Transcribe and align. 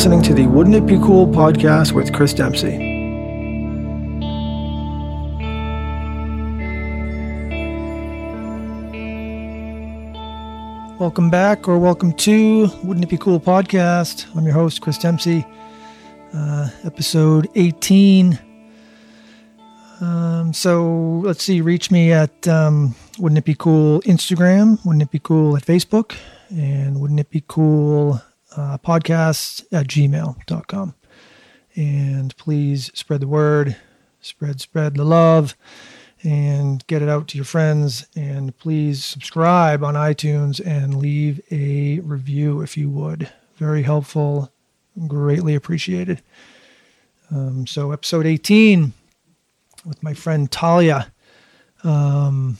Listening 0.00 0.22
to 0.22 0.32
the 0.32 0.46
Wouldn't 0.46 0.74
It 0.74 0.86
Be 0.86 0.96
Cool 0.96 1.26
podcast 1.26 1.92
with 1.92 2.10
Chris 2.14 2.32
Dempsey. 2.32 2.70
Welcome 10.98 11.28
back, 11.28 11.68
or 11.68 11.78
welcome 11.78 12.14
to 12.14 12.68
Wouldn't 12.82 13.04
It 13.04 13.10
Be 13.10 13.18
Cool 13.18 13.38
podcast. 13.38 14.34
I'm 14.34 14.44
your 14.44 14.54
host, 14.54 14.80
Chris 14.80 14.96
Dempsey. 14.96 15.44
Uh, 16.32 16.70
episode 16.84 17.46
18. 17.54 18.38
Um, 20.00 20.54
so 20.54 21.20
let's 21.26 21.44
see, 21.44 21.60
reach 21.60 21.90
me 21.90 22.10
at 22.10 22.48
um, 22.48 22.94
Wouldn't 23.18 23.36
It 23.36 23.44
Be 23.44 23.54
Cool 23.54 24.00
Instagram, 24.06 24.82
Wouldn't 24.86 25.02
It 25.02 25.10
Be 25.10 25.18
Cool 25.18 25.58
at 25.58 25.66
Facebook, 25.66 26.16
and 26.48 26.98
Wouldn't 27.02 27.20
It 27.20 27.28
Be 27.28 27.44
Cool 27.46 28.22
uh, 28.60 28.78
podcast 28.78 29.64
at 29.72 29.86
gmail.com. 29.86 30.94
And 31.76 32.36
please 32.36 32.90
spread 32.94 33.20
the 33.20 33.28
word, 33.28 33.76
spread, 34.20 34.60
spread 34.60 34.96
the 34.96 35.04
love, 35.04 35.56
and 36.22 36.86
get 36.86 37.00
it 37.00 37.08
out 37.08 37.28
to 37.28 37.38
your 37.38 37.44
friends. 37.44 38.06
And 38.14 38.56
please 38.58 39.04
subscribe 39.04 39.82
on 39.82 39.94
iTunes 39.94 40.64
and 40.64 40.98
leave 40.98 41.40
a 41.50 42.00
review 42.00 42.60
if 42.60 42.76
you 42.76 42.90
would. 42.90 43.30
Very 43.56 43.82
helpful, 43.82 44.52
greatly 45.06 45.54
appreciated. 45.54 46.22
Um, 47.30 47.66
so, 47.66 47.92
episode 47.92 48.26
18 48.26 48.92
with 49.84 50.02
my 50.02 50.12
friend 50.14 50.50
Talia. 50.50 51.12
Um, 51.84 52.58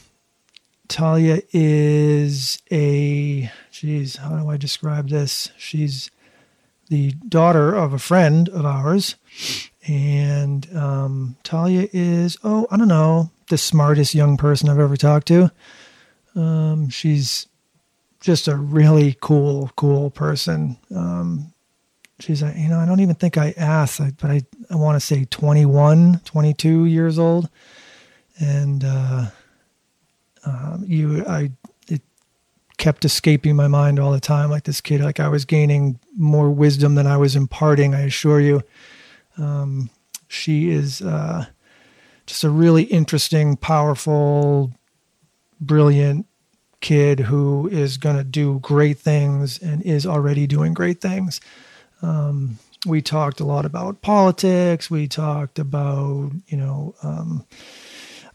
Talia 0.89 1.41
is 1.53 2.63
a, 2.71 3.51
geez, 3.81 4.17
how 4.17 4.37
do 4.37 4.51
I 4.51 4.59
describe 4.59 5.09
this? 5.09 5.51
She's 5.57 6.11
the 6.91 7.13
daughter 7.27 7.75
of 7.75 7.95
a 7.95 7.99
friend 7.99 8.47
of 8.51 8.67
ours. 8.67 9.17
And 9.89 10.69
um, 10.77 11.37
Talia 11.45 11.89
is, 11.91 12.37
oh, 12.45 12.67
I 12.71 12.77
don't 12.77 12.89
know, 12.89 13.31
the 13.49 13.57
smartest 13.57 14.15
young 14.15 14.37
person 14.37 14.69
I've 14.69 14.79
ever 14.79 14.99
talked 14.99 15.29
to. 15.29 15.51
Um, 16.37 16.91
she's 16.91 17.47
just 18.21 18.49
a 18.49 18.55
really 18.57 19.17
cool, 19.19 19.71
cool 19.77 20.11
person. 20.11 20.77
Um, 20.95 21.55
she's, 22.19 22.43
you 22.43 22.69
know, 22.69 22.81
I 22.81 22.85
don't 22.85 23.01
even 23.01 23.15
think 23.15 23.39
I 23.39 23.55
asked, 23.57 23.99
but 24.21 24.31
I, 24.31 24.43
I 24.69 24.75
want 24.77 24.97
to 24.97 25.01
say 25.01 25.25
21, 25.25 26.21
22 26.27 26.85
years 26.85 27.19
old. 27.19 27.49
And, 28.39 28.85
uh, 28.85 29.31
um, 30.45 30.85
you, 30.87 31.25
I, 31.27 31.51
kept 32.81 33.05
escaping 33.05 33.55
my 33.55 33.69
mind 33.69 34.01
all 34.01 34.11
the 34.11 34.19
time. 34.19 34.51
Like 34.51 34.65
this 34.65 34.81
kid, 34.81 35.03
like 35.03 35.21
I 35.21 35.29
was 35.29 35.45
gaining 35.45 36.01
more 36.17 36.51
wisdom 36.51 36.95
than 36.95 37.07
I 37.07 37.19
was 37.19 37.37
imparting. 37.37 37.95
I 37.95 38.01
assure 38.01 38.41
you. 38.41 38.63
Um, 39.37 39.91
she 40.29 40.71
is 40.71 41.03
uh, 41.03 41.45
just 42.27 42.43
a 42.43 42.49
really 42.49 42.85
interesting, 42.85 43.57
powerful, 43.57 44.73
brilliant 45.61 46.27
kid 46.81 47.21
who 47.21 47.69
is 47.69 47.99
going 47.99 48.17
to 48.17 48.25
do 48.25 48.59
great 48.61 48.99
things 48.99 49.59
and 49.59 49.83
is 49.83 50.07
already 50.07 50.47
doing 50.47 50.73
great 50.73 51.03
things. 51.03 51.39
Um, 52.01 52.59
we 52.87 53.03
talked 53.03 53.41
a 53.41 53.45
lot 53.45 53.67
about 53.67 54.01
politics. 54.01 54.91
We 54.91 55.07
talked 55.07 55.59
about, 55.59 56.31
you 56.47 56.57
know, 56.57 56.95
um, 57.03 57.45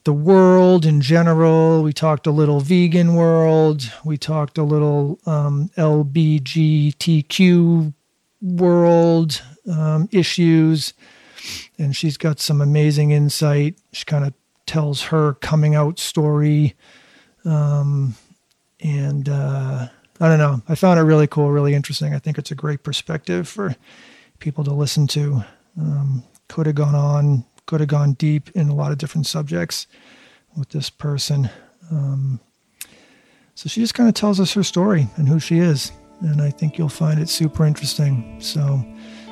the 0.06 0.14
world 0.14 0.86
in 0.86 1.02
general. 1.02 1.83
We 1.83 1.92
talked 1.92 2.27
a 2.27 2.32
little 2.32 2.61
vegan 2.61 3.16
world. 3.16 3.92
We 4.05 4.17
talked 4.17 4.58
a 4.58 4.64
little 4.64 5.20
um, 5.26 5.70
LBGTQ 5.77 7.93
world 8.42 9.42
um, 9.70 10.08
issues. 10.11 10.94
And 11.77 11.95
she's 11.95 12.17
got 12.17 12.39
some 12.39 12.61
amazing 12.61 13.11
insight. 13.11 13.77
She 13.92 14.05
kind 14.05 14.26
of 14.26 14.33
tells 14.65 15.04
her 15.04 15.33
coming 15.36 15.76
out 15.76 15.99
story. 15.99 16.76
Um, 17.44 18.15
and 18.80 19.27
uh, 19.27 19.88
I 20.20 20.27
don't 20.27 20.39
know. 20.39 20.61
I 20.70 20.76
found 20.76 20.99
it 20.99 21.04
really 21.04 21.27
cool, 21.27 21.52
really 21.52 21.73
interesting. 21.73 22.14
I 22.14 22.20
think 22.20 22.38
it's 22.38 22.52
a 22.52 22.55
great 22.55 22.83
perspective 22.83 23.48
for 23.48 23.76
people 24.39 24.64
to 24.64 24.71
listen 24.71 25.08
to. 25.08 25.44
Um, 25.80 26.23
could 26.48 26.67
have 26.67 26.76
gone 26.76 26.95
on 26.95 27.44
could 27.65 27.80
have 27.80 27.89
gone 27.89 28.14
deep 28.14 28.49
in 28.52 28.70
a 28.70 28.76
lot 28.76 28.92
of 28.92 28.98
different 28.98 29.27
subjects 29.27 29.87
with 30.55 30.70
this 30.70 30.89
person. 30.89 31.49
Um, 31.92 32.39
so 33.55 33.70
she 33.70 33.81
just 33.81 33.93
kind 33.93 34.09
of 34.09 34.15
tells 34.15 34.39
us 34.39 34.53
her 34.53 34.64
story 34.64 35.08
and 35.15 35.27
who 35.27 35.39
she 35.39 35.59
is. 35.59 35.92
And 36.21 36.42
I 36.42 36.49
think 36.49 36.77
you'll 36.77 36.89
find 36.89 37.20
it 37.20 37.30
super 37.30 37.65
interesting. 37.65 38.39
So 38.39 38.83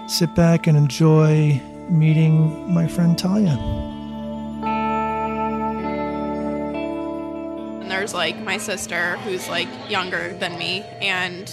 sit 0.07 0.33
back 0.35 0.67
and 0.67 0.77
enjoy 0.77 1.61
meeting 1.89 2.73
my 2.73 2.87
friend 2.87 3.17
Talia. 3.17 3.57
And 7.81 7.91
there's 7.91 8.13
like 8.13 8.37
my 8.39 8.57
sister 8.57 9.17
who's 9.17 9.47
like 9.49 9.67
younger 9.89 10.33
than 10.39 10.57
me. 10.57 10.81
And 11.01 11.51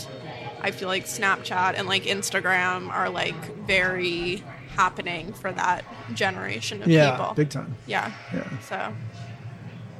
I 0.60 0.70
feel 0.70 0.88
like 0.88 1.06
Snapchat 1.06 1.74
and 1.76 1.88
like 1.88 2.04
Instagram 2.04 2.90
are 2.90 3.08
like 3.08 3.34
very 3.66 4.42
happening 4.80 5.30
for 5.34 5.52
that 5.52 5.84
generation 6.14 6.82
of 6.82 6.88
yeah, 6.88 7.10
people. 7.10 7.34
big 7.34 7.50
time. 7.50 7.74
Yeah. 7.86 8.10
Yeah. 8.32 8.58
So 8.60 8.76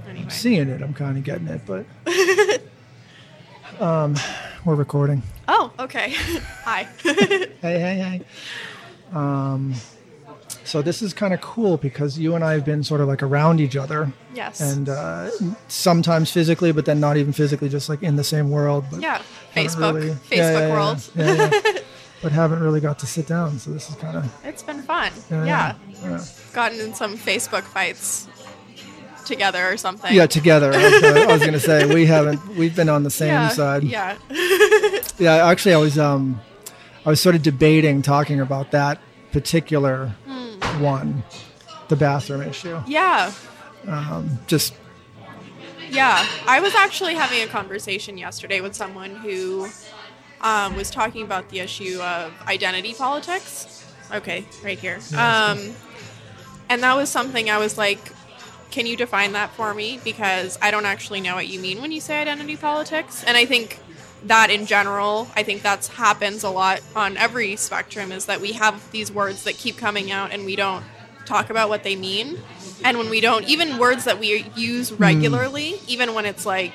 anyway. 0.09 0.25
I'm 0.25 0.31
seeing 0.31 0.69
it. 0.71 0.81
I'm 0.81 0.95
kind 0.95 1.19
of 1.19 1.25
getting 1.25 1.49
it, 1.49 1.61
but 1.67 1.85
um, 3.81 4.17
we're 4.65 4.75
recording. 4.75 5.23
Oh, 5.49 5.71
okay. 5.79 6.11
Hi. 6.65 6.89
Hey, 7.61 7.79
hey, 7.79 7.97
hey. 8.07 8.23
Um, 9.13 9.75
so 10.65 10.81
this 10.81 11.03
is 11.03 11.13
kind 11.13 11.35
of 11.35 11.43
cool 11.43 11.77
because 11.77 12.19
you 12.19 12.35
and 12.35 12.43
I 12.43 12.53
have 12.55 12.65
been 12.65 12.83
sort 12.83 13.03
of 13.03 13.09
like 13.09 13.23
around 13.23 13.61
each 13.61 13.77
other, 13.77 14.11
yes. 14.35 14.63
and 14.63 14.89
uh, 14.89 15.31
sometimes 15.69 16.33
physically, 16.33 16.73
but 16.73 16.87
then 16.87 17.01
not 17.01 17.19
even 17.19 17.35
physically, 17.35 17.69
just 17.69 17.91
like 17.91 18.03
in 18.03 18.17
the 18.17 18.25
same 18.25 18.49
world. 18.51 18.87
But 18.91 19.03
yeah. 19.03 19.21
Facebook. 19.55 19.95
really- 19.95 20.11
Facebook 20.15 20.37
yeah, 20.37 20.53
yeah, 20.53 20.67
yeah, 20.69 20.73
world. 20.73 21.11
yeah, 21.15 21.51
yeah. 21.53 21.80
But 22.23 22.33
haven't 22.33 22.61
really 22.61 22.81
got 22.81 22.99
to 23.01 23.07
sit 23.07 23.27
down. 23.27 23.59
So 23.59 23.71
this 23.71 23.89
is 23.91 23.97
kind 23.97 24.17
of 24.17 24.33
It's 24.45 24.63
been 24.63 24.83
fun. 24.83 25.13
yeah, 25.31 25.45
yeah. 25.45 25.75
yeah. 26.03 26.25
Gotten 26.53 26.81
in 26.81 26.95
some 26.95 27.17
Facebook 27.17 27.63
fights 27.63 28.29
together 29.27 29.71
or 29.71 29.77
something. 29.77 30.13
Yeah, 30.15 30.27
together. 30.27 30.73
I 30.75 31.27
was, 31.27 31.27
was 31.39 31.45
gonna 31.45 31.61
say 31.61 31.87
we 31.87 32.07
haven't. 32.17 32.47
We've 32.57 32.75
been 32.75 32.89
on 32.89 33.03
the 33.05 33.11
same 33.11 33.29
yeah. 33.29 33.49
side. 33.49 33.85
Yeah. 33.85 34.17
Yeah, 35.19 35.49
actually, 35.49 35.75
I 35.75 35.77
was 35.77 35.99
um, 35.99 36.41
I 37.05 37.11
was 37.11 37.21
sort 37.21 37.35
of 37.35 37.43
debating 37.43 38.01
talking 38.01 38.41
about 38.41 38.71
that 38.71 38.99
particular 39.33 40.15
Hmm. 40.27 40.83
one, 40.83 41.23
the 41.89 41.97
bathroom 41.97 42.41
issue. 42.43 42.81
Yeah. 42.87 43.31
Just 44.47 44.73
Yeah, 45.91 46.25
I 46.47 46.61
was 46.61 46.75
actually 46.75 47.15
having 47.15 47.43
a 47.43 47.47
conversation 47.49 48.17
yesterday 48.17 48.63
with 48.63 48.75
someone 48.75 49.15
who 49.17 49.69
um, 50.43 50.77
was 50.77 50.91
talking 50.91 51.23
about 51.23 51.49
the 51.51 51.61
issue 51.61 52.01
of 52.01 52.33
identity 52.47 52.95
politics. 52.95 53.87
Okay, 54.13 54.45
right 54.65 54.79
here. 54.79 54.99
Um, 55.17 55.75
and 56.69 56.83
that 56.83 56.97
was 56.97 57.09
something 57.09 57.51
I 57.51 57.59
was 57.59 57.77
like, 57.79 58.13
can 58.71 58.87
you 58.87 58.97
define 58.97 59.33
that 59.33 59.51
for 59.51 59.75
me? 59.75 60.01
Because 60.03 60.59
I 60.63 60.71
don't 60.71 60.87
actually 60.87 61.21
know 61.21 61.35
what 61.35 61.49
you 61.49 61.61
mean 61.61 61.81
when 61.81 61.93
you 61.93 62.01
say 62.01 62.21
identity 62.21 62.57
politics. 62.57 63.25
And 63.25 63.37
I 63.37 63.45
think 63.45 63.79
that 64.25 64.51
in 64.51 64.67
general, 64.67 65.29
I 65.35 65.43
think 65.43 65.63
that's 65.63 65.89
happens 65.89 66.45
a 66.45 66.51
lot 66.51 66.81
on 66.95 67.17
every 67.17 67.57
spectrum 67.57 68.13
is 68.13 68.27
that 68.27 68.41
we 68.41 68.53
have 68.53 68.91
these 68.93 69.11
words 69.11 69.45
that 69.45 69.57
keep 69.57 69.77
coming 69.77 70.11
out 70.11 70.33
and 70.33 70.45
we 70.45 70.57
don't 70.57 70.85
talk 71.25 71.51
about 71.51 71.69
what 71.69 71.83
they 71.83 71.97
mean. 71.97 72.39
And 72.85 72.99
when 72.99 73.11
we 73.11 73.21
don't, 73.21 73.45
even 73.49 73.79
words 73.79 74.05
that 74.05 74.19
we 74.19 74.47
use 74.57 74.93
regularly, 74.93 75.81
even 75.87 76.15
when 76.15 76.27
it's 76.27 76.47
like 76.47 76.75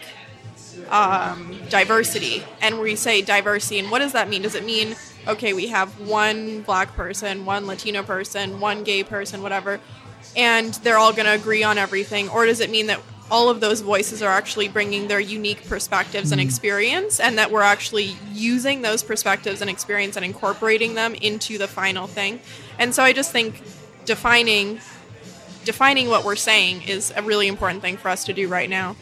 um, 0.89 1.59
diversity, 1.69 2.43
and 2.61 2.79
we 2.79 2.95
say 2.95 3.21
diversity, 3.21 3.79
and 3.79 3.91
what 3.91 3.99
does 3.99 4.13
that 4.13 4.29
mean? 4.29 4.41
Does 4.41 4.55
it 4.55 4.65
mean, 4.65 4.95
okay, 5.27 5.53
we 5.53 5.67
have 5.67 5.99
one 5.99 6.61
black 6.61 6.95
person, 6.95 7.45
one 7.45 7.65
Latino 7.67 8.03
person, 8.03 8.59
one 8.59 8.83
gay 8.83 9.03
person, 9.03 9.41
whatever, 9.41 9.79
and 10.35 10.73
they're 10.75 10.97
all 10.97 11.13
going 11.13 11.25
to 11.25 11.33
agree 11.33 11.63
on 11.63 11.77
everything? 11.77 12.29
Or 12.29 12.45
does 12.45 12.59
it 12.59 12.69
mean 12.69 12.87
that 12.87 13.01
all 13.31 13.49
of 13.49 13.59
those 13.59 13.81
voices 13.81 14.21
are 14.21 14.29
actually 14.29 14.67
bringing 14.67 15.07
their 15.07 15.19
unique 15.19 15.67
perspectives 15.67 16.31
and 16.31 16.39
experience, 16.39 17.19
and 17.19 17.37
that 17.37 17.51
we're 17.51 17.63
actually 17.63 18.15
using 18.31 18.81
those 18.83 19.01
perspectives 19.01 19.61
and 19.61 19.69
experience 19.69 20.15
and 20.15 20.23
incorporating 20.23 20.93
them 20.93 21.15
into 21.15 21.57
the 21.57 21.67
final 21.67 22.05
thing? 22.05 22.39
And 22.77 22.93
so 22.93 23.01
I 23.01 23.13
just 23.13 23.31
think 23.31 23.61
defining 24.05 24.79
defining 25.63 26.07
what 26.07 26.23
we're 26.23 26.35
saying 26.35 26.83
is 26.83 27.11
a 27.15 27.23
really 27.23 27.47
important 27.47 27.81
thing 27.81 27.97
for 27.97 28.09
us 28.09 28.23
to 28.25 28.33
do 28.33 28.47
right 28.47 28.69
now. 28.69 28.95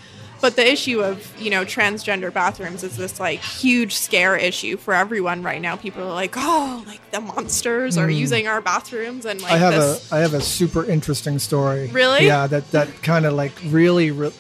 But 0.44 0.58
the 0.58 0.70
issue 0.70 1.02
of, 1.02 1.26
you 1.42 1.50
know, 1.50 1.64
transgender 1.64 2.32
bathrooms 2.34 2.84
is 2.84 2.98
this 2.98 3.18
like 3.18 3.40
huge 3.40 3.96
scare 3.96 4.36
issue 4.36 4.76
for 4.76 4.94
everyone 4.94 5.42
right 5.42 5.62
now. 5.62 5.78
People 5.78 6.04
are 6.04 6.14
like, 6.14 6.34
"Oh, 6.36 6.84
like 6.86 7.00
the 7.12 7.22
monsters 7.22 7.98
are 7.98 8.10
using 8.10 8.46
our 8.46 8.60
bathrooms 8.60 9.26
and 9.26 9.40
like 9.42 9.54
I 9.54 9.58
have 9.58 9.74
this 9.74 10.12
a 10.12 10.16
I 10.16 10.20
have 10.20 10.34
a 10.34 10.42
super 10.42 10.84
interesting 10.84 11.40
story. 11.40 11.88
Really? 11.94 12.26
Yeah, 12.26 12.48
that 12.48 12.70
that 12.72 12.90
kind 13.04 13.26
of 13.26 13.36
like 13.36 13.54
really 13.68 14.12
re- 14.12 14.34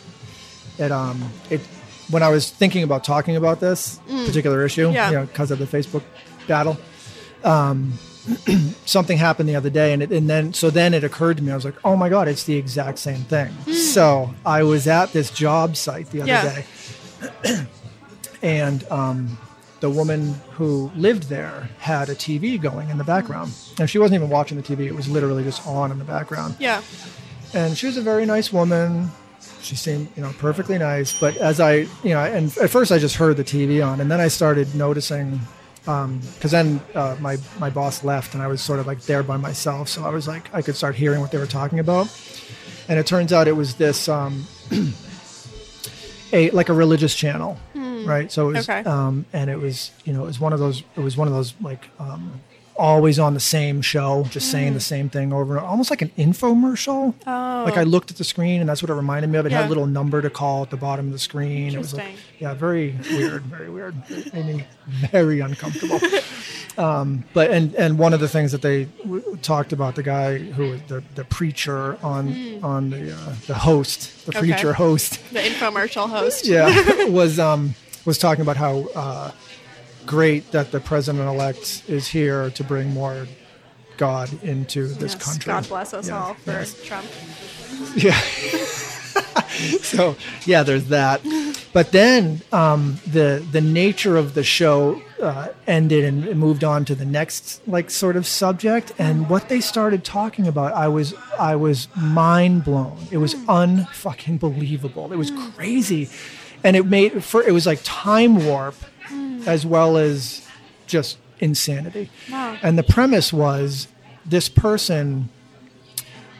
it 0.77 0.91
um 0.91 1.23
it 1.49 1.61
when 2.09 2.21
I 2.21 2.27
was 2.27 2.49
thinking 2.49 2.83
about 2.83 3.05
talking 3.05 3.37
about 3.37 3.61
this 3.61 3.97
particular 4.25 4.65
issue, 4.65 4.89
Mm. 4.89 4.93
Yeah. 4.95 5.09
you 5.09 5.15
know, 5.19 5.25
because 5.25 5.51
of 5.51 5.59
the 5.59 5.65
Facebook 5.65 6.03
battle. 6.49 6.77
Um, 7.45 7.93
something 8.85 9.17
happened 9.17 9.49
the 9.49 9.55
other 9.55 9.69
day, 9.69 9.93
and 9.93 10.01
it, 10.03 10.11
and 10.11 10.29
then 10.29 10.53
so 10.53 10.69
then 10.69 10.93
it 10.93 11.03
occurred 11.03 11.37
to 11.37 11.43
me. 11.43 11.51
I 11.51 11.55
was 11.55 11.65
like, 11.65 11.75
oh 11.83 11.95
my 11.95 12.09
god, 12.09 12.27
it's 12.27 12.43
the 12.45 12.55
exact 12.55 12.99
same 12.99 13.21
thing. 13.23 13.51
So 13.73 14.33
I 14.45 14.63
was 14.63 14.87
at 14.87 15.11
this 15.13 15.29
job 15.29 15.75
site 15.75 16.09
the 16.11 16.21
other 16.21 16.31
Yeah. 16.31 16.61
day, 17.43 17.65
and 18.41 18.89
um, 18.91 19.37
the 19.79 19.89
woman 19.89 20.33
who 20.51 20.91
lived 20.95 21.23
there 21.29 21.69
had 21.79 22.09
a 22.09 22.15
TV 22.15 22.59
going 22.61 22.89
in 22.89 22.97
the 22.97 23.03
background, 23.03 23.51
and 23.79 23.89
she 23.89 23.99
wasn't 23.99 24.15
even 24.15 24.29
watching 24.29 24.57
the 24.57 24.63
TV. 24.63 24.81
It 24.85 24.95
was 24.95 25.07
literally 25.09 25.43
just 25.43 25.65
on 25.67 25.91
in 25.91 25.99
the 25.99 26.05
background 26.05 26.55
Yeah. 26.59 26.81
and 27.53 27.77
she 27.77 27.87
was 27.87 27.97
a 27.97 28.01
very 28.01 28.25
nice 28.25 28.51
woman. 28.53 29.11
She 29.61 29.75
seemed, 29.75 30.09
you 30.15 30.21
know, 30.23 30.31
perfectly 30.39 30.77
nice. 30.77 31.17
But 31.17 31.37
as 31.37 31.59
I, 31.61 31.73
you 32.03 32.09
know, 32.13 32.19
and 32.19 32.55
at 32.57 32.69
first 32.69 32.91
I 32.91 32.97
just 32.99 33.15
heard 33.15 33.37
the 33.37 33.43
TV 33.45 33.85
on, 33.85 33.99
and 34.01 34.09
then 34.11 34.19
I 34.21 34.27
started 34.29 34.73
noticing, 34.75 35.39
because 35.85 36.51
then 36.51 36.79
uh, 36.95 37.15
my 37.19 37.37
my 37.59 37.69
boss 37.69 38.03
left, 38.03 38.33
and 38.33 38.41
I 38.43 38.47
was 38.47 38.61
sort 38.61 38.79
of 38.79 38.87
like 38.87 39.01
there 39.01 39.23
by 39.23 39.37
myself, 39.37 39.89
so 39.89 40.03
I 40.03 40.09
was 40.09 40.27
like, 40.27 40.53
I 40.53 40.61
could 40.61 40.75
start 40.75 40.95
hearing 40.95 41.19
what 41.21 41.31
they 41.31 41.37
were 41.37 41.45
talking 41.45 41.79
about, 41.79 42.07
and 42.87 42.97
it 42.99 43.05
turns 43.07 43.33
out 43.33 43.47
it 43.47 43.55
was 43.55 43.75
this, 43.75 44.07
um, 44.07 44.47
a 46.33 46.49
like 46.51 46.69
a 46.69 46.73
religious 46.73 47.13
channel, 47.15 47.57
right? 47.75 48.31
So 48.31 48.49
it 48.49 48.53
was, 48.53 48.69
Okay. 48.69 48.83
um, 48.89 49.25
and 49.33 49.49
it 49.49 49.59
was, 49.59 49.91
you 50.05 50.13
know, 50.13 50.23
it 50.23 50.27
was 50.27 50.39
one 50.39 50.53
of 50.53 50.59
those, 50.59 50.83
it 50.95 51.01
was 51.01 51.17
one 51.17 51.27
of 51.27 51.33
those 51.33 51.53
like. 51.61 51.89
Um, 51.99 52.41
Always 52.75 53.19
on 53.19 53.33
the 53.35 53.39
same 53.39 53.81
show, 53.81 54.25
just 54.29 54.49
saying 54.49 54.73
the 54.73 54.79
same 54.79 55.07
thing 55.09 55.31
over, 55.31 55.53
and 55.53 55.59
over, 55.61 55.69
almost 55.69 55.89
like 55.91 56.01
an 56.01 56.09
infomercial. 56.17 57.13
Oh. 57.27 57.63
Like 57.65 57.77
I 57.77 57.83
looked 57.83 58.09
at 58.09 58.17
the 58.17 58.23
screen, 58.23 58.61
and 58.61 58.69
that's 58.69 58.81
what 58.81 58.89
it 58.89 58.95
reminded 58.95 59.29
me 59.29 59.37
of. 59.37 59.45
It 59.45 59.51
had 59.51 59.65
a 59.65 59.69
little 59.69 59.85
number 59.85 60.21
to 60.21 60.29
call 60.29 60.63
at 60.63 60.69
the 60.71 60.77
bottom 60.77 61.05
of 61.07 61.11
the 61.11 61.19
screen. 61.19 61.73
It 61.73 61.77
was 61.77 61.93
like, 61.93 62.15
yeah, 62.39 62.53
very 62.55 62.95
weird, 63.11 63.43
very 63.43 63.69
weird. 63.69 63.95
It 64.09 64.33
made 64.33 64.45
me 64.45 64.65
very 65.11 65.39
uncomfortable. 65.39 65.99
um, 66.77 67.23
but 67.33 67.51
and 67.51 67.75
and 67.75 67.99
one 67.99 68.13
of 68.13 68.19
the 68.19 68.27
things 68.27 68.51
that 68.51 68.61
they 68.61 68.85
w- 69.03 69.37
talked 69.41 69.71
about 69.73 69.95
the 69.95 70.03
guy 70.03 70.37
who 70.39 70.71
was 70.71 70.81
the 70.87 71.03
the 71.15 71.25
preacher 71.25 71.97
on 72.03 72.59
on 72.63 72.89
the 72.89 73.13
uh, 73.13 73.35
the 73.47 73.53
host, 73.53 74.25
the. 74.25 74.31
Okay. 74.31 74.39
preacher 74.39 74.73
host, 74.73 75.19
The 75.31 75.39
infomercial 75.39 76.09
host. 76.09 76.47
yeah, 76.47 77.05
was 77.09 77.39
um 77.39 77.75
was 78.05 78.17
talking 78.17 78.41
about 78.41 78.57
how 78.57 78.87
uh, 78.95 79.31
great 80.05 80.51
that 80.51 80.71
the 80.71 80.79
president 80.79 81.27
elect 81.27 81.83
is 81.87 82.07
here 82.07 82.49
to 82.51 82.63
bring 82.63 82.93
more 82.93 83.27
God 83.97 84.31
into 84.43 84.87
this 84.87 85.13
Yes, 85.13 85.23
country. 85.25 85.51
God 85.51 85.67
bless 85.67 85.93
us 85.93 86.07
Yeah, 86.07 86.23
all 86.23 86.33
for 86.35 86.51
yes. 86.51 86.75
Trump. 86.83 87.05
Yeah. 87.95 88.13
so 89.81 90.15
yeah, 90.45 90.63
there's 90.63 90.85
that. 90.87 91.21
But 91.73 91.91
then 91.91 92.41
um, 92.51 92.99
the 93.07 93.45
the 93.51 93.61
nature 93.61 94.15
of 94.17 94.33
the 94.35 94.43
show 94.43 95.01
uh, 95.21 95.49
ended 95.67 96.03
and 96.05 96.35
moved 96.39 96.63
on 96.63 96.85
to 96.85 96.95
the 96.95 97.05
next 97.05 97.61
like 97.67 97.89
sort 97.89 98.15
of 98.15 98.25
subject. 98.27 98.93
And 98.99 99.29
what 99.29 99.49
they 99.49 99.59
started 99.59 100.03
talking 100.03 100.47
about, 100.47 100.73
I 100.73 100.87
was 100.87 101.13
I 101.39 101.55
was 101.55 101.87
mind 101.95 102.63
blown. 102.63 102.97
It 103.11 103.17
was 103.17 103.35
unfucking 103.35 104.39
believable. 104.39 105.11
It 105.11 105.17
was 105.17 105.31
crazy, 105.55 106.09
and 106.63 106.75
it 106.75 106.85
made 106.85 107.23
for 107.23 107.41
it 107.43 107.51
was 107.51 107.65
like 107.65 107.79
time 107.83 108.45
warp 108.45 108.75
as 109.45 109.65
well 109.65 109.97
as 109.97 110.47
just 110.87 111.17
insanity. 111.39 112.09
Wow. 112.31 112.57
And 112.61 112.77
the 112.77 112.83
premise 112.83 113.33
was 113.33 113.87
this 114.25 114.49
person 114.49 115.29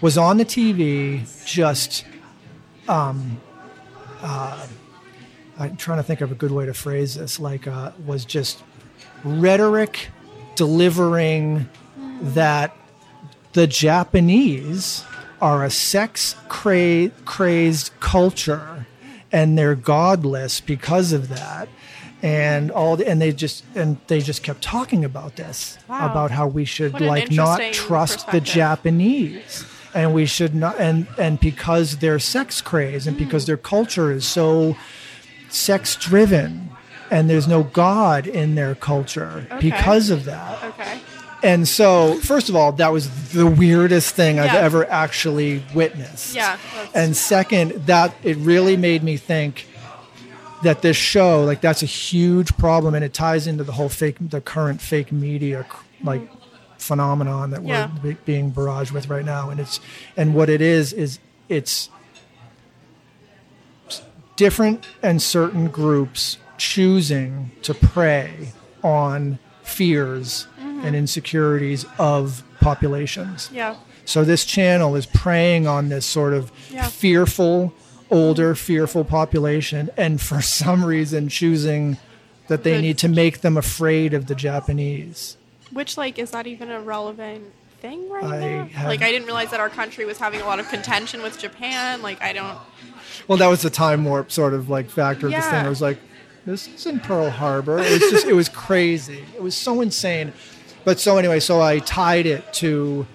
was 0.02 0.18
on 0.18 0.38
the 0.38 0.46
TV 0.46 1.24
just 1.46 2.06
um 2.88 3.42
uh 4.22 4.68
I'm 5.58 5.78
trying 5.78 5.98
to 6.00 6.04
think 6.04 6.22
of 6.22 6.32
a 6.32 6.36
good 6.36 6.52
way 6.52 6.66
to 6.66 6.74
phrase 6.74 7.16
this 7.16 7.40
like 7.40 7.68
uh 7.68 7.92
was 8.06 8.26
just 8.26 8.64
rhetoric 9.24 10.10
delivering 10.56 11.70
that 12.22 12.76
the 13.54 13.68
Japanese 13.68 15.04
are 15.42 15.64
a 15.64 15.70
sex 15.70 16.36
cra- 16.48 17.10
crazed 17.26 17.92
culture 18.00 18.88
and 19.32 19.58
they're 19.58 19.76
godless 19.76 20.62
because 20.62 21.12
of 21.12 21.30
that 21.30 21.68
and 22.24 22.72
all 22.72 22.96
the, 22.98 23.06
and 23.08 23.22
they 23.22 23.32
just 23.34 23.64
and 23.76 23.98
they 24.08 24.22
just 24.22 24.42
kept 24.44 24.62
talking 24.64 25.04
about 25.06 25.36
this 25.36 25.78
Wow. 25.90 26.10
about 26.10 26.32
how 26.32 26.48
we 26.48 26.66
should 26.66 27.00
like 27.02 27.30
not 27.32 27.62
trust 27.74 28.32
the. 28.32 28.40
Japanese 28.40 29.66
and 29.94 30.14
we 30.14 30.26
should 30.26 30.56
not 30.56 30.80
and 30.80 31.06
and 31.20 31.40
because 31.40 31.98
they're 31.98 32.20
sex 32.20 32.62
craze 32.62 33.06
and 33.08 33.18
Hmm. 33.18 33.24
because 33.26 33.46
their 33.46 33.58
culture 33.58 34.12
is 34.12 34.26
so 34.26 34.76
sex 35.50 35.96
driven 35.96 36.70
and 37.12 37.30
there's 37.30 37.48
no 37.48 37.64
god 37.64 38.26
in 38.26 38.56
their 38.56 38.74
culture 38.76 39.46
Okay. 39.52 39.70
because 39.70 40.10
of 40.10 40.26
that 40.26 40.64
Okay. 40.64 41.00
and 41.44 41.68
so 41.68 42.16
first 42.22 42.50
of 42.50 42.56
all 42.56 42.72
that 42.72 42.92
was 42.92 43.32
the 43.34 43.46
weirdest 43.46 44.16
thing 44.16 44.40
i've 44.40 44.56
ever 44.56 44.90
actually 44.90 45.62
witnessed 45.76 46.34
Yeah. 46.36 46.58
and 46.96 47.16
second 47.16 47.86
that 47.86 48.16
it 48.24 48.38
really 48.38 48.78
made 48.78 49.04
me 49.04 49.18
think 49.18 49.68
that 50.64 50.82
this 50.82 50.98
show 50.98 51.44
like 51.44 51.62
that's 51.62 51.84
a 51.84 51.88
huge 51.88 52.56
problem 52.58 52.96
and 52.96 53.04
it 53.04 53.14
ties 53.14 53.48
into 53.48 53.64
the 53.64 53.74
whole 53.74 53.90
fake 53.90 54.16
the 54.20 54.42
current 54.42 54.82
fake 54.82 55.12
media 55.12 55.66
like 56.04 56.22
phenomenon 56.78 57.52
that 57.52 57.64
we're 57.64 57.88
be- 58.02 58.18
being 58.26 58.52
barraged 58.52 58.92
with 58.92 59.08
right 59.08 59.26
now 59.26 59.50
and 59.50 59.60
it's 59.60 59.80
and 60.18 60.34
what 60.36 60.50
it 60.50 60.62
is 60.62 60.92
is 60.94 61.20
it's 61.50 61.90
different 64.36 64.86
and 65.02 65.22
certain 65.22 65.68
groups 65.68 66.38
choosing 66.58 67.52
to 67.62 67.74
prey 67.74 68.52
on 68.84 69.38
fears 69.62 70.48
mm-hmm. 70.60 70.86
and 70.86 70.96
insecurities 70.96 71.86
of 71.98 72.44
populations 72.60 73.50
yeah. 73.54 73.76
so 74.06 74.24
this 74.24 74.44
channel 74.46 74.96
is 74.96 75.06
preying 75.06 75.68
on 75.68 75.90
this 75.90 76.06
sort 76.06 76.34
of 76.34 76.52
Yeah. 76.70 76.88
fearful, 76.88 77.74
older, 78.14 78.56
fearful 78.56 79.04
population, 79.04 79.90
and 79.98 80.22
for 80.22 80.42
some 80.42 80.86
reason 80.86 81.28
choosing 81.30 81.98
that 82.48 82.64
they 82.64 82.74
Good. 82.76 82.82
need 82.82 82.98
to 83.00 83.08
make 83.10 83.42
them 83.42 83.58
afraid 83.58 84.14
of 84.14 84.28
the 84.28 84.36
Japanese. 84.36 85.36
Which 85.72 85.98
like 85.98 86.20
is 86.20 86.32
that 86.32 86.46
even 86.48 86.70
a 86.70 86.80
relevant 86.82 87.46
thing 87.82 88.10
right 88.10 88.24
I 88.24 88.40
now? 88.40 88.66
have- 88.66 88.88
Like 88.88 89.02
I 89.02 89.12
didn't 89.12 89.26
realize 89.26 89.50
that 89.52 89.60
our 89.60 89.70
country 89.70 90.06
was 90.06 90.18
having 90.20 90.40
a 90.42 90.46
lot 90.46 90.60
of 90.60 90.70
contention 90.70 91.22
with 91.24 91.38
Japan. 91.40 92.02
Like 92.02 92.22
I 92.22 92.32
don't. 92.34 92.58
Well, 93.28 93.38
that 93.40 93.48
was 93.48 93.62
the 93.62 93.70
time 93.70 94.06
warp 94.06 94.32
sort 94.32 94.54
of 94.54 94.70
like 94.70 94.90
factor 94.90 95.26
of 95.28 95.32
this 95.34 95.46
thing. 95.46 95.66
I 95.66 95.70
was 95.70 95.82
like, 95.82 95.98
this 96.46 96.68
is 96.68 96.86
in 96.86 97.00
Pearl 97.00 97.30
Harbor. 97.30 97.80
It 97.80 97.90
was 98.02 98.12
just, 98.12 98.26
it 98.28 98.34
was 98.34 98.50
crazy. 98.50 99.24
It 99.36 99.42
was 99.42 99.56
so 99.56 99.82
insane. 99.82 100.34
But 100.86 101.00
so 101.00 101.18
anyway, 101.18 101.40
so 101.40 101.62
I 101.62 101.80
tied 101.80 102.26
it 102.26 102.52
to 102.56 103.06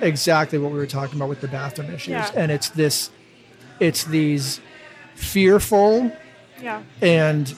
exactly 0.00 0.58
what 0.58 0.70
we 0.72 0.78
were 0.78 0.86
talking 0.86 1.16
about 1.16 1.28
with 1.28 1.40
the 1.40 1.48
bathroom 1.48 1.90
issues, 1.92 2.08
Yeah. 2.10 2.30
and 2.34 2.50
it's 2.52 2.68
this, 2.70 3.10
it's 3.82 4.04
these 4.04 4.60
fearful 5.14 6.12
Yeah. 6.60 6.82
and 7.00 7.54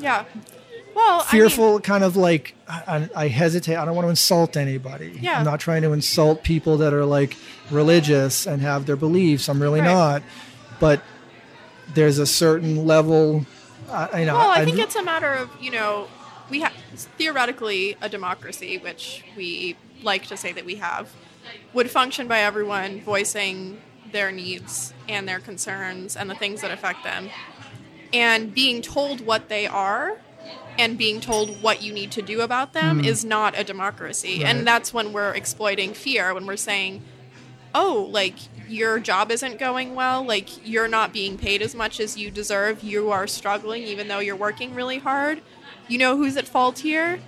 Yeah. 0.00 0.24
Well, 0.94 1.20
fearful 1.20 1.80
kind 1.80 2.04
of 2.04 2.16
like 2.16 2.54
I, 2.68 3.08
I 3.16 3.28
hesitate 3.28 3.76
i 3.76 3.84
don't 3.84 3.94
want 3.94 4.04
to 4.06 4.10
insult 4.10 4.56
anybody 4.56 5.18
Yeah. 5.20 5.38
i'm 5.38 5.44
not 5.44 5.58
trying 5.60 5.82
to 5.82 5.92
insult 5.92 6.42
people 6.42 6.76
that 6.78 6.92
are 6.92 7.04
like 7.06 7.36
religious 7.70 8.46
and 8.46 8.60
have 8.62 8.84
their 8.86 8.96
beliefs 8.96 9.48
i'm 9.48 9.60
really 9.60 9.80
Right. 9.80 9.86
not 9.86 10.22
but 10.80 11.02
there's 11.94 12.18
a 12.18 12.26
certain 12.26 12.86
level 12.86 13.46
I 13.90 14.20
you 14.20 14.26
know 14.26 14.34
Well, 14.34 14.50
I 14.50 14.60
I- 14.60 14.64
think 14.64 14.78
it's 14.78 14.96
a 14.96 15.02
matter 15.02 15.30
of, 15.32 15.50
you 15.60 15.70
know, 15.70 16.08
we 16.50 16.60
have 16.60 16.72
theoretically 17.18 17.96
a 18.00 18.08
democracy, 18.08 18.78
which 18.78 19.22
we 19.36 19.76
like 20.02 20.26
to 20.28 20.36
say 20.36 20.52
that 20.52 20.64
we 20.64 20.76
have, 20.76 21.10
would 21.74 21.90
function 21.90 22.26
by 22.26 22.38
everyone 22.40 23.00
voicing 23.02 23.80
their 24.12 24.30
needs 24.30 24.92
and 25.08 25.28
their 25.28 25.40
concerns 25.40 26.16
and 26.16 26.30
the 26.30 26.34
things 26.34 26.60
that 26.60 26.70
affect 26.70 27.04
them. 27.04 27.30
And 28.12 28.54
being 28.54 28.82
told 28.82 29.24
what 29.24 29.48
they 29.48 29.66
are 29.66 30.18
and 30.78 30.96
being 30.96 31.20
told 31.20 31.62
what 31.62 31.82
you 31.82 31.92
need 31.92 32.10
to 32.12 32.22
do 32.22 32.40
about 32.40 32.72
them 32.72 33.00
hmm. 33.00 33.04
is 33.04 33.24
not 33.24 33.58
a 33.58 33.64
democracy. 33.64 34.38
Right. 34.38 34.46
And 34.54 34.66
that's 34.66 34.92
when 34.92 35.12
we're 35.12 35.34
exploiting 35.34 35.94
fear, 35.94 36.34
when 36.34 36.46
we're 36.46 36.56
saying, 36.56 37.02
oh, 37.74 38.08
like 38.10 38.34
your 38.68 38.98
job 38.98 39.30
isn't 39.30 39.58
going 39.58 39.94
well, 39.94 40.24
like 40.24 40.66
you're 40.66 40.88
not 40.88 41.12
being 41.12 41.36
paid 41.36 41.62
as 41.62 41.74
much 41.74 42.00
as 42.00 42.16
you 42.16 42.30
deserve, 42.30 42.82
you 42.82 43.10
are 43.10 43.26
struggling 43.26 43.82
even 43.82 44.08
though 44.08 44.18
you're 44.18 44.36
working 44.36 44.74
really 44.74 44.98
hard. 44.98 45.40
You 45.88 45.98
know 45.98 46.16
who's 46.16 46.36
at 46.36 46.46
fault 46.46 46.78
here? 46.78 47.20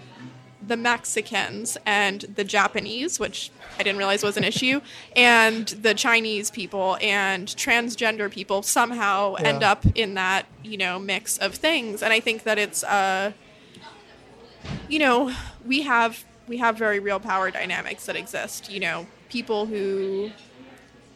The 0.67 0.77
Mexicans 0.77 1.77
and 1.85 2.23
the 2.23 2.45
Japanese, 2.45 3.19
which 3.19 3.51
I 3.79 3.83
didn't 3.83 3.99
realize 3.99 4.23
was 4.23 4.37
an 4.37 4.45
issue, 4.45 4.81
and 5.17 5.67
the 5.69 5.95
Chinese 5.95 6.51
people 6.51 6.97
and 7.01 7.49
transgender 7.49 8.31
people 8.31 8.63
somehow 8.63 9.35
end 9.35 9.63
up 9.63 9.85
in 9.95 10.15
that, 10.15 10.47
you 10.63 10.77
know, 10.77 10.99
mix 10.99 11.39
of 11.39 11.55
things. 11.55 12.03
And 12.03 12.13
I 12.13 12.21
think 12.21 12.45
that 12.45 12.59
it's 12.59 12.85
uh 12.85 13.33
you 14.89 14.99
know, 14.99 15.35
we 15.67 15.83
have 15.83 16.25
we 16.47 16.59
have 16.59 16.77
very 16.77 16.99
real 16.99 17.21
power 17.21 17.51
dynamics 17.51 18.07
that 18.07 18.17
exist. 18.17 18.71
You 18.71 18.81
know, 18.81 19.07
people 19.29 19.67
who 19.67 20.31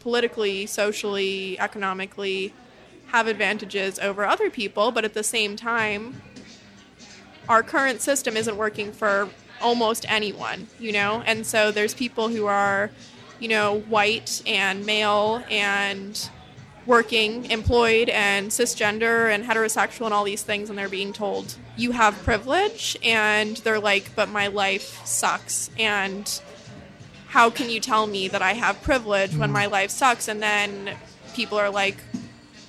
politically, 0.00 0.66
socially, 0.66 1.58
economically 1.58 2.52
have 3.08 3.26
advantages 3.26 3.98
over 3.98 4.24
other 4.24 4.50
people, 4.50 4.90
but 4.90 5.04
at 5.04 5.14
the 5.14 5.22
same 5.24 5.56
time, 5.56 6.20
our 7.48 7.62
current 7.62 8.00
system 8.00 8.36
isn't 8.36 8.56
working 8.56 8.92
for 8.92 9.28
almost 9.60 10.04
anyone, 10.08 10.68
you 10.78 10.92
know? 10.92 11.22
And 11.26 11.46
so 11.46 11.70
there's 11.70 11.94
people 11.94 12.28
who 12.28 12.46
are, 12.46 12.90
you 13.40 13.48
know, 13.48 13.80
white 13.80 14.42
and 14.46 14.84
male 14.84 15.42
and 15.50 16.28
working, 16.86 17.50
employed, 17.50 18.08
and 18.08 18.48
cisgender 18.48 19.32
and 19.32 19.44
heterosexual 19.44 20.06
and 20.06 20.14
all 20.14 20.24
these 20.24 20.42
things, 20.42 20.70
and 20.70 20.78
they're 20.78 20.88
being 20.88 21.12
told, 21.12 21.54
you 21.76 21.92
have 21.92 22.14
privilege. 22.22 22.96
And 23.04 23.56
they're 23.58 23.80
like, 23.80 24.14
but 24.14 24.28
my 24.28 24.46
life 24.46 25.04
sucks. 25.06 25.70
And 25.78 26.40
how 27.28 27.50
can 27.50 27.68
you 27.68 27.78
tell 27.78 28.06
me 28.06 28.28
that 28.28 28.40
I 28.40 28.54
have 28.54 28.82
privilege 28.82 29.32
when 29.32 29.48
mm-hmm. 29.48 29.52
my 29.52 29.66
life 29.66 29.90
sucks? 29.90 30.28
And 30.28 30.42
then 30.42 30.96
people 31.34 31.58
are 31.58 31.70
like, 31.70 31.96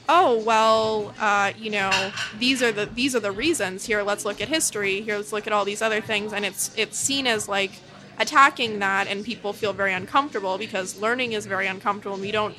oh 0.10 0.38
well 0.40 1.14
uh, 1.20 1.54
you 1.58 1.70
know 1.70 2.12
these 2.40 2.62
are 2.62 2.72
the 2.72 2.88
these 2.88 3.16
are 3.16 3.20
the 3.20 3.32
reasons 3.32 3.86
here 3.86 4.02
let's 4.02 4.26
look 4.26 4.42
at 4.42 4.50
history 4.50 5.02
here 5.02 5.16
let's 5.16 5.32
look 5.32 5.46
at 5.46 5.54
all 5.54 5.64
these 5.64 5.82
other 5.82 6.02
things 6.02 6.34
and 6.34 6.44
it's 6.44 6.72
it's 6.76 6.98
seen 6.98 7.28
as 7.28 7.48
like 7.48 7.72
attacking 8.18 8.80
that 8.80 9.08
and 9.08 9.24
people 9.24 9.54
feel 9.54 9.72
very 9.72 9.94
uncomfortable 9.94 10.58
because 10.58 11.00
learning 11.00 11.32
is 11.34 11.46
very 11.46 11.68
uncomfortable 11.68 12.16
and 12.16 12.24
we 12.24 12.32
don't 12.32 12.56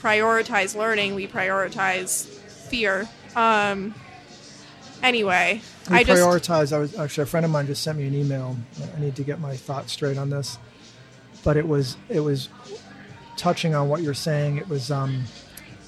prioritize 0.00 0.76
learning 0.76 1.14
we 1.14 1.26
prioritize 1.26 2.26
fear 2.26 3.08
um, 3.36 3.94
anyway 5.02 5.60
We 5.88 5.96
i 5.96 6.04
just 6.04 6.20
prioritize. 6.20 6.72
I 6.72 6.78
was 6.78 6.98
actually 6.98 7.22
a 7.22 7.26
friend 7.26 7.46
of 7.46 7.52
mine 7.52 7.66
just 7.66 7.82
sent 7.82 7.98
me 7.98 8.06
an 8.06 8.14
email. 8.14 8.56
I 8.96 9.00
need 9.00 9.14
to 9.16 9.22
get 9.22 9.40
my 9.40 9.56
thoughts 9.56 9.92
straight 9.92 10.18
on 10.18 10.30
this, 10.30 10.58
but 11.44 11.56
it 11.56 11.68
was 11.68 11.96
it 12.08 12.20
was 12.20 12.48
touching 13.36 13.74
on 13.74 13.88
what 13.88 14.02
you're 14.02 14.14
saying. 14.14 14.56
It 14.56 14.68
was 14.68 14.90
um, 14.90 15.24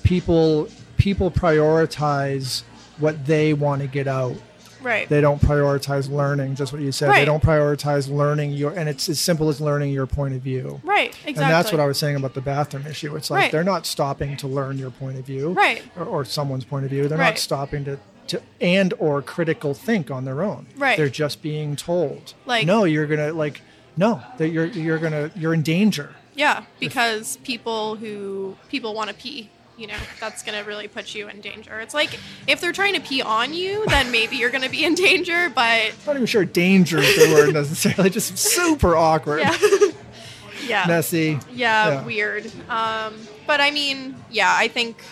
people 0.09 0.69
people 0.97 1.31
prioritize 1.31 2.62
what 2.99 3.27
they 3.27 3.53
want 3.53 3.83
to 3.83 3.87
get 3.88 4.09
out. 4.09 4.35
right 4.83 5.09
They 5.09 5.21
don't 5.21 5.41
prioritize 5.41 6.09
learning. 6.11 6.55
Just 6.57 6.73
what 6.73 6.81
you 6.83 6.91
said. 6.93 7.09
Right. 7.09 7.21
They 7.21 7.25
don't 7.25 7.43
prioritize 7.43 8.09
learning 8.11 8.53
your, 8.53 8.73
and 8.73 8.88
it's 8.88 9.09
as 9.09 9.21
simple 9.21 9.49
as 9.49 9.61
learning 9.61 9.93
your 9.93 10.07
point 10.07 10.35
of 10.35 10.41
view. 10.41 10.81
right 10.83 11.09
exactly 11.11 11.43
And 11.45 11.53
that's 11.53 11.71
what 11.73 11.81
I 11.81 11.87
was 11.87 11.99
saying 11.99 12.17
about 12.17 12.35
the 12.35 12.41
bathroom 12.41 12.87
issue. 12.87 13.15
It's 13.17 13.31
like 13.31 13.41
Right. 13.43 13.53
they're 13.53 13.65
not 13.75 13.87
stopping 13.87 14.37
to 14.38 14.49
learn 14.49 14.79
your 14.79 14.91
point 14.91 15.19
of 15.19 15.25
view, 15.27 15.50
Right. 15.50 15.83
Or, 15.97 16.05
or 16.05 16.25
someone's 16.25 16.65
point 16.65 16.85
of 16.85 16.91
view. 16.91 17.07
They're 17.07 17.19
Right. 17.19 17.31
not 17.31 17.38
stopping 17.38 17.85
to, 17.85 17.99
to 18.29 18.41
and 18.61 18.95
or 18.99 19.21
critical 19.23 19.75
think 19.75 20.11
on 20.11 20.25
their 20.25 20.43
own. 20.43 20.67
Right. 20.77 20.97
They're 20.97 21.09
just 21.25 21.43
being 21.43 21.77
told, 21.77 22.35
Like- 22.47 22.67
no, 22.67 22.85
you're 22.85 23.07
gonna 23.07 23.33
like, 23.33 23.61
no, 23.97 24.23
that 24.38 24.49
you're 24.49 24.67
you're 24.67 24.99
gonna 24.99 25.31
you're 25.37 25.55
in 25.55 25.62
danger. 25.62 26.11
Yeah, 26.35 26.62
because 26.79 27.37
people 27.38 27.97
who 27.97 28.57
people 28.69 28.95
want 28.95 29.09
to 29.11 29.15
pee, 29.15 29.50
you 29.78 29.87
know, 29.87 29.97
that's 30.20 30.42
going 30.42 30.58
to 30.58 30.68
really 30.68 30.88
put 30.88 31.14
you 31.14 31.28
in 31.28 31.40
danger. 31.40 31.78
It's 31.80 31.94
like 31.94 32.18
if 32.47 32.61
they're 32.61 32.73
trying 32.73 32.94
to 32.94 33.00
pee 33.00 33.23
on 33.23 33.54
you, 33.54 33.87
then 33.87 34.11
maybe 34.11 34.37
you're 34.37 34.50
going 34.50 34.64
to 34.64 34.70
be 34.70 34.85
in 34.85 34.94
danger, 34.94 35.50
but 35.54 35.62
I'm 35.62 35.94
not 36.06 36.16
even 36.16 36.26
sure 36.26 36.44
danger 36.44 36.99
is 36.99 37.16
the 37.16 37.32
word 37.32 37.54
necessarily. 37.54 38.11
Just 38.11 38.37
super 38.37 38.97
awkward, 38.97 39.40
yeah. 39.40 39.56
yeah. 40.66 40.85
messy. 40.87 41.38
yeah, 41.52 41.88
Yeah. 41.88 42.04
weird. 42.04 42.47
Um, 42.68 43.14
but 43.47 43.61
I 43.61 43.70
mean, 43.70 44.16
yeah, 44.30 44.52
I 44.54 44.68
think 44.68 45.02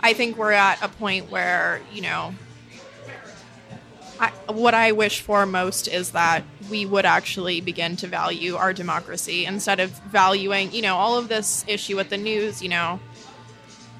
I 0.00 0.12
think 0.12 0.36
we're 0.36 0.52
at 0.52 0.82
a 0.82 0.88
point 0.88 1.30
where, 1.30 1.80
you 1.92 2.02
know, 2.02 2.34
I, 4.18 4.30
what 4.52 4.74
I 4.74 4.92
wish 4.92 5.20
for 5.22 5.46
most 5.46 5.88
is 5.88 6.10
that 6.10 6.44
we 6.68 6.84
would 6.84 7.06
actually 7.06 7.60
begin 7.60 7.96
to 7.96 8.06
value 8.06 8.56
our 8.56 8.72
democracy 8.72 9.46
instead 9.46 9.80
of 9.80 9.90
valuing, 10.10 10.72
you 10.72 10.82
know, 10.82 10.96
all 10.96 11.16
of 11.16 11.28
this 11.28 11.64
issue 11.66 11.96
with 11.96 12.10
the 12.10 12.18
news, 12.18 12.62
you 12.62 12.68
know, 12.68 13.00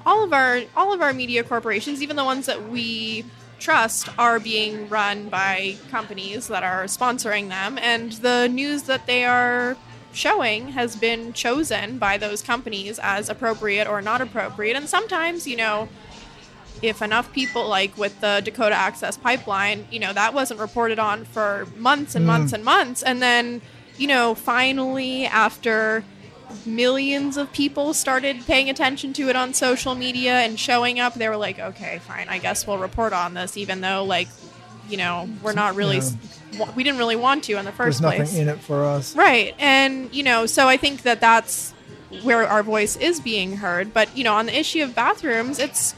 all 0.05 0.23
of 0.23 0.33
our 0.33 0.61
all 0.75 0.93
of 0.93 1.01
our 1.01 1.13
media 1.13 1.43
corporations, 1.43 2.01
even 2.01 2.15
the 2.15 2.25
ones 2.25 2.45
that 2.45 2.69
we 2.69 3.25
trust, 3.59 4.09
are 4.17 4.39
being 4.39 4.89
run 4.89 5.29
by 5.29 5.75
companies 5.89 6.47
that 6.47 6.63
are 6.63 6.85
sponsoring 6.85 7.49
them, 7.49 7.77
and 7.77 8.13
the 8.13 8.47
news 8.47 8.83
that 8.83 9.05
they 9.05 9.23
are 9.25 9.77
showing 10.13 10.69
has 10.69 10.95
been 10.95 11.33
chosen 11.33 11.97
by 11.97 12.17
those 12.17 12.41
companies 12.41 12.99
as 13.01 13.29
appropriate 13.29 13.87
or 13.87 14.01
not 14.01 14.21
appropriate. 14.21 14.75
And 14.75 14.89
sometimes, 14.89 15.47
you 15.47 15.55
know, 15.55 15.87
if 16.81 17.01
enough 17.01 17.31
people 17.31 17.67
like 17.67 17.97
with 17.97 18.19
the 18.21 18.41
Dakota 18.43 18.75
Access 18.75 19.17
Pipeline, 19.17 19.87
you 19.91 19.99
know, 19.99 20.13
that 20.13 20.33
wasn't 20.33 20.59
reported 20.59 20.99
on 20.99 21.25
for 21.25 21.67
months 21.77 22.15
and 22.15 22.23
mm. 22.23 22.27
months 22.27 22.53
and 22.53 22.65
months. 22.65 23.03
And 23.03 23.21
then, 23.21 23.61
you 23.97 24.07
know, 24.07 24.35
finally 24.35 25.25
after 25.25 26.03
millions 26.65 27.37
of 27.37 27.51
people 27.53 27.93
started 27.93 28.45
paying 28.45 28.69
attention 28.69 29.13
to 29.13 29.29
it 29.29 29.35
on 29.35 29.53
social 29.53 29.95
media 29.95 30.39
and 30.39 30.59
showing 30.59 30.99
up, 30.99 31.13
they 31.15 31.29
were 31.29 31.37
like, 31.37 31.59
okay, 31.59 31.99
fine, 32.07 32.27
I 32.29 32.37
guess 32.39 32.65
we'll 32.67 32.77
report 32.77 33.13
on 33.13 33.33
this, 33.33 33.57
even 33.57 33.81
though, 33.81 34.03
like, 34.03 34.27
you 34.89 34.97
know, 34.97 35.29
we're 35.41 35.53
not 35.53 35.75
really, 35.75 36.01
Yeah. 36.51 36.71
we 36.75 36.83
didn't 36.83 36.99
really 36.99 37.15
want 37.15 37.43
to 37.45 37.57
in 37.57 37.65
the 37.65 37.71
first 37.71 38.01
There's 38.01 38.01
nothing 38.01 38.17
place. 38.25 38.35
in 38.37 38.49
it 38.49 38.59
for 38.59 38.83
us. 38.85 39.15
Right. 39.15 39.55
And, 39.59 40.13
you 40.13 40.23
know, 40.23 40.45
so 40.45 40.67
I 40.67 40.77
think 40.77 41.03
that 41.03 41.21
that's 41.21 41.71
where 42.23 42.45
our 42.47 42.61
voice 42.63 42.97
is 42.97 43.19
being 43.21 43.57
heard. 43.57 43.93
But, 43.93 44.15
you 44.17 44.23
know, 44.23 44.33
on 44.35 44.47
the 44.47 44.57
issue 44.59 44.83
of 44.83 44.93
bathrooms, 44.93 45.59
it's 45.59 45.95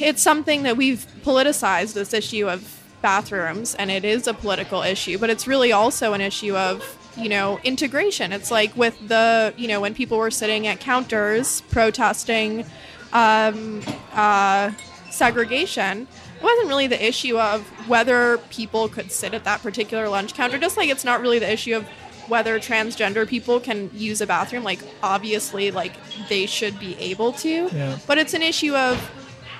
it's 0.00 0.22
something 0.22 0.64
that 0.64 0.76
we've 0.76 1.06
politicized 1.24 1.92
this 1.94 2.12
issue 2.12 2.48
of 2.48 2.80
bathrooms 3.00 3.74
and 3.76 3.90
it 3.90 4.04
is 4.04 4.26
a 4.26 4.34
political 4.34 4.82
issue, 4.82 5.18
but 5.18 5.30
it's 5.30 5.46
really 5.46 5.70
also 5.70 6.14
an 6.14 6.20
issue 6.20 6.56
of, 6.56 6.82
you 7.16 7.28
know, 7.28 7.58
integration. 7.64 8.32
It's 8.32 8.50
like 8.50 8.76
with 8.76 9.08
the, 9.08 9.54
you 9.56 9.68
know, 9.68 9.80
when 9.80 9.94
people 9.94 10.18
were 10.18 10.30
sitting 10.30 10.66
at 10.66 10.80
counters 10.80 11.60
protesting 11.62 12.66
um, 13.12 13.82
uh, 14.12 14.72
segregation, 15.10 16.08
it 16.36 16.42
wasn't 16.42 16.68
really 16.68 16.86
the 16.86 17.04
issue 17.04 17.38
of 17.38 17.62
whether 17.88 18.38
people 18.50 18.88
could 18.88 19.12
sit 19.12 19.34
at 19.34 19.44
that 19.44 19.62
particular 19.62 20.08
lunch 20.08 20.34
counter, 20.34 20.58
just 20.58 20.76
like 20.76 20.88
it's 20.88 21.04
not 21.04 21.20
really 21.20 21.38
the 21.38 21.50
issue 21.50 21.76
of 21.76 21.86
whether 22.28 22.58
transgender 22.58 23.28
people 23.28 23.60
can 23.60 23.90
use 23.92 24.20
a 24.20 24.26
bathroom. 24.26 24.64
Like, 24.64 24.80
obviously, 25.02 25.70
like 25.70 25.92
they 26.28 26.46
should 26.46 26.78
be 26.80 26.96
able 26.98 27.32
to. 27.34 27.68
Yeah. 27.72 27.98
But 28.06 28.18
it's 28.18 28.34
an 28.34 28.42
issue 28.42 28.74
of 28.74 28.98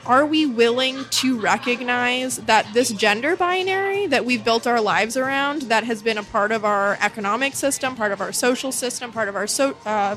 are 0.06 0.26
we 0.26 0.46
willing 0.46 1.04
to 1.10 1.38
recognize 1.38 2.36
that 2.38 2.66
this 2.74 2.90
gender 2.90 3.36
binary 3.36 4.06
that 4.06 4.24
we've 4.24 4.44
built 4.44 4.66
our 4.66 4.80
lives 4.80 5.16
around, 5.16 5.62
that 5.62 5.84
has 5.84 6.02
been 6.02 6.18
a 6.18 6.22
part 6.22 6.52
of 6.52 6.64
our 6.64 6.98
economic 7.00 7.54
system, 7.54 7.96
part 7.96 8.12
of 8.12 8.20
our 8.20 8.32
social 8.32 8.72
system, 8.72 9.12
part 9.12 9.28
of 9.28 9.36
our 9.36 9.46
so, 9.46 9.76
uh, 9.86 10.16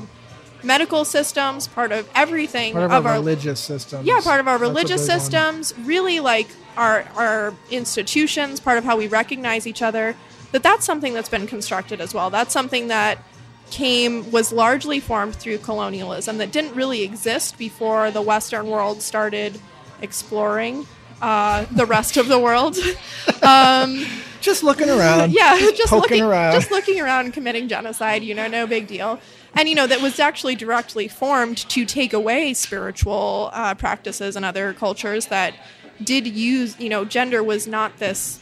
medical 0.62 1.04
systems, 1.04 1.68
part 1.68 1.92
of 1.92 2.08
everything 2.14 2.72
Part 2.72 2.84
of, 2.86 2.92
of 2.92 3.06
our, 3.06 3.14
religious 3.14 3.60
systems. 3.60 4.06
yeah, 4.06 4.20
part 4.20 4.40
of 4.40 4.48
our 4.48 4.58
That's 4.58 4.68
religious 4.68 5.02
big 5.02 5.10
one. 5.10 5.20
systems, 5.20 5.74
really 5.78 6.20
like 6.20 6.48
our 6.76 7.04
our 7.16 7.54
institutions, 7.70 8.60
part 8.60 8.78
of 8.78 8.84
how 8.84 8.96
we 8.96 9.06
recognize 9.06 9.66
each 9.66 9.82
other. 9.82 10.16
That 10.52 10.62
that's 10.62 10.84
something 10.84 11.14
that's 11.14 11.28
been 11.28 11.46
constructed 11.46 12.00
as 12.00 12.14
well. 12.14 12.30
That's 12.30 12.52
something 12.52 12.88
that 12.88 13.22
came 13.70 14.30
was 14.30 14.50
largely 14.50 14.98
formed 14.98 15.34
through 15.36 15.58
colonialism 15.58 16.38
that 16.38 16.50
didn't 16.50 16.74
really 16.74 17.02
exist 17.02 17.58
before 17.58 18.10
the 18.10 18.22
Western 18.22 18.66
world 18.66 19.02
started 19.02 19.60
exploring 20.02 20.86
uh, 21.20 21.66
the 21.72 21.86
rest 21.86 22.16
of 22.16 22.28
the 22.28 22.38
world. 22.38 22.76
um, 23.42 24.04
Just 24.40 24.62
looking 24.62 24.88
around. 24.88 25.32
yeah, 25.32 25.58
just 25.76 25.92
looking 25.92 26.22
around. 26.22 26.52
just 26.52 26.70
looking 26.70 27.00
around 27.00 27.24
and 27.26 27.34
committing 27.34 27.68
genocide. 27.68 28.22
You 28.22 28.34
know, 28.34 28.46
no 28.46 28.66
big 28.66 28.86
deal. 28.86 29.18
And 29.54 29.68
you 29.68 29.74
know 29.74 29.86
that 29.86 30.00
was 30.00 30.20
actually 30.20 30.54
directly 30.54 31.08
formed 31.08 31.56
to 31.70 31.84
take 31.84 32.12
away 32.12 32.54
spiritual 32.54 33.50
uh, 33.52 33.74
practices 33.74 34.36
and 34.36 34.44
other 34.44 34.72
cultures 34.74 35.26
that 35.26 35.54
did 36.02 36.26
use. 36.26 36.78
You 36.78 36.88
know, 36.88 37.04
gender 37.04 37.42
was 37.42 37.66
not 37.66 37.98
this. 37.98 38.40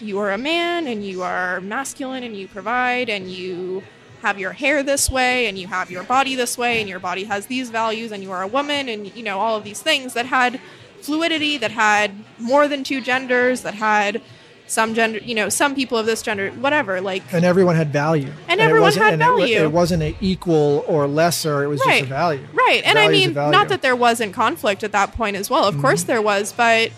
You 0.00 0.18
are 0.18 0.32
a 0.32 0.38
man 0.38 0.86
and 0.86 1.04
you 1.04 1.22
are 1.22 1.60
masculine 1.60 2.24
and 2.24 2.36
you 2.36 2.48
provide 2.48 3.08
and 3.08 3.30
you 3.30 3.82
have 4.22 4.38
your 4.38 4.52
hair 4.52 4.82
this 4.82 5.10
way 5.10 5.46
and 5.46 5.58
you 5.58 5.66
have 5.66 5.90
your 5.90 6.02
body 6.02 6.34
this 6.34 6.56
way 6.56 6.80
and 6.80 6.88
your 6.88 6.98
body 6.98 7.24
has 7.24 7.46
these 7.46 7.68
values 7.68 8.10
and 8.10 8.22
you 8.22 8.32
are 8.32 8.42
a 8.42 8.46
woman 8.46 8.88
and 8.88 9.14
you 9.14 9.22
know 9.22 9.38
all 9.38 9.56
of 9.56 9.64
these 9.64 9.82
things 9.82 10.14
that 10.14 10.24
had 10.26 10.58
fluidity 11.04 11.58
that 11.58 11.70
had 11.70 12.12
more 12.38 12.66
than 12.66 12.82
two 12.82 13.00
genders 13.00 13.62
that 13.62 13.74
had 13.74 14.22
some 14.66 14.94
gender 14.94 15.18
you 15.18 15.34
know 15.34 15.50
some 15.50 15.74
people 15.74 15.98
of 15.98 16.06
this 16.06 16.22
gender 16.22 16.50
whatever 16.52 17.00
like 17.00 17.22
and 17.32 17.44
everyone 17.44 17.76
had 17.76 17.92
value. 17.92 18.32
And 18.48 18.60
it 18.60 18.64
everyone 18.64 18.92
had 18.94 19.12
and 19.14 19.22
it 19.22 19.24
value. 19.24 19.56
It, 19.62 19.72
wasn't 19.72 20.02
an 20.02 20.16
equal 20.20 20.84
or 20.88 21.06
lesser. 21.06 21.62
It 21.64 21.68
was 21.68 21.80
right 21.86 22.00
just 22.00 22.10
a 22.10 22.14
value. 22.14 22.46
right 22.52 22.82
and 22.84 22.98
i 22.98 23.08
mean 23.08 23.34
not 23.34 23.68
that 23.68 23.82
there 23.82 23.96
wasn't 23.96 24.32
conflict 24.32 24.82
at 24.82 24.92
that 24.92 25.12
point 25.12 25.36
as 25.36 25.50
well 25.50 25.64
of 25.64 25.78
course 25.78 26.00
mm-hmm. 26.00 26.08
there 26.08 26.22
was 26.22 26.52
but 26.52 26.90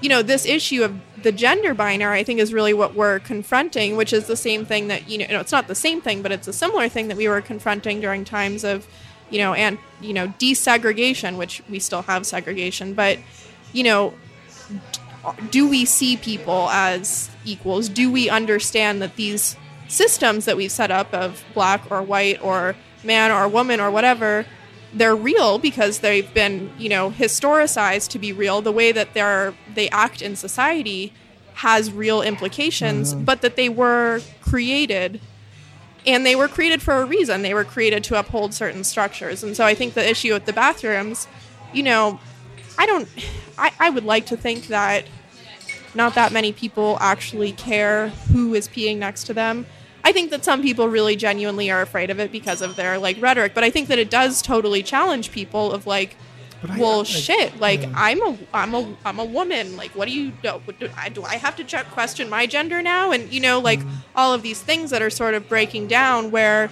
you 0.00 0.08
know 0.08 0.22
this 0.22 0.44
issue 0.44 0.82
of 0.82 1.00
the 1.22 1.30
gender 1.30 1.74
binary 1.74 2.18
i 2.18 2.24
think 2.24 2.40
is 2.40 2.52
really 2.52 2.74
what 2.74 2.94
we're 2.94 3.20
confronting 3.20 3.96
which 3.96 4.12
is 4.12 4.26
the 4.26 4.36
same 4.36 4.66
thing 4.66 4.88
that 4.88 5.08
you 5.08 5.18
know 5.18 5.26
no, 5.30 5.38
it's 5.38 5.52
not 5.52 5.68
the 5.68 5.74
same 5.76 6.00
thing 6.00 6.22
but 6.22 6.32
it's 6.32 6.48
a 6.48 6.52
similar 6.52 6.88
thing 6.88 7.06
that 7.06 7.16
we 7.16 7.28
were 7.28 7.40
confronting 7.40 8.00
during 8.00 8.24
times 8.24 8.64
of 8.64 8.88
you 9.30 9.38
know 9.38 9.54
and 9.54 9.78
you 10.00 10.12
know 10.12 10.28
desegregation 10.38 11.36
which 11.36 11.62
we 11.70 11.78
still 11.78 12.02
have 12.02 12.26
segregation 12.26 12.94
but 12.94 13.18
you 13.72 13.82
know 13.84 14.14
do 15.50 15.68
we 15.68 15.84
see 15.84 16.16
people 16.16 16.68
as 16.70 17.30
equals? 17.44 17.88
Do 17.88 18.10
we 18.10 18.28
understand 18.28 19.00
that 19.02 19.14
these 19.16 19.56
systems 19.88 20.46
that 20.46 20.56
we've 20.56 20.72
set 20.72 20.90
up 20.90 21.12
of 21.14 21.44
black 21.54 21.82
or 21.90 22.02
white 22.02 22.42
or 22.42 22.74
man 23.04 23.30
or 23.30 23.46
woman 23.46 23.78
or 23.80 23.90
whatever, 23.90 24.44
they're 24.92 25.14
real 25.14 25.58
because 25.58 26.00
they've 26.00 26.32
been, 26.34 26.72
you 26.76 26.88
know, 26.88 27.10
historicized 27.10 28.08
to 28.10 28.18
be 28.18 28.32
real. 28.32 28.60
The 28.62 28.72
way 28.72 28.90
that 28.92 29.14
they're 29.14 29.54
they 29.74 29.88
act 29.90 30.22
in 30.22 30.34
society 30.34 31.12
has 31.54 31.92
real 31.92 32.20
implications, 32.22 33.14
Mhm. 33.14 33.24
but 33.24 33.42
that 33.42 33.56
they 33.56 33.68
were 33.68 34.22
created 34.40 35.20
and 36.04 36.26
they 36.26 36.34
were 36.34 36.48
created 36.48 36.82
for 36.82 37.00
a 37.00 37.04
reason. 37.04 37.42
They 37.42 37.54
were 37.54 37.64
created 37.64 38.02
to 38.04 38.18
uphold 38.18 38.54
certain 38.54 38.82
structures. 38.82 39.44
And 39.44 39.56
so 39.56 39.64
I 39.64 39.74
think 39.74 39.94
the 39.94 40.08
issue 40.08 40.32
with 40.32 40.46
the 40.46 40.52
bathrooms, 40.52 41.28
you 41.72 41.84
know, 41.84 42.18
I 42.78 42.86
don't, 42.86 43.08
I, 43.58 43.70
I 43.78 43.90
would 43.90 44.04
like 44.04 44.26
to 44.26 44.36
think 44.36 44.68
that 44.68 45.04
not 45.94 46.14
that 46.14 46.32
many 46.32 46.52
people 46.52 46.96
actually 47.00 47.52
care 47.52 48.08
who 48.32 48.54
is 48.54 48.68
peeing 48.68 48.96
next 48.98 49.24
to 49.24 49.34
them. 49.34 49.66
I 50.04 50.12
think 50.12 50.30
that 50.30 50.44
some 50.44 50.62
people 50.62 50.88
really 50.88 51.14
genuinely 51.16 51.70
are 51.70 51.80
afraid 51.82 52.10
of 52.10 52.18
it 52.18 52.32
because 52.32 52.60
of 52.62 52.76
their 52.76 52.98
like 52.98 53.20
rhetoric, 53.20 53.54
but 53.54 53.62
I 53.62 53.70
think 53.70 53.88
that 53.88 53.98
it 53.98 54.10
does 54.10 54.42
totally 54.42 54.82
challenge 54.82 55.30
people 55.30 55.70
of 55.70 55.86
like, 55.86 56.16
But 56.60 56.70
I- 56.70 56.78
well, 56.78 57.00
I- 57.00 57.04
shit. 57.04 57.60
Like 57.60 57.82
yeah. 57.82 57.92
I'm 57.94 58.20
a 58.22 58.38
I'm 58.52 58.74
a 58.74 58.96
I'm 59.04 59.18
a 59.20 59.24
woman. 59.24 59.76
Like 59.76 59.90
what 59.94 60.08
do 60.08 60.14
you 60.14 60.32
do? 60.42 60.60
Do 60.80 60.88
I, 60.96 61.08
do 61.08 61.22
I 61.22 61.36
have 61.36 61.54
to 61.56 61.64
check, 61.64 61.88
question 61.90 62.28
my 62.28 62.46
gender 62.46 62.82
now? 62.82 63.12
And 63.12 63.32
you 63.32 63.40
know, 63.40 63.60
like 63.60 63.80
Mm. 63.80 63.90
all 64.16 64.32
of 64.34 64.42
these 64.42 64.60
things 64.60 64.90
that 64.90 65.02
are 65.02 65.10
sort 65.10 65.34
of 65.34 65.48
breaking 65.48 65.86
down 65.88 66.30
where 66.32 66.70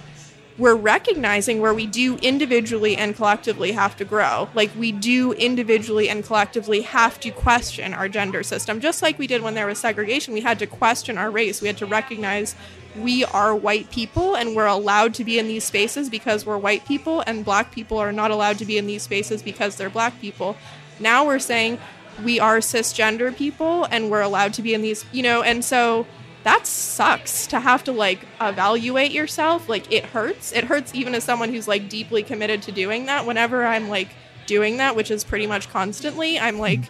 we're 0.61 0.75
recognizing 0.75 1.59
where 1.59 1.73
we 1.73 1.87
do 1.87 2.17
individually 2.17 2.95
and 2.95 3.15
collectively 3.15 3.71
have 3.71 3.97
to 3.97 4.05
grow. 4.05 4.47
Like 4.53 4.69
we 4.77 4.91
do 4.91 5.33
individually 5.33 6.07
and 6.07 6.23
collectively 6.23 6.81
have 6.81 7.19
to 7.21 7.31
question 7.31 7.95
our 7.95 8.07
gender 8.07 8.43
system, 8.43 8.79
just 8.79 9.01
like 9.01 9.17
we 9.17 9.25
did 9.25 9.41
when 9.41 9.55
there 9.55 9.65
was 9.65 9.79
segregation. 9.79 10.35
We 10.35 10.41
had 10.41 10.59
to 10.59 10.67
question 10.67 11.17
our 11.17 11.31
race. 11.31 11.61
We 11.61 11.67
had 11.67 11.77
to 11.77 11.87
recognize 11.87 12.55
we 12.95 13.25
are 13.25 13.55
white 13.55 13.89
people 13.89 14.35
and 14.35 14.55
we're 14.55 14.67
allowed 14.67 15.15
to 15.15 15.23
be 15.23 15.39
in 15.39 15.47
these 15.47 15.63
spaces 15.63 16.11
because 16.11 16.45
we're 16.45 16.59
white 16.59 16.85
people, 16.85 17.21
and 17.21 17.43
black 17.43 17.71
people 17.71 17.97
are 17.97 18.11
not 18.11 18.29
allowed 18.29 18.59
to 18.59 18.65
be 18.65 18.77
in 18.77 18.85
these 18.85 19.01
spaces 19.01 19.41
because 19.41 19.77
they're 19.77 19.89
black 19.89 20.21
people. 20.21 20.55
Now 20.99 21.25
we're 21.25 21.39
saying 21.39 21.79
we 22.23 22.39
are 22.39 22.59
cisgender 22.59 23.35
people 23.35 23.85
and 23.85 24.11
we're 24.11 24.21
allowed 24.21 24.53
to 24.53 24.61
be 24.61 24.75
in 24.75 24.83
these, 24.83 25.05
you 25.11 25.23
know, 25.23 25.41
and 25.41 25.65
so 25.65 26.05
that 26.43 26.65
sucks 26.65 27.45
to 27.47 27.59
have 27.59 27.83
to 27.83 27.91
like 27.91 28.25
evaluate 28.39 29.11
yourself. 29.11 29.69
Like 29.69 29.91
it 29.91 30.05
hurts. 30.05 30.51
It 30.51 30.63
hurts 30.63 30.93
even 30.95 31.13
as 31.15 31.23
someone 31.23 31.49
who's 31.49 31.67
like 31.67 31.89
deeply 31.89 32.23
committed 32.23 32.61
to 32.63 32.71
doing 32.71 33.05
that. 33.05 33.25
Whenever 33.25 33.65
I'm 33.65 33.89
like 33.89 34.09
doing 34.47 34.77
that, 34.77 34.95
which 34.95 35.11
is 35.11 35.23
pretty 35.23 35.47
much 35.47 35.69
constantly, 35.69 36.39
I'm 36.39 36.57
like, 36.57 36.81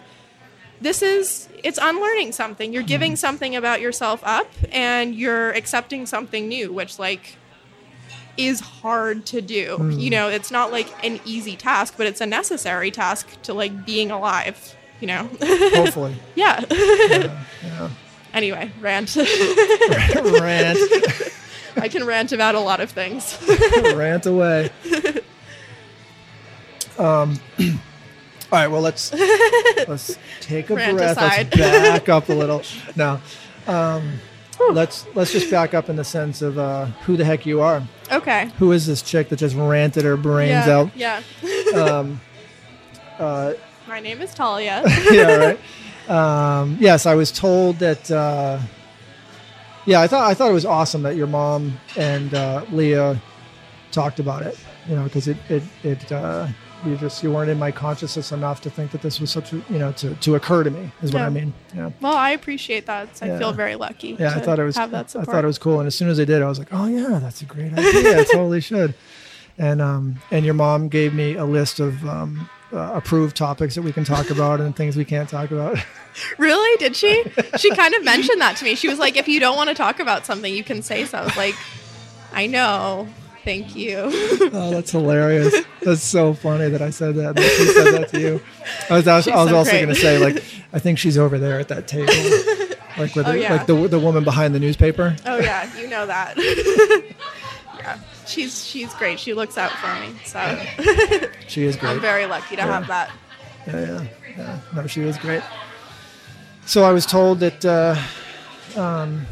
this 0.80 1.02
is 1.02 1.48
it's 1.62 1.78
unlearning 1.80 2.32
something. 2.32 2.72
You're 2.72 2.82
giving 2.82 3.16
something 3.16 3.54
about 3.54 3.80
yourself 3.80 4.20
up 4.24 4.48
and 4.70 5.14
you're 5.14 5.50
accepting 5.50 6.06
something 6.06 6.48
new, 6.48 6.72
which 6.72 6.98
like 6.98 7.36
is 8.36 8.60
hard 8.60 9.26
to 9.26 9.40
do. 9.42 9.76
You 9.78 10.08
mm. 10.08 10.10
know, 10.10 10.28
it's 10.28 10.50
not 10.50 10.72
like 10.72 10.88
an 11.04 11.20
easy 11.24 11.56
task, 11.56 11.94
but 11.96 12.06
it's 12.06 12.20
a 12.20 12.26
necessary 12.26 12.90
task 12.90 13.40
to 13.42 13.52
like 13.52 13.84
being 13.84 14.10
alive, 14.10 14.74
you 15.00 15.06
know. 15.06 15.28
Hopefully. 15.42 16.16
yeah. 16.34 16.64
Yeah. 17.62 17.90
Anyway, 18.32 18.70
rant. 18.80 19.16
Rant. 19.16 20.78
I 21.76 21.88
can 21.88 22.04
rant 22.04 22.32
about 22.32 22.54
a 22.54 22.60
lot 22.60 22.80
of 22.80 22.90
things. 22.90 23.38
Rant 23.94 24.26
away. 24.26 24.70
Um, 26.98 27.38
all 27.58 27.68
right. 28.52 28.68
Well, 28.68 28.82
let's 28.82 29.12
let's 29.88 30.18
take 30.40 30.70
a 30.70 30.74
Rant 30.74 30.96
breath. 30.98 31.16
aside. 31.16 31.56
Let's 31.56 31.88
back 31.88 32.08
up 32.08 32.28
a 32.28 32.34
little. 32.34 32.62
No. 32.96 33.20
Um, 33.66 34.18
let's 34.70 35.06
let's 35.14 35.32
just 35.32 35.50
back 35.50 35.74
up 35.74 35.88
in 35.88 35.96
the 35.96 36.04
sense 36.04 36.42
of 36.42 36.58
uh, 36.58 36.86
who 37.04 37.16
the 37.16 37.24
heck 37.24 37.46
you 37.46 37.60
are. 37.60 37.82
Okay. 38.10 38.50
Who 38.58 38.72
is 38.72 38.86
this 38.86 39.00
chick 39.02 39.30
that 39.30 39.36
just 39.36 39.56
ranted 39.56 40.04
her 40.04 40.16
brains 40.16 40.66
yeah. 40.66 40.78
out? 40.78 40.90
Yeah. 40.94 41.22
Um, 41.74 42.20
uh, 43.18 43.54
My 43.88 44.00
name 44.00 44.20
is 44.20 44.34
Talia. 44.34 44.82
yeah, 45.10 45.36
right. 45.36 45.60
Um, 46.08 46.76
yes, 46.80 47.06
I 47.06 47.14
was 47.14 47.30
told 47.32 47.78
that. 47.78 48.10
Uh, 48.10 48.58
yeah, 49.84 50.00
I 50.00 50.06
thought 50.06 50.30
I 50.30 50.34
thought 50.34 50.50
it 50.50 50.54
was 50.54 50.64
awesome 50.66 51.02
that 51.02 51.16
your 51.16 51.26
mom 51.26 51.78
and 51.96 52.32
uh, 52.34 52.64
Leah 52.70 53.20
talked 53.90 54.20
about 54.20 54.42
it. 54.42 54.58
You 54.88 54.96
know, 54.96 55.04
because 55.04 55.26
it 55.28 55.36
it 55.48 55.62
it 55.82 56.12
uh, 56.12 56.46
you 56.84 56.96
just 56.96 57.22
you 57.22 57.32
weren't 57.32 57.50
in 57.50 57.58
my 57.58 57.70
consciousness 57.72 58.30
enough 58.32 58.60
to 58.62 58.70
think 58.70 58.90
that 58.92 59.02
this 59.02 59.20
was 59.20 59.30
such 59.30 59.52
a 59.52 59.56
you 59.70 59.78
know 59.78 59.92
to, 59.92 60.14
to 60.14 60.34
occur 60.36 60.62
to 60.64 60.70
me 60.70 60.90
is 61.02 61.12
what 61.12 61.20
Yeah. 61.20 61.26
I 61.26 61.30
mean. 61.30 61.52
Yeah, 61.74 61.90
well, 62.00 62.14
I 62.16 62.30
appreciate 62.30 62.86
that. 62.86 63.08
I 63.22 63.26
Yeah. 63.26 63.38
feel 63.38 63.52
very 63.52 63.74
lucky. 63.76 64.16
yeah. 64.18 64.34
I 64.34 64.40
thought 64.40 64.58
it 64.58 64.64
was 64.64 64.76
have 64.76 64.90
I 64.94 64.98
that 64.98 65.10
support. 65.10 65.28
thought 65.28 65.44
it 65.44 65.46
was 65.48 65.58
cool, 65.58 65.78
and 65.80 65.86
as 65.86 65.94
soon 65.94 66.08
as 66.08 66.18
I 66.20 66.24
did, 66.24 66.42
I 66.42 66.48
was 66.48 66.58
like, 66.58 66.68
oh 66.72 66.86
yeah, 66.86 67.18
that's 67.20 67.42
a 67.42 67.44
great 67.44 67.72
idea. 67.72 68.20
I 68.20 68.24
totally 68.24 68.60
should. 68.60 68.94
And 69.58 69.80
um 69.82 70.16
and 70.30 70.44
your 70.44 70.54
mom 70.54 70.88
gave 70.88 71.12
me 71.12 71.34
a 71.34 71.44
list 71.44 71.78
of 71.80 72.04
um, 72.08 72.48
uh, 72.72 72.92
approved 72.94 73.36
topics 73.36 73.74
that 73.74 73.82
we 73.82 73.92
can 73.92 74.04
talk 74.04 74.30
about 74.30 74.60
and 74.60 74.74
things 74.74 74.96
we 74.96 75.04
can't 75.04 75.28
talk 75.28 75.50
about. 75.50 75.78
Really? 76.36 76.76
Did 76.76 76.94
she? 76.94 77.24
She 77.56 77.70
kind 77.74 77.94
of 77.94 78.04
mentioned 78.04 78.38
that 78.42 78.58
to 78.58 78.64
me. 78.66 78.74
She 78.74 78.86
was 78.86 78.98
like, 78.98 79.16
if 79.16 79.28
you 79.28 79.40
don't 79.40 79.56
want 79.56 79.70
to 79.70 79.74
talk 79.74 79.98
about 79.98 80.26
something, 80.26 80.52
you 80.54 80.62
can 80.62 80.82
say 80.82 81.06
so. 81.06 81.16
I 81.16 81.24
was 81.24 81.36
like, 81.38 81.54
I 82.34 82.46
know. 82.46 83.08
Thank 83.46 83.74
you. 83.74 83.94
Oh, 84.52 84.70
that's 84.70 84.90
hilarious. 84.90 85.54
That's 85.80 86.02
so 86.02 86.34
funny 86.34 86.68
that 86.68 86.82
I 86.82 86.90
said 86.90 87.14
that. 87.14 87.34
That 87.36 87.42
she 87.42 87.64
said 87.66 87.92
that 87.94 88.08
to 88.10 88.20
you. 88.20 88.42
I 88.90 88.96
was, 88.96 89.08
I 89.08 89.16
was, 89.16 89.26
I 89.26 89.36
was 89.42 89.50
so 89.50 89.56
also 89.56 89.72
going 89.72 89.88
to 89.88 89.94
say, 89.94 90.18
like, 90.18 90.44
I 90.74 90.78
think 90.78 90.98
she's 90.98 91.16
over 91.16 91.38
there 91.38 91.58
at 91.58 91.68
that 91.68 91.88
table, 91.88 92.12
like 92.98 93.16
with 93.16 93.26
Oh, 93.26 93.32
the, 93.32 93.40
yeah. 93.40 93.54
like 93.54 93.66
the 93.66 93.88
the 93.88 93.98
woman 93.98 94.22
behind 94.22 94.54
the 94.54 94.60
newspaper. 94.60 95.16
Oh 95.24 95.38
yeah, 95.38 95.74
you 95.80 95.88
know 95.88 96.04
that. 96.04 96.36
yeah. 98.36 98.44
She's 98.44 98.64
she's 98.66 98.94
great. 98.94 99.18
She 99.20 99.34
looks 99.34 99.56
out 99.58 99.72
for 99.72 99.94
me. 100.00 100.14
So 100.24 100.40
She 101.48 101.64
is 101.64 101.76
great. 101.76 101.90
I'm 101.90 102.00
very 102.00 102.26
lucky 102.26 102.56
to 102.56 102.62
have 102.62 102.86
that. 102.88 103.10
Yeah, 103.66 103.80
yeah, 103.80 104.06
yeah. 104.36 104.58
No, 104.74 104.86
she 104.86 105.00
was 105.00 105.16
great. 105.18 105.42
So 106.66 106.84
I 106.84 106.92
was 106.92 107.06
told 107.06 107.40
that, 107.40 107.64
uh, 107.64 107.96
um, 108.80 109.26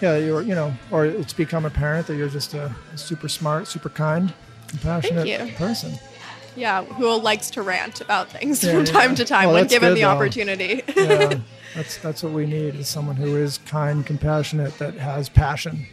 yeah, 0.00 0.16
you're, 0.16 0.42
you 0.42 0.54
know, 0.54 0.72
or 0.90 1.04
it's 1.06 1.32
become 1.32 1.64
apparent 1.64 2.06
that 2.08 2.16
you're 2.16 2.28
just 2.28 2.54
a, 2.54 2.74
super 2.96 3.28
smart, 3.28 3.66
super 3.68 3.88
kind, 3.90 4.32
compassionate 4.68 5.54
person. 5.56 5.92
Yeah, 6.56 6.84
who 6.84 7.14
likes 7.20 7.50
to 7.50 7.62
rant 7.62 8.00
about 8.00 8.30
things 8.30 8.62
Yeah, 8.62 8.70
from 8.72 8.86
yeah. 8.86 8.92
time 8.92 9.14
to 9.16 9.24
time 9.24 9.46
Well, 9.46 9.54
when 9.56 9.66
given 9.66 9.90
good, 9.90 9.96
the 9.96 10.00
though. 10.02 10.08
opportunity. 10.10 10.82
yeah, 10.96 11.38
that's 11.74 11.96
that's 11.98 12.22
what 12.22 12.32
we 12.32 12.46
need 12.46 12.74
is 12.76 12.88
someone 12.88 13.16
who 13.16 13.36
is 13.36 13.58
kind, 13.66 14.04
compassionate, 14.06 14.76
that 14.78 14.94
has 14.94 15.28
passion, 15.28 15.86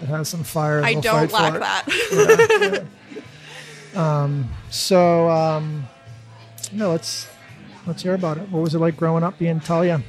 that 0.00 0.08
has 0.08 0.28
some 0.28 0.44
fire. 0.44 0.82
I 0.82 0.94
don't 0.94 1.30
fight 1.30 1.30
for 1.30 1.58
lack 1.58 1.86
it. 1.86 2.84
that. 3.94 4.54
So, 4.70 5.30
um, 5.30 5.86
no, 6.72 6.90
let's 6.92 7.26
let's 7.86 8.02
hear 8.02 8.14
about 8.14 8.38
it. 8.38 8.48
What 8.50 8.62
was 8.62 8.74
it 8.74 8.78
like 8.78 8.96
growing 8.96 9.24
up 9.24 9.38
being 9.38 9.60
Talia? 9.60 10.02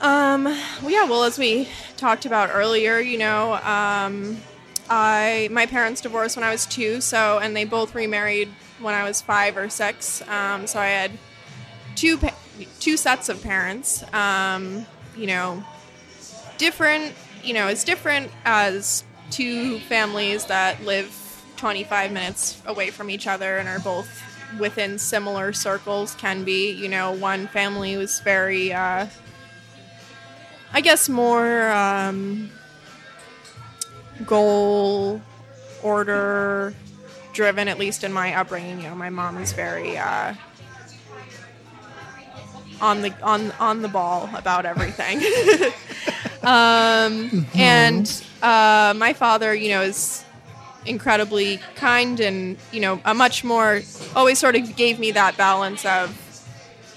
Um, 0.00 0.44
well, 0.44 0.90
yeah, 0.90 1.04
well, 1.04 1.22
as 1.24 1.38
we 1.38 1.68
talked 1.96 2.26
about 2.26 2.50
earlier, 2.52 2.98
you 2.98 3.18
know, 3.18 3.54
um, 3.54 4.38
I 4.90 5.48
my 5.50 5.66
parents 5.66 6.00
divorced 6.00 6.36
when 6.36 6.44
I 6.44 6.50
was 6.50 6.66
two, 6.66 7.00
so 7.00 7.38
and 7.38 7.56
they 7.56 7.64
both 7.64 7.94
remarried 7.94 8.48
when 8.80 8.94
I 8.94 9.04
was 9.04 9.22
five 9.22 9.56
or 9.56 9.68
six. 9.68 10.26
Um, 10.28 10.66
so 10.66 10.80
I 10.80 10.88
had 10.88 11.12
two 11.94 12.18
pa- 12.18 12.36
two 12.80 12.96
sets 12.96 13.28
of 13.28 13.42
parents. 13.42 14.04
Um, 14.12 14.86
you 15.16 15.26
know, 15.26 15.64
different. 16.58 17.14
You 17.42 17.54
know, 17.54 17.66
as 17.66 17.84
different 17.84 18.30
as 18.44 19.04
two 19.30 19.78
families 19.80 20.44
that 20.46 20.82
live 20.84 21.18
25 21.56 22.12
minutes 22.12 22.62
away 22.66 22.90
from 22.90 23.10
each 23.10 23.26
other 23.26 23.58
and 23.58 23.68
are 23.68 23.78
both 23.80 24.22
within 24.58 24.98
similar 24.98 25.52
circles 25.52 26.14
can 26.16 26.44
be. 26.44 26.70
You 26.70 26.88
know, 26.88 27.12
one 27.12 27.46
family 27.48 27.96
was 27.96 28.20
very. 28.20 28.72
Uh, 28.72 29.06
I 30.74 30.80
guess 30.80 31.08
more 31.08 31.70
um, 31.70 32.50
goal 34.24 35.20
order 35.82 36.74
driven, 37.32 37.68
at 37.68 37.78
least 37.78 38.04
in 38.04 38.12
my 38.12 38.34
upbringing. 38.34 38.80
You 38.80 38.88
know, 38.88 38.94
my 38.94 39.10
mom 39.10 39.36
is 39.38 39.52
very 39.52 39.98
uh, 39.98 40.34
on 42.82 43.00
the 43.00 43.14
on 43.22 43.52
on 43.52 43.80
the 43.80 43.88
ball 43.88 44.28
about 44.34 44.66
everything. 44.66 45.18
um, 46.42 47.46
and 47.54 48.24
uh, 48.42 48.92
my 48.96 49.14
father, 49.14 49.54
you 49.54 49.70
know, 49.70 49.80
is 49.80 50.24
incredibly 50.84 51.58
kind 51.76 52.18
and 52.18 52.58
you 52.72 52.80
know 52.80 53.00
a 53.04 53.14
much 53.14 53.44
more 53.44 53.80
always 54.16 54.38
sort 54.38 54.56
of 54.56 54.74
gave 54.74 54.98
me 54.98 55.12
that 55.12 55.36
balance 55.36 55.84
of 55.86 56.18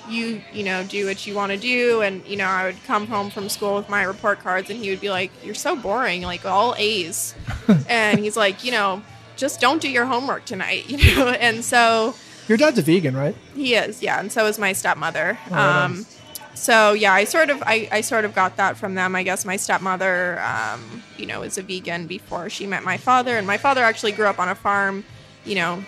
you 0.10 0.42
you 0.52 0.64
know 0.64 0.84
do 0.86 1.06
what 1.06 1.26
you 1.28 1.36
want 1.36 1.52
to 1.52 1.58
do. 1.58 2.02
And 2.02 2.26
you 2.26 2.36
know 2.36 2.48
i 2.48 2.66
would 2.66 2.84
come 2.86 3.08
home 3.08 3.30
from 3.30 3.48
school 3.48 3.76
with 3.76 3.88
my 3.88 4.02
report 4.04 4.40
cards 4.40 4.70
and 4.70 4.80
he 4.80 4.90
would 4.90 5.02
be 5.02 5.12
like 5.12 5.32
you're 5.44 5.54
so 5.54 5.76
boring 5.76 6.24
like 6.24 6.46
all 6.46 6.76
a's. 6.78 7.36
And 7.88 8.20
he's 8.20 8.36
like 8.36 8.64
you 8.64 8.72
know 8.72 9.04
just 9.36 9.60
don't 9.60 9.82
do 9.82 9.90
your 9.90 10.06
homework 10.06 10.46
tonight 10.46 10.90
you 10.90 11.16
know? 11.16 11.28
And 11.30 11.64
so 11.64 12.16
Your 12.48 12.58
dad's 12.58 12.78
a 12.78 12.82
vegan, 12.82 13.16
right? 13.18 13.36
he 13.56 13.74
is 13.76 14.02
yeah 14.04 14.20
and 14.20 14.32
so 14.32 14.46
is 14.46 14.60
my 14.60 14.74
stepmother 14.74 15.38
Oh, 15.50 15.54
right 15.54 15.84
um 15.86 16.06
so 16.54 16.94
yeah 16.94 17.14
i 17.14 17.24
sort 17.26 17.50
of 17.50 17.62
I, 17.66 17.88
I 17.92 18.02
sort 18.02 18.24
of 18.26 18.34
got 18.36 18.58
that 18.58 18.78
from 18.78 18.96
them 18.96 19.16
i 19.16 19.24
guess 19.24 19.44
my 19.46 19.56
stepmother 19.58 20.40
um 20.42 21.02
you 21.18 21.26
know 21.26 21.42
is 21.42 21.58
a 21.58 21.62
vegan 21.64 22.06
before 22.08 22.50
she 22.50 22.66
met 22.68 22.84
my 22.84 22.98
father 22.98 23.38
and 23.38 23.46
my 23.48 23.58
father 23.58 23.82
actually 23.82 24.12
grew 24.12 24.26
up 24.28 24.40
on 24.40 24.48
a 24.50 24.56
farm 24.56 25.04
you 25.46 25.56
know 25.56 25.84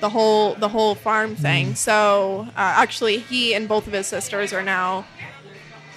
the 0.00 0.08
whole 0.08 0.54
the 0.54 0.68
whole 0.68 0.94
farm 0.94 1.36
thing. 1.36 1.74
So 1.74 2.46
uh, 2.50 2.52
actually, 2.56 3.18
he 3.18 3.54
and 3.54 3.68
both 3.68 3.86
of 3.86 3.92
his 3.92 4.06
sisters 4.06 4.50
are 4.54 4.62
now 4.62 5.04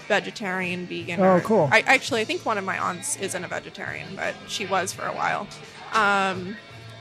vegetarian, 0.07 0.85
vegan. 0.87 1.19
Oh, 1.21 1.35
or- 1.37 1.39
cool. 1.41 1.69
I 1.71 1.81
actually 1.81 2.21
I 2.21 2.25
think 2.25 2.45
one 2.45 2.57
of 2.57 2.65
my 2.65 2.77
aunts 2.77 3.15
isn't 3.17 3.43
a 3.43 3.47
vegetarian, 3.47 4.15
but 4.15 4.35
she 4.47 4.65
was 4.65 4.91
for 4.91 5.05
a 5.05 5.13
while. 5.13 5.47
Um, 5.93 6.57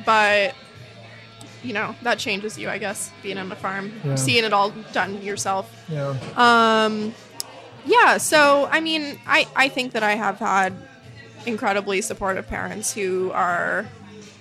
but 0.07 0.55
you 1.63 1.73
know 1.73 1.95
that 2.03 2.19
changes 2.19 2.59
you, 2.59 2.69
I 2.69 2.79
guess, 2.79 3.11
being 3.23 3.39
on 3.39 3.49
the 3.49 3.57
farm, 3.57 3.93
Yeah. 4.05 4.15
seeing 4.17 4.45
it 4.45 4.53
all 4.53 4.71
done 4.93 5.23
yourself. 5.23 5.71
Yeah. 5.89 6.15
Um, 6.37 7.15
yeah. 7.87 8.19
So 8.19 8.69
I 8.71 8.81
mean, 8.81 9.19
I 9.27 9.47
I 9.57 9.69
think 9.69 9.93
that 9.93 10.03
I 10.03 10.15
have 10.15 10.39
had 10.39 10.75
incredibly 11.47 12.01
supportive 12.01 12.47
parents 12.47 12.93
who 12.93 13.31
are, 13.33 13.87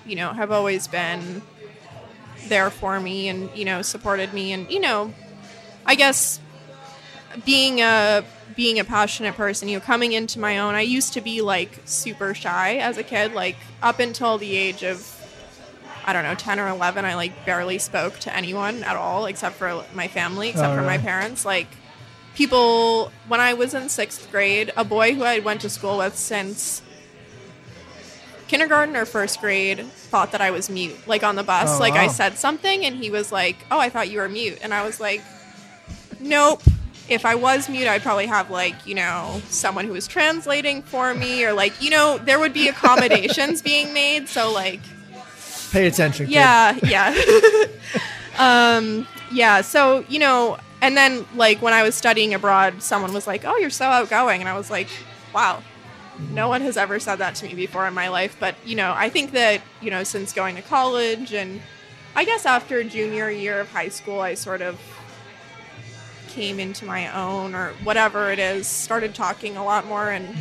you 0.06 0.16
know, 0.16 0.34
have 0.34 0.52
always 0.52 0.88
been 0.88 1.42
there 2.48 2.70
for 2.72 3.00
me 3.00 3.28
and 3.30 3.50
you 3.56 3.66
know 3.66 3.82
supported 3.82 4.34
me 4.34 4.52
and 4.52 4.70
you 4.72 4.80
know, 4.80 5.14
I 5.86 5.96
guess 5.96 6.40
being 7.46 7.82
a 7.82 8.24
being 8.56 8.80
a 8.80 8.84
passionate 8.84 9.36
person, 9.36 9.70
you 9.70 9.78
know, 9.78 9.86
coming 9.86 10.12
into 10.12 10.38
my 10.40 10.60
own. 10.60 10.76
I 10.76 10.82
used 10.82 11.14
to 11.14 11.22
be 11.22 11.42
like 11.42 11.80
super 11.86 12.34
shy 12.34 12.76
as 12.78 12.98
a 12.98 13.04
kid, 13.04 13.34
like 13.34 13.56
up 13.82 14.00
until 14.00 14.38
the 14.38 14.56
age 14.58 14.84
of 14.84 15.00
I 16.06 16.14
don't 16.14 16.24
know, 16.24 16.36
10 16.36 16.60
or 16.60 16.68
11, 16.68 17.06
I 17.06 17.16
like 17.16 17.46
barely 17.46 17.78
spoke 17.78 18.20
to 18.20 18.36
anyone 18.36 18.84
at 18.84 18.96
all 18.96 19.26
except 19.26 19.56
for 19.56 19.84
my 19.94 20.08
family, 20.08 20.50
except 20.50 20.74
Oh, 20.74 20.76
for 20.76 20.82
my 20.82 20.98
parents. 20.98 21.46
Like 21.46 21.68
people 22.36 23.12
when 23.28 23.40
I 23.40 23.54
was 23.54 23.74
in 23.74 23.84
6th 23.84 24.32
grade, 24.32 24.72
a 24.76 24.84
boy 24.84 25.14
who 25.14 25.24
I 25.24 25.40
went 25.40 25.62
to 25.62 25.70
school 25.70 25.98
with 26.00 26.16
since 26.18 26.82
kindergarten 28.48 28.96
or 28.98 29.06
first 29.06 29.40
grade 29.40 29.86
thought 29.86 30.32
that 30.34 30.42
I 30.42 30.52
was 30.52 30.70
mute. 30.70 31.08
Like 31.08 31.24
on 31.24 31.36
the 31.36 31.44
bus, 31.44 31.78
Oh, 31.78 31.80
like 31.80 31.94
I 31.94 32.08
said 32.08 32.38
something 32.38 32.86
and 32.86 32.96
he 32.96 33.10
was 33.10 33.32
like, 33.32 33.56
"Oh, 33.72 33.80
I 33.80 33.90
thought 33.90 34.10
you 34.10 34.20
were 34.20 34.28
mute." 34.30 34.60
And 34.62 34.74
I 34.74 34.84
was 34.86 35.00
like, 35.00 35.22
"Nope." 36.20 36.62
If 37.10 37.26
I 37.26 37.36
was 37.36 37.68
mute, 37.68 37.88
I'd 37.88 38.04
probably 38.04 38.28
have 38.28 38.50
like, 38.50 38.88
you 38.88 38.96
know, 38.96 39.42
someone 39.50 39.86
who 39.86 39.92
was 39.92 40.08
translating 40.08 40.82
for 40.82 41.14
me 41.14 41.44
or 41.44 41.52
like, 41.52 41.82
you 41.82 41.90
know, 41.90 42.18
there 42.18 42.40
would 42.40 42.54
be 42.54 42.68
accommodations 42.74 43.62
being 43.62 43.94
made. 43.94 44.30
So 44.30 44.52
like 44.52 44.80
Pay 45.72 45.88
attention. 45.88 46.26
kid. 46.26 46.34
yeah, 46.34 46.78
yeah. 46.84 47.16
um, 48.38 49.08
yeah, 49.32 49.62
so, 49.62 50.04
you 50.10 50.20
know, 50.20 50.58
and 50.82 50.98
then 50.98 51.26
like 51.36 51.62
when 51.62 51.74
I 51.74 51.84
was 51.84 51.96
studying 51.96 52.34
abroad, 52.34 52.82
someone 52.82 53.14
was 53.14 53.28
like, 53.28 53.46
"Oh, 53.46 53.58
you're 53.58 53.70
so 53.70 53.86
outgoing." 53.86 54.42
And 54.42 54.50
I 54.50 54.58
was 54.58 54.70
like, 54.70 54.88
"Wow. 55.34 55.64
No 56.32 56.50
one 56.50 56.62
has 56.62 56.78
ever 56.78 57.00
said 57.00 57.18
that 57.18 57.36
to 57.36 57.46
me 57.46 57.54
before 57.54 57.88
in 57.88 57.94
my 57.94 58.10
life." 58.10 58.36
But, 58.40 58.56
you 58.66 58.76
know, 58.76 58.94
I 58.96 59.10
think 59.10 59.32
that, 59.32 59.62
you 59.82 59.92
know, 59.92 60.04
since 60.04 60.34
going 60.34 60.56
to 60.56 60.62
college 60.62 61.34
and 61.34 61.62
I 62.16 62.26
guess 62.26 62.46
after 62.46 62.84
junior 62.84 63.30
year 63.30 63.62
of 63.62 63.72
high 63.72 63.90
school, 63.90 64.20
I 64.20 64.34
sort 64.34 64.62
of 64.62 64.80
came 66.28 66.60
into 66.60 66.86
my 66.86 67.14
own 67.14 67.54
or 67.56 67.74
whatever 67.84 68.32
it 68.32 68.40
is, 68.40 68.68
started 68.68 69.14
talking 69.14 69.58
a 69.58 69.64
lot 69.64 69.86
more 69.86 70.10
and 70.10 70.36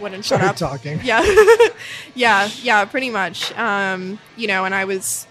wouldn't 0.00 0.24
shut 0.24 0.38
Started 0.40 0.48
up. 0.50 0.56
talking. 0.56 1.00
Yeah. 1.02 1.24
yeah, 2.14 2.48
yeah, 2.62 2.84
pretty 2.84 3.10
much. 3.10 3.56
Um, 3.58 4.18
you 4.36 4.46
know, 4.48 4.64
and 4.64 4.74
I 4.74 4.84
was 4.84 5.26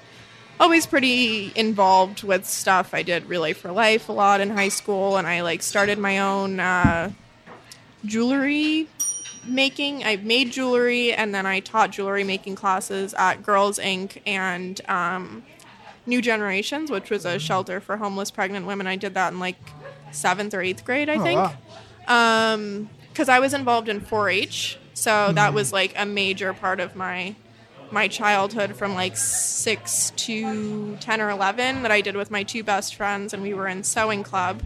always 0.59 0.85
pretty 0.85 1.51
involved 1.55 2.23
with 2.23 2.45
stuff 2.45 2.93
I 2.93 3.01
did 3.03 3.25
Relay 3.27 3.53
for 3.53 3.71
Life 3.71 4.09
a 4.09 4.11
lot 4.11 4.41
in 4.41 4.49
high 4.49 4.67
school 4.69 5.15
and 5.17 5.25
I 5.25 5.41
like 5.41 5.61
started 5.61 5.97
my 5.97 6.19
own 6.19 6.59
uh, 6.59 7.11
jewelry 8.05 8.87
making. 9.47 10.03
I 10.03 10.17
made 10.17 10.51
jewelry 10.51 11.13
and 11.13 11.33
then 11.33 11.45
I 11.45 11.59
taught 11.61 11.91
jewelry 11.91 12.23
making 12.23 12.55
classes 12.55 13.13
at 13.13 13.41
Girls 13.43 13.79
Inc. 13.79 14.21
and 14.25 14.79
um, 14.89 15.43
New 16.05 16.21
Generations, 16.21 16.91
which 16.91 17.09
was 17.09 17.25
a 17.25 17.39
shelter 17.39 17.79
for 17.79 17.97
homeless 17.97 18.31
pregnant 18.31 18.65
women. 18.65 18.85
I 18.87 18.95
did 18.95 19.13
that 19.13 19.31
in 19.33 19.39
like 19.39 19.57
seventh 20.11 20.53
or 20.53 20.61
eighth 20.61 20.83
grade, 20.85 21.09
I 21.09 21.15
Oh, 21.15 21.23
think 21.23 21.39
wow. 22.09 22.53
um 22.53 22.89
because 23.11 23.29
i 23.29 23.39
was 23.39 23.53
involved 23.53 23.89
in 23.89 23.99
4-h 24.01 24.77
so 24.93 25.11
Mm-hmm. 25.11 25.35
that 25.35 25.53
was 25.53 25.71
like 25.73 25.93
a 25.97 26.05
major 26.05 26.53
part 26.53 26.79
of 26.79 26.95
my 26.95 27.35
my 27.91 28.07
childhood 28.07 28.75
from 28.75 28.93
like 28.93 29.17
6 29.17 30.11
to 30.15 30.95
10 30.97 31.21
or 31.21 31.29
11 31.29 31.81
that 31.83 31.91
i 31.91 32.01
did 32.01 32.15
with 32.15 32.29
my 32.31 32.43
two 32.43 32.63
best 32.63 32.95
friends 32.95 33.33
and 33.33 33.41
we 33.41 33.53
were 33.53 33.67
in 33.67 33.83
sewing 33.83 34.23
club 34.23 34.61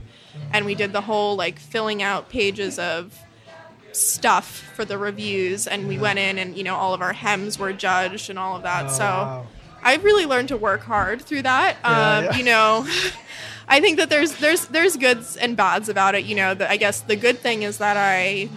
and 0.51 0.65
we 0.65 0.75
did 0.75 0.91
the 0.93 1.01
whole 1.01 1.35
like 1.35 1.59
filling 1.59 2.01
out 2.03 2.27
pages 2.29 2.77
of 2.79 3.17
stuff 3.91 4.71
for 4.75 4.83
the 4.85 4.97
reviews 4.97 5.67
and 5.67 5.87
we 5.87 5.99
went 5.99 6.17
in 6.17 6.39
and 6.39 6.57
you 6.57 6.63
know 6.63 6.75
all 6.75 6.93
of 6.95 7.01
our 7.01 7.13
hems 7.13 7.59
were 7.59 7.71
judged 7.71 8.29
and 8.29 8.39
all 8.39 8.55
of 8.55 8.63
that 8.63 8.85
Oh, 8.85 8.89
so 8.89 9.03
wow. 9.03 9.47
I 9.83 9.97
really 9.97 10.25
learned 10.25 10.47
to 10.47 10.57
work 10.57 10.81
hard 10.81 11.21
through 11.21 11.41
that. 11.41 11.75
Yeah, 11.83 12.17
um, 12.17 12.23
yeah. 12.23 12.35
You 12.37 12.43
know, 12.45 12.87
I 13.67 13.79
think 13.79 13.97
that 13.97 14.09
there's 14.09 14.35
there's 14.37 14.67
there's 14.67 14.97
goods 14.97 15.37
and 15.37 15.55
bads 15.55 15.89
about 15.89 16.15
it. 16.15 16.25
You 16.25 16.35
know, 16.35 16.53
the, 16.53 16.69
I 16.69 16.77
guess 16.77 17.01
the 17.01 17.15
good 17.15 17.39
thing 17.39 17.63
is 17.63 17.77
that 17.77 17.97
I 17.97 18.49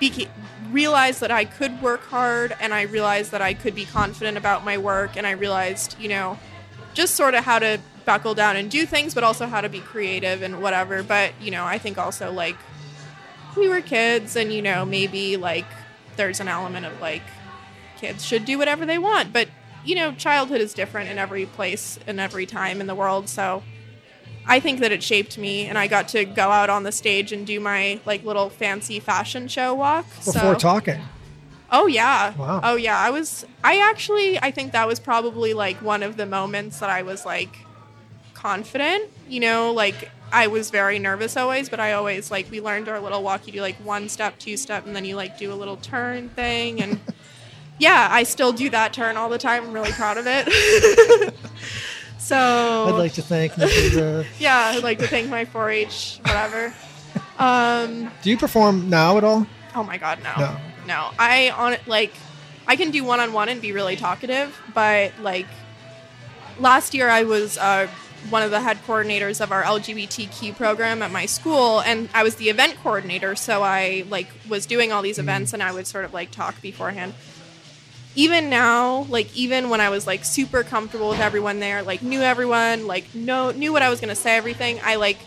beca- 0.00 0.28
realized 0.70 1.20
that 1.20 1.30
I 1.30 1.44
could 1.44 1.80
work 1.80 2.04
hard, 2.06 2.54
and 2.60 2.74
I 2.74 2.82
realized 2.82 3.30
that 3.30 3.42
I 3.42 3.54
could 3.54 3.74
be 3.74 3.84
confident 3.84 4.36
about 4.36 4.64
my 4.64 4.78
work, 4.78 5.16
and 5.16 5.26
I 5.26 5.32
realized, 5.32 5.98
you 6.00 6.08
know, 6.08 6.38
just 6.94 7.14
sort 7.14 7.34
of 7.34 7.44
how 7.44 7.58
to 7.58 7.80
buckle 8.04 8.34
down 8.34 8.56
and 8.56 8.70
do 8.70 8.86
things, 8.86 9.14
but 9.14 9.22
also 9.22 9.46
how 9.46 9.60
to 9.60 9.68
be 9.68 9.80
creative 9.80 10.42
and 10.42 10.60
whatever. 10.62 11.02
But 11.02 11.32
you 11.40 11.50
know, 11.50 11.64
I 11.64 11.78
think 11.78 11.98
also 11.98 12.32
like 12.32 12.56
we 13.56 13.68
were 13.68 13.80
kids, 13.80 14.36
and 14.36 14.52
you 14.52 14.62
know, 14.62 14.84
maybe 14.84 15.36
like 15.36 15.66
there's 16.16 16.40
an 16.40 16.48
element 16.48 16.86
of 16.86 17.00
like 17.00 17.22
kids 17.98 18.24
should 18.24 18.44
do 18.44 18.58
whatever 18.58 18.84
they 18.84 18.98
want, 18.98 19.32
but 19.32 19.48
you 19.84 19.94
know, 19.94 20.12
childhood 20.12 20.60
is 20.60 20.74
different 20.74 21.08
in 21.08 21.18
every 21.18 21.46
place 21.46 21.98
and 22.06 22.18
every 22.20 22.46
time 22.46 22.80
in 22.80 22.86
the 22.86 22.94
world. 22.94 23.28
So 23.28 23.62
I 24.48 24.60
think 24.60 24.80
that 24.80 24.90
it 24.92 25.02
shaped 25.02 25.36
me, 25.36 25.66
and 25.66 25.76
I 25.76 25.86
got 25.86 26.08
to 26.08 26.24
go 26.24 26.50
out 26.50 26.70
on 26.70 26.82
the 26.82 26.90
stage 26.90 27.32
and 27.32 27.46
do 27.46 27.60
my 27.60 28.00
like 28.06 28.24
little 28.24 28.48
fancy 28.48 28.98
fashion 28.98 29.46
show 29.46 29.74
walk. 29.74 30.06
Before 30.24 30.32
so, 30.32 30.54
talking. 30.54 31.00
Oh 31.70 31.86
yeah. 31.86 32.34
Wow. 32.34 32.60
Oh 32.62 32.76
yeah. 32.76 32.98
I 32.98 33.10
was 33.10 33.44
I 33.62 33.78
actually 33.78 34.38
I 34.38 34.50
think 34.50 34.72
that 34.72 34.86
was 34.86 34.98
probably 34.98 35.52
like 35.52 35.82
one 35.82 36.02
of 36.02 36.16
the 36.16 36.26
moments 36.26 36.80
that 36.80 36.90
I 36.90 37.02
was 37.02 37.26
like 37.26 37.58
confident, 38.34 39.10
you 39.28 39.40
know, 39.40 39.72
like 39.72 40.10
I 40.32 40.46
was 40.46 40.70
very 40.70 40.98
nervous 40.98 41.36
always, 41.36 41.68
but 41.68 41.78
I 41.80 41.92
always 41.92 42.30
like 42.30 42.50
we 42.50 42.60
learned 42.60 42.88
our 42.88 43.00
little 43.00 43.22
walk 43.22 43.46
you 43.46 43.52
do 43.52 43.60
like 43.60 43.76
one 43.76 44.08
step, 44.08 44.38
two 44.38 44.56
step 44.56 44.86
and 44.86 44.96
then 44.96 45.04
you 45.04 45.14
like 45.14 45.38
do 45.38 45.52
a 45.52 45.54
little 45.56 45.76
turn 45.76 46.30
thing 46.30 46.80
and 46.80 46.98
yeah, 47.78 48.08
I 48.10 48.22
still 48.22 48.52
do 48.52 48.70
that 48.70 48.94
turn 48.94 49.18
all 49.18 49.28
the 49.28 49.38
time. 49.38 49.64
I'm 49.64 49.72
really 49.72 49.92
proud 49.92 50.16
of 50.16 50.24
it. 50.26 51.34
so 52.18 52.36
I'd 52.36 52.98
like 52.98 53.12
to 53.14 53.22
thank 53.22 53.52
Mrs. 53.54 53.96
Uh, 54.20 54.24
yeah, 54.38 54.72
I'd 54.74 54.82
like 54.82 54.98
to 54.98 55.06
thank 55.06 55.28
my 55.28 55.44
4-H 55.44 56.20
whatever. 56.22 56.74
Um 57.38 58.10
do 58.22 58.30
you 58.30 58.36
perform 58.36 58.90
now 58.90 59.16
at 59.16 59.22
all? 59.24 59.46
Oh 59.74 59.84
my 59.84 59.96
god, 59.96 60.18
no. 60.24 60.34
No. 60.38 60.56
No. 60.86 61.10
I 61.18 61.50
on 61.50 61.76
like 61.86 62.12
I 62.66 62.74
can 62.76 62.90
do 62.90 63.04
one 63.04 63.20
on 63.20 63.32
one 63.32 63.48
and 63.48 63.62
be 63.62 63.70
really 63.72 63.94
talkative, 63.96 64.60
but 64.74 65.12
like 65.20 65.46
last 66.58 66.94
year 66.94 67.08
I 67.08 67.22
was 67.22 67.56
uh, 67.56 67.86
one 68.28 68.42
of 68.42 68.50
the 68.50 68.60
head 68.60 68.78
coordinators 68.86 69.40
of 69.40 69.52
our 69.52 69.62
LGBTQ 69.62 70.56
program 70.56 71.00
at 71.02 71.12
my 71.12 71.26
school 71.26 71.80
and 71.80 72.08
I 72.12 72.24
was 72.24 72.34
the 72.34 72.48
event 72.50 72.76
coordinator, 72.82 73.36
so 73.36 73.62
I 73.62 74.04
like 74.10 74.26
was 74.48 74.66
doing 74.66 74.90
all 74.92 75.00
these 75.02 75.18
events 75.20 75.52
and 75.52 75.62
I 75.62 75.70
would 75.72 75.86
sort 75.86 76.04
of 76.04 76.12
like 76.12 76.30
talk 76.32 76.60
beforehand. 76.60 77.14
Even 78.18 78.50
now, 78.50 79.06
like 79.08 79.32
even 79.36 79.70
when 79.70 79.80
I 79.80 79.90
was 79.90 80.04
like 80.04 80.24
super 80.24 80.64
comfortable 80.64 81.10
with 81.10 81.20
everyone 81.20 81.60
there, 81.60 81.84
like 81.84 82.02
knew 82.02 82.20
everyone, 82.20 82.88
like 82.88 83.14
know 83.14 83.52
knew 83.52 83.72
what 83.72 83.80
I 83.82 83.90
was 83.90 84.00
gonna 84.00 84.16
say, 84.16 84.36
everything, 84.36 84.80
I 84.82 84.96
like 84.96 85.18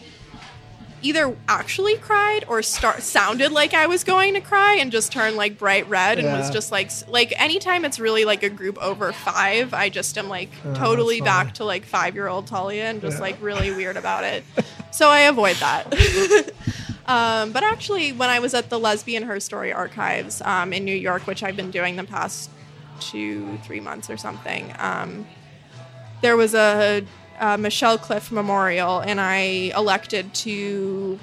either 1.01 1.36
actually 1.47 1.95
cried 1.95 2.43
or 2.49 2.62
start 2.62 3.01
sounded 3.01 3.51
like 3.54 3.73
I 3.73 3.88
was 3.88 4.04
going 4.04 4.34
to 4.34 4.41
cry 4.41 4.75
and 4.75 4.91
just 4.91 5.12
turned 5.12 5.36
like 5.38 5.58
bright 5.58 5.88
red 5.89 6.19
and 6.19 6.27
was 6.27 6.49
just 6.51 6.69
like 6.69 6.91
like 7.08 7.34
anytime 7.41 7.86
it's 7.86 7.97
really 7.97 8.25
like 8.25 8.43
a 8.43 8.49
group 8.49 8.77
over 8.84 9.13
five, 9.13 9.73
I 9.73 9.88
just 9.88 10.17
am 10.17 10.27
like 10.27 10.49
Oh, 10.65 10.73
totally 10.75 11.21
back 11.21 11.54
to 11.56 11.63
like 11.63 11.86
five 11.86 12.13
year 12.13 12.27
old 12.27 12.45
Talia 12.45 12.84
and 12.89 12.99
just 12.99 13.17
Yeah. 13.17 13.21
like 13.21 13.38
really 13.41 13.71
weird 13.71 13.95
about 13.95 14.25
it. 14.25 14.43
so 14.91 15.08
I 15.08 15.21
avoid 15.21 15.56
that. 15.58 15.88
um, 17.06 17.54
but 17.54 17.63
actually, 17.63 18.12
when 18.12 18.30
I 18.30 18.39
was 18.39 18.54
at 18.54 18.69
the 18.69 18.77
Lesbian 18.77 19.23
Herstory 19.23 19.73
Archives 19.73 20.41
um, 20.41 20.73
in 20.73 20.84
New 20.84 20.95
York, 20.95 21.25
which 21.25 21.41
I've 21.41 21.56
been 21.56 21.71
doing 21.71 21.95
the 21.95 22.04
past 22.04 22.49
two 23.01 23.57
three 23.63 23.79
months 23.81 24.09
or 24.09 24.17
something. 24.17 24.73
Um, 24.79 25.27
there 26.21 26.37
was 26.37 26.53
a, 26.53 27.03
a 27.39 27.57
Michelle 27.57 27.97
Cliff 27.97 28.31
memorial, 28.31 28.99
and 28.99 29.19
I 29.19 29.73
elected 29.75 30.33
to 30.35 31.19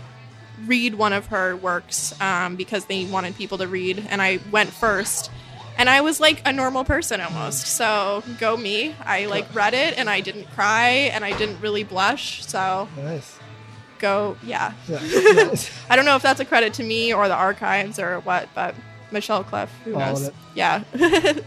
read 0.66 0.94
one 0.96 1.12
of 1.12 1.26
her 1.26 1.56
works 1.56 2.20
um, 2.20 2.56
because 2.56 2.86
they 2.86 3.04
wanted 3.04 3.36
people 3.36 3.58
to 3.58 3.68
read, 3.68 4.04
and 4.10 4.20
I 4.20 4.40
went 4.50 4.70
first. 4.70 5.30
And 5.78 5.88
I 5.88 6.00
was 6.00 6.18
like 6.18 6.42
a 6.44 6.52
normal 6.52 6.82
person 6.82 7.20
almost. 7.20 7.68
So 7.68 8.24
go 8.40 8.56
me. 8.56 8.96
I 9.04 9.26
like 9.26 9.54
read 9.54 9.74
it 9.74 9.96
and 9.96 10.10
I 10.10 10.20
didn't 10.20 10.46
cry 10.46 10.88
and 11.14 11.24
I 11.24 11.38
didn't 11.38 11.60
really 11.60 11.84
blush. 11.84 12.44
So 12.44 12.88
Nice. 12.96 13.38
go, 14.00 14.36
yeah. 14.42 14.72
Yeah. 14.88 14.98
nice. 15.44 15.70
I 15.88 15.94
don't 15.94 16.04
know 16.04 16.16
if 16.16 16.22
that's 16.22 16.40
a 16.40 16.44
credit 16.44 16.74
to 16.74 16.82
me 16.82 17.14
or 17.14 17.28
the 17.28 17.36
archives 17.36 18.00
or 18.00 18.18
what, 18.20 18.48
but 18.56 18.74
Michelle 19.12 19.44
Cliff, 19.44 19.70
who 19.84 19.94
All 19.94 20.00
knows? 20.00 20.32
Yeah. 20.56 20.82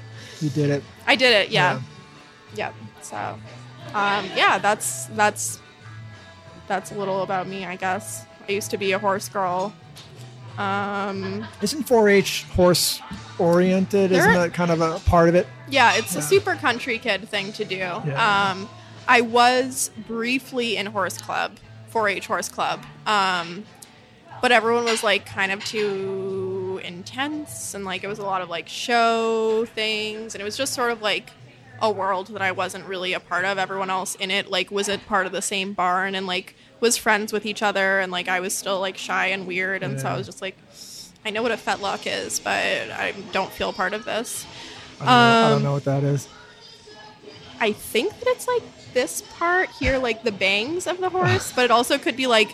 You 0.42 0.50
did 0.50 0.70
it. 0.70 0.84
I 1.08 1.16
did 1.16 1.34
it. 1.34 1.50
Yeah. 1.50 1.80
Yep. 2.56 2.74
So, 3.02 3.18
um, 3.94 4.26
yeah, 4.36 4.58
that's 4.58 5.06
that's 5.08 5.60
that's 6.68 6.92
a 6.92 6.96
little 6.96 7.22
about 7.24 7.48
me, 7.48 7.66
I 7.66 7.76
guess. 7.76 8.26
I 8.48 8.52
used 8.54 8.72
to 8.72 8.78
be 8.78 8.92
a 8.94 9.00
horse 9.00 9.30
girl 9.30 9.74
Um, 10.58 11.46
Isn't 11.62 11.88
4-H 11.88 12.44
horse 12.56 13.00
oriented? 13.40 14.12
Isn't 14.12 14.34
that 14.34 14.54
kind 14.54 14.70
of 14.72 14.82
a 14.82 15.00
part 15.10 15.30
of 15.30 15.36
it? 15.36 15.48
yeah, 15.70 15.96
it's 15.96 16.14
Yeah. 16.14 16.20
a 16.20 16.22
super 16.22 16.56
country 16.56 16.98
kid 16.98 17.28
thing 17.30 17.54
to 17.54 17.64
do. 17.66 17.76
Yeah. 17.78 18.52
Um, 18.52 18.70
I 19.08 19.22
was 19.22 19.90
briefly 20.08 20.76
in 20.78 20.88
horse 20.88 21.18
club, 21.18 21.58
4-H 21.94 22.28
horse 22.28 22.50
club, 22.50 22.84
um, 23.08 23.64
but 24.42 24.52
everyone 24.52 24.84
was 24.86 25.04
like 25.04 25.26
kind 25.26 25.52
of 25.52 25.64
too 25.66 26.51
intense, 26.82 27.74
and 27.74 27.86
like 27.86 28.04
it 28.04 28.08
was 28.08 28.20
a 28.20 28.24
lot 28.26 28.41
of 28.41 28.50
like 28.50 28.67
show 28.70 29.65
things, 29.65 30.36
and 30.36 30.41
it 30.41 30.46
was 30.46 30.58
just 30.58 30.74
sort 30.74 30.91
of 30.91 31.02
like 31.02 31.32
a 31.82 31.89
world 31.91 32.28
that 32.28 32.41
I 32.41 32.52
wasn't 32.52 32.86
really 32.86 33.13
a 33.13 33.20
part 33.20 33.46
of. 33.46 33.58
Everyone 33.58 33.89
else 33.89 34.15
in 34.15 34.30
it 34.32 34.50
like 34.52 34.70
was 34.72 34.88
a 34.89 34.98
part 34.98 35.26
of 35.26 35.32
the 35.32 35.41
same 35.41 35.74
barn 35.74 36.13
and 36.15 36.28
like 36.28 36.56
was 36.80 36.98
friends 36.98 37.32
with 37.34 37.46
each 37.46 37.62
other, 37.63 38.00
and 38.00 38.12
like 38.12 38.28
I 38.28 38.39
was 38.39 38.56
still 38.56 38.80
like 38.80 38.98
shy 38.98 39.28
and 39.28 39.48
weird, 39.48 39.84
and 39.84 40.00
so 40.00 40.08
I 40.10 40.17
was 40.17 40.26
just 40.26 40.41
like. 40.41 40.58
I 41.24 41.30
know 41.30 41.44
what 41.44 41.52
a 41.52 41.56
fetlock 41.56 42.08
is, 42.08 42.39
but 42.39 42.52
I 42.52 43.13
don't 43.32 43.52
feel 43.52 43.72
part 43.74 43.94
of 43.94 44.06
this. 44.06 44.44
I 45.00 45.06
don't, 45.06 45.06
know, 45.06 45.12
I 45.13 45.41
don't 45.50 45.58
Um, 45.58 45.63
know 45.63 45.74
what 45.74 45.84
that 45.84 46.04
is. 46.04 46.28
I 47.60 47.74
think 47.74 48.12
that 48.17 48.28
it's 48.28 48.48
like 48.48 48.63
this 48.96 49.22
part 49.38 49.70
here, 49.70 50.00
like 50.00 50.24
the 50.24 50.32
bangs 50.32 50.88
of 50.88 51.00
the 51.00 51.10
horse, 51.10 51.52
but 51.56 51.63
it 51.63 51.70
also 51.70 52.00
could 52.00 52.17
be 52.17 52.26
like 52.26 52.50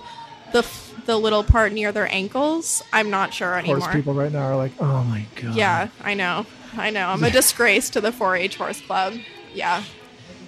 the 0.51 0.63
the 1.07 1.17
little 1.17 1.43
part 1.43 1.71
near 1.71 1.91
their 1.91 2.13
ankles. 2.13 2.83
I'm 2.93 3.09
not 3.09 3.33
sure 3.33 3.57
anymore. 3.57 3.79
Horse 3.79 3.95
people 3.95 4.13
right 4.13 4.31
now 4.31 4.43
are 4.43 4.55
like, 4.55 4.73
oh 4.79 5.03
my 5.05 5.25
god. 5.35 5.55
Yeah, 5.55 5.87
I 6.03 6.13
know. 6.13 6.45
I 6.77 6.91
know. 6.91 7.07
I'm 7.07 7.23
a 7.23 7.31
disgrace 7.31 7.89
to 7.91 8.01
the 8.01 8.11
4-H 8.11 8.57
horse 8.57 8.81
club. 8.81 9.15
Yeah. 9.53 9.83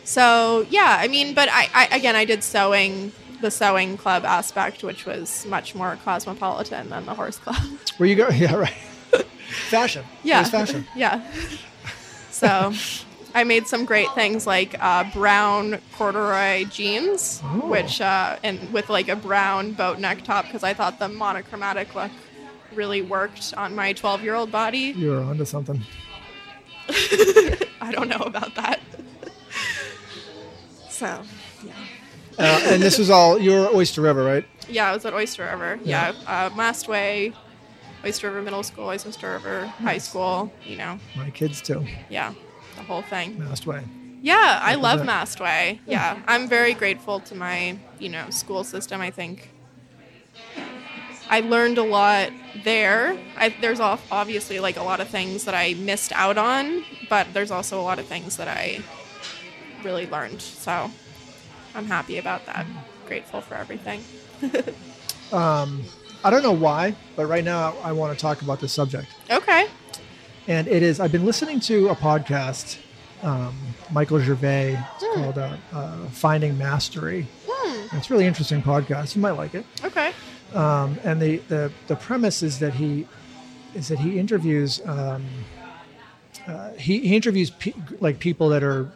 So 0.03 0.67
yeah, 0.69 0.97
I 0.99 1.07
mean, 1.07 1.33
but 1.33 1.49
I, 1.49 1.69
I 1.73 1.95
again, 1.95 2.15
I 2.15 2.25
did 2.25 2.43
sewing, 2.43 3.13
the 3.41 3.49
sewing 3.49 3.97
club 3.97 4.25
aspect, 4.25 4.83
which 4.83 5.05
was 5.05 5.45
much 5.45 5.73
more 5.73 5.97
cosmopolitan 6.03 6.89
than 6.89 7.05
the 7.05 7.13
horse 7.15 7.39
club. 7.39 7.57
Where 7.97 8.09
you 8.09 8.15
go? 8.15 8.27
Yeah, 8.33 8.55
right. 8.55 8.73
fashion. 9.69 10.03
Yeah. 10.23 10.43
fashion. 10.43 10.85
yeah. 10.95 11.23
So 12.31 12.73
I 13.35 13.43
made 13.43 13.67
some 13.67 13.85
great 13.85 14.11
things 14.15 14.47
like 14.47 14.75
uh, 14.83 15.03
brown 15.13 15.79
corduroy 15.95 16.65
jeans, 16.65 17.41
Oh. 17.43 17.67
which 17.69 18.01
uh, 18.01 18.37
and 18.43 18.71
with 18.73 18.89
like 18.89 19.07
a 19.07 19.15
brown 19.15 19.73
boat 19.73 19.99
neck 19.99 20.23
top 20.23 20.45
because 20.45 20.63
I 20.63 20.73
thought 20.73 20.97
the 20.99 21.07
monochromatic 21.09 21.93
look 21.95 22.11
really 22.73 23.01
worked 23.01 23.53
on 23.55 23.75
my 23.75 23.93
12 23.93 24.23
year 24.23 24.35
old 24.35 24.51
body. 24.51 24.93
You 24.97 25.11
were 25.11 25.21
onto 25.21 25.45
something. 25.45 25.81
I 26.89 27.91
don't 27.91 28.07
know 28.09 28.23
about 28.25 28.55
that. 28.55 28.79
so 30.89 31.21
yeah, 31.63 31.73
Uh, 32.37 32.61
and 32.69 32.81
this 32.81 32.97
was 32.97 33.09
all 33.09 33.39
your 33.39 33.73
Oyster 33.75 34.01
River, 34.01 34.23
right? 34.23 34.45
yeah, 34.67 34.89
I 34.89 34.93
was 34.93 35.05
at 35.05 35.13
Oyster 35.13 35.45
River. 35.45 35.79
Yeah. 35.83 36.13
Yeah, 36.13 36.27
uh, 36.27 36.49
Mastway, 36.51 37.33
Oyster 38.05 38.27
River 38.27 38.41
Middle 38.41 38.63
School, 38.63 38.87
Oyster 38.87 39.31
River 39.33 39.65
High 39.67 39.97
School. 39.97 40.51
You 40.65 40.77
know, 40.77 40.99
My 41.15 41.29
kids 41.29 41.61
too. 41.61 41.85
yeah, 42.09 42.33
the 42.79 42.85
whole 42.85 43.01
thing. 43.03 43.35
Mastway. 43.35 43.83
Yeah, 44.21 44.59
I 44.61 44.75
love 44.75 44.99
Represent. 44.99 45.39
Mastway. 45.39 45.79
Yeah, 45.85 46.19
I'm 46.27 46.47
very 46.47 46.73
grateful 46.73 47.19
to 47.21 47.35
my, 47.35 47.77
you 47.99 48.09
know, 48.09 48.29
school 48.31 48.63
system. 48.63 48.99
I 48.99 49.11
think 49.11 49.49
I 51.29 51.41
learned 51.41 51.77
a 51.77 51.83
lot 51.83 52.31
there. 52.63 53.17
I, 53.37 53.49
there's 53.61 53.79
off, 53.79 54.05
obviously 54.11 54.59
like 54.59 54.77
a 54.77 54.83
lot 54.83 54.99
of 54.99 55.07
things 55.07 55.45
that 55.45 55.53
I 55.53 55.75
missed 55.75 56.11
out 56.13 56.37
on, 56.37 56.83
but 57.07 57.31
there's 57.33 57.51
also 57.51 57.79
a 57.79 57.83
lot 57.83 57.99
of 57.99 58.07
things 58.07 58.37
that 58.37 58.47
I 58.47 58.79
really 59.83 60.07
learned. 60.07 60.41
So 60.41 60.91
I'm 61.75 61.85
happy 61.85 62.17
about 62.17 62.45
that. 62.47 62.65
Grateful 63.05 63.41
for 63.41 63.55
everything. 63.55 64.03
Um, 65.31 65.83
I 66.23 66.31
don't 66.31 66.41
know 66.41 66.51
why, 66.51 66.95
but 67.15 67.27
right 67.27 67.43
now 67.43 67.75
I 67.83 67.91
want 67.91 68.17
to 68.17 68.19
talk 68.19 68.41
about 68.41 68.59
this 68.59 68.73
subject. 68.73 69.05
Okay. 69.29 69.67
And 70.49 70.67
it 70.67 70.81
is, 70.81 70.99
I've 70.99 71.11
been 71.11 71.25
listening 71.25 71.59
to 71.61 71.89
a 71.89 71.95
podcast, 71.95 72.79
um, 73.21 73.55
Michael 73.91 74.17
Gervais, 74.19 74.71
it's 74.95 75.05
Hmm. 75.05 75.21
called 75.21 75.37
uh, 75.37 75.55
uh, 75.71 76.07
Finding 76.09 76.57
Mastery. 76.57 77.27
Hmm. 77.47 77.95
It's 77.95 78.09
a 78.09 78.13
really 78.13 78.25
interesting 78.25 78.61
podcast. 78.63 79.15
You 79.15 79.21
might 79.21 79.37
like 79.37 79.53
it. 79.53 79.63
Okay. 79.83 80.11
Um, 80.55 80.97
and 81.03 81.21
the, 81.21 81.37
the, 81.49 81.71
the 81.87 81.95
premise 81.95 82.41
is 82.41 82.57
that 82.59 82.73
he 82.73 83.07
is 83.75 83.89
that 83.89 83.99
he 83.99 84.17
interviews 84.17 84.81
um, 84.87 85.23
uh, 86.47 86.71
he, 86.71 87.01
he 87.07 87.15
interviews 87.15 87.51
pe- 87.51 87.73
like 87.99 88.17
people 88.17 88.49
that 88.49 88.63
are 88.63 88.89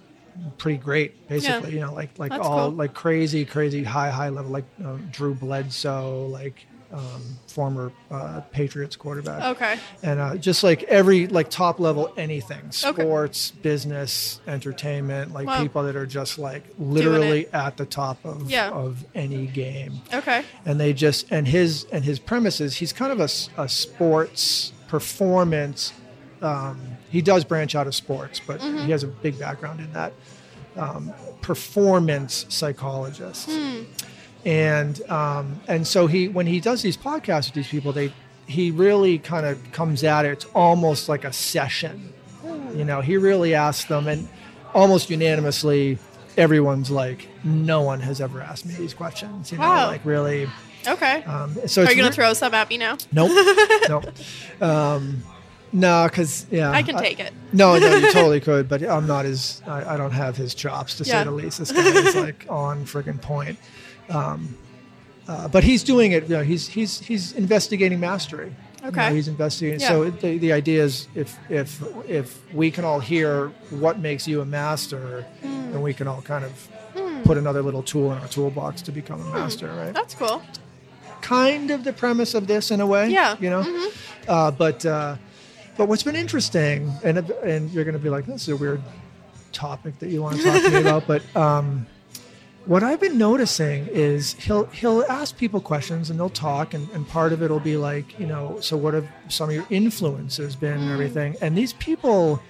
pretty 0.57 0.79
great 0.79 1.27
basically 1.29 1.69
Yeah. 1.69 1.75
you 1.75 1.79
know 1.81 1.93
like 1.93 2.17
like 2.17 2.31
That's 2.31 2.43
all 2.43 2.69
cool. 2.69 2.77
like 2.77 2.95
crazy 2.95 3.45
crazy 3.45 3.83
high 3.83 4.09
high 4.09 4.29
level 4.29 4.49
like 4.51 4.63
uh, 4.83 4.97
Drew 5.11 5.35
Bledsoe 5.35 6.25
like 6.31 6.65
um, 6.93 7.21
former 7.47 7.91
uh, 8.11 8.41
Patriots 8.51 8.95
quarterback 8.95 9.43
Okay. 9.55 9.79
and 10.03 10.19
uh, 10.19 10.35
just 10.37 10.63
like 10.63 10.83
every 10.83 11.25
like 11.27 11.49
top 11.49 11.79
level 11.79 12.13
anything 12.17 12.69
sports 12.71 13.49
business 13.49 14.39
entertainment 14.47 15.33
like 15.33 15.47
Wow. 15.47 15.61
people 15.63 15.83
that 15.83 15.95
are 15.95 16.05
just 16.05 16.37
like 16.37 16.63
literally 16.77 17.47
at 17.51 17.77
the 17.77 17.85
top 17.87 18.23
of 18.23 18.49
Yeah. 18.49 18.69
of 18.69 19.03
any 19.15 19.47
game 19.47 20.01
Okay. 20.13 20.45
and 20.65 20.79
they 20.79 20.93
just 20.93 21.25
and 21.31 21.47
his 21.47 21.85
and 21.91 22.05
his 22.05 22.19
premises, 22.19 22.75
he's 22.77 22.93
kind 22.93 23.11
of 23.11 23.19
a, 23.19 23.29
a 23.61 23.67
sports 23.67 24.71
performance 24.87 25.93
um, 26.43 26.79
he 27.09 27.21
does 27.21 27.43
branch 27.43 27.73
out 27.73 27.87
of 27.87 27.95
sports 27.95 28.39
but 28.45 28.61
he 28.61 28.91
has 28.91 29.01
a 29.03 29.07
big 29.07 29.39
background 29.39 29.79
in 29.79 29.91
that 29.93 30.13
um, 30.75 31.11
performance 31.41 32.45
psychologist 32.49 33.49
and 34.45 35.01
um, 35.09 35.59
and 35.67 35.85
so 35.87 36.07
he 36.07 36.27
when 36.27 36.47
he 36.47 36.59
does 36.59 36.81
these 36.81 36.97
podcasts 36.97 37.45
with 37.47 37.53
these 37.55 37.67
people 37.67 37.91
they 37.93 38.11
he 38.47 38.71
really 38.71 39.17
kind 39.17 39.45
of 39.45 39.71
comes 39.71 40.03
at 40.03 40.25
it 40.25 40.31
it's 40.31 40.45
almost 40.53 41.07
like 41.07 41.23
a 41.23 41.31
session 41.33 42.13
you 42.75 42.83
know 42.83 42.99
he 43.01 43.15
really 43.17 43.53
asks 43.55 43.85
them 43.85 44.07
and 44.07 44.27
almost 44.73 45.09
unanimously 45.09 45.97
everyone's 46.35 46.91
like 46.91 47.27
no 47.43 47.81
one 47.81 47.99
has 48.01 48.19
ever 48.19 48.41
asked 48.41 48.65
me 48.65 48.73
these 48.73 48.93
questions 48.93 49.51
you 49.51 49.57
know 49.57 49.63
Wow. 49.67 49.87
like 49.87 50.03
really 50.05 50.47
Okay. 50.85 51.23
um, 51.23 51.55
so 51.65 51.83
Are 51.83 51.89
you 51.89 51.95
gonna 51.95 52.09
re- 52.09 52.13
throw 52.15 52.33
some 52.33 52.53
at 52.53 52.69
me 52.69 52.77
now? 52.77 52.97
nope 53.13 53.31
nope 53.87 54.05
um, 54.61 55.23
no 55.71 56.05
because 56.09 56.45
yeah 56.51 56.69
I 56.71 56.83
can 56.83 56.97
take 56.97 57.19
it. 57.21 57.31
no 57.53 57.77
no 57.79 57.95
you 57.95 58.11
totally 58.11 58.41
could 58.41 58.67
but 58.67 58.83
i'm 58.83 59.07
not 59.07 59.25
as 59.25 59.61
i, 59.65 59.93
I 59.93 59.97
don't 59.97 60.11
have 60.11 60.35
his 60.35 60.53
chops 60.53 60.95
to 60.97 61.05
say 61.05 61.23
the 61.23 61.31
least 61.31 61.59
this 61.59 61.71
guy 61.71 61.79
is 61.81 62.15
like 62.15 62.45
on 62.49 62.85
friggin' 62.85 63.21
point 63.21 63.57
um, 64.09 64.57
uh, 65.27 65.47
but 65.47 65.63
he's 65.63 65.83
doing 65.83 66.11
it 66.11 66.23
you 66.23 66.35
know 66.37 66.43
he's 66.43 66.67
he's 66.67 66.99
he's 66.99 67.31
investigating 67.33 67.99
mastery 67.99 68.47
You 68.47 68.81
know, 68.83 68.87
Okay. 68.89 69.15
he's 69.15 69.27
investigating 69.29 69.79
Yeah. 69.79 69.87
so 69.89 70.09
the, 70.09 70.37
the 70.37 70.51
idea 70.51 70.83
is 70.83 71.07
if 71.15 71.37
if 71.49 71.81
if 72.09 72.27
we 72.53 72.69
can 72.71 72.83
all 72.85 72.99
hear 72.99 73.47
what 73.69 73.99
makes 73.99 74.27
you 74.27 74.41
a 74.41 74.45
master 74.45 75.25
Hmm. 75.41 75.71
then 75.71 75.81
we 75.81 75.93
can 75.93 76.07
all 76.07 76.21
kind 76.21 76.43
of 76.45 76.51
put 77.23 77.37
another 77.37 77.61
little 77.61 77.83
tool 77.83 78.11
in 78.11 78.17
our 78.17 78.27
toolbox 78.27 78.81
to 78.81 78.91
become 78.91 79.21
a 79.21 79.29
master 79.39 79.67
right 79.67 79.93
That's 79.93 80.13
cool. 80.15 80.41
kind 81.21 81.71
of 81.71 81.83
the 81.85 81.93
premise 81.93 82.33
of 82.33 82.47
this 82.47 82.69
in 82.71 82.81
a 82.81 82.85
way. 82.85 83.09
Yeah. 83.09 83.37
You 83.39 83.49
know, 83.49 83.63
Mhm. 83.63 83.91
uh, 84.27 84.51
but 84.51 84.85
uh, 84.85 85.15
but 85.77 85.87
what's 85.87 86.03
been 86.03 86.17
interesting, 86.17 86.91
and 87.03 87.17
and 87.43 87.71
you're 87.71 87.85
going 87.85 87.93
to 87.97 88.05
be 88.07 88.09
like, 88.09 88.25
this 88.25 88.41
is 88.43 88.49
a 88.49 88.55
weird 88.57 88.81
topic 89.53 89.97
that 89.99 90.09
you 90.09 90.21
want 90.21 90.35
to 90.37 90.43
talk 90.43 90.61
to 90.63 90.69
me 90.69 90.81
about, 90.87 91.07
but 91.07 91.21
um, 91.35 91.85
what 92.65 92.83
I've 92.83 92.99
been 92.99 93.17
noticing 93.17 93.87
is 93.87 94.33
he'll 94.33 94.65
he'll 94.67 95.03
ask 95.09 95.37
people 95.37 95.59
questions 95.59 96.09
and 96.09 96.19
they'll 96.19 96.29
talk, 96.29 96.73
and, 96.73 96.89
and 96.91 97.07
part 97.07 97.33
of 97.33 97.41
it 97.41 97.51
will 97.51 97.59
be 97.59 97.77
like, 97.77 98.17
you 98.19 98.25
know, 98.25 98.59
so 98.61 98.77
what 98.77 98.93
have 98.93 99.07
some 99.27 99.49
of 99.49 99.55
your 99.55 99.65
influences 99.69 100.55
been 100.55 100.79
and 100.79 100.91
everything, 100.91 101.33
mm. 101.33 101.41
and 101.41 101.57
these 101.57 101.73
people. 101.73 102.41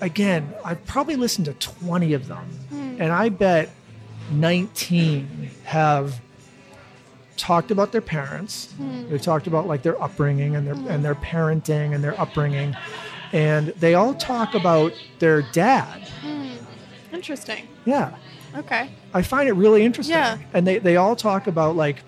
Again, 0.00 0.54
I've 0.64 0.86
probably 0.86 1.16
listened 1.16 1.46
to 1.46 1.54
20 1.54 2.12
of 2.12 2.28
them, 2.28 2.48
mm. 2.72 3.00
and 3.00 3.10
I 3.10 3.30
bet 3.30 3.68
19 4.30 5.50
have 5.64 6.20
talked 7.36 7.72
about 7.72 7.90
their 7.90 8.00
parents. 8.00 8.72
Mm. 8.80 9.10
They've 9.10 9.20
talked 9.20 9.48
about 9.48 9.66
like 9.66 9.82
their 9.82 10.00
upbringing 10.00 10.54
and 10.54 10.66
their 10.66 10.74
and 10.74 11.04
their 11.04 11.16
parenting 11.16 11.94
and 11.94 12.04
their 12.04 12.18
upbringing, 12.20 12.76
and 13.32 13.68
they 13.68 13.94
all 13.94 14.14
talk 14.14 14.54
about 14.54 14.92
their 15.18 15.42
dad. 15.42 16.08
Interesting. 17.12 17.66
Yeah, 17.84 18.14
Okay. 18.56 18.90
I 19.14 19.22
find 19.22 19.48
it 19.48 19.52
really 19.52 19.84
interesting. 19.84 20.16
Yeah. 20.16 20.38
and 20.52 20.66
they 20.66 20.78
they 20.78 20.96
all 20.96 21.16
talk 21.16 21.46
about 21.46 21.76
like. 21.76 22.02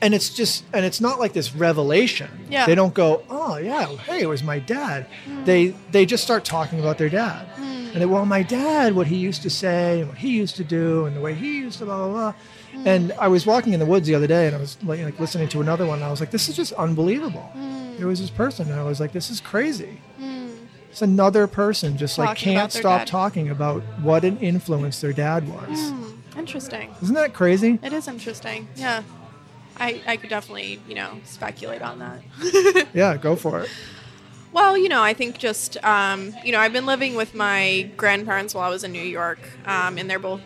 And 0.00 0.12
it's 0.12 0.28
just, 0.28 0.64
and 0.74 0.84
it's 0.84 1.00
not 1.00 1.18
like 1.18 1.32
this 1.32 1.54
revelation. 1.54 2.28
Yeah. 2.50 2.66
They 2.66 2.74
don't 2.74 2.92
go, 2.92 3.22
oh 3.30 3.56
yeah, 3.56 3.86
hey, 3.86 4.20
it 4.20 4.26
was 4.26 4.42
my 4.42 4.58
dad. 4.58 5.06
Hmm. 5.24 5.44
They 5.44 5.68
they 5.92 6.04
just 6.04 6.22
start 6.22 6.44
talking 6.44 6.78
about 6.78 6.98
their 6.98 7.08
dad, 7.08 7.46
hmm. 7.56 7.62
and 7.62 8.02
they, 8.02 8.04
well, 8.04 8.26
my 8.26 8.42
dad, 8.42 8.94
what 8.94 9.06
he 9.06 9.16
used 9.16 9.40
to 9.42 9.50
say, 9.50 10.00
and 10.00 10.10
what 10.10 10.18
he 10.18 10.30
used 10.36 10.56
to 10.56 10.64
do, 10.64 11.06
and 11.06 11.16
the 11.16 11.20
way 11.22 11.32
he 11.32 11.58
used 11.60 11.78
to 11.78 11.86
blah 11.86 11.96
blah 11.96 12.12
blah. 12.12 12.34
Hmm. 12.72 12.88
And 12.88 13.12
I 13.12 13.28
was 13.28 13.46
walking 13.46 13.72
in 13.72 13.80
the 13.80 13.86
woods 13.86 14.06
the 14.06 14.14
other 14.14 14.26
day, 14.26 14.46
and 14.46 14.54
I 14.54 14.58
was 14.58 14.76
like, 14.82 15.00
like 15.00 15.18
listening 15.18 15.48
to 15.50 15.62
another 15.62 15.86
one, 15.86 16.00
and 16.00 16.04
I 16.04 16.10
was 16.10 16.20
like, 16.20 16.32
this 16.32 16.50
is 16.50 16.56
just 16.56 16.74
unbelievable. 16.74 17.50
It 17.98 18.04
was 18.04 18.20
this 18.20 18.28
person, 18.30 18.70
and 18.70 18.78
I 18.78 18.82
was 18.82 19.00
like, 19.00 19.12
this 19.12 19.30
is 19.30 19.40
crazy. 19.40 20.00
It's 20.94 21.02
another 21.02 21.48
person 21.48 21.96
just 21.96 22.18
like 22.18 22.28
Talking 22.38 22.54
can't 22.54 22.70
stop 22.70 23.00
dad. 23.00 23.08
talking 23.08 23.48
about 23.50 23.82
what 24.00 24.24
an 24.24 24.38
influence 24.38 25.00
their 25.00 25.12
dad 25.12 25.48
was. 25.48 25.92
Interesting. 26.38 26.94
Isn't 27.02 27.16
that 27.16 27.34
crazy? 27.34 27.80
It 27.82 27.92
is 27.92 28.06
interesting. 28.06 28.68
Yeah. 28.76 29.02
I, 29.76 30.00
I 30.06 30.16
could 30.16 30.30
definitely, 30.30 30.80
you 30.86 30.94
know, 30.94 31.18
speculate 31.24 31.82
on 31.82 31.98
that. 31.98 32.86
Yeah, 32.94 33.16
go 33.16 33.34
for 33.34 33.62
it. 33.62 33.70
Well, 34.52 34.78
you 34.78 34.88
know, 34.88 35.02
I 35.02 35.14
think 35.14 35.36
just, 35.36 35.82
um, 35.82 36.32
you 36.44 36.52
know, 36.52 36.60
I've 36.60 36.72
been 36.72 36.86
living 36.86 37.16
with 37.16 37.34
my 37.34 37.90
grandparents 37.96 38.54
while 38.54 38.62
I 38.64 38.68
was 38.68 38.84
in 38.84 38.92
New 38.92 39.02
York, 39.02 39.40
um, 39.66 39.98
and 39.98 40.08
they're 40.08 40.20
both 40.20 40.42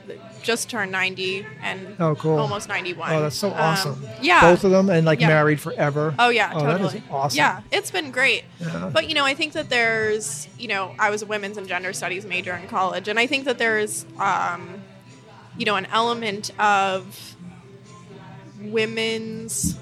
just 0.49 0.71
turned 0.71 0.91
90 0.91 1.45
and 1.63 1.95
Oh, 2.01 2.15
cool. 2.15 2.39
almost 2.39 2.71
91. 2.71 3.13
Oh, 3.13 3.21
that's 3.21 3.37
so 3.37 3.49
Um, 3.51 3.55
awesome. 3.59 4.09
yeah. 4.23 4.41
Both 4.41 4.65
of 4.65 4.71
them 4.71 4.89
and 4.89 5.05
like 5.05 5.21
Yeah. 5.21 5.29
married 5.29 5.61
forever. 5.61 6.15
Oh 6.19 6.31
yeah, 6.31 6.53
Oh, 6.55 6.61
totally. 6.61 6.89
that 6.89 6.95
is 6.97 7.03
awesome. 7.11 7.37
Yeah, 7.37 7.61
it's 7.71 7.91
been 7.91 8.11
great. 8.11 8.45
Yeah. 8.59 8.89
But 8.91 9.11
you 9.11 9.15
know, 9.15 9.27
I 9.27 9.35
think 9.35 9.53
that 9.53 9.69
there's, 9.69 10.49
you 10.59 10.69
know, 10.69 10.95
I 10.99 11.11
was 11.11 11.21
a 11.21 11.27
women's 11.27 11.59
and 11.59 11.69
gender 11.69 11.93
studies 11.93 12.25
major 12.25 12.55
in 12.57 12.67
college, 12.67 13.09
and 13.09 13.19
I 13.19 13.27
think 13.27 13.45
that 13.45 13.59
there's, 13.59 14.07
um, 14.19 14.83
you 15.59 15.67
know, 15.67 15.77
an 15.77 15.87
element 15.93 16.51
of 16.59 17.37
women's 18.63 19.77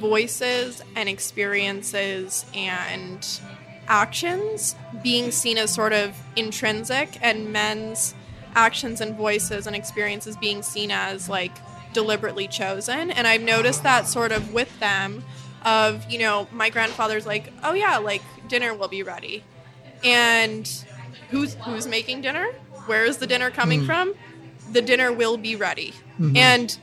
voices 0.00 0.82
and 0.96 1.10
experiences 1.10 2.46
and 2.54 3.40
actions 3.86 4.74
being 5.02 5.30
seen 5.30 5.58
as 5.58 5.70
sort 5.74 5.92
of 5.92 6.16
intrinsic 6.36 7.18
and 7.20 7.52
men's 7.52 8.14
actions 8.54 9.00
and 9.00 9.16
voices 9.16 9.66
and 9.66 9.74
experiences 9.76 10.36
being 10.36 10.62
seen 10.62 10.90
as 10.90 11.28
like 11.28 11.52
deliberately 11.92 12.48
chosen. 12.48 13.10
And 13.10 13.26
i've 13.26 13.42
noticed 13.42 13.82
that 13.82 14.06
sort 14.06 14.32
of 14.32 14.52
with 14.52 14.78
them 14.80 15.24
of 15.64 16.10
you 16.10 16.18
know 16.18 16.48
my 16.50 16.70
grandfather's 16.70 17.24
like 17.24 17.52
oh 17.62 17.72
yeah 17.72 17.98
like 17.98 18.22
dinner 18.48 18.74
will 18.74 18.88
be 18.88 19.02
ready. 19.02 19.44
And 20.04 20.68
who's 21.30 21.54
who's 21.54 21.86
making 21.86 22.22
dinner? 22.22 22.46
Where 22.86 23.04
is 23.04 23.18
the 23.18 23.26
dinner 23.26 23.50
coming 23.50 23.80
hmm. 23.80 23.86
from? 23.86 24.14
The 24.72 24.82
dinner 24.82 25.12
will 25.12 25.36
be 25.36 25.56
ready. 25.56 25.92
Mm-hmm. 26.18 26.36
And 26.36 26.78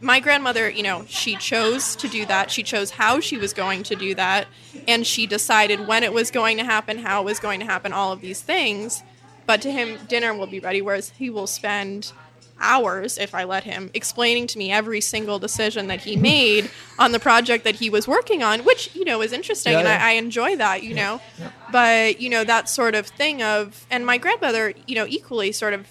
my 0.00 0.20
grandmother, 0.20 0.70
you 0.70 0.82
know, 0.82 1.04
she 1.08 1.36
chose 1.36 1.96
to 1.96 2.08
do 2.08 2.24
that. 2.26 2.50
She 2.50 2.62
chose 2.62 2.90
how 2.92 3.20
she 3.20 3.36
was 3.36 3.52
going 3.52 3.82
to 3.84 3.96
do 3.96 4.14
that. 4.14 4.46
And 4.86 5.06
she 5.06 5.26
decided 5.26 5.86
when 5.86 6.04
it 6.04 6.12
was 6.12 6.30
going 6.30 6.56
to 6.58 6.64
happen, 6.64 6.98
how 6.98 7.22
it 7.22 7.24
was 7.24 7.40
going 7.40 7.60
to 7.60 7.66
happen, 7.66 7.92
all 7.92 8.12
of 8.12 8.20
these 8.20 8.40
things. 8.40 9.02
But 9.48 9.62
to 9.62 9.72
him, 9.72 9.96
dinner 10.08 10.34
will 10.34 10.46
be 10.46 10.60
ready, 10.60 10.82
whereas 10.82 11.08
he 11.08 11.30
will 11.30 11.46
spend 11.46 12.12
hours, 12.60 13.16
if 13.16 13.34
I 13.34 13.44
let 13.44 13.64
him, 13.64 13.90
explaining 13.94 14.46
to 14.48 14.58
me 14.58 14.70
every 14.70 15.00
single 15.00 15.38
decision 15.38 15.86
that 15.86 16.02
he 16.02 16.16
made 16.16 16.70
on 16.98 17.12
the 17.12 17.18
project 17.18 17.64
that 17.64 17.76
he 17.76 17.88
was 17.88 18.06
working 18.06 18.42
on, 18.42 18.60
which, 18.60 18.94
you 18.94 19.06
know, 19.06 19.22
is 19.22 19.32
interesting. 19.32 19.72
Yeah, 19.72 19.78
and 19.78 19.88
yeah. 19.88 20.04
I, 20.04 20.10
I 20.10 20.12
enjoy 20.16 20.56
that, 20.56 20.82
you 20.82 20.92
know. 20.92 21.22
But, 21.72 22.20
you 22.20 22.28
know, 22.28 22.44
that 22.44 22.68
sort 22.68 22.94
of 22.94 23.06
thing 23.06 23.42
of, 23.42 23.86
and 23.90 24.04
my 24.04 24.18
grandmother, 24.18 24.74
you 24.86 24.94
know, 24.94 25.06
equally 25.08 25.50
sort 25.52 25.72
of 25.72 25.86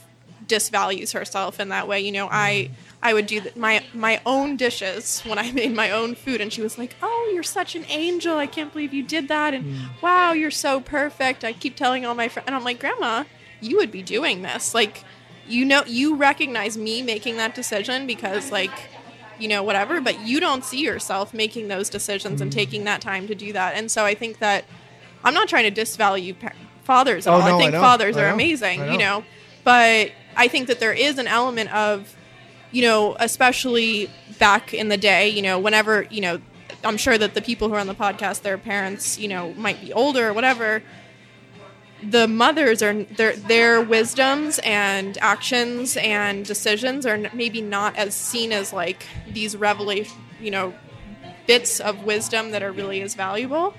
disvalues 0.46 1.14
herself 1.14 1.60
in 1.60 1.70
that 1.70 1.88
way. 1.88 2.00
You 2.00 2.12
know, 2.12 2.30
I 2.32 2.70
I 3.02 3.14
would 3.14 3.26
do 3.26 3.42
th- 3.42 3.56
my 3.56 3.84
my 3.94 4.22
own 4.26 4.56
dishes 4.56 5.22
when 5.22 5.38
I 5.38 5.52
made 5.52 5.76
my 5.76 5.92
own 5.92 6.16
food, 6.16 6.42
and 6.42 6.54
she 6.54 6.62
was 6.62 6.78
like, 6.78 6.96
"Oh, 7.04 7.32
you're 7.34 7.44
such 7.44 7.76
an 7.76 7.86
angel! 7.90 8.38
I 8.38 8.48
can't 8.48 8.72
believe 8.72 8.94
you 8.94 9.04
did 9.04 9.28
that!" 9.28 9.54
And 9.54 9.66
mm. 9.66 10.02
wow, 10.02 10.32
you're 10.32 10.52
so 10.52 10.80
perfect. 10.80 11.44
I 11.44 11.54
keep 11.54 11.76
telling 11.76 12.06
all 12.06 12.16
my 12.16 12.30
friends, 12.30 12.48
and 12.48 12.56
I'm 12.56 12.64
like, 12.64 12.80
"Grandma, 12.80 13.26
you 13.62 13.78
would 13.78 13.92
be 13.92 14.02
doing 14.02 14.42
this. 14.42 14.74
Like, 14.74 15.04
you 15.48 15.66
know, 15.66 15.84
you 15.86 16.16
recognize 16.16 16.78
me 16.78 17.02
making 17.02 17.38
that 17.38 17.56
decision 17.56 18.08
because 18.08 18.52
like." 18.52 18.72
You 19.40 19.48
know, 19.48 19.62
whatever, 19.62 20.02
but 20.02 20.22
you 20.22 20.40
don't 20.40 20.66
see 20.66 20.80
yourself 20.84 21.32
making 21.32 21.68
those 21.68 21.90
decisions 21.92 22.42
and 22.42 22.50
mm. 22.50 22.56
taking 22.56 22.86
that 22.86 23.02
time 23.02 23.28
to 23.28 23.36
do 23.36 23.54
that. 23.54 23.76
And 23.76 23.92
so 23.92 24.04
I 24.04 24.16
think 24.16 24.40
that 24.40 24.66
I'm 25.24 25.36
not 25.36 25.48
trying 25.48 25.72
to 25.72 25.82
disvalue 25.82 26.34
pa- 26.40 26.54
fathers 26.86 27.28
at 27.28 27.30
Oh, 27.32 27.34
all. 27.36 27.40
no, 27.42 27.46
I 27.46 27.54
I 27.54 27.58
think 27.60 27.74
know. 27.74 27.80
fathers 27.80 28.18
I 28.18 28.22
are 28.24 28.28
know. 28.30 28.34
amazing, 28.34 28.82
I 28.82 28.92
you 28.94 28.98
know. 28.98 29.20
know. 29.20 29.26
But 29.64 30.12
I 30.36 30.48
think 30.48 30.68
that 30.70 30.80
there 30.80 30.92
is 30.92 31.20
an 31.20 31.28
element 31.28 31.72
of, 31.72 32.16
you 32.72 32.82
know, 32.82 33.16
especially 33.20 34.10
back 34.40 34.74
in 34.74 34.90
the 34.90 34.98
day, 34.98 35.30
you 35.30 35.44
know, 35.44 35.60
whenever, 35.60 36.08
you 36.10 36.22
know, 36.22 36.42
I'm 36.84 36.98
sure 36.98 37.20
that 37.20 37.36
the 37.36 37.42
people 37.44 37.68
who 37.70 37.76
are 37.76 37.80
on 37.80 37.86
the 37.86 37.94
podcast, 37.94 38.42
their 38.42 38.58
parents, 38.58 39.20
you 39.20 39.28
know, 39.28 39.54
might 39.54 39.80
be 39.80 39.94
older 39.94 40.30
or 40.30 40.34
whatever. 40.34 40.82
The 42.04 42.28
mothers 42.28 42.84
are 42.84 42.94
their 42.94 43.36
their 43.36 43.82
wisdoms 43.82 44.60
and 44.60 45.18
actions 45.20 45.98
and 45.98 46.46
decisions 46.46 47.06
are 47.06 47.18
maybe 47.34 47.62
not 47.62 47.96
as 47.98 48.14
seen 48.14 48.52
as 48.52 48.72
like 48.72 49.06
these 49.28 49.58
revelation, 49.58 50.16
you 50.40 50.52
know, 50.52 50.74
bits 51.48 51.80
of 51.80 52.04
wisdom 52.04 52.52
that 52.52 52.62
are 52.62 52.72
really 52.72 53.02
as 53.02 53.16
valuable. 53.16 53.74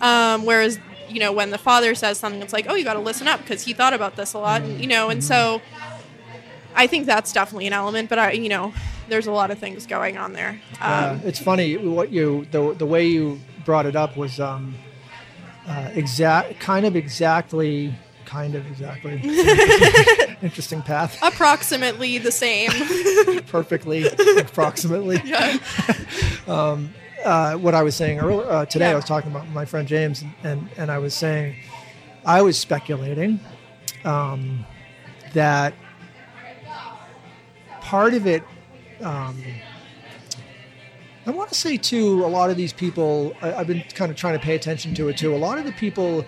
Um, 0.00 0.46
whereas, 0.46 0.78
you 1.08 1.20
know, 1.20 1.32
when 1.32 1.50
the 1.50 1.58
father 1.58 1.94
says 1.94 2.18
something, 2.18 2.40
it's 2.40 2.52
like, 2.52 2.66
oh, 2.68 2.74
you 2.74 2.84
got 2.84 2.94
to 2.94 3.00
listen 3.00 3.28
up 3.28 3.40
because 3.40 3.62
he 3.64 3.74
thought 3.74 3.92
about 3.92 4.16
this 4.16 4.32
a 4.32 4.38
lot, 4.38 4.62
and 4.62 4.80
you 4.80 4.86
know, 4.86 5.10
and 5.10 5.22
so 5.22 5.60
I 6.74 6.86
think 6.86 7.06
that's 7.06 7.32
definitely 7.32 7.66
an 7.66 7.72
element. 7.72 8.08
But 8.08 8.18
I, 8.18 8.32
you 8.32 8.48
know, 8.48 8.72
there's 9.08 9.26
a 9.26 9.32
lot 9.32 9.50
of 9.50 9.58
things 9.58 9.86
going 9.86 10.16
on 10.16 10.32
there. 10.32 10.60
Uh, 10.80 11.18
Um, 11.20 11.20
it's 11.24 11.38
funny 11.38 11.76
what 11.76 12.10
you 12.12 12.46
the 12.50 12.74
the 12.74 12.86
way 12.86 13.06
you 13.06 13.40
brought 13.64 13.84
it 13.84 13.96
up 13.96 14.16
was 14.16 14.40
um, 14.40 14.74
uh, 15.68 15.90
exact 15.94 16.58
kind 16.60 16.86
of 16.86 16.96
exactly 16.96 17.94
kind 18.24 18.54
of 18.54 18.66
exactly. 18.66 19.20
Interesting 20.42 20.82
path. 20.82 21.18
Approximately 21.22 22.18
the 22.18 22.30
same. 22.30 22.70
perfectly 23.46 24.06
approximately. 24.38 25.22
Um, 26.46 26.94
uh, 27.26 27.56
what 27.56 27.74
I 27.74 27.82
was 27.82 27.94
saying 27.94 28.20
earlier 28.20 28.48
uh, 28.48 28.64
today 28.64 28.90
I 28.90 28.94
was 28.94 29.04
talking 29.04 29.30
about 29.30 29.46
my 29.48 29.66
friend 29.66 29.86
James 29.86 30.24
and 30.42 30.66
and 30.78 30.90
I 30.90 30.96
was 30.96 31.12
saying 31.12 31.56
I 32.24 32.40
was 32.40 32.56
speculating 32.56 33.38
um, 34.04 34.64
that 35.34 35.74
part 37.82 38.14
of 38.14 38.26
it 38.26 38.42
um, 39.02 39.42
I 41.28 41.30
want 41.30 41.50
to 41.50 41.54
say 41.54 41.76
too, 41.76 42.24
a 42.24 42.26
lot 42.26 42.48
of 42.48 42.56
these 42.56 42.72
people, 42.72 43.34
I, 43.42 43.52
I've 43.52 43.66
been 43.66 43.82
kind 43.94 44.10
of 44.10 44.16
trying 44.16 44.38
to 44.38 44.44
pay 44.44 44.54
attention 44.54 44.94
to 44.94 45.08
it 45.08 45.18
too. 45.18 45.34
A 45.34 45.36
lot 45.36 45.58
of 45.58 45.64
the 45.66 45.72
people, 45.72 46.24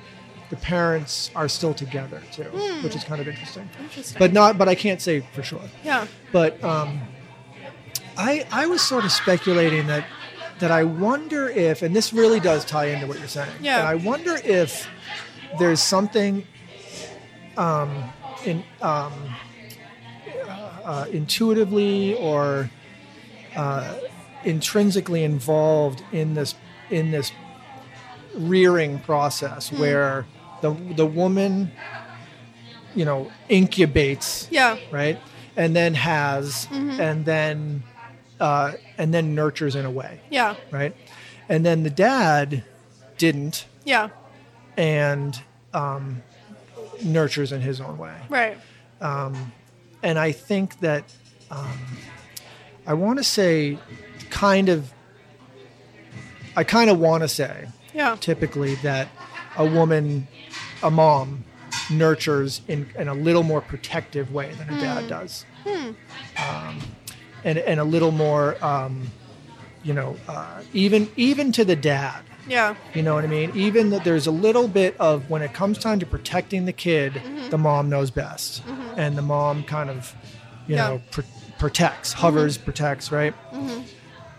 the 0.50 0.56
parents 0.56 1.30
are 1.34 1.48
still 1.48 1.72
together 1.72 2.22
too, 2.32 2.44
which 2.82 2.94
is 2.94 3.02
kind 3.04 3.20
of 3.20 3.26
interesting. 3.26 3.68
Interesting. 3.80 4.18
But 4.18 4.32
not, 4.32 4.58
but 4.58 4.68
I 4.68 4.74
can't 4.74 5.00
say 5.00 5.20
for 5.32 5.42
sure. 5.42 5.62
yeah. 5.82 6.06
But 6.32 6.62
um, 6.62 7.00
I, 8.16 8.46
I 8.52 8.66
was 8.66 8.82
sort 8.82 9.04
of 9.06 9.12
speculating 9.12 9.86
that, 9.86 10.04
that 10.58 10.70
I 10.70 10.84
wonder 10.84 11.48
if, 11.48 11.80
and 11.80 11.96
this 11.96 12.12
really 12.12 12.38
does 12.38 12.66
tie 12.66 12.86
into 12.86 13.06
what 13.06 13.18
you're 13.18 13.28
saying. 13.28 13.50
Yeah. 13.62 13.78
And 13.78 13.88
I 13.88 13.94
wonder 13.94 14.36
if 14.44 14.86
there's 15.58 15.80
something 15.80 16.46
um, 17.56 18.12
in 18.44 18.62
um, 18.82 19.12
uh, 20.84 21.06
intuitively 21.10 22.14
or 22.16 22.68
uh, 23.56 23.96
intrinsically 24.44 25.22
involved 25.24 26.02
in 26.12 26.34
this 26.34 26.54
in 26.90 27.10
this 27.10 27.32
rearing 28.34 28.98
process 29.00 29.72
where 29.72 30.26
the 30.62 30.70
the 30.96 31.06
woman 31.06 31.70
you 32.94 33.04
know 33.04 33.30
incubates 33.48 34.46
Yeah. 34.50 34.78
right 34.90 35.18
and 35.56 35.74
then 35.76 35.94
has 35.94 36.66
and 36.70 37.24
then 37.24 37.82
uh, 38.40 38.72
and 38.96 39.12
then 39.12 39.34
nurtures 39.34 39.76
in 39.76 39.84
a 39.84 39.90
way 39.90 40.20
Yeah. 40.30 40.54
right 40.70 40.94
and 41.48 41.64
then 41.66 41.82
the 41.82 41.90
dad 41.90 42.64
didn't 43.18 43.66
Yeah. 43.84 44.08
and 44.76 45.40
um, 45.74 46.22
nurtures 47.04 47.52
in 47.52 47.60
his 47.60 47.80
own 47.80 47.98
way 47.98 48.16
Right. 48.28 48.56
and 49.00 50.18
I 50.18 50.32
think 50.32 50.80
that 50.80 51.04
um, 51.50 51.78
I 52.86 52.94
want 52.94 53.18
to 53.18 53.24
say, 53.24 53.78
kind 54.30 54.68
of, 54.68 54.92
I 56.56 56.64
kind 56.64 56.90
of 56.90 56.98
want 56.98 57.22
to 57.22 57.28
say, 57.28 57.68
Yeah. 57.94 58.16
typically 58.20 58.74
that 58.76 59.08
a 59.56 59.64
woman, 59.66 60.28
a 60.82 60.90
mom, 60.90 61.44
nurtures 61.90 62.60
in, 62.68 62.88
in 62.98 63.08
a 63.08 63.14
little 63.14 63.42
more 63.42 63.60
protective 63.60 64.32
way 64.32 64.52
than 64.54 64.68
a 64.72 64.80
dad 64.80 65.08
does, 65.08 65.44
um, 65.66 66.78
and 67.44 67.58
and 67.58 67.80
a 67.80 67.84
little 67.84 68.10
more, 68.12 68.62
um, 68.64 69.10
you 69.82 69.92
know, 69.92 70.16
uh, 70.28 70.62
even 70.72 71.10
even 71.16 71.52
to 71.52 71.64
the 71.64 71.76
dad. 71.76 72.22
Yeah. 72.48 72.74
You 72.94 73.02
know 73.02 73.14
what 73.14 73.22
I 73.24 73.28
mean? 73.28 73.52
Even 73.54 73.90
that 73.90 74.02
there's 74.04 74.26
a 74.26 74.30
little 74.32 74.66
bit 74.66 74.96
of 74.98 75.28
when 75.30 75.42
it 75.42 75.52
comes 75.52 75.78
time 75.78 76.00
to 76.00 76.06
protecting 76.06 76.64
the 76.64 76.72
kid, 76.72 77.20
the 77.50 77.58
mom 77.58 77.88
knows 77.88 78.10
best, 78.10 78.62
and 78.96 79.16
the 79.16 79.22
mom 79.22 79.62
kind 79.62 79.90
of, 79.90 80.14
you 80.66 80.74
Yeah. 80.76 80.88
know, 80.88 81.02
pr- 81.10 81.20
protects, 81.58 82.12
hovers, 82.12 82.56
protects, 82.58 83.12
right? 83.12 83.34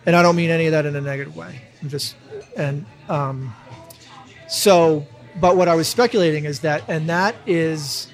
And 0.06 0.16
I 0.16 0.22
don't 0.24 0.36
mean 0.36 0.50
any 0.50 0.66
of 0.66 0.72
that 0.72 0.86
in 0.86 0.96
a 0.96 1.02
negative 1.02 1.36
way. 1.36 1.62
I'm 1.82 1.90
just 1.90 2.16
and 2.58 2.86
um, 3.10 3.54
so, 4.48 5.06
but 5.40 5.56
what 5.56 5.68
I 5.68 5.76
was 5.76 5.88
speculating 5.88 6.46
is 6.46 6.62
that, 6.62 6.84
and 6.88 7.10
that 7.10 7.36
is 7.46 8.08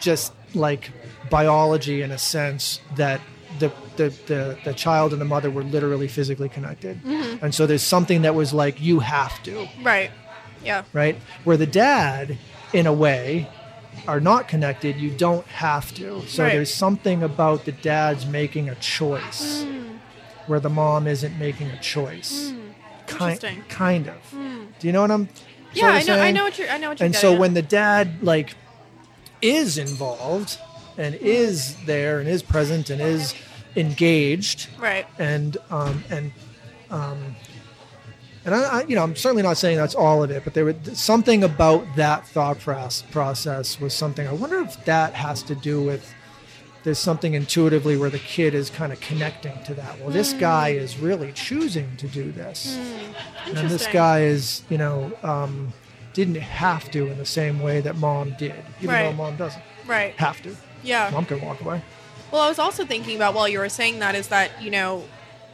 just 0.00 0.32
like 0.54 0.90
biology 1.30 2.02
in 2.02 2.10
a 2.10 2.18
sense 2.18 2.80
that 2.96 3.20
the 3.58 3.70
the, 3.96 4.10
the, 4.26 4.56
the 4.64 4.74
child 4.74 5.12
and 5.12 5.20
the 5.20 5.24
mother 5.24 5.50
were 5.50 5.64
literally 5.64 6.06
physically 6.06 6.48
connected. 6.48 7.00
And 7.42 7.52
so 7.52 7.66
there's 7.66 7.82
something 7.82 8.22
that 8.22 8.32
was 8.36 8.54
like, 8.54 8.80
you 8.80 9.00
have 9.00 9.42
to, 9.42 9.66
Right. 9.82 10.12
Yeah. 10.64 10.84
right? 10.92 11.16
Where 11.42 11.56
the 11.56 11.66
dad, 11.66 12.38
in 12.72 12.86
a 12.86 12.92
way, 12.92 13.48
are 14.06 14.20
not 14.20 14.46
connected, 14.46 14.94
you 14.98 15.10
don't 15.10 15.44
have 15.48 15.92
to. 15.94 16.22
So 16.28 16.44
Right. 16.44 16.52
there's 16.52 16.72
something 16.72 17.24
about 17.24 17.64
the 17.64 17.72
dad's 17.72 18.24
making 18.24 18.68
a 18.68 18.76
choice 18.76 19.66
where 20.48 20.60
the 20.60 20.70
mom 20.70 21.06
isn't 21.06 21.38
making 21.38 21.68
a 21.70 21.80
choice. 21.80 22.52
Kind, 23.06 23.34
interesting. 23.34 23.62
kind 23.68 24.08
of. 24.08 24.16
Do 24.78 24.86
you 24.86 24.92
know 24.92 25.02
what 25.02 25.10
I'm? 25.10 25.28
Yeah, 25.72 25.88
I 25.88 26.02
know. 26.02 26.18
I 26.18 26.30
know 26.30 26.44
what 26.44 26.58
you're. 26.58 26.68
I 26.68 26.78
know 26.78 26.88
what 26.88 27.00
you're. 27.00 27.06
and 27.06 27.14
so 27.14 27.34
at. 27.34 27.38
when 27.38 27.54
the 27.54 27.62
dad 27.62 28.22
like 28.22 28.54
is 29.40 29.78
involved 29.78 30.58
and 30.96 31.14
is 31.14 31.76
there 31.84 32.18
and 32.18 32.28
is 32.28 32.42
present 32.42 32.90
and 32.90 33.00
is 33.00 33.34
engaged 33.76 34.68
right, 34.78 35.06
and 35.18 35.56
um 35.70 36.02
and 36.10 36.32
um 36.90 37.36
and 38.44 38.54
I, 38.54 38.80
I 38.80 38.82
you 38.84 38.96
know 38.96 39.04
i'm 39.04 39.14
certainly 39.14 39.42
not 39.42 39.56
saying 39.56 39.76
that's 39.76 39.94
all 39.94 40.24
of 40.24 40.30
it 40.30 40.42
but 40.42 40.54
there 40.54 40.64
was 40.64 40.76
something 40.94 41.44
about 41.44 41.84
that 41.96 42.26
thought 42.26 42.58
process 42.58 43.80
was 43.80 43.94
something 43.94 44.26
i 44.26 44.32
wonder 44.32 44.60
if 44.60 44.84
that 44.86 45.14
has 45.14 45.42
to 45.44 45.54
do 45.54 45.80
with 45.82 46.12
there's 46.84 46.98
something 46.98 47.34
intuitively 47.34 47.96
where 47.96 48.10
the 48.10 48.18
kid 48.18 48.54
is 48.54 48.70
kind 48.70 48.92
of 48.92 49.00
connecting 49.00 49.58
to 49.64 49.74
that 49.74 49.98
well 49.98 50.10
this 50.10 50.32
guy 50.32 50.68
is 50.70 50.98
really 50.98 51.32
choosing 51.32 51.96
to 51.96 52.06
do 52.08 52.30
this 52.32 52.64
and 53.54 53.68
this 53.70 53.86
guy 53.88 54.20
is 54.22 54.62
you 54.68 54.78
know 54.78 55.12
um, 55.22 55.72
didn't 56.14 56.36
have 56.36 56.90
to 56.90 57.10
in 57.10 57.18
the 57.18 57.24
same 57.26 57.58
way 57.60 57.80
that 57.80 57.96
mom 57.96 58.32
did 58.32 58.64
even 58.80 58.94
though 58.98 59.12
mom 59.12 59.36
doesn't 59.36 59.64
right. 59.86 60.14
have 60.18 60.40
to 60.42 60.56
Yeah. 60.82 61.10
mom 61.12 61.24
can 61.26 61.40
walk 61.40 61.60
away 61.60 61.82
Well, 62.30 62.42
I 62.42 62.48
was 62.48 62.58
also 62.58 62.84
thinking 62.84 63.16
about 63.16 63.34
while 63.34 63.48
you 63.48 63.58
were 63.58 63.70
saying 63.70 64.00
that 64.00 64.14
is 64.14 64.28
that, 64.28 64.60
you 64.60 64.70
know, 64.70 65.08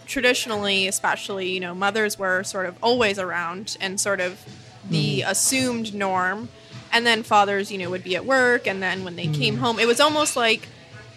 traditionally, 0.07 0.89
especially, 0.89 1.49
you 1.51 1.61
know, 1.61 1.73
mothers 1.75 2.19
were 2.19 2.43
sort 2.43 2.67
of 2.67 2.77
always 2.83 3.17
around 3.19 3.77
and 3.81 4.01
sort 4.01 4.21
of 4.21 4.45
the 4.91 5.21
Mm. 5.21 5.31
assumed 5.31 5.95
norm. 5.95 6.51
And 6.93 7.07
then 7.07 7.23
fathers, 7.23 7.71
you 7.71 7.79
know, 7.79 7.91
would 7.91 8.03
be 8.03 8.17
at 8.17 8.25
work. 8.27 8.67
And 8.67 8.83
then 8.83 9.05
when 9.05 9.15
they 9.17 9.29
Mm. 9.29 9.35
came 9.35 9.57
home, 9.59 9.79
it 9.79 9.87
was 9.87 10.01
almost 10.01 10.37
like 10.37 10.69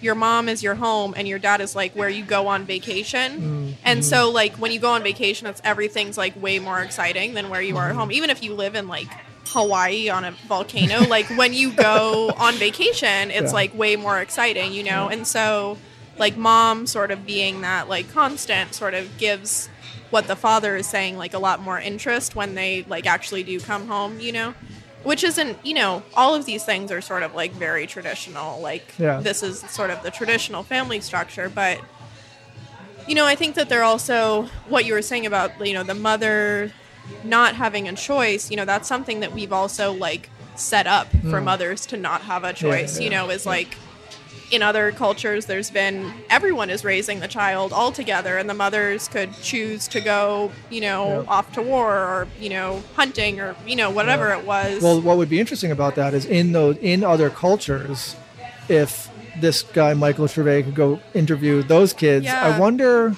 your 0.01 0.15
mom 0.15 0.47
is 0.49 0.61
your 0.61 0.75
home 0.75 1.13
and 1.17 1.27
your 1.27 1.39
dad 1.39 1.61
is 1.61 1.75
like 1.75 1.93
where 1.95 2.09
you 2.09 2.23
go 2.23 2.47
on 2.47 2.65
vacation. 2.65 3.31
Mm-hmm. 3.31 3.71
And 3.83 4.05
so, 4.05 4.29
like, 4.29 4.55
when 4.57 4.71
you 4.71 4.79
go 4.79 4.91
on 4.91 5.03
vacation, 5.03 5.47
it's 5.47 5.61
everything's 5.63 6.17
like 6.17 6.39
way 6.41 6.59
more 6.59 6.79
exciting 6.81 7.33
than 7.33 7.49
where 7.49 7.61
you 7.61 7.77
are 7.77 7.85
at 7.85 7.89
mm-hmm. 7.91 7.99
home. 7.99 8.11
Even 8.11 8.29
if 8.29 8.43
you 8.43 8.53
live 8.53 8.75
in 8.75 8.87
like 8.87 9.07
Hawaii 9.47 10.09
on 10.09 10.25
a 10.25 10.31
volcano, 10.47 11.07
like 11.07 11.25
when 11.37 11.53
you 11.53 11.71
go 11.71 12.29
on 12.37 12.53
vacation, 12.55 13.31
it's 13.31 13.51
Yeah. 13.51 13.51
like 13.51 13.77
way 13.77 13.95
more 13.95 14.19
exciting, 14.19 14.73
you 14.73 14.83
know? 14.83 15.07
And 15.07 15.25
so, 15.25 15.77
like, 16.17 16.37
mom 16.37 16.85
sort 16.87 17.11
of 17.11 17.25
being 17.25 17.61
that 17.61 17.89
like 17.89 18.11
constant 18.11 18.73
sort 18.73 18.93
of 18.93 19.17
gives 19.17 19.69
what 20.09 20.27
the 20.27 20.35
father 20.35 20.75
is 20.77 20.87
saying 20.87 21.17
like 21.17 21.33
a 21.33 21.39
lot 21.39 21.61
more 21.61 21.79
interest 21.79 22.33
when 22.35 22.55
they 22.55 22.83
like 22.87 23.05
actually 23.05 23.43
do 23.43 23.59
come 23.59 23.87
home, 23.87 24.19
you 24.19 24.31
know? 24.31 24.53
Which 25.08 25.24
isn't, 25.24 25.58
you 25.66 25.74
know, 25.74 26.03
all 26.16 26.36
of 26.36 26.45
these 26.45 26.66
things 26.66 26.91
are 26.91 26.99
sort 26.99 27.24
of 27.24 27.34
like 27.34 27.53
very 27.53 27.88
traditional. 27.88 28.60
Like, 28.60 28.93
Yeah. 28.99 29.22
this 29.22 29.41
is 29.41 29.62
sort 29.70 29.89
of 29.89 30.03
the 30.03 30.12
traditional 30.12 30.64
family 30.64 30.99
structure, 30.99 31.47
but 31.49 31.80
you 33.08 33.16
know, 33.16 33.26
I 33.26 33.36
think 33.36 33.55
that 33.55 33.70
they're 33.70 33.86
also 33.86 34.49
what 34.68 34.84
you 34.84 34.93
were 34.93 35.01
saying 35.01 35.26
about 35.26 35.66
you 35.66 35.74
know 35.74 35.84
the 35.84 35.93
mother 35.93 36.74
not 37.24 37.55
having 37.55 37.88
a 37.88 37.93
choice. 37.95 38.51
You 38.51 38.58
know, 38.58 38.66
that's 38.66 38.86
something 38.88 39.22
that 39.22 39.32
we've 39.32 39.53
also 39.53 39.93
like 39.93 40.30
set 40.55 40.88
up 40.88 41.08
for 41.22 41.39
mothers 41.39 41.86
to 41.86 41.95
not 41.95 42.22
have 42.24 42.43
a 42.43 42.51
choice. 42.51 42.99
You 42.99 43.05
Hmm. 43.08 43.12
yeah, 43.14 43.22
know, 43.22 43.30
is 43.30 43.45
like 43.45 43.78
in 44.49 44.63
other 44.63 44.91
cultures, 44.91 45.45
there's 45.45 45.69
been 45.69 46.13
everyone 46.29 46.69
is 46.69 46.83
raising 46.85 47.19
the 47.19 47.27
child 47.27 47.73
all 47.73 47.91
together, 47.91 48.37
and 48.37 48.49
the 48.49 48.53
mothers 48.53 49.07
could 49.07 49.33
choose 49.41 49.87
to 49.89 49.99
go, 50.01 50.51
you 50.69 50.81
know, 50.81 51.21
Yeah. 51.23 51.29
off 51.29 51.51
to 51.53 51.61
war 51.61 51.93
or 51.95 52.27
you 52.39 52.49
know 52.49 52.81
hunting 52.95 53.39
or 53.39 53.55
you 53.65 53.75
know 53.75 53.89
whatever 53.89 54.29
Yeah. 54.29 54.39
it 54.39 54.45
was. 54.45 54.81
Well, 54.81 55.01
what 55.01 55.17
would 55.17 55.29
be 55.29 55.39
interesting 55.39 55.71
about 55.71 55.95
that 55.95 56.13
is 56.13 56.25
in 56.25 56.51
those 56.53 56.77
in 56.81 57.03
other 57.03 57.29
cultures, 57.29 58.15
if 58.69 59.09
this 59.39 59.61
guy 59.63 59.93
Michael 59.93 60.25
Trevay 60.27 60.63
could 60.63 60.75
go 60.75 60.99
interview 61.13 61.61
those 61.61 61.93
kids, 61.93 62.25
Yeah. 62.25 62.41
I 62.55 62.57
wonder. 62.59 63.15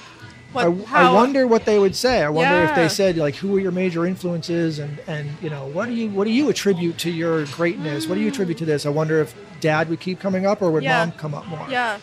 What- 0.52 0.66
I, 0.92 1.08
I 1.08 1.12
wonder 1.12 1.46
what 1.46 1.66
they 1.66 1.78
would 1.78 1.96
say. 1.96 2.24
I 2.24 2.30
wonder 2.30 2.64
if 2.64 2.76
they 2.76 2.90
said 2.90 3.18
like, 3.18 3.36
"Who 3.36 3.56
are 3.56 3.60
your 3.60 3.72
major 3.72 4.06
influences?" 4.06 4.80
and 4.80 5.00
and 5.08 5.30
you 5.42 5.50
know, 5.50 5.68
what 5.68 5.86
do 5.88 5.94
you 5.94 6.10
what 6.10 6.26
do 6.26 6.32
you 6.32 6.50
attribute 6.50 6.98
to 7.00 7.12
your 7.12 7.46
greatness? 7.46 8.08
What 8.08 8.16
do 8.16 8.22
you 8.22 8.30
attribute 8.30 8.58
to 8.60 8.66
this? 8.66 8.86
I 8.86 8.90
wonder 8.90 9.20
if 9.22 9.36
Dad 9.60 9.90
would 9.90 10.00
keep 10.00 10.20
coming 10.20 10.46
up, 10.46 10.62
or 10.62 10.72
would 10.72 10.84
Yeah. 10.84 11.06
Mom 11.06 11.12
come 11.14 11.34
up 11.36 11.46
more? 11.48 11.68
yeah, 11.70 12.00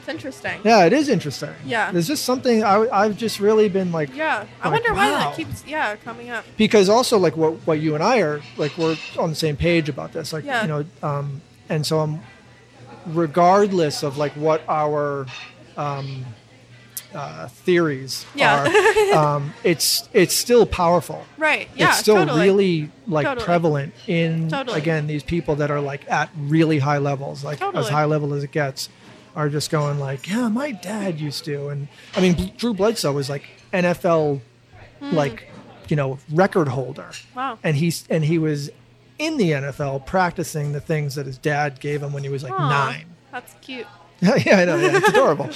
it's 0.00 0.08
interesting. 0.08 0.60
Yeah, 0.64 0.84
it 0.84 0.92
is 0.92 1.08
interesting. 1.08 1.54
Yeah. 1.64 1.90
there's 1.90 2.06
just 2.08 2.24
something 2.24 2.62
I, 2.62 2.86
I've 2.92 3.16
just 3.16 3.40
really 3.40 3.68
been 3.68 3.90
like, 3.92 4.14
Yeah, 4.14 4.46
I 4.60 4.68
Like, 4.68 4.82
wonder 4.84 4.94
why 4.94 5.10
wow. 5.10 5.18
that 5.18 5.36
keeps 5.36 5.64
yeah 5.66 5.96
coming 5.96 6.30
up. 6.30 6.44
because 6.56 6.88
also 6.88 7.18
like 7.18 7.36
what 7.36 7.54
what 7.66 7.80
you 7.80 7.94
and 7.94 8.02
I 8.04 8.18
are 8.20 8.42
like 8.56 8.76
we're 8.78 8.96
on 9.18 9.30
the 9.30 9.36
same 9.36 9.56
page 9.56 9.88
about 9.88 10.12
this 10.12 10.32
like 10.32 10.44
Yeah. 10.44 10.62
you 10.62 10.68
know 10.68 10.84
um 11.02 11.40
and 11.68 11.86
so 11.86 12.00
I'm 12.00 12.20
regardless 13.06 14.02
of 14.02 14.16
like 14.18 14.32
what 14.32 14.62
our 14.68 15.26
um 15.76 16.24
uh, 17.14 17.48
theories 17.48 18.26
Yeah. 18.34 18.64
are 19.14 19.18
um 19.36 19.54
it's 19.64 20.08
it's 20.12 20.34
still 20.34 20.66
powerful 20.66 21.24
Right. 21.38 21.68
Yeah. 21.76 21.88
it's 21.88 21.98
still 21.98 22.16
totally. 22.16 22.40
really 22.42 22.90
like 23.06 23.26
Totally. 23.26 23.44
prevalent 23.44 23.94
in 24.06 24.48
Totally. 24.48 24.78
again 24.78 25.06
these 25.06 25.22
people 25.22 25.56
that 25.56 25.70
are 25.70 25.80
like 25.80 26.10
at 26.10 26.30
really 26.36 26.78
high 26.78 26.98
levels 26.98 27.44
like 27.44 27.60
as 27.62 27.88
high 27.88 28.04
level 28.06 28.32
as 28.34 28.42
it 28.44 28.50
gets 28.52 28.88
are 29.34 29.48
just 29.48 29.70
going 29.70 29.98
like 29.98 30.28
yeah 30.28 30.48
my 30.48 30.72
dad 30.72 31.18
used 31.20 31.44
to 31.44 31.68
and 31.68 31.88
i 32.16 32.20
mean 32.20 32.52
drew 32.56 32.74
bledsoe 32.74 33.12
was 33.12 33.28
like 33.30 33.44
nfl 33.72 34.40
like 35.00 35.48
you 35.88 35.96
know 35.96 36.18
record 36.30 36.68
holder. 36.68 37.10
Wow. 37.34 37.58
and 37.62 37.76
he's 37.76 38.04
and 38.08 38.24
he 38.24 38.38
was 38.38 38.70
in 39.18 39.36
the 39.36 39.50
nfl 39.52 40.04
practicing 40.06 40.72
the 40.72 40.80
things 40.80 41.14
that 41.16 41.26
his 41.26 41.38
dad 41.38 41.80
gave 41.80 42.02
him 42.02 42.12
when 42.12 42.22
he 42.22 42.28
was 42.28 42.42
like 42.42 42.52
Aw, 42.52 42.68
nine 42.68 43.06
That's 43.30 43.54
cute. 43.62 43.86
yeah 44.26 44.36
yeah, 44.46 44.56
i 44.60 44.64
know 44.64 44.76
yeah, 44.76 44.96
it's 44.98 45.08
adorable 45.08 45.50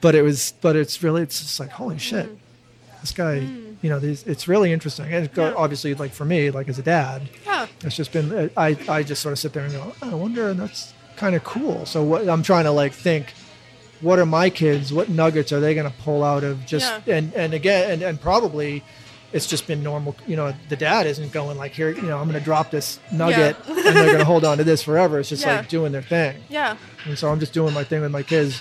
but 0.00 0.14
it 0.14 0.22
was 0.22 0.52
but 0.60 0.76
it's 0.76 1.02
really 1.02 1.22
it's 1.22 1.40
just 1.40 1.58
like 1.58 1.70
holy 1.70 1.98
shit 1.98 2.26
Hmm. 2.26 2.34
this 3.00 3.12
guy 3.12 3.34
you 3.82 3.88
know 3.88 3.98
these 3.98 4.22
it's 4.24 4.46
really 4.46 4.72
interesting 4.72 5.10
and 5.12 5.30
Yeah. 5.34 5.54
obviously 5.56 5.94
like 5.94 6.12
for 6.12 6.24
me 6.26 6.50
like 6.50 6.68
as 6.68 6.78
a 6.78 6.82
dad 6.82 7.28
Yeah. 7.46 7.66
it's 7.82 7.96
just 7.96 8.12
been 8.12 8.50
i 8.56 8.76
i 8.88 9.02
just 9.02 9.22
sort 9.22 9.32
of 9.32 9.38
sit 9.38 9.52
there 9.54 9.64
and 9.64 9.72
go 9.72 9.94
oh, 10.02 10.10
i 10.10 10.14
wonder 10.14 10.50
and 10.50 10.60
that's 10.60 10.92
kind 11.16 11.34
of 11.34 11.42
cool 11.44 11.86
so 11.86 12.02
what 12.04 12.28
i'm 12.28 12.42
trying 12.42 12.64
to 12.64 12.70
like 12.70 12.92
think 12.92 13.32
what 14.02 14.18
are 14.18 14.26
my 14.26 14.50
kids 14.50 14.92
what 14.92 15.08
nuggets 15.08 15.50
are 15.52 15.60
they 15.60 15.74
going 15.74 15.90
to 15.90 15.96
pull 15.98 16.22
out 16.24 16.44
of 16.44 16.64
just 16.66 16.92
Yeah. 17.06 17.16
and 17.16 17.34
and 17.34 17.54
again 17.54 17.90
and, 17.92 18.02
and 18.02 18.20
probably 18.20 18.82
it's 19.32 19.46
just 19.46 19.66
been 19.66 19.82
normal 19.82 20.16
you 20.26 20.34
know 20.36 20.52
the 20.68 20.76
dad 20.76 21.06
isn't 21.06 21.30
going 21.32 21.56
like 21.56 21.72
here 21.72 21.90
you 21.90 22.02
know 22.02 22.18
i'm 22.18 22.28
going 22.28 22.38
to 22.38 22.44
drop 22.44 22.70
this 22.70 22.98
nugget 23.12 23.56
and 23.68 23.76
they're 23.78 23.92
going 24.06 24.18
to 24.24 24.24
hold 24.24 24.44
on 24.44 24.58
to 24.58 24.64
this 24.64 24.82
forever 24.82 25.20
it's 25.20 25.28
just 25.28 25.44
Yeah. 25.44 25.58
like 25.58 25.68
doing 25.68 25.92
their 25.92 26.02
thing 26.02 26.42
Yeah. 26.48 26.76
and 27.06 27.16
so 27.18 27.30
I'm 27.30 27.38
just 27.40 27.52
doing 27.52 27.72
my 27.74 27.84
thing 27.84 28.00
with 28.02 28.10
my 28.10 28.22
kids. 28.22 28.60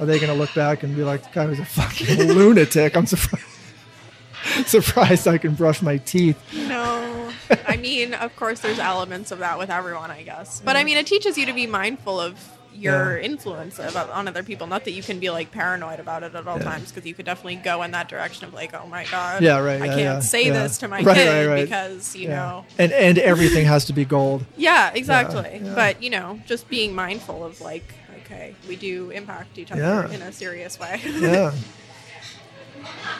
Are 0.00 0.06
they 0.06 0.18
going 0.18 0.32
to 0.32 0.38
look 0.38 0.52
back 0.54 0.82
and 0.82 0.96
be 0.96 1.02
like, 1.04 1.22
"The 1.22 1.28
guy 1.32 1.46
was 1.46 1.58
a 1.60 1.64
fucking 1.64 2.18
lunatic"? 2.32 2.96
I'm 2.96 3.06
surprised. 3.06 3.46
surprised 4.66 5.28
I 5.28 5.38
can 5.38 5.54
brush 5.54 5.82
my 5.82 5.98
teeth. 5.98 6.38
No. 6.54 7.30
I 7.66 7.76
mean, 7.76 8.14
of 8.14 8.34
course, 8.36 8.60
there's 8.60 8.78
elements 8.78 9.30
of 9.30 9.38
that 9.40 9.58
with 9.58 9.70
everyone, 9.70 10.10
I 10.10 10.22
guess. 10.22 10.60
But 10.64 10.76
I 10.76 10.84
mean, 10.84 10.96
it 10.96 11.06
teaches 11.06 11.36
you 11.38 11.46
to 11.46 11.52
be 11.52 11.66
mindful 11.66 12.18
of 12.20 12.38
your 12.74 13.18
Yeah. 13.18 13.24
influence 13.24 13.78
about, 13.78 14.10
on 14.10 14.28
other 14.28 14.42
people. 14.42 14.66
Not 14.66 14.84
that 14.84 14.92
you 14.92 15.02
can 15.02 15.18
be 15.18 15.30
like 15.30 15.50
paranoid 15.50 16.00
about 16.00 16.22
it 16.22 16.34
at 16.34 16.46
all 16.46 16.58
Yeah. 16.58 16.64
times, 16.64 16.90
because 16.92 17.06
you 17.06 17.14
could 17.14 17.26
definitely 17.26 17.56
go 17.56 17.82
in 17.82 17.90
that 17.92 18.08
direction 18.08 18.46
of 18.46 18.54
like, 18.54 18.74
oh 18.74 18.86
my 18.86 19.04
god, 19.10 19.42
Yeah, 19.42 19.58
right, 19.58 19.80
I 19.82 19.86
yeah, 19.86 19.94
can't 19.94 20.24
say 20.24 20.50
this 20.50 20.78
to 20.78 20.88
my 20.88 21.02
Right, 21.02 21.16
kid 21.16 21.28
right, 21.28 21.46
right. 21.46 21.64
because 21.64 22.14
you 22.16 22.28
know. 22.28 22.64
And 22.78 22.92
and 22.92 23.18
everything 23.18 23.66
has 23.66 23.84
to 23.86 23.92
be 23.92 24.04
gold. 24.04 24.44
Yeah, 24.56 24.90
exactly. 24.94 25.60
But 25.74 26.02
you 26.02 26.10
know, 26.10 26.40
just 26.46 26.68
being 26.68 26.94
mindful 26.94 27.44
of 27.44 27.60
like, 27.60 27.84
okay, 28.24 28.54
we 28.68 28.76
do 28.76 29.10
impact 29.10 29.58
each 29.58 29.70
other 29.72 30.06
in 30.12 30.22
a 30.22 30.32
serious 30.32 30.78
way. 30.78 31.00
Yeah. 31.20 31.52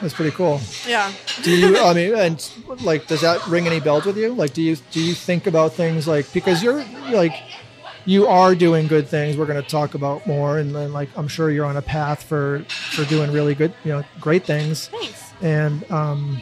That's 0.00 0.14
pretty 0.14 0.32
cool. 0.32 0.60
yeah. 0.88 1.12
Do 1.42 1.50
you? 1.56 1.78
I 1.78 1.92
mean, 1.94 2.14
and 2.14 2.50
like, 2.82 3.06
does 3.06 3.20
that 3.20 3.46
ring 3.46 3.66
any 3.66 3.78
bells 3.78 4.04
with 4.04 4.16
you? 4.16 4.32
Like, 4.34 4.52
do 4.54 4.60
you 4.62 4.76
do 4.90 5.00
you 5.00 5.14
think 5.14 5.46
about 5.46 5.74
things 5.74 6.08
like 6.08 6.32
because 6.32 6.62
you're 6.62 6.84
like, 7.10 7.32
you 8.04 8.26
are 8.26 8.54
doing 8.54 8.86
good 8.88 9.06
things. 9.08 9.36
We're 9.36 9.46
going 9.46 9.62
to 9.62 9.68
talk 9.68 9.94
about 9.94 10.26
more, 10.26 10.58
and 10.58 10.74
then 10.74 10.92
like, 10.92 11.08
I'm 11.16 11.28
sure 11.28 11.50
you're 11.50 11.66
on 11.66 11.76
a 11.76 11.82
path 11.82 12.22
for 12.22 12.64
for 12.68 13.04
doing 13.04 13.32
really 13.32 13.54
good, 13.54 13.72
you 13.84 13.92
know, 13.92 14.04
great 14.20 14.44
things. 14.44 14.88
Thanks. 14.88 15.32
And 15.40 15.90
um, 15.90 16.40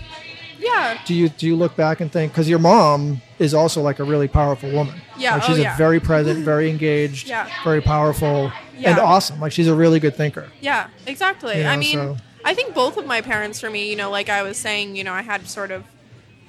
Yeah. 0.58 0.98
do 1.06 1.14
you 1.14 1.28
do 1.30 1.46
you 1.46 1.56
look 1.56 1.74
back 1.76 2.00
and 2.00 2.11
think 2.12 2.32
because 2.32 2.48
your 2.48 2.58
mom 2.58 3.22
is 3.38 3.54
also 3.54 3.80
like 3.82 3.98
a 3.98 4.04
really 4.04 4.28
powerful 4.28 4.70
woman 4.70 5.00
Yeah, 5.16 5.34
like 5.34 5.44
oh, 5.44 5.46
she's 5.46 5.58
yeah. 5.58 5.74
a 5.74 5.78
very 5.78 6.00
present 6.00 6.44
very 6.44 6.68
engaged 6.68 7.28
Yeah. 7.28 7.48
very 7.64 7.80
powerful 7.80 8.52
and 8.76 8.98
awesome 8.98 9.40
like 9.40 9.52
she's 9.52 9.68
a 9.68 9.74
really 9.74 10.00
good 10.00 10.14
thinker 10.16 10.48
Yeah, 10.61 10.88
exactly. 11.06 11.56
You 11.58 11.62
know, 11.64 11.70
I 11.70 11.76
mean, 11.76 11.94
so- 11.94 12.16
I 12.44 12.52
think 12.54 12.74
both 12.74 12.96
of 12.98 13.06
my 13.06 13.20
parents, 13.22 13.58
for 13.61 13.68
me, 13.70 13.88
you 13.90 13.96
know, 13.96 14.11
like 14.11 14.28
I 14.28 14.42
was 14.42 14.56
saying, 14.58 14.96
you 14.96 15.04
know, 15.04 15.12
I 15.14 15.22
had 15.22 15.46
sort 15.48 15.70
of 15.70 15.84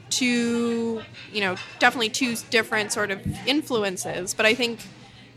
two, 0.09 1.01
you 1.31 1.41
know, 1.41 1.55
definitely 1.79 2.09
two 2.09 2.35
different 2.49 2.91
sort 2.91 3.11
of 3.11 3.19
influences. 3.47 4.33
But 4.33 4.45
I 4.45 4.53
think, 4.53 4.79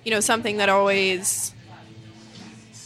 you 0.04 0.10
know, 0.10 0.20
something 0.20 0.58
that 0.58 0.68
always 0.68 1.52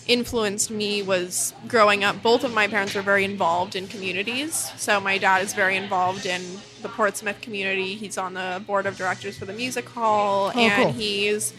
influenced 0.07 0.71
me 0.71 1.03
was 1.03 1.53
growing 1.67 2.03
up. 2.03 2.23
Both 2.23 2.43
of 2.43 2.55
my 2.55 2.67
parents 2.67 2.95
were 2.95 3.03
very 3.03 3.25
involved 3.25 3.77
in 3.77 3.87
communities. 3.89 4.71
So 4.77 5.01
my 5.01 5.19
dad 5.19 5.43
is 5.43 5.53
very 5.53 5.77
involved 5.77 6.25
in 6.25 6.43
the 6.81 6.89
Portsmouth 6.89 7.41
community. 7.43 7.95
He's 7.95 8.17
on 8.17 8.35
the 8.35 8.63
board 8.67 8.87
of 8.87 8.97
directors 8.97 9.37
for 9.37 9.45
the 9.45 9.53
music 9.53 9.89
hall, 9.89 10.51
Oh, 10.55 10.59
and 10.59 10.85
cool. 10.85 10.93
he's 10.93 11.53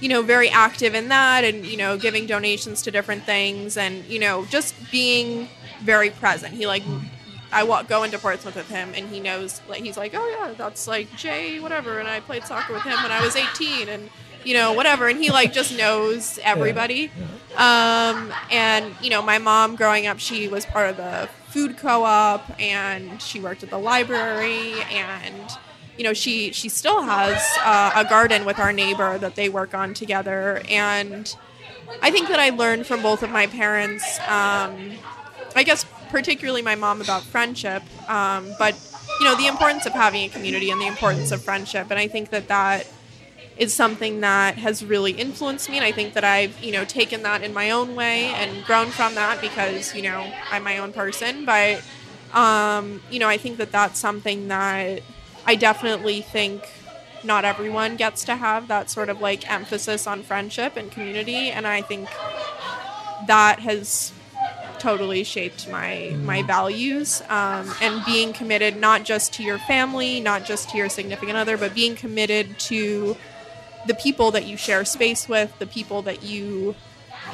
you 0.00 0.08
know, 0.08 0.22
very 0.22 0.48
active 0.48 0.94
in 0.94 1.08
that 1.08 1.42
and, 1.42 1.66
you 1.66 1.76
know, 1.76 1.96
giving 1.98 2.24
donations 2.24 2.82
to 2.82 2.90
different 2.92 3.24
things 3.24 3.76
and, 3.76 4.04
you 4.04 4.20
know, 4.20 4.44
just 4.44 4.72
being 4.92 5.48
very 5.80 6.08
present. 6.08 6.54
He 6.54 6.68
like 6.68 6.84
I 7.50 7.64
walk 7.64 7.88
go 7.88 8.04
into 8.04 8.16
Portsmouth 8.16 8.54
with 8.54 8.68
him 8.68 8.92
and 8.94 9.08
he 9.08 9.18
knows 9.18 9.60
like 9.68 9.82
he's 9.82 9.96
like, 9.96 10.12
"Oh 10.14 10.28
yeah, 10.38 10.54
that's 10.56 10.86
like 10.86 11.12
Jay 11.16 11.58
whatever." 11.58 11.98
And 11.98 12.06
I 12.06 12.20
played 12.20 12.44
soccer 12.44 12.74
with 12.74 12.82
him 12.84 13.02
when 13.02 13.10
I 13.10 13.20
was 13.20 13.34
18 13.34 13.88
and 13.88 14.08
you 14.44 14.54
know, 14.54 14.72
whatever. 14.72 15.08
And 15.08 15.22
he 15.22 15.30
like 15.30 15.52
just 15.52 15.76
knows 15.76 16.38
everybody. 16.42 17.10
Um 17.56 18.32
and, 18.50 18.94
you 19.02 19.10
know, 19.10 19.22
my 19.22 19.38
mom 19.38 19.76
growing 19.76 20.06
up, 20.06 20.18
she 20.18 20.48
was 20.48 20.64
part 20.66 20.90
of 20.90 20.96
the 20.96 21.28
food 21.48 21.76
co-op 21.78 22.60
and 22.60 23.20
she 23.22 23.40
worked 23.40 23.62
at 23.62 23.70
the 23.70 23.78
library 23.78 24.74
and 24.92 25.50
you 25.96 26.04
know 26.04 26.12
she 26.12 26.52
she 26.52 26.68
still 26.68 27.02
has 27.02 27.42
uh, 27.64 27.90
a 27.96 28.04
garden 28.04 28.44
with 28.44 28.58
our 28.58 28.72
neighbor 28.72 29.16
that 29.18 29.34
they 29.34 29.48
work 29.48 29.74
on 29.74 29.94
together. 29.94 30.62
And 30.68 31.34
i 32.02 32.10
think 32.10 32.28
that 32.28 32.38
i 32.38 32.50
learned 32.50 32.86
from 32.86 33.00
both 33.00 33.22
of 33.22 33.30
my 33.30 33.46
parents 33.46 34.18
um, 34.28 34.92
i 35.56 35.62
guess 35.62 35.86
particularly 36.10 36.60
my 36.60 36.74
mom 36.74 37.00
about 37.00 37.22
friendship 37.22 37.82
um, 38.10 38.46
but 38.58 38.74
you 39.18 39.24
know 39.24 39.34
the 39.36 39.46
importance 39.46 39.86
of 39.86 39.92
having 39.92 40.24
a 40.24 40.28
community 40.28 40.70
and 40.70 40.80
the 40.80 40.86
importance 40.86 41.32
of 41.32 41.42
friendship. 41.42 41.90
And 41.90 41.98
i 41.98 42.06
think 42.06 42.30
that 42.30 42.48
that 42.48 42.86
is 43.58 43.74
something 43.74 44.20
that 44.20 44.56
has 44.56 44.84
really 44.84 45.12
influenced 45.12 45.68
me 45.68 45.76
and 45.76 45.84
i 45.84 45.92
think 45.92 46.14
that 46.14 46.24
i've 46.24 46.58
you 46.62 46.72
know 46.72 46.84
taken 46.84 47.22
that 47.22 47.42
in 47.42 47.52
my 47.52 47.70
own 47.70 47.94
way 47.94 48.26
and 48.26 48.64
grown 48.64 48.86
from 48.86 49.14
that 49.14 49.40
because 49.40 49.94
you 49.94 50.02
know 50.02 50.32
i'm 50.50 50.62
my 50.62 50.78
own 50.78 50.92
person. 50.92 51.44
But 51.44 51.82
um, 52.32 53.02
you 53.10 53.18
know 53.18 53.28
i 53.28 53.36
think 53.36 53.58
that 53.58 53.72
that's 53.72 53.98
something 53.98 54.48
that 54.48 55.02
I 55.48 55.54
definitely 55.54 56.20
think 56.20 56.68
not 57.24 57.46
everyone 57.46 57.96
gets 57.96 58.22
to 58.26 58.36
have 58.36 58.68
that 58.68 58.90
sort 58.90 59.08
of 59.08 59.22
like 59.22 59.50
emphasis 59.50 60.06
on 60.06 60.22
friendship 60.22 60.76
and 60.76 60.92
community. 60.92 61.48
And 61.48 61.66
I 61.66 61.80
think 61.80 62.06
that 63.26 63.60
has 63.60 64.12
totally 64.78 65.24
shaped 65.24 65.66
my 65.70 66.14
my 66.22 66.42
values 66.42 67.22
um, 67.30 67.72
and 67.80 68.04
being 68.04 68.34
committed 68.34 68.76
not 68.76 69.04
just 69.04 69.32
to 69.32 69.42
your 69.42 69.58
family 69.58 70.20
not 70.20 70.44
just 70.44 70.70
to 70.70 70.76
your 70.76 70.88
significant 70.88 71.36
other 71.36 71.56
but 71.56 71.74
being 71.74 71.96
committed 71.96 72.56
to 72.60 73.16
the 73.86 73.94
people 73.94 74.30
that 74.32 74.46
you 74.46 74.56
share 74.56 74.84
space 74.84 75.28
with 75.28 75.56
the 75.58 75.66
people 75.66 76.02
that 76.02 76.22
you 76.22 76.74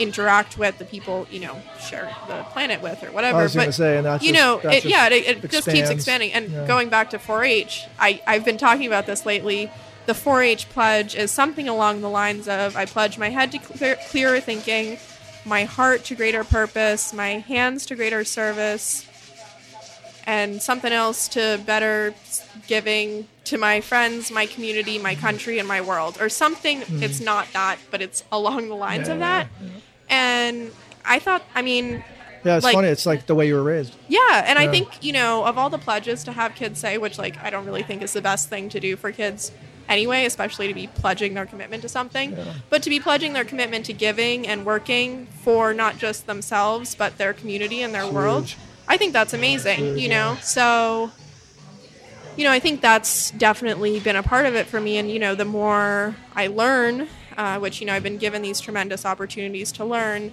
interact 0.00 0.58
with 0.58 0.76
the 0.78 0.84
people 0.84 1.24
you 1.30 1.38
know 1.38 1.56
share 1.80 2.12
the 2.26 2.42
planet 2.50 2.82
with 2.82 3.02
or 3.02 3.12
whatever. 3.12 3.38
I 3.38 3.42
was 3.44 3.54
but 3.54 3.72
say, 3.74 3.98
and 3.98 4.06
you 4.22 4.32
just- 4.32 4.64
know, 4.64 4.70
it, 4.70 4.84
yeah, 4.84 5.06
it, 5.08 5.44
it 5.44 5.50
just 5.50 5.68
keeps 5.68 5.88
expanding. 5.90 6.32
And 6.32 6.50
Yeah. 6.50 6.66
going 6.66 6.88
back 6.88 7.10
to 7.10 7.18
4-H, 7.18 7.84
I 7.98 8.20
I've 8.26 8.44
been 8.44 8.58
talking 8.58 8.86
about 8.86 9.06
this 9.06 9.24
lately. 9.24 9.70
The 10.06 10.12
4-H 10.12 10.68
pledge 10.68 11.14
is 11.14 11.30
something 11.30 11.68
along 11.68 12.00
the 12.02 12.10
lines 12.10 12.46
of 12.48 12.76
I 12.76 12.84
pledge 12.86 13.16
my 13.18 13.30
head 13.30 13.52
to 13.52 13.58
clear, 13.58 13.96
clearer 14.10 14.38
thinking, 14.40 14.98
my 15.46 15.64
heart 15.64 16.04
to 16.06 16.14
greater 16.14 16.44
purpose, 16.44 17.12
my 17.14 17.38
hands 17.38 17.86
to 17.86 17.94
greater 17.94 18.22
service, 18.24 19.06
and 20.26 20.60
something 20.62 20.92
else 20.92 21.28
to 21.28 21.60
better 21.66 22.14
giving 22.66 23.28
to 23.44 23.58
my 23.58 23.80
friends, 23.80 24.30
my 24.30 24.46
community, 24.46 24.98
my 24.98 25.14
country, 25.14 25.58
and 25.58 25.68
my 25.68 25.80
world, 25.80 26.16
or 26.20 26.28
something. 26.28 26.80
Mm-hmm. 26.80 27.02
It's 27.02 27.20
not 27.20 27.46
that, 27.52 27.78
but 27.90 28.00
it's 28.00 28.24
along 28.32 28.68
the 28.68 28.74
lines 28.74 29.08
of 29.08 29.18
Yeah, 29.18 29.44
that. 29.44 29.48
And 30.08 30.70
I 31.04 31.18
thought, 31.18 31.42
I 31.54 31.62
mean, 31.62 32.02
Yeah, 32.44 32.56
it's 32.56 32.64
like- 32.64 32.74
funny. 32.74 32.88
It's 32.88 33.06
like 33.06 33.26
the 33.26 33.34
way 33.34 33.46
you 33.48 33.54
were 33.54 33.62
raised. 33.62 33.94
yeah, 34.08 34.44
and 34.46 34.58
I 34.58 34.68
think, 34.68 35.02
you 35.02 35.12
know, 35.12 35.44
of 35.44 35.58
all 35.58 35.70
the 35.70 35.78
pledges 35.78 36.24
to 36.24 36.32
have 36.32 36.54
kids 36.54 36.78
say, 36.80 36.96
which 36.98 37.18
like 37.18 37.42
I 37.42 37.50
don't 37.50 37.66
really 37.66 37.82
think 37.82 38.02
is 38.02 38.12
the 38.12 38.22
best 38.22 38.48
thing 38.48 38.68
to 38.70 38.80
do 38.80 38.96
for 38.96 39.12
kids 39.12 39.52
anyway, 39.88 40.24
especially 40.24 40.66
to 40.68 40.72
be 40.74 40.86
pledging 40.86 41.34
their 41.34 41.44
commitment 41.44 41.82
to 41.82 41.88
something, 41.90 42.32
Yeah. 42.32 42.54
but 42.70 42.82
to 42.84 42.88
be 42.90 42.98
pledging 43.00 43.34
their 43.34 43.44
commitment 43.44 43.84
to 43.86 43.92
giving 43.92 44.46
and 44.48 44.64
working 44.64 45.26
for 45.42 45.74
not 45.74 45.98
just 45.98 46.26
themselves, 46.26 46.94
but 46.94 47.18
their 47.18 47.34
community 47.34 47.82
and 47.82 47.94
their 47.94 48.06
world. 48.06 48.54
I 48.86 48.96
think 48.96 49.12
that's 49.12 49.32
amazing, 49.32 49.98
you 49.98 50.08
know? 50.08 50.36
So 50.42 51.10
you 52.36 52.44
know, 52.44 52.50
I 52.50 52.58
think 52.58 52.80
that's 52.80 53.30
definitely 53.32 54.00
been 54.00 54.16
a 54.16 54.22
part 54.22 54.46
of 54.46 54.54
it 54.54 54.66
for 54.66 54.80
me. 54.80 54.98
And, 54.98 55.10
you 55.10 55.18
know, 55.18 55.34
the 55.34 55.44
more 55.44 56.16
I 56.34 56.48
learn, 56.48 57.08
uh, 57.36 57.58
which, 57.58 57.80
you 57.80 57.86
know, 57.86 57.94
I've 57.94 58.02
been 58.02 58.18
given 58.18 58.42
these 58.42 58.60
tremendous 58.60 59.06
opportunities 59.06 59.70
to 59.72 59.84
learn, 59.84 60.32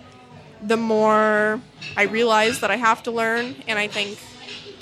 the 0.61 0.77
more 0.77 1.61
I 1.95 2.03
realize 2.03 2.59
that 2.61 2.71
I 2.71 2.77
have 2.77 3.03
to 3.03 3.11
learn. 3.11 3.55
And 3.67 3.77
I 3.77 3.87
think 3.87 4.17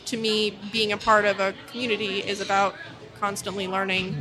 to 0.05 0.17
me, 0.17 0.57
being 0.71 0.91
a 0.91 0.97
part 0.97 1.25
of 1.25 1.39
a 1.39 1.53
community 1.71 2.19
is 2.19 2.39
about 2.41 2.75
constantly 3.19 3.67
learning 3.67 4.15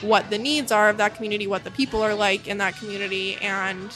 what 0.00 0.30
the 0.30 0.38
needs 0.38 0.70
are 0.70 0.88
of 0.88 0.96
that 0.98 1.16
community, 1.16 1.46
what 1.46 1.64
the 1.64 1.70
people 1.70 2.02
are 2.02 2.14
like 2.14 2.46
in 2.46 2.58
that 2.58 2.76
community. 2.76 3.36
And 3.36 3.92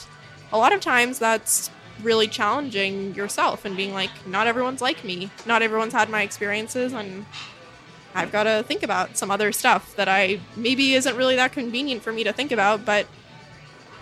a 0.52 0.58
lot 0.58 0.72
of 0.72 0.80
times 0.80 1.20
that's 1.20 1.70
really 2.02 2.26
challenging 2.28 3.14
yourself 3.14 3.64
and 3.64 3.76
being 3.76 3.92
like, 3.94 4.10
not 4.26 4.46
everyone's 4.46 4.80
like 4.80 5.04
me. 5.04 5.30
Not 5.46 5.62
everyone's 5.62 5.92
had 5.92 6.08
my 6.08 6.22
experiences. 6.22 6.92
And 6.92 7.26
I've 8.14 8.32
got 8.32 8.44
to 8.44 8.64
think 8.66 8.82
about 8.82 9.16
some 9.16 9.30
other 9.30 9.52
stuff 9.52 9.94
that 9.96 10.08
I 10.08 10.40
maybe 10.56 10.94
isn't 10.94 11.16
really 11.16 11.36
that 11.36 11.52
convenient 11.52 12.02
for 12.02 12.12
me 12.12 12.24
to 12.24 12.32
think 12.32 12.50
about, 12.52 12.84
but 12.84 13.06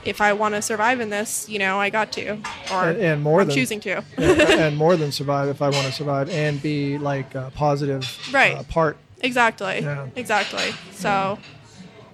if 0.05 0.21
I 0.21 0.33
want 0.33 0.55
to 0.55 0.63
survive 0.63 1.01
in 1.01 1.11
this, 1.11 1.49
you 1.49 1.59
know, 1.59 1.79
I 1.79 1.91
got 1.91 2.13
to, 2.13 2.39
or 2.73 2.85
And- 2.89 2.99
and 2.99 3.23
more 3.23 3.41
I'm 3.43 3.49
than- 3.49 3.57
choosing 3.57 3.81
to. 3.81 4.03
and 4.17 4.77
more 4.77 4.97
than 4.97 5.13
survive 5.13 5.49
if 5.49 5.61
I 5.61 5.69
want 5.71 5.87
to 5.87 5.93
survive 5.93 6.31
and 6.31 6.63
be 6.63 6.97
like 6.99 7.35
a 7.35 7.51
positive 7.55 8.09
Right. 8.33 8.57
uh, 8.57 8.63
part. 8.63 8.97
Exactly. 9.21 9.81
Yeah. 9.81 10.07
Exactly. 10.17 10.73
So, 10.93 11.09
yeah, 11.09 11.37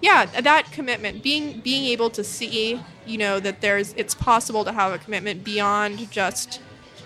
that 0.04 0.70
commitment, 0.72 1.22
being 1.22 1.60
being 1.60 1.84
able 1.86 2.10
to 2.10 2.24
see, 2.24 2.80
you 3.06 3.18
know, 3.18 3.40
that 3.40 3.60
there's 3.60 3.92
it's 3.94 4.14
possible 4.14 4.64
to 4.64 4.72
have 4.72 4.92
a 4.92 4.98
commitment 4.98 5.44
beyond 5.44 6.10
just 6.10 6.60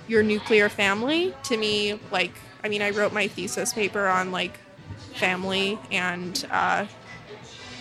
your 0.07 0.22
nuclear 0.22 0.68
family. 0.68 1.34
To 1.44 1.57
me, 1.57 2.01
like, 2.11 2.32
I 2.64 2.68
mean, 2.68 2.82
I 2.82 2.90
wrote 2.90 3.12
my 3.12 3.28
thesis 3.28 3.72
paper 3.72 4.07
on 4.07 4.32
like 4.32 4.59
family 5.14 5.78
and 5.90 6.46
uh, 6.51 6.86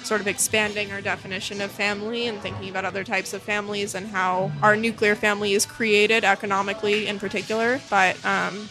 sort 0.04 0.22
of 0.22 0.28
expanding 0.28 0.92
our 0.92 1.02
definition 1.02 1.62
of 1.62 1.72
family 1.72 2.28
and 2.28 2.40
thinking 2.42 2.70
about 2.70 2.86
other 2.86 3.04
types 3.04 3.34
of 3.34 3.42
families 3.42 3.96
and 3.96 4.08
how 4.08 4.52
our 4.62 4.76
nuclear 4.76 5.16
family 5.16 5.54
is 5.54 5.66
created 5.66 6.24
economically 6.24 7.08
in 7.08 7.20
particular. 7.20 7.80
But 7.90 8.24
um, 8.26 8.70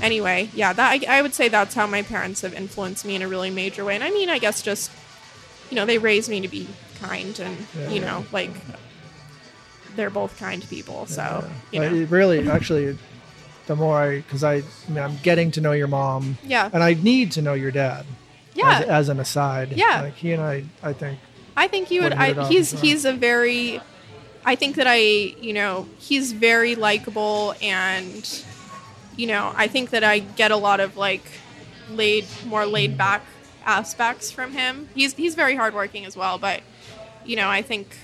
anyway, 0.00 0.50
yeah, 0.54 0.72
that 0.72 0.90
I, 0.90 1.18
I 1.18 1.22
would 1.22 1.34
say 1.34 1.48
that's 1.48 1.74
how 1.74 1.86
my 1.86 2.02
parents 2.02 2.42
have 2.42 2.54
influenced 2.54 3.04
me 3.04 3.16
in 3.16 3.22
a 3.22 3.28
really 3.28 3.50
major 3.50 3.84
way. 3.84 3.94
And 3.94 4.04
I 4.04 4.10
mean, 4.10 4.28
I 4.28 4.38
guess 4.38 4.62
just 4.62 4.90
you 5.72 5.76
know, 5.76 5.86
they 5.86 5.96
raised 5.96 6.28
me 6.28 6.38
to 6.42 6.48
be 6.48 6.68
kind 7.00 7.40
and 7.40 7.56
Yeah. 7.74 7.88
you 7.88 8.00
know, 8.02 8.26
like 8.30 8.50
they're 9.96 10.10
both 10.10 10.38
kind 10.38 10.62
people. 10.68 11.06
So 11.06 11.22
Yeah. 11.22 11.48
you 11.72 11.80
know, 11.80 11.96
it 12.02 12.10
really, 12.10 12.46
actually, 12.50 12.98
the 13.66 13.74
more 13.74 13.98
I, 14.02 14.16
because 14.16 14.44
I, 14.44 14.56
I 14.56 14.62
mean, 14.88 14.98
I'm 14.98 15.16
getting 15.22 15.50
to 15.52 15.62
know 15.62 15.72
your 15.72 15.86
mom, 15.86 16.36
yeah, 16.44 16.68
and 16.74 16.82
I 16.82 16.92
need 16.92 17.32
to 17.32 17.42
know 17.42 17.54
your 17.54 17.70
dad. 17.70 18.04
yeah. 18.52 18.80
As, 18.80 18.84
as 18.84 19.08
an 19.08 19.18
aside. 19.18 19.72
Yeah. 19.72 20.02
Like 20.02 20.14
he 20.16 20.32
and 20.32 20.42
I, 20.42 20.64
I 20.82 20.92
think. 20.92 21.18
I 21.56 21.68
think 21.68 21.88
he 21.88 22.00
would. 22.00 22.12
Wouldn't 22.12 22.20
hit 22.20 22.36
it 22.36 22.40
I, 22.42 22.48
he's 22.48 22.78
he's 22.78 23.06
a 23.06 23.14
very. 23.14 23.80
I 24.44 24.56
think 24.56 24.76
that 24.76 24.86
I 24.86 24.96
you 24.96 25.54
know 25.54 25.88
he's 25.98 26.32
very 26.32 26.74
likable 26.74 27.54
and 27.62 28.44
you 29.16 29.26
know 29.26 29.54
I 29.56 29.68
think 29.68 29.90
that 29.90 30.04
I 30.04 30.18
get 30.18 30.50
a 30.50 30.56
lot 30.56 30.80
of 30.80 30.98
like 30.98 31.24
laid 31.90 32.26
more 32.44 32.66
laid 32.66 32.94
mm. 32.94 32.98
back 32.98 33.22
aspects 33.64 34.30
from 34.30 34.52
him. 34.52 34.88
He's 34.94 35.14
he's 35.14 35.34
very 35.34 35.56
hardworking 35.56 36.04
as 36.04 36.16
well, 36.16 36.38
but 36.38 36.60
you 37.24 37.36
know 37.36 37.48
I 37.48 37.62
think 37.62 37.96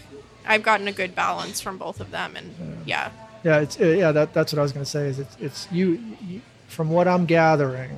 I've 0.46 0.62
gotten 0.62 0.88
a 0.88 0.92
good 0.92 1.14
balance 1.14 1.60
from 1.60 1.78
both 1.78 2.00
of 2.00 2.10
them, 2.10 2.36
and 2.36 2.82
yeah, 2.86 3.10
Yeah, 3.44 3.60
it's 3.60 3.78
uh, 3.80 3.84
yeah. 3.84 4.12
That, 4.12 4.32
that's 4.32 4.52
what 4.52 4.58
I 4.58 4.62
was 4.62 4.72
going 4.72 4.84
to 4.84 4.90
say. 4.90 5.06
Is 5.08 5.18
it's 5.18 5.36
it's 5.40 5.68
you, 5.70 6.00
you. 6.26 6.40
From 6.68 6.90
what 6.90 7.08
I'm 7.08 7.24
gathering, 7.26 7.90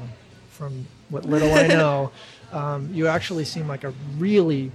from 0.51 0.87
what 1.09 1.25
little 1.25 1.53
I 1.53 1.67
know, 1.83 2.13
um, 2.53 2.89
you 2.93 3.07
actually 3.09 3.45
seem 3.45 3.67
like 3.69 3.83
a 3.85 3.93
really, 4.17 4.71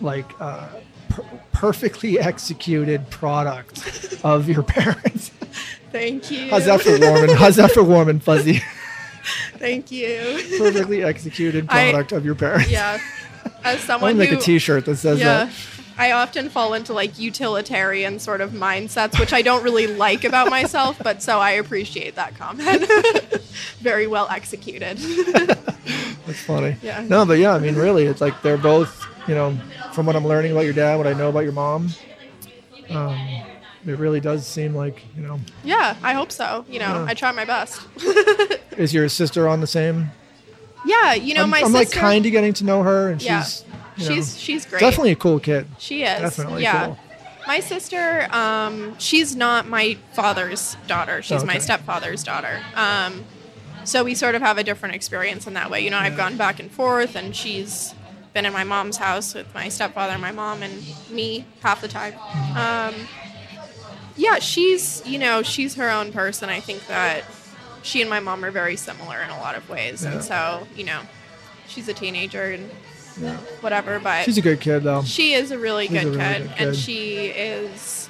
like, 0.00 0.26
uh, 0.40 0.66
per- 1.08 1.24
perfectly 1.52 2.18
executed 2.30 3.08
product 3.10 4.16
of 4.24 4.48
your 4.48 4.62
parents. 4.76 5.30
thank 5.92 6.30
you. 6.30 6.50
How's 6.50 6.64
that 6.66 6.80
for 6.80 6.98
warm 6.98 7.22
and 7.28 7.32
how's 7.38 7.56
that 7.56 7.70
for 7.72 7.84
warm 7.84 8.08
and 8.08 8.22
fuzzy? 8.22 8.60
Thank 9.60 9.92
you. 9.92 10.42
perfectly 10.58 11.04
executed 11.04 11.66
I- 11.68 11.90
product 11.92 12.12
of 12.12 12.24
your 12.24 12.34
parents. 12.34 12.70
yeah, 12.70 12.98
as 13.62 13.78
someone 13.84 14.12
to 14.14 14.18
make 14.18 14.30
who 14.30 14.38
a 14.38 14.40
T-shirt 14.40 14.86
that 14.86 14.96
says 14.96 15.20
yeah. 15.20 15.44
that. 15.44 15.52
I 15.98 16.12
often 16.12 16.48
fall 16.48 16.72
into 16.72 16.94
like 16.94 17.18
utilitarian 17.18 18.18
sort 18.20 18.40
of 18.40 18.52
mindsets, 18.52 19.20
which 19.20 19.34
I 19.34 19.42
don't 19.42 19.62
really 19.62 19.86
like 19.86 20.24
about 20.24 20.48
myself, 20.48 20.98
but 21.02 21.22
so 21.22 21.38
I 21.38 21.50
appreciate 21.52 22.14
that 22.14 22.38
comment. 22.38 22.86
Very 23.80 24.06
well 24.06 24.26
executed. 24.30 24.96
That's 26.26 26.40
funny. 26.46 26.76
Yeah. 26.80 27.04
No, 27.06 27.26
but 27.26 27.34
yeah, 27.34 27.52
I 27.52 27.58
mean, 27.58 27.74
really, 27.74 28.06
it's 28.06 28.22
like 28.22 28.40
they're 28.40 28.56
both, 28.56 29.06
you 29.28 29.34
know, 29.34 29.58
from 29.92 30.06
what 30.06 30.16
I'm 30.16 30.26
learning 30.26 30.52
about 30.52 30.64
your 30.64 30.72
dad, 30.72 30.96
what 30.96 31.06
I 31.06 31.12
know 31.12 31.28
about 31.28 31.40
your 31.40 31.52
mom, 31.52 31.90
um, 32.88 33.18
it 33.86 33.98
really 33.98 34.20
does 34.20 34.46
seem 34.46 34.74
like, 34.74 35.02
you 35.16 35.22
know, 35.22 35.40
yeah, 35.64 35.96
I 36.02 36.12
hope 36.14 36.30
so. 36.32 36.64
You 36.68 36.78
know, 36.80 37.04
Yeah. 37.04 37.06
I 37.08 37.14
try 37.14 37.32
my 37.32 37.44
best. 37.44 37.80
is 38.76 38.92
your 38.94 39.08
sister 39.08 39.48
on 39.48 39.60
the 39.60 39.66
same? 39.66 40.10
yeah, 40.86 41.14
you 41.14 41.34
know, 41.34 41.42
I'm, 41.44 41.50
my 41.50 41.58
I'm 41.60 41.72
sister. 41.72 41.78
like 41.78 41.90
kind 41.90 42.24
of 42.26 42.32
getting 42.32 42.52
to 42.54 42.64
know 42.64 42.82
her, 42.82 43.10
and 43.10 43.22
Yeah. 43.22 43.42
she's 43.42 43.64
you 43.96 44.08
know, 44.08 44.14
she's 44.14 44.38
she's 44.40 44.66
great. 44.66 44.80
definitely 44.80 45.12
a 45.12 45.16
cool 45.16 45.38
kid. 45.40 45.66
She 45.78 46.02
is. 46.04 46.20
Definitely 46.20 46.62
yeah. 46.62 46.86
cool. 46.86 46.98
My 47.46 47.60
sister, 47.60 48.28
um, 48.32 48.96
she's 48.98 49.34
not 49.34 49.66
my 49.66 49.96
father's 50.12 50.76
daughter. 50.86 51.20
She's 51.22 51.42
my 51.44 51.54
Okay. 51.54 51.60
stepfather's 51.60 52.22
daughter. 52.22 52.60
Um, 52.74 53.24
so 53.84 54.04
we 54.04 54.14
sort 54.14 54.34
of 54.34 54.42
have 54.42 54.56
a 54.58 54.62
different 54.62 54.94
experience 54.94 55.46
in 55.46 55.54
that 55.54 55.70
way. 55.70 55.80
You 55.80 55.90
know, 55.90 55.98
I've 55.98 56.16
gone 56.16 56.36
back 56.36 56.60
and 56.60 56.70
forth, 56.70 57.16
and 57.16 57.34
she's 57.34 57.94
been 58.34 58.46
in 58.46 58.52
my 58.52 58.62
mom's 58.62 58.98
house 58.98 59.34
with 59.34 59.52
my 59.54 59.68
stepfather, 59.68 60.16
my 60.18 60.30
mom, 60.32 60.62
and 60.62 60.84
me 61.10 61.44
half 61.62 61.80
the 61.80 61.88
time. 61.88 62.14
Um, 62.54 62.94
yeah, 64.20 64.38
she's 64.38 65.02
you 65.06 65.18
know 65.18 65.42
she's 65.42 65.74
her 65.76 65.88
own 65.90 66.12
person. 66.12 66.48
I 66.50 66.60
think 66.60 66.86
that 66.86 67.24
she 67.82 68.00
and 68.02 68.10
my 68.10 68.20
mom 68.20 68.44
are 68.44 68.50
very 68.50 68.76
similar 68.76 69.20
in 69.22 69.30
a 69.30 69.38
lot 69.38 69.54
of 69.56 69.68
ways, 69.68 70.04
Yeah. 70.04 70.12
and 70.12 70.24
so 70.24 70.66
you 70.76 70.84
know, 70.84 71.00
she's 71.66 71.88
a 71.88 71.94
teenager 71.94 72.52
and 72.52 72.70
Yeah. 73.20 73.36
whatever. 73.62 73.98
But 73.98 74.24
She's 74.24 74.38
a 74.38 74.42
good 74.42 74.60
kid 74.60 74.80
though. 74.82 75.02
she 75.02 75.32
is 75.34 75.50
a 75.50 75.58
really 75.58 75.88
She's 75.88 75.96
a 75.96 76.04
good 76.04 76.16
really 76.16 76.18
kid, 76.34 76.48
good 76.58 76.68
and 76.68 76.76
she 76.76 77.26
is 77.26 78.08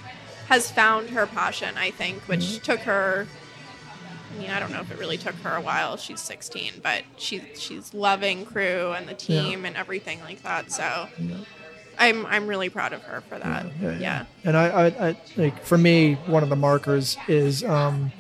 has 0.49 0.71
found 0.71 1.11
her 1.11 1.27
passion. 1.27 1.77
I 1.79 1.91
think, 1.93 2.23
which 2.25 2.41
Mm-hmm. 2.41 2.63
took 2.65 2.81
her. 2.81 3.27
I 4.33 4.39
mean, 4.41 4.51
I 4.51 4.61
don't 4.61 4.71
know 4.73 4.81
if 4.81 4.91
it 4.93 4.99
really 4.99 5.19
took 5.19 5.35
her 5.37 5.57
a 5.57 5.61
while. 5.61 5.97
She's 5.97 6.21
16, 6.21 6.75
but 6.83 7.03
she 7.17 7.43
she's 7.57 7.93
loving 7.95 8.45
crew 8.45 8.93
and 8.93 9.09
the 9.09 9.15
team 9.15 9.65
and 9.65 9.77
everything 9.77 10.21
like 10.21 10.43
that. 10.43 10.71
So, 10.73 11.09
Yeah. 11.19 11.37
I'm 12.01 12.27
I'm 12.27 12.47
really 12.49 12.69
proud 12.69 12.93
of 12.93 13.03
her 13.03 13.21
for 13.29 13.39
that. 13.39 13.67
Yeah, 14.01 14.25
And 14.45 14.57
I, 14.57 14.67
I, 14.69 14.87
I 15.11 15.17
like 15.37 15.63
for 15.65 15.79
me, 15.79 16.15
one 16.27 16.43
of 16.43 16.49
the 16.49 16.57
markers 16.57 17.17
is, 17.29 17.63
um, 17.63 18.11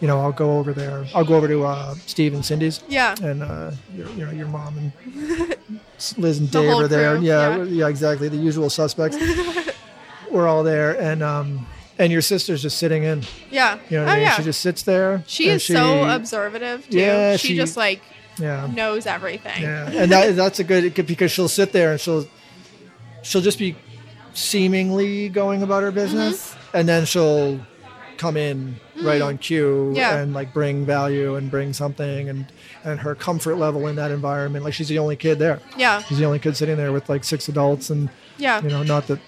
you 0.00 0.06
know, 0.08 0.20
I'll 0.20 0.32
go 0.32 0.58
over 0.58 0.72
there. 0.72 1.06
I'll 1.14 1.24
go 1.24 1.36
over 1.36 1.48
to 1.48 1.64
uh, 1.64 1.94
Steve 2.06 2.34
and 2.34 2.44
Cindy's, 2.44 2.82
yeah, 2.88 3.14
and 3.22 3.42
uh, 3.42 3.70
your, 3.94 4.08
you 4.10 4.24
know, 4.26 4.30
your 4.32 4.46
mom 4.48 4.76
and 4.78 4.92
Liz 6.16 6.38
and 6.38 6.48
The 6.50 6.60
Dave 6.62 6.76
are 6.78 6.88
there. 6.88 7.16
Yeah, 7.16 7.56
yeah. 7.58 7.62
yeah, 7.64 7.88
exactly. 7.88 8.28
The 8.28 8.36
usual 8.36 8.70
suspects. 8.70 9.16
We're 10.30 10.46
all 10.46 10.62
there, 10.62 11.00
and 11.00 11.22
um, 11.22 11.66
and 11.98 12.12
your 12.12 12.20
sister's 12.22 12.60
just 12.62 12.76
sitting 12.78 13.02
in. 13.04 13.22
yeah. 13.50 13.78
You 13.88 13.98
know 13.98 14.04
what 14.04 14.10
oh 14.10 14.12
I 14.12 14.16
mean? 14.16 14.22
yeah, 14.24 14.36
She 14.36 14.42
just 14.42 14.60
sits 14.60 14.82
there. 14.82 15.22
she 15.26 15.48
is 15.48 15.64
so 15.64 16.04
observative 16.08 16.88
too. 16.88 16.98
Yeah, 16.98 17.36
she, 17.36 17.48
she- 17.48 17.56
just 17.56 17.76
like 17.76 18.02
Yeah. 18.38 18.68
knows 18.72 19.06
everything. 19.06 19.62
Yeah, 19.62 19.88
and 19.90 20.12
that, 20.12 20.36
that's 20.36 20.58
a 20.60 20.64
good 20.64 20.94
because 21.06 21.32
she'll 21.32 21.48
sit 21.48 21.72
there 21.72 21.92
and 21.92 22.00
she'll 22.00 22.28
she'll 23.22 23.40
just 23.42 23.58
be 23.58 23.76
seemingly 24.34 25.28
going 25.28 25.62
about 25.62 25.82
her 25.82 25.90
business, 25.90 26.54
and 26.72 26.88
then 26.88 27.04
she'll 27.04 27.60
come 28.16 28.36
in 28.36 28.76
right 29.02 29.22
on 29.22 29.38
cue 29.38 29.64
Mm-hmm. 29.64 29.94
Yeah. 29.96 30.16
and 30.18 30.34
like 30.34 30.52
bring 30.52 30.84
value 30.84 31.36
and 31.36 31.50
bring 31.50 31.72
something 31.72 32.28
and 32.28 32.46
and 32.84 32.98
her 33.00 33.14
comfort 33.14 33.54
level 33.56 33.86
in 33.86 33.96
that 33.96 34.10
environment. 34.10 34.64
Like 34.64 34.74
she's 34.74 34.88
the 34.88 34.98
only 34.98 35.14
kid 35.16 35.38
there. 35.38 35.60
Yeah, 35.76 36.02
She's 36.02 36.18
the 36.18 36.24
only 36.24 36.38
kid 36.40 36.56
sitting 36.56 36.76
there 36.76 36.92
with 36.92 37.08
like 37.08 37.22
six 37.24 37.48
adults, 37.48 37.90
and 37.90 38.08
yeah, 38.38 38.60
you 38.62 38.68
know, 38.70 38.82
not 38.82 39.06
that 39.08 39.20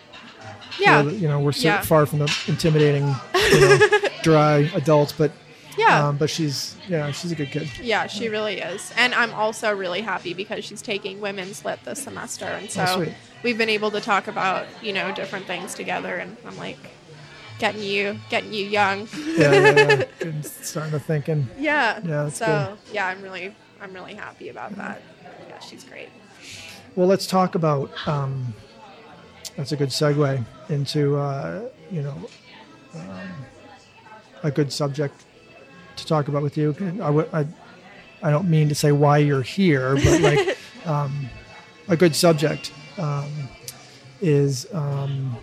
yeah, 0.79 1.03
you 1.03 1.29
know 1.29 1.41
we're 1.41 1.53
so 1.53 1.69
Yeah. 1.69 1.83
far 1.83 2.07
from 2.07 2.21
the 2.21 2.37
intimidating, 2.49 3.15
you 3.53 3.61
know, 3.61 3.79
dry 4.23 4.71
adults, 4.75 5.13
but 5.13 5.31
yeah. 5.79 6.09
um, 6.09 6.17
but 6.17 6.31
she's 6.31 6.75
yeah, 6.89 7.11
she's 7.13 7.31
a 7.33 7.35
good 7.37 7.51
kid. 7.51 7.69
Yeah, 7.81 8.07
she 8.07 8.29
really 8.29 8.59
is. 8.61 8.93
And 8.97 9.15
I'm 9.15 9.33
also 9.35 9.75
really 9.75 10.01
happy 10.01 10.33
because 10.35 10.65
she's 10.65 10.81
taking 10.83 11.21
women's 11.21 11.65
lit 11.65 11.79
this 11.85 12.03
semester. 12.03 12.47
And 12.47 12.71
so 12.71 12.85
Oh. 13.07 13.13
We've 13.43 13.59
been 13.59 13.69
able 13.69 13.91
to 13.93 14.01
talk 14.01 14.29
about, 14.29 14.67
you 14.83 14.93
know, 14.93 15.13
different 15.13 15.47
things 15.47 15.75
together. 15.75 16.17
And 16.17 16.37
I'm 16.47 16.57
like, 16.57 16.79
getting 17.59 17.83
you, 17.83 18.19
getting 18.31 18.53
you 18.53 18.67
young. 18.67 19.07
Yeah, 19.17 19.53
yeah, 19.53 20.05
yeah. 20.23 20.41
Starting 20.43 20.93
to 20.93 20.99
think 20.99 21.29
and 21.29 21.47
yeah. 21.59 22.01
Yeah, 22.05 22.29
so 22.29 22.77
yeah, 22.93 23.07
I'm 23.07 23.23
really, 23.23 23.55
I'm 23.81 23.93
really 23.95 24.15
happy 24.15 24.49
about 24.49 24.75
that. 24.77 25.01
Yeah, 25.49 25.59
she's 25.61 25.85
great. 25.85 26.09
Well, 26.97 27.07
let's 27.07 27.27
talk 27.27 27.55
about. 27.55 27.91
Um, 28.09 28.53
that's 29.57 29.73
a 29.73 29.77
good 29.77 29.91
segue 29.91 30.45
into 30.69 31.17
uh, 31.17 31.69
you 31.91 32.03
know 32.03 32.17
um, 32.95 33.29
a 34.43 34.51
good 34.51 34.73
subject 34.73 35.25
to 35.97 36.07
talk 36.07 36.29
about 36.29 36.43
with 36.43 36.57
you. 36.57 36.75
I, 36.81 37.07
w- 37.07 37.29
I, 37.33 37.47
I 38.23 38.31
don't 38.31 38.49
mean 38.49 38.69
to 38.69 38.75
say 38.75 38.93
why 38.93 39.19
you're 39.19 39.43
here, 39.43 39.95
but 39.97 40.21
like 40.21 40.59
um, 40.87 41.29
a 41.89 41.97
good 41.97 42.15
subject 42.17 42.73
um, 42.99 43.31
is 44.21 44.67
um, 44.73 45.37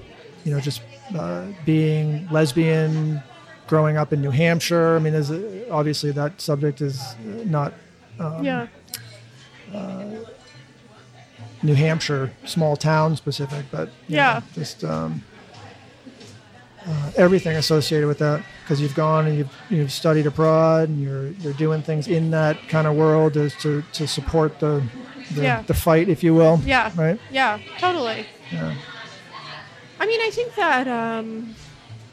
you 0.44 0.52
know 0.54 0.60
just 0.60 0.82
uh, 1.18 1.46
being 1.66 2.28
lesbian, 2.30 3.22
growing 3.68 3.98
up 3.98 4.14
in 4.14 4.22
New 4.22 4.32
Hampshire. 4.32 4.96
I 4.96 5.00
mean, 5.00 5.14
is 5.14 5.32
obviously 5.72 6.12
that 6.12 6.40
subject 6.42 6.82
is 6.82 7.16
not 7.46 7.74
um, 8.20 8.44
yeah. 8.44 8.68
New 11.64 11.74
Hampshire, 11.74 12.32
small 12.46 12.76
town 12.76 13.16
specific, 13.16 13.66
but 13.72 13.90
Yeah. 14.08 14.40
know, 14.40 14.44
just 14.54 14.84
um, 14.84 15.24
uh, 16.86 17.12
everything 17.16 17.58
associated 17.58 18.08
with 18.08 18.20
that. 18.20 18.44
Because 18.64 18.80
you've 18.80 18.94
gone 18.96 19.26
and 19.28 19.38
you've 19.38 19.50
you've 19.70 19.92
studied 19.92 20.28
abroad, 20.28 20.90
and 20.90 21.02
you're 21.02 21.30
you're 21.42 21.54
doing 21.54 21.82
things 21.82 22.08
in 22.08 22.30
that 22.32 22.58
kind 22.70 22.86
of 22.86 22.96
world 22.96 23.38
as 23.38 23.56
to, 23.62 23.82
to 23.94 24.08
support 24.08 24.60
the 24.60 24.84
the, 25.34 25.42
Yeah. 25.44 25.62
the 25.64 25.74
fight, 25.74 26.10
if 26.10 26.24
you 26.24 26.34
will. 26.34 26.60
Yeah. 26.66 26.92
Right. 26.96 27.20
Yeah, 27.32 27.60
totally. 27.80 28.26
Yeah. 28.52 28.74
I 30.00 30.06
mean, 30.06 30.22
I 30.22 30.30
think 30.32 30.56
that, 30.56 30.88
um, 30.88 31.56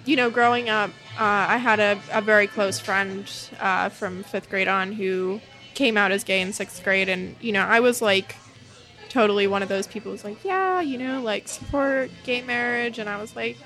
you 0.04 0.16
know, 0.16 0.30
growing 0.30 0.68
up, 0.68 0.90
uh, 1.18 1.46
I 1.48 1.58
had 1.58 1.80
a, 1.80 2.00
a 2.12 2.20
very 2.20 2.46
close 2.46 2.78
friend 2.80 3.30
uh, 3.60 3.88
from 3.90 4.22
fifth 4.24 4.48
grade 4.50 4.68
on 4.68 4.92
who 4.92 5.40
came 5.74 5.96
out 5.96 6.10
as 6.12 6.24
gay 6.24 6.40
in 6.40 6.52
sixth 6.52 6.82
grade. 6.82 7.08
And, 7.08 7.36
you 7.40 7.52
know, 7.52 7.62
I 7.62 7.80
was 7.80 8.00
like 8.02 8.36
totally 9.10 9.46
one 9.46 9.62
of 9.62 9.68
those 9.68 9.86
people 9.86 10.10
who's 10.12 10.24
like, 10.24 10.42
yeah, 10.44 10.80
you 10.80 10.98
know, 10.98 11.20
like 11.20 11.46
support 11.46 12.10
gay 12.24 12.42
marriage. 12.42 12.98
And 12.98 13.08
I 13.08 13.20
was 13.20 13.36
like, 13.36 13.56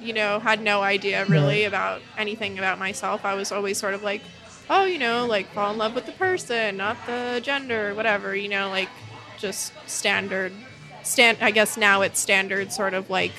you 0.00 0.12
know, 0.12 0.38
had 0.38 0.60
no 0.62 0.82
idea 0.82 1.24
really 1.26 1.64
about 1.64 2.00
anything 2.18 2.58
about 2.58 2.78
myself. 2.78 3.24
I 3.24 3.34
was 3.34 3.52
always 3.52 3.78
sort 3.78 3.94
of 3.94 4.02
like, 4.02 4.22
oh, 4.70 4.84
you 4.84 4.98
know, 4.98 5.26
like 5.26 5.52
fall 5.52 5.72
in 5.72 5.78
love 5.78 5.94
with 5.94 6.06
the 6.06 6.12
person, 6.12 6.76
not 6.76 6.96
the 7.06 7.40
gender, 7.42 7.94
whatever, 7.94 8.34
you 8.34 8.48
know, 8.48 8.68
like 8.70 8.88
just 9.38 9.72
standard 9.86 10.52
stand 11.02 11.36
I 11.40 11.50
guess 11.50 11.76
now 11.76 12.02
it's 12.02 12.20
standard 12.20 12.70
sort 12.72 12.94
of 12.94 13.10
like 13.10 13.32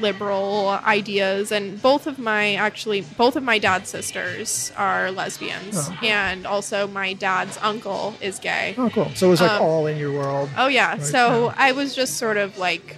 liberal 0.00 0.68
ideas 0.84 1.52
and 1.52 1.80
both 1.80 2.06
of 2.06 2.18
my 2.18 2.54
actually 2.54 3.00
both 3.00 3.36
of 3.36 3.42
my 3.42 3.58
dad's 3.58 3.88
sisters 3.88 4.72
are 4.76 5.10
lesbians 5.10 5.88
Oh. 5.88 5.98
and 6.02 6.46
also 6.46 6.86
my 6.88 7.12
dad's 7.12 7.56
uncle 7.62 8.14
is 8.20 8.38
gay. 8.38 8.74
Oh, 8.76 8.90
cool. 8.90 9.10
So 9.14 9.28
it 9.28 9.30
was 9.30 9.40
like 9.40 9.52
Um, 9.52 9.62
all 9.62 9.86
in 9.86 9.96
your 9.98 10.10
world. 10.12 10.50
Oh 10.56 10.66
yeah. 10.66 10.92
Right, 10.92 11.02
so 11.02 11.46
yeah. 11.46 11.54
I 11.56 11.72
was 11.72 11.94
just 11.94 12.16
sort 12.18 12.36
of 12.36 12.58
like, 12.58 12.96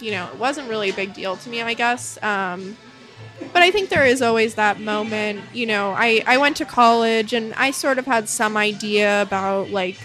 you 0.00 0.12
know, 0.12 0.28
it 0.28 0.36
wasn't 0.38 0.68
really 0.68 0.90
a 0.90 0.94
big 0.94 1.14
deal 1.14 1.36
to 1.36 1.48
me, 1.48 1.60
I 1.62 1.74
guess. 1.74 2.22
Um, 2.22 2.76
but 3.52 3.62
I 3.62 3.70
think 3.70 3.88
there 3.88 4.04
is 4.04 4.22
always 4.22 4.54
that 4.54 4.80
moment. 4.80 5.42
You 5.52 5.66
know, 5.66 5.92
I 5.96 6.22
I 6.26 6.38
went 6.38 6.56
to 6.58 6.64
college 6.64 7.32
and 7.32 7.54
I 7.54 7.70
sort 7.70 7.98
of 7.98 8.06
had 8.06 8.28
some 8.28 8.56
idea 8.56 9.22
about 9.22 9.70
like 9.70 9.98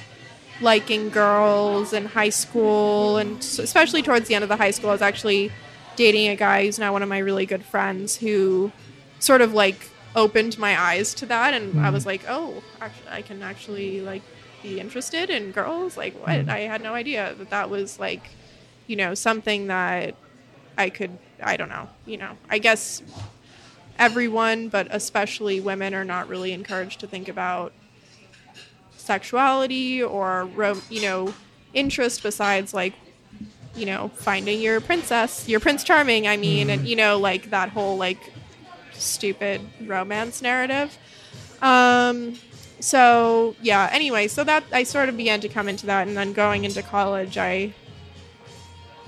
liking 0.62 1.10
girls 1.10 1.94
in 1.94 2.06
high 2.06 2.30
school, 2.30 3.18
and 3.18 3.40
especially 3.40 4.02
towards 4.02 4.28
the 4.28 4.36
end 4.36 4.44
of 4.44 4.50
the 4.50 4.58
high 4.58 4.72
school, 4.72 4.90
I 4.90 4.94
was 4.94 5.02
actually 5.02 5.52
dating 5.96 6.28
a 6.28 6.36
guy 6.36 6.66
who's 6.66 6.80
now 6.80 6.92
one 6.92 7.04
of 7.04 7.10
my 7.10 7.20
really 7.20 7.46
good 7.46 7.64
friends 7.64 8.18
who 8.18 8.72
sort 9.20 9.42
of 9.42 9.54
like 9.54 9.90
opened 10.16 10.58
my 10.60 10.80
eyes 10.80 11.14
to 11.16 11.26
that 11.26 11.54
and 11.54 11.80
I 11.80 11.90
was 11.90 12.04
mm. 12.04 12.08
like, 12.08 12.24
"Oh, 12.28 12.64
actually, 12.82 13.10
I 13.10 13.22
can 13.22 13.42
actually 13.42 14.02
like 14.02 14.22
be 14.62 14.80
interested 14.80 15.30
in 15.30 15.52
girls." 15.52 15.98
Like, 15.98 16.14
what? 16.20 16.46
Mm. 16.46 16.50
I 16.50 16.60
had 16.60 16.82
no 16.82 16.94
idea 16.94 17.34
that 17.38 17.50
that 17.50 17.70
was 17.70 18.00
like, 18.00 18.30
you 18.88 18.96
know, 18.96 19.14
something 19.16 19.68
that 19.68 20.16
I 20.78 20.89
could 20.89 21.17
I 21.41 21.57
don't 21.57 21.69
know, 21.69 21.89
you 22.05 22.17
know. 22.17 22.38
I 22.49 22.59
guess 22.59 23.01
everyone, 23.99 24.69
but 24.69 24.88
especially 24.89 25.59
women 25.59 25.93
are 25.93 26.05
not 26.05 26.28
really 26.28 26.51
encouraged 26.51 26.99
to 27.01 27.07
think 27.07 27.28
about 27.28 27.74
sexuality 28.97 30.01
or 30.01 30.49
you 30.89 31.01
know, 31.01 31.34
interest 31.74 32.24
besides 32.24 32.74
like 32.74 32.93
you 33.76 33.86
know, 33.86 34.09
finding 34.09 34.61
your 34.61 34.80
princess, 34.80 35.47
your 35.49 35.59
prince 35.59 35.84
charming, 35.84 36.28
I 36.28 36.38
mean, 36.38 36.69
and 36.69 36.88
you 36.88 36.95
know, 36.95 37.17
like 37.17 37.49
that 37.49 37.69
whole 37.69 37.97
like 37.97 38.32
stupid 38.93 39.61
romance 39.82 40.41
narrative. 40.41 40.97
Um, 41.61 42.36
so 42.80 43.55
yeah. 43.61 43.89
Anyway, 43.91 44.28
so 44.28 44.43
that 44.43 44.63
I 44.71 44.84
sort 44.84 45.09
of 45.09 45.17
began 45.17 45.39
to 45.41 45.49
come 45.49 45.67
into 45.67 45.86
that, 45.88 46.07
and 46.07 46.15
then 46.15 46.34
going 46.34 46.65
into 46.65 46.84
college, 46.84 47.38
I, 47.38 47.74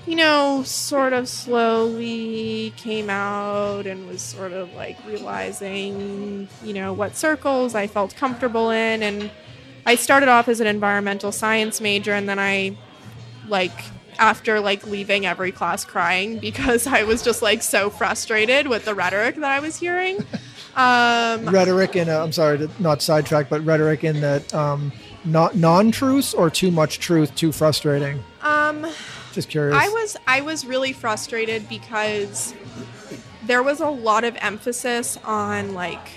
you 0.08 0.16
know, 0.16 0.64
sort 0.64 1.14
of 1.14 1.28
slowly 1.28 2.74
came 2.78 3.10
out 3.10 3.88
and 3.88 4.08
was 4.08 4.22
sort 4.22 4.53
of 4.53 4.74
like 4.76 4.97
realizing, 5.08 6.47
you 6.64 6.74
know, 6.74 6.93
what 6.93 7.16
circles 7.16 7.76
I 7.76 7.88
felt 7.88 8.16
comfortable 8.16 8.70
in, 8.70 9.01
and 9.01 9.32
I 9.86 9.95
started 9.95 10.30
off 10.30 10.47
as 10.47 10.60
an 10.60 10.68
environmental 10.68 11.32
science 11.32 11.82
major, 11.82 12.14
and 12.14 12.28
then 12.30 12.39
I, 12.39 12.78
like. 13.47 13.72
After 14.18 14.62
like 14.62 14.88
leaving 14.88 15.26
every 15.26 15.51
class 15.51 15.84
crying 15.84 16.39
because 16.39 16.88
I 16.88 17.03
was 17.03 17.22
just 17.22 17.41
like 17.41 17.62
so 17.62 17.89
frustrated 17.89 18.66
with 18.68 18.86
the 18.86 18.95
rhetoric 18.95 19.36
that 19.36 19.51
I 19.51 19.60
was 19.60 19.76
hearing. 19.76 20.20
Um, 20.78 21.45
rhetoric 21.47 21.97
in 21.97 22.10
I'm 22.10 22.32
sorry 22.32 22.60
to 22.60 22.70
not 22.80 23.01
sidetrack, 23.01 23.49
but 23.49 23.66
rhetoric 23.66 24.06
in 24.06 24.22
that 24.22 24.53
um, 24.53 24.93
not 25.26 25.56
non-truths 25.56 26.34
or 26.34 26.49
too 26.49 26.72
much 26.72 26.99
truth, 26.99 27.34
too 27.36 27.51
frustrating? 27.51 28.24
Um, 28.41 28.86
Just 29.36 29.50
curious. 29.50 29.76
I 29.78 29.90
was 29.90 30.18
I 30.26 30.42
was 30.42 30.66
really 30.66 30.94
frustrated 30.94 31.68
because 31.68 32.54
there 33.44 33.62
was 33.62 33.82
a 33.82 33.90
lot 33.90 34.24
of 34.24 34.36
emphasis 34.40 35.18
on 35.26 35.74
like 35.74 36.08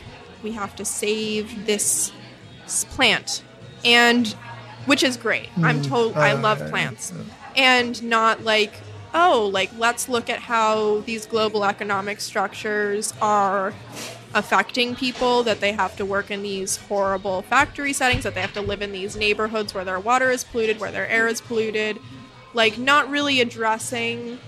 we 0.43 0.53
have 0.53 0.75
to 0.77 0.85
save 0.85 1.66
this 1.66 2.12
plant 2.91 3.43
and 3.85 4.29
which 4.87 5.03
is 5.03 5.16
great. 5.16 5.49
I'm 5.62 5.83
told 5.83 6.16
I 6.16 6.31
Uh, 6.33 6.39
love 6.41 6.61
yeah, 6.61 6.71
plants. 6.71 7.12
yeah. 7.14 7.23
And 7.57 8.03
not 8.05 8.45
like 8.45 8.73
oh, 9.14 9.51
like 9.53 9.71
let's 9.77 10.09
look 10.09 10.31
at 10.31 10.39
how 10.39 11.01
these 11.01 11.27
global 11.27 11.64
economic 11.64 12.21
structures 12.21 13.12
are 13.21 13.75
affecting 14.35 14.95
people 14.95 15.43
that 15.43 15.59
they 15.61 15.73
have 15.73 15.97
to 15.97 16.05
work 16.05 16.31
in 16.31 16.43
these 16.43 16.77
horrible 16.77 17.43
factory 17.43 17.93
settings 17.93 18.23
that 18.23 18.35
they 18.35 18.41
have 18.43 18.53
to 18.53 18.61
live 18.61 18.81
in 18.83 18.93
these 18.93 19.16
neighborhoods 19.16 19.73
where 19.75 19.85
their 19.85 19.99
water 19.99 20.31
is 20.31 20.45
polluted 20.45 20.79
where 20.79 20.93
their 20.93 21.09
air 21.09 21.27
is 21.27 21.41
polluted 21.41 21.99
like 22.55 22.78
not 22.78 23.11
really 23.11 23.40
addressing 23.40 24.38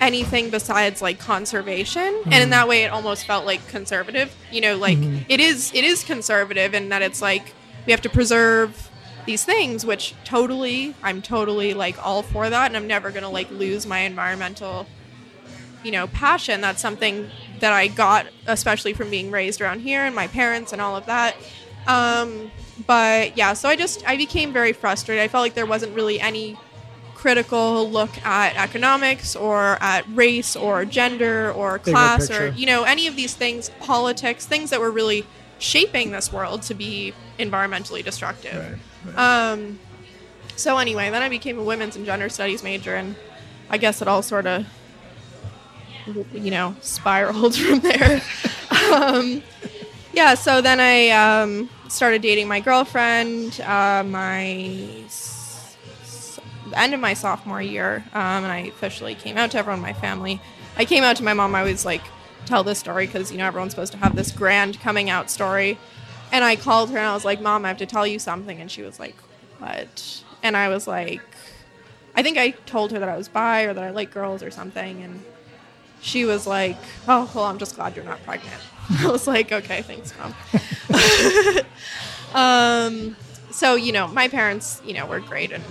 anything 0.00 0.50
besides 0.50 1.02
like 1.02 1.18
conservation. 1.18 2.22
And 2.26 2.34
in 2.34 2.50
that 2.50 2.68
way 2.68 2.82
it 2.82 2.88
almost 2.88 3.26
felt 3.26 3.44
like 3.46 3.66
conservative. 3.68 4.34
You 4.50 4.60
know 4.60 4.76
like 4.76 4.98
it 5.28 5.40
is 5.40 5.72
it 5.74 5.84
is 5.84 6.04
conservative 6.04 6.74
in 6.74 6.88
that 6.90 7.02
it's 7.02 7.20
like 7.20 7.52
we 7.86 7.92
have 7.92 8.02
to 8.02 8.10
preserve 8.10 8.90
these 9.26 9.44
things 9.44 9.84
which 9.84 10.14
totally 10.24 10.94
i'm 11.02 11.20
totally 11.20 11.74
like 11.74 12.04
all 12.04 12.22
for 12.22 12.48
that. 12.48 12.66
And 12.66 12.76
i'm 12.76 12.86
never 12.86 13.10
going 13.10 13.24
to 13.24 13.28
like 13.28 13.50
lose 13.50 13.86
my 13.86 14.00
environmental 14.00 14.86
you 15.82 15.90
know 15.90 16.06
passion. 16.06 16.60
That's 16.60 16.80
something 16.80 17.30
that 17.60 17.72
i 17.72 17.88
got 17.88 18.26
especially 18.46 18.92
from 18.92 19.10
being 19.10 19.30
raised 19.30 19.60
around 19.60 19.80
here 19.80 20.02
and 20.02 20.14
my 20.14 20.28
parents 20.28 20.72
and 20.72 20.80
all 20.80 20.96
of 20.96 21.06
that. 21.06 21.36
Um, 21.86 22.50
but 22.86 23.36
yeah 23.36 23.54
so 23.54 23.68
i 23.68 23.74
just 23.74 24.08
i 24.08 24.16
became 24.16 24.52
very 24.52 24.72
frustrated. 24.72 25.24
I 25.24 25.26
felt 25.28 25.42
like 25.42 25.54
there 25.54 25.66
wasn't 25.66 25.94
really 25.96 26.20
any 26.20 26.56
critical 27.22 27.90
look 27.90 28.10
at 28.24 28.54
economics 28.56 29.34
or 29.34 29.76
at 29.80 30.04
race 30.14 30.54
or 30.54 30.84
gender 30.84 31.50
or 31.52 31.78
class 31.78 32.30
or 32.30 32.48
you 32.60 32.64
know 32.64 32.84
any 32.84 33.06
of 33.08 33.16
these 33.16 33.34
things 33.34 33.70
politics 33.80 34.46
things 34.46 34.70
that 34.70 34.78
were 34.80 34.90
really 35.00 35.26
shaping 35.58 36.12
this 36.12 36.32
world 36.32 36.62
to 36.62 36.74
be 36.74 37.12
environmentally 37.38 38.04
destructive 38.04 38.54
Right, 39.04 39.14
right. 39.16 39.50
um, 39.52 39.78
so 40.54 40.78
anyway, 40.78 41.10
then 41.10 41.22
I 41.22 41.28
became 41.28 41.56
a 41.58 41.62
women's 41.62 41.94
and 41.96 42.04
gender 42.04 42.28
studies 42.28 42.62
major, 42.64 42.94
and 42.96 43.14
I 43.70 43.78
guess 43.78 44.02
it 44.02 44.08
all 44.08 44.22
sort 44.22 44.44
of, 44.46 44.66
you 46.32 46.50
know, 46.50 46.74
spiraled 46.80 47.54
from 47.64 47.78
there. 47.80 48.20
um, 48.92 49.40
yeah. 50.12 50.34
So 50.34 50.60
then 50.60 50.80
I 50.80 51.10
um, 51.10 51.68
started 51.88 52.22
dating 52.22 52.48
my 52.48 52.58
girlfriend. 52.58 53.60
Uh, 53.60 54.02
my 54.04 54.46
s- 55.06 55.37
s- 55.37 55.37
the 55.37 55.37
end 56.74 56.94
of 56.94 57.00
my 57.00 57.14
sophomore 57.14 57.62
year, 57.62 58.04
um, 58.12 58.44
and 58.44 58.46
I 58.46 58.58
officially 58.58 59.14
came 59.14 59.36
out 59.36 59.50
to 59.52 59.58
everyone 59.58 59.78
in 59.78 59.82
my 59.82 59.92
family. 59.92 60.40
I 60.76 60.84
came 60.84 61.04
out 61.04 61.16
to 61.16 61.24
my 61.24 61.32
mom. 61.32 61.54
I 61.54 61.62
was 61.62 61.84
like, 61.84 62.02
tell 62.48 62.64
this 62.64 62.78
story 62.78 63.06
because 63.06 63.30
you 63.30 63.38
know 63.38 63.46
everyone's 63.46 63.72
supposed 63.72 63.92
to 63.92 63.98
have 63.98 64.16
this 64.16 64.32
grand 64.32 64.80
coming 64.80 65.10
out 65.10 65.30
story. 65.30 65.78
And 66.32 66.44
I 66.44 66.56
called 66.56 66.90
her 66.90 66.98
and 66.98 67.06
I 67.06 67.14
was 67.14 67.24
like, 67.24 67.40
Mom, 67.40 67.64
I 67.64 67.68
have 67.68 67.78
to 67.78 67.86
tell 67.86 68.06
you 68.06 68.18
something. 68.18 68.60
And 68.60 68.70
she 68.70 68.82
was 68.82 68.98
like, 68.98 69.16
What? 69.58 70.22
And 70.42 70.56
I 70.56 70.68
was 70.68 70.86
like, 70.86 71.22
I 72.14 72.22
think 72.22 72.38
I 72.38 72.50
told 72.50 72.92
her 72.92 72.98
that 72.98 73.08
I 73.08 73.16
was 73.16 73.28
bi 73.28 73.62
or 73.62 73.74
that 73.74 73.84
I 73.84 73.90
like 73.90 74.10
girls 74.10 74.42
or 74.42 74.50
something. 74.50 75.02
And 75.02 75.22
she 76.00 76.24
was 76.24 76.46
like, 76.46 76.76
Oh, 77.06 77.30
well, 77.34 77.44
I'm 77.44 77.58
just 77.58 77.76
glad 77.76 77.96
you're 77.96 78.04
not 78.04 78.22
pregnant. 78.24 78.60
I 79.00 79.08
was 79.08 79.26
like, 79.26 79.52
Okay, 79.52 79.82
thanks, 79.82 80.12
Mom. 80.18 80.34
um, 82.34 83.16
so, 83.50 83.74
you 83.74 83.92
know, 83.92 84.06
my 84.08 84.28
parents, 84.28 84.82
you 84.84 84.94
know, 84.94 85.06
were 85.06 85.20
great 85.20 85.52
and, 85.52 85.64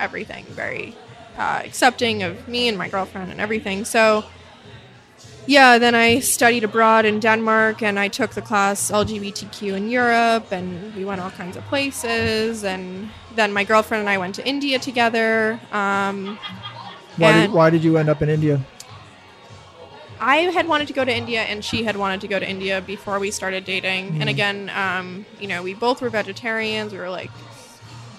everything, 0.00 0.44
very 0.46 0.96
uh, 1.36 1.62
accepting 1.64 2.22
of 2.22 2.48
me 2.48 2.68
and 2.68 2.76
my 2.76 2.88
girlfriend 2.88 3.30
and 3.30 3.40
everything. 3.40 3.84
So, 3.84 4.24
yeah, 5.46 5.78
then 5.78 5.94
I 5.94 6.20
studied 6.20 6.64
abroad 6.64 7.04
in 7.04 7.20
Denmark 7.20 7.82
and 7.82 7.98
I 7.98 8.08
took 8.08 8.32
the 8.32 8.42
class 8.42 8.90
LGBTQ 8.90 9.76
in 9.76 9.88
Europe 9.88 10.52
and 10.52 10.94
we 10.94 11.04
went 11.04 11.20
all 11.20 11.30
kinds 11.30 11.56
of 11.56 11.64
places. 11.64 12.64
And 12.64 13.10
then 13.34 13.52
my 13.52 13.64
girlfriend 13.64 14.00
and 14.00 14.10
I 14.10 14.18
went 14.18 14.34
to 14.36 14.46
India 14.46 14.78
together. 14.78 15.60
Um, 15.72 16.38
Why 17.16 17.32
did, 17.32 17.52
why 17.52 17.70
did 17.70 17.84
you 17.84 17.98
end 17.98 18.08
up 18.08 18.22
in 18.22 18.28
India? 18.28 18.60
I 20.20 20.36
had 20.52 20.68
wanted 20.68 20.86
to 20.88 20.94
go 20.94 21.04
to 21.04 21.14
India 21.14 21.42
and 21.42 21.64
she 21.64 21.84
had 21.84 21.96
wanted 21.96 22.20
to 22.20 22.28
go 22.28 22.38
to 22.38 22.48
India 22.48 22.80
before 22.80 23.18
we 23.18 23.30
started 23.30 23.64
dating. 23.64 24.20
And 24.20 24.28
again, 24.28 24.70
um, 24.70 25.24
you 25.40 25.48
know, 25.48 25.62
we 25.62 25.74
both 25.74 26.02
were 26.02 26.10
vegetarians. 26.10 26.92
We 26.92 26.98
were 26.98 27.10
like, 27.10 27.30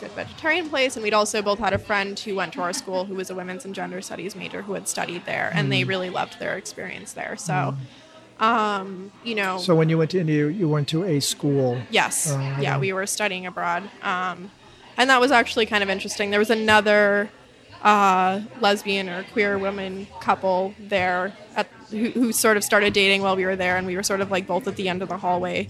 good 0.02 0.12
vegetarian 0.12 0.70
place. 0.70 0.98
And 0.98 1.04
we'd 1.04 1.14
also 1.14 1.42
both 1.42 1.60
had 1.60 1.74
a 1.74 1.78
friend 1.78 2.20
who 2.20 2.36
went 2.36 2.54
to 2.54 2.62
our 2.62 2.74
school 2.74 3.06
who 3.06 3.16
was 3.16 3.30
a 3.30 3.36
women's 3.36 3.64
and 3.64 3.74
gender 3.74 4.02
studies 4.02 4.36
major 4.36 4.64
who 4.64 4.74
had 4.74 4.88
studied 4.88 5.26
there. 5.26 5.52
And 5.54 5.72
they 5.72 5.84
really 5.84 6.10
loved 6.10 6.40
their 6.40 6.58
experience 6.58 7.14
there. 7.14 7.38
So, 7.38 7.76
um, 8.40 9.12
you 9.24 9.36
know. 9.36 9.60
So 9.60 9.76
when 9.76 9.88
you 9.90 9.98
went 9.98 10.12
to 10.12 10.20
India, 10.20 10.50
you 10.50 10.68
went 10.68 10.88
to 10.90 11.06
a 11.06 11.20
school. 11.22 11.80
Yes. 11.90 12.32
Oh, 12.32 12.40
yeah, 12.60 12.78
we 12.78 12.92
were 12.92 13.06
studying 13.08 13.46
abroad. 13.46 13.84
Um, 14.02 14.52
and 14.98 15.10
that 15.10 15.22
was 15.22 15.32
actually 15.32 15.68
kind 15.68 15.84
of 15.84 15.90
interesting. 15.90 16.32
There 16.32 16.40
was 16.40 16.50
another 16.50 17.30
uh, 17.82 18.42
lesbian 18.60 19.10
or 19.10 19.24
queer 19.32 19.58
woman 19.58 20.08
couple 20.20 20.74
there 20.80 21.34
at, 21.56 21.68
who, 21.90 22.10
who 22.10 22.32
sort 22.32 22.58
of 22.58 22.64
started 22.64 22.94
dating 22.94 23.22
while 23.22 23.36
we 23.36 23.46
were 23.46 23.56
there, 23.56 23.78
and 23.78 23.88
we 23.88 23.96
were 23.96 24.04
sort 24.04 24.22
of 24.22 24.30
like 24.32 24.46
both 24.48 24.68
at 24.68 24.76
the 24.76 24.90
end 24.90 25.02
of 25.02 25.10
the 25.10 25.18
hallway 25.18 25.68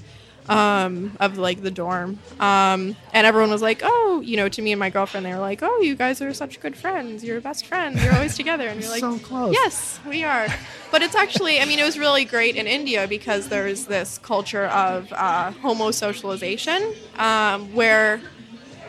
um, 0.49 1.15
of 1.19 1.37
like 1.37 1.61
the 1.61 1.71
dorm. 1.71 2.19
Um, 2.39 2.95
and 3.13 3.27
everyone 3.27 3.51
was 3.51 3.61
like, 3.61 3.81
"Oh, 3.83 4.21
you 4.23 4.37
know," 4.37 4.49
to 4.49 4.61
me 4.61 4.71
and 4.71 4.79
my 4.79 4.89
girlfriend, 4.89 5.25
they 5.25 5.33
were 5.33 5.39
like, 5.39 5.59
"Oh, 5.61 5.81
you 5.81 5.95
guys 5.95 6.21
are 6.21 6.33
such 6.33 6.59
good 6.59 6.75
friends. 6.75 7.23
You're 7.23 7.39
best 7.41 7.65
friends. 7.65 8.03
You're 8.03 8.13
always 8.13 8.35
together." 8.35 8.67
And 8.67 8.81
you're 8.81 8.89
like, 8.89 9.01
So 9.01 9.17
close. 9.19 9.53
Yes, 9.53 9.99
we 10.07 10.23
are. 10.23 10.47
But 10.91 11.01
it's 11.01 11.15
actually, 11.15 11.61
I 11.61 11.65
mean, 11.65 11.79
it 11.79 11.85
was 11.85 11.97
really 11.97 12.25
great 12.25 12.55
in 12.57 12.67
India 12.67 13.07
because 13.07 13.47
there's 13.47 13.85
this 13.85 14.17
culture 14.17 14.65
of 14.65 15.11
uh, 15.13 15.51
homosocialization 15.63 16.95
um, 17.19 17.73
where 17.73 18.21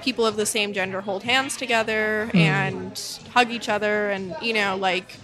people 0.03 0.27
of 0.27 0.35
the 0.37 0.47
same 0.47 0.73
gender 0.73 1.01
hold 1.01 1.23
hands 1.23 1.57
together 1.57 2.29
and 2.35 3.21
hug 3.33 3.51
each 3.53 3.69
other. 3.69 4.11
And, 4.11 4.35
you 4.43 4.53
know, 4.53 4.77
like, 4.77 5.17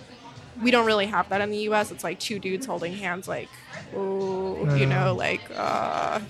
we 0.62 0.70
don't 0.70 0.86
really 0.86 1.06
have 1.06 1.28
that 1.30 1.40
in 1.40 1.50
the 1.50 1.58
US. 1.70 1.90
It's 1.90 2.04
like 2.04 2.20
two 2.20 2.38
dudes 2.38 2.66
holding 2.66 2.92
hands, 2.94 3.26
like, 3.26 3.48
oh, 3.94 4.74
you 4.76 4.86
know, 4.86 5.14
like 5.14 5.40
uh, 5.56 6.20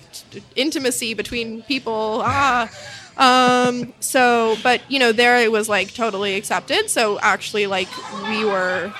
intimacy 0.56 1.14
between 1.14 1.62
people. 1.62 2.22
Ah. 2.24 2.70
Um, 3.18 3.92
so, 3.98 4.56
but, 4.62 4.80
you 4.88 5.00
know, 5.00 5.10
there 5.10 5.38
it 5.38 5.50
was 5.50 5.68
like 5.68 5.92
totally 5.92 6.36
accepted. 6.36 6.88
So 6.88 7.18
actually, 7.20 7.66
like, 7.66 7.88
we 8.28 8.44
were 8.44 8.92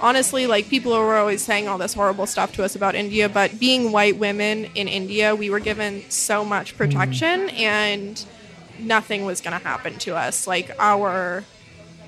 honestly, 0.00 0.46
like 0.46 0.68
people 0.68 0.92
were 0.92 1.16
always 1.16 1.42
saying 1.42 1.68
all 1.68 1.78
this 1.78 1.94
horrible 1.94 2.26
stuff 2.26 2.52
to 2.52 2.64
us 2.64 2.76
about 2.76 2.94
India, 2.94 3.28
but 3.28 3.58
being 3.58 3.92
white 3.92 4.16
women 4.16 4.66
in 4.74 4.88
India, 4.88 5.34
we 5.34 5.50
were 5.50 5.60
given 5.60 6.02
so 6.08 6.44
much 6.44 6.76
protection 6.76 7.50
and 7.50 8.24
nothing 8.78 9.24
was 9.24 9.40
going 9.40 9.58
to 9.58 9.64
happen 9.64 9.98
to 9.98 10.16
us. 10.16 10.46
Like 10.46 10.70
our 10.78 11.44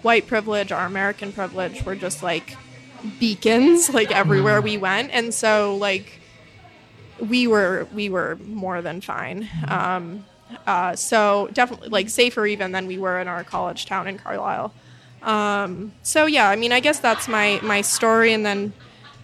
white 0.02 0.26
privilege, 0.26 0.72
our 0.72 0.86
American 0.86 1.32
privilege 1.32 1.82
were 1.84 1.96
just 1.96 2.22
like 2.22 2.56
beacons 3.18 3.90
like 3.90 4.10
everywhere 4.10 4.60
we 4.60 4.76
went. 4.78 5.10
And 5.12 5.32
so 5.32 5.76
like 5.76 6.20
we 7.20 7.46
were 7.46 7.86
we 7.92 8.08
were 8.08 8.36
more 8.44 8.82
than 8.82 9.00
fine. 9.00 9.48
Um 9.66 10.24
uh, 10.66 10.96
so 10.96 11.48
definitely 11.52 11.88
like 11.88 12.08
safer 12.08 12.46
even 12.46 12.72
than 12.72 12.86
we 12.86 12.98
were 12.98 13.20
in 13.20 13.28
our 13.28 13.44
college 13.44 13.86
town 13.86 14.06
in 14.06 14.18
Carlisle. 14.18 14.72
Um, 15.22 15.92
so 16.02 16.26
yeah, 16.26 16.48
I 16.48 16.56
mean, 16.56 16.72
I 16.72 16.80
guess 16.80 17.00
that's 17.00 17.28
my 17.28 17.60
my 17.62 17.80
story. 17.80 18.32
And 18.32 18.46
then 18.46 18.72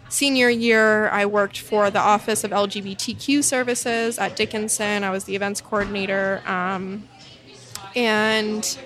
senior 0.09 0.49
year, 0.49 1.09
I 1.09 1.27
worked 1.27 1.59
for 1.59 1.91
the 1.91 2.01
Office 2.01 2.45
of 2.45 2.51
LGBTQ 2.51 3.43
Services 3.43 4.19
at 4.19 4.37
Dickinson. 4.37 5.05
I 5.05 5.11
was 5.11 5.25
the 5.25 5.35
events 5.37 5.61
coordinator, 5.61 6.43
um, 6.47 7.09
and 7.95 8.79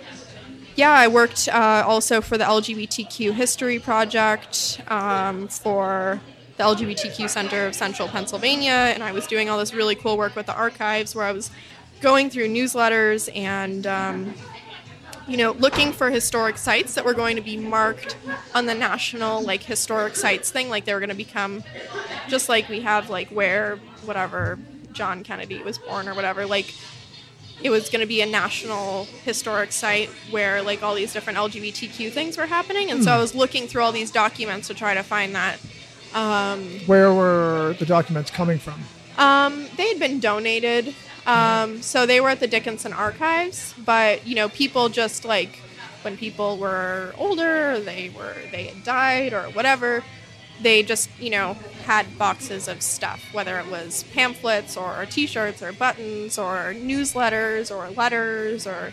yeah, 0.79 0.93
I 0.93 1.09
worked 1.09 1.49
uh, 1.49 1.83
also 1.85 2.21
for 2.21 2.39
the 2.39 2.45
LGBTQ 2.45 3.33
History 3.33 3.81
Project 3.81 4.81
um, 4.87 5.49
for 5.49 6.21
the 6.57 6.63
LGBTQ 6.63 7.29
Center 7.29 7.67
of 7.67 7.75
Central 7.75 8.07
Pennsylvania, 8.07 8.93
and 8.95 9.03
I 9.03 9.11
was 9.11 9.27
doing 9.27 9.51
all 9.51 9.59
this 9.59 9.75
really 9.75 9.97
cool 9.97 10.17
work 10.17 10.37
with 10.37 10.47
the 10.47 10.55
archives, 10.55 11.17
where 11.17 11.25
I 11.25 11.33
was 11.33 11.51
going 12.01 12.31
through 12.31 12.47
newsletters 12.51 13.29
and 13.35 13.89
um, 13.89 14.35
you 15.27 15.37
know, 15.37 15.51
looking 15.51 15.93
for 15.93 16.11
historic 16.11 16.57
sites 16.57 16.95
that 16.95 17.05
were 17.05 17.13
going 17.13 17.35
to 17.35 17.43
be 17.43 17.57
marked 17.57 18.17
on 18.55 18.67
the 18.67 18.75
national 18.75 19.43
like 19.43 19.65
historic 19.65 20.15
sites 20.15 20.53
thing, 20.53 20.69
like 20.71 20.85
they 20.85 20.95
were 20.95 21.01
going 21.01 21.09
to 21.09 21.17
become 21.17 21.65
just 22.29 22.49
like 22.49 22.69
we 22.69 22.83
have 22.83 23.11
like 23.11 23.31
where 23.31 23.81
whatever 24.05 24.61
John 24.93 25.25
Kennedy 25.25 25.61
was 25.61 25.77
born 25.77 26.09
or 26.09 26.15
whatever, 26.15 26.47
like 26.47 26.73
it 27.63 27.71
was 27.71 27.89
going 27.91 28.01
to 28.01 28.07
be 28.07 28.21
a 28.21 28.27
national 28.27 29.05
historic 29.25 29.73
site 29.73 30.09
where 30.31 30.63
like 30.63 30.83
all 30.83 30.95
these 30.95 31.13
different 31.13 31.39
LGBTQ 31.39 32.13
things 32.13 32.37
were 32.39 32.47
happening, 32.47 32.91
and 32.91 33.03
so 33.03 33.13
I 33.13 33.19
was 33.19 33.35
looking 33.35 33.67
through 33.67 33.83
all 33.83 33.93
these 33.93 34.11
documents 34.11 34.69
to 34.69 34.75
try 34.75 34.95
to 34.95 35.03
find 35.03 35.35
that. 35.35 35.59
Um, 36.15 36.65
Where 36.87 37.13
were 37.13 37.75
the 37.79 37.85
documents 37.87 38.31
coming 38.31 38.59
from? 38.59 38.81
um, 39.19 39.67
they 39.77 39.89
had 39.89 39.99
been 39.99 40.21
donated 40.21 40.95
Um, 41.27 41.83
so 41.83 42.07
they 42.07 42.21
were 42.23 42.31
at 42.31 42.41
the 42.41 42.47
Dickinson 42.47 42.95
Archives, 42.95 43.75
but 43.85 44.27
you 44.27 44.35
know, 44.35 44.49
people 44.49 44.89
just 44.89 45.27
like 45.27 45.59
when 46.03 46.17
people 46.17 46.57
were 46.57 47.13
older, 47.19 47.79
they 47.81 48.11
were 48.17 48.35
they 48.51 48.65
had 48.69 48.83
died 48.85 49.35
or 49.35 49.43
whatever, 49.51 50.03
they 50.61 50.83
just 50.83 51.09
you 51.21 51.31
know 51.31 51.57
had 51.85 52.19
boxes 52.19 52.69
of 52.69 52.83
stuff, 52.83 53.33
whether 53.33 53.59
it 53.59 53.67
was 53.71 54.03
pamphlets 54.13 54.77
or 54.77 55.07
T-shirts 55.07 55.63
or 55.63 55.73
buttons 55.73 56.39
or 56.39 56.75
newsletters 56.77 57.75
or 57.75 57.89
letters 57.91 58.67
or 58.67 58.93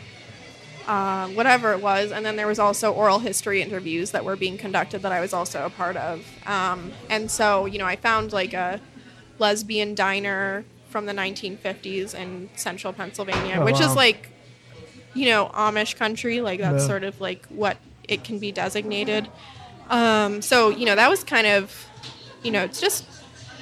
uh, 0.87 1.27
whatever 1.29 1.73
it 1.73 1.81
was. 1.81 2.11
And 2.11 2.25
then 2.25 2.35
there 2.35 2.47
was 2.47 2.59
also 2.59 2.93
oral 2.93 3.19
history 3.19 3.61
interviews 3.61 4.11
that 4.11 4.23
were 4.23 4.35
being 4.35 4.57
conducted 4.57 5.01
that 5.01 5.11
I 5.11 5.19
was 5.19 5.33
also 5.33 5.65
a 5.65 5.69
part 5.69 5.97
of. 5.97 6.25
Um, 6.47 6.91
and 7.09 7.29
so 7.29 7.65
you 7.65 7.79
know, 7.79 7.85
I 7.85 7.95
found 7.95 8.31
like 8.31 8.53
a 8.53 8.79
lesbian 9.39 9.95
diner 9.95 10.63
from 10.89 11.05
the 11.07 11.13
1950s 11.13 12.13
in 12.13 12.49
central 12.55 12.93
Pennsylvania, 12.93 13.57
Oh, 13.59 13.65
which 13.65 13.79
wow. 13.79 13.89
is 13.89 13.95
like 13.95 14.29
you 15.13 15.25
know 15.25 15.49
Amish 15.53 15.95
country, 15.97 16.39
like 16.41 16.59
that's 16.59 16.83
Yeah. 16.83 16.87
sort 16.87 17.03
of 17.03 17.19
like 17.19 17.45
what 17.47 17.77
it 18.07 18.23
can 18.23 18.39
be 18.39 18.51
designated. 18.51 19.27
Um, 19.89 20.41
so 20.41 20.69
you 20.69 20.85
know 20.85 20.95
that 20.95 21.09
was 21.09 21.23
kind 21.23 21.47
of, 21.47 21.85
you 22.43 22.51
know, 22.51 22.63
it's 22.63 22.81
just 22.81 23.05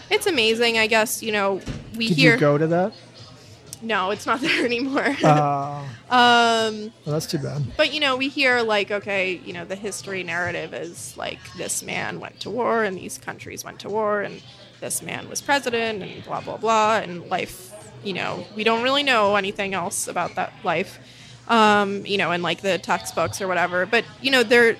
it's 0.09 0.27
amazing. 0.27 0.77
I 0.77 0.87
guess 0.87 1.21
you 1.23 1.31
know 1.31 1.61
we 1.95 2.07
Did 2.09 2.17
hear 2.17 2.33
you 2.33 2.39
go 2.39 2.57
to 2.57 2.67
that? 2.67 2.93
no, 3.81 4.11
it's 4.11 4.25
not 4.25 4.39
there 4.41 4.65
anymore. 4.65 5.15
Uh, 5.23 5.83
um, 6.09 6.91
well, 7.05 7.13
that's 7.13 7.25
too 7.25 7.37
bad. 7.37 7.61
but 7.75 7.93
you 7.93 7.99
know 7.99 8.15
we 8.15 8.29
hear 8.29 8.61
like 8.61 8.91
okay, 8.91 9.33
you 9.45 9.53
know 9.53 9.65
the 9.65 9.75
history 9.75 10.23
narrative 10.23 10.73
is 10.73 11.15
like 11.17 11.39
this 11.57 11.83
man 11.83 12.19
went 12.19 12.39
to 12.41 12.49
war 12.49 12.83
and 12.83 12.97
these 12.97 13.17
countries 13.17 13.63
went 13.63 13.79
to 13.79 13.89
war 13.89 14.21
and 14.21 14.41
this 14.79 15.01
man 15.01 15.29
was 15.29 15.41
president 15.41 16.01
and 16.01 16.23
blah 16.23 16.41
blah 16.41 16.57
blah 16.57 16.97
and 16.97 17.29
life. 17.29 17.71
You 18.03 18.13
know 18.13 18.45
we 18.55 18.63
don't 18.63 18.83
really 18.83 19.03
know 19.03 19.35
anything 19.35 19.73
else 19.73 20.07
about 20.07 20.35
that 20.35 20.53
life. 20.63 20.99
Um, 21.49 22.05
you 22.05 22.17
know, 22.17 22.31
in 22.31 22.41
like 22.41 22.61
the 22.61 22.77
textbooks 22.77 23.41
or 23.41 23.49
whatever. 23.49 23.85
But 23.85 24.05
you 24.21 24.31
know, 24.31 24.43
they're 24.43 24.77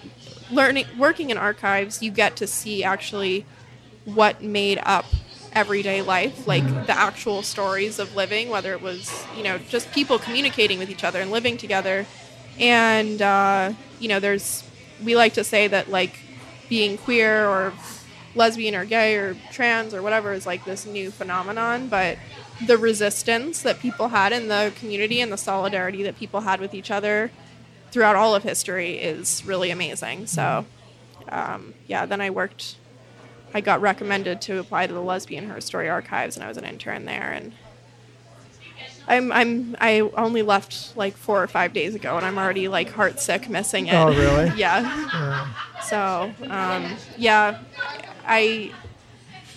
learning, 0.54 0.86
working 0.98 1.30
in 1.30 1.38
archives. 1.38 2.02
You 2.02 2.12
get 2.12 2.36
to 2.38 2.48
see 2.48 2.84
actually 2.84 3.46
what 4.06 4.42
made 4.42 4.80
up 4.84 5.06
everyday 5.54 6.02
life, 6.02 6.48
like 6.48 6.66
the 6.88 6.98
actual 6.98 7.42
stories 7.42 8.00
of 8.00 8.16
living, 8.16 8.50
whether 8.50 8.74
it 8.74 8.82
was, 8.82 9.26
you 9.38 9.44
know, 9.44 9.58
just 9.58 9.92
people 9.92 10.18
communicating 10.18 10.80
with 10.80 10.90
each 10.90 11.04
other 11.04 11.22
and 11.22 11.32
living 11.32 11.58
together. 11.58 12.06
And, 12.60 13.22
uh, 13.22 13.74
you 14.00 14.08
know, 14.08 14.20
there's, 14.20 14.64
we 15.04 15.16
like 15.16 15.34
to 15.36 15.44
say 15.44 15.68
that 15.68 15.90
like 15.90 16.18
being 16.70 16.98
queer 16.98 17.48
or 17.48 17.74
lesbian 18.36 18.74
or 18.74 18.86
gay 18.86 19.16
or 19.16 19.38
trans 19.52 19.94
or 19.94 20.02
whatever 20.02 20.34
is 20.34 20.46
like 20.46 20.66
this 20.66 20.86
new 20.86 21.12
phenomenon, 21.12 21.88
but 21.88 22.18
the 22.66 22.78
resistance 22.78 23.62
that 23.62 23.80
people 23.80 24.10
had 24.10 24.32
in 24.32 24.48
the 24.48 24.74
community 24.78 25.22
and 25.22 25.32
the 25.32 25.38
solidarity 25.38 26.04
that 26.04 26.18
people 26.18 26.42
had 26.42 26.60
with 26.60 26.74
each 26.74 26.90
other 26.90 27.32
throughout 27.94 28.16
all 28.16 28.34
of 28.34 28.42
history 28.42 28.98
is 28.98 29.46
really 29.46 29.70
amazing. 29.70 30.26
So, 30.26 30.66
um, 31.30 31.76
yeah, 31.86 32.08
then 32.08 32.22
I 32.22 32.32
worked 32.32 32.78
I 33.54 33.62
got 33.62 33.82
recommended 33.82 34.42
to 34.42 34.58
apply 34.58 34.88
to 34.88 34.94
the 34.94 35.02
Lesbian 35.02 35.48
Herstory 35.48 35.92
Archives, 35.92 36.36
and 36.36 36.44
I 36.44 36.48
was 36.48 36.58
an 36.58 36.66
intern 36.66 37.06
there. 37.06 37.32
And 37.32 37.54
I'm 39.08 39.32
I'm 39.32 39.76
I 39.80 40.00
only 40.00 40.42
left 40.42 40.98
like 40.98 41.16
four 41.16 41.44
or 41.44 41.48
five 41.48 41.72
days 41.72 41.94
ago, 41.94 42.18
and 42.18 42.26
I'm 42.26 42.40
already 42.40 42.68
like 42.68 42.90
heart 42.90 43.20
sick 43.20 43.48
missing 43.50 43.86
it. 43.86 43.94
Oh, 43.94 44.08
really? 44.08 44.52
yeah. 44.58 44.82
Yeah. 45.14 45.54
So 45.84 46.34
um, 46.50 46.98
yeah, 47.16 47.60
I. 48.26 48.72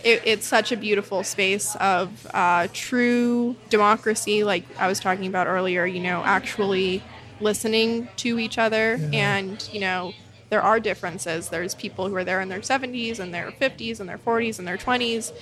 It, 0.05 0.23
it's 0.25 0.47
such 0.47 0.71
a 0.71 0.77
beautiful 0.77 1.25
space 1.25 1.75
of 1.77 2.29
uh, 2.33 2.69
true 2.73 3.57
democracy, 3.71 4.45
like 4.45 4.65
I 4.79 4.87
was 4.87 5.01
talking 5.01 5.27
about 5.27 5.49
earlier. 5.49 5.85
You 5.85 6.01
know, 6.01 6.23
actually 6.23 7.03
listening 7.41 8.09
to 8.17 8.39
each 8.39 8.59
other, 8.59 8.97
Yeah. 8.97 9.09
and 9.39 9.69
you 9.73 9.81
know, 9.81 10.13
there 10.51 10.63
are 10.63 10.79
differences. 10.81 11.49
There's 11.49 11.75
people 11.75 12.09
who 12.09 12.15
are 12.17 12.25
there 12.25 12.41
in 12.41 12.49
their 12.49 12.61
70s 12.63 13.19
and 13.19 13.35
their 13.35 13.51
50s 13.51 14.01
and 14.01 14.09
their 14.09 14.19
40s 14.19 14.59
and 14.59 14.67
their 14.67 14.77
20s, 14.79 15.33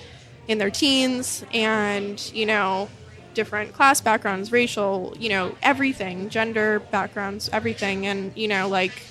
in 0.49 0.59
their 0.59 0.71
teens, 0.71 1.45
and 1.53 2.21
you 2.35 2.47
know, 2.47 2.89
different 3.35 3.73
class 3.73 4.01
backgrounds, 4.01 4.53
racial, 4.53 5.15
you 5.19 5.29
know, 5.29 5.55
everything, 5.63 6.29
gender 6.29 6.81
backgrounds, 6.91 7.49
everything, 7.53 8.07
and 8.07 8.33
you 8.37 8.49
know, 8.49 8.69
like 8.69 9.03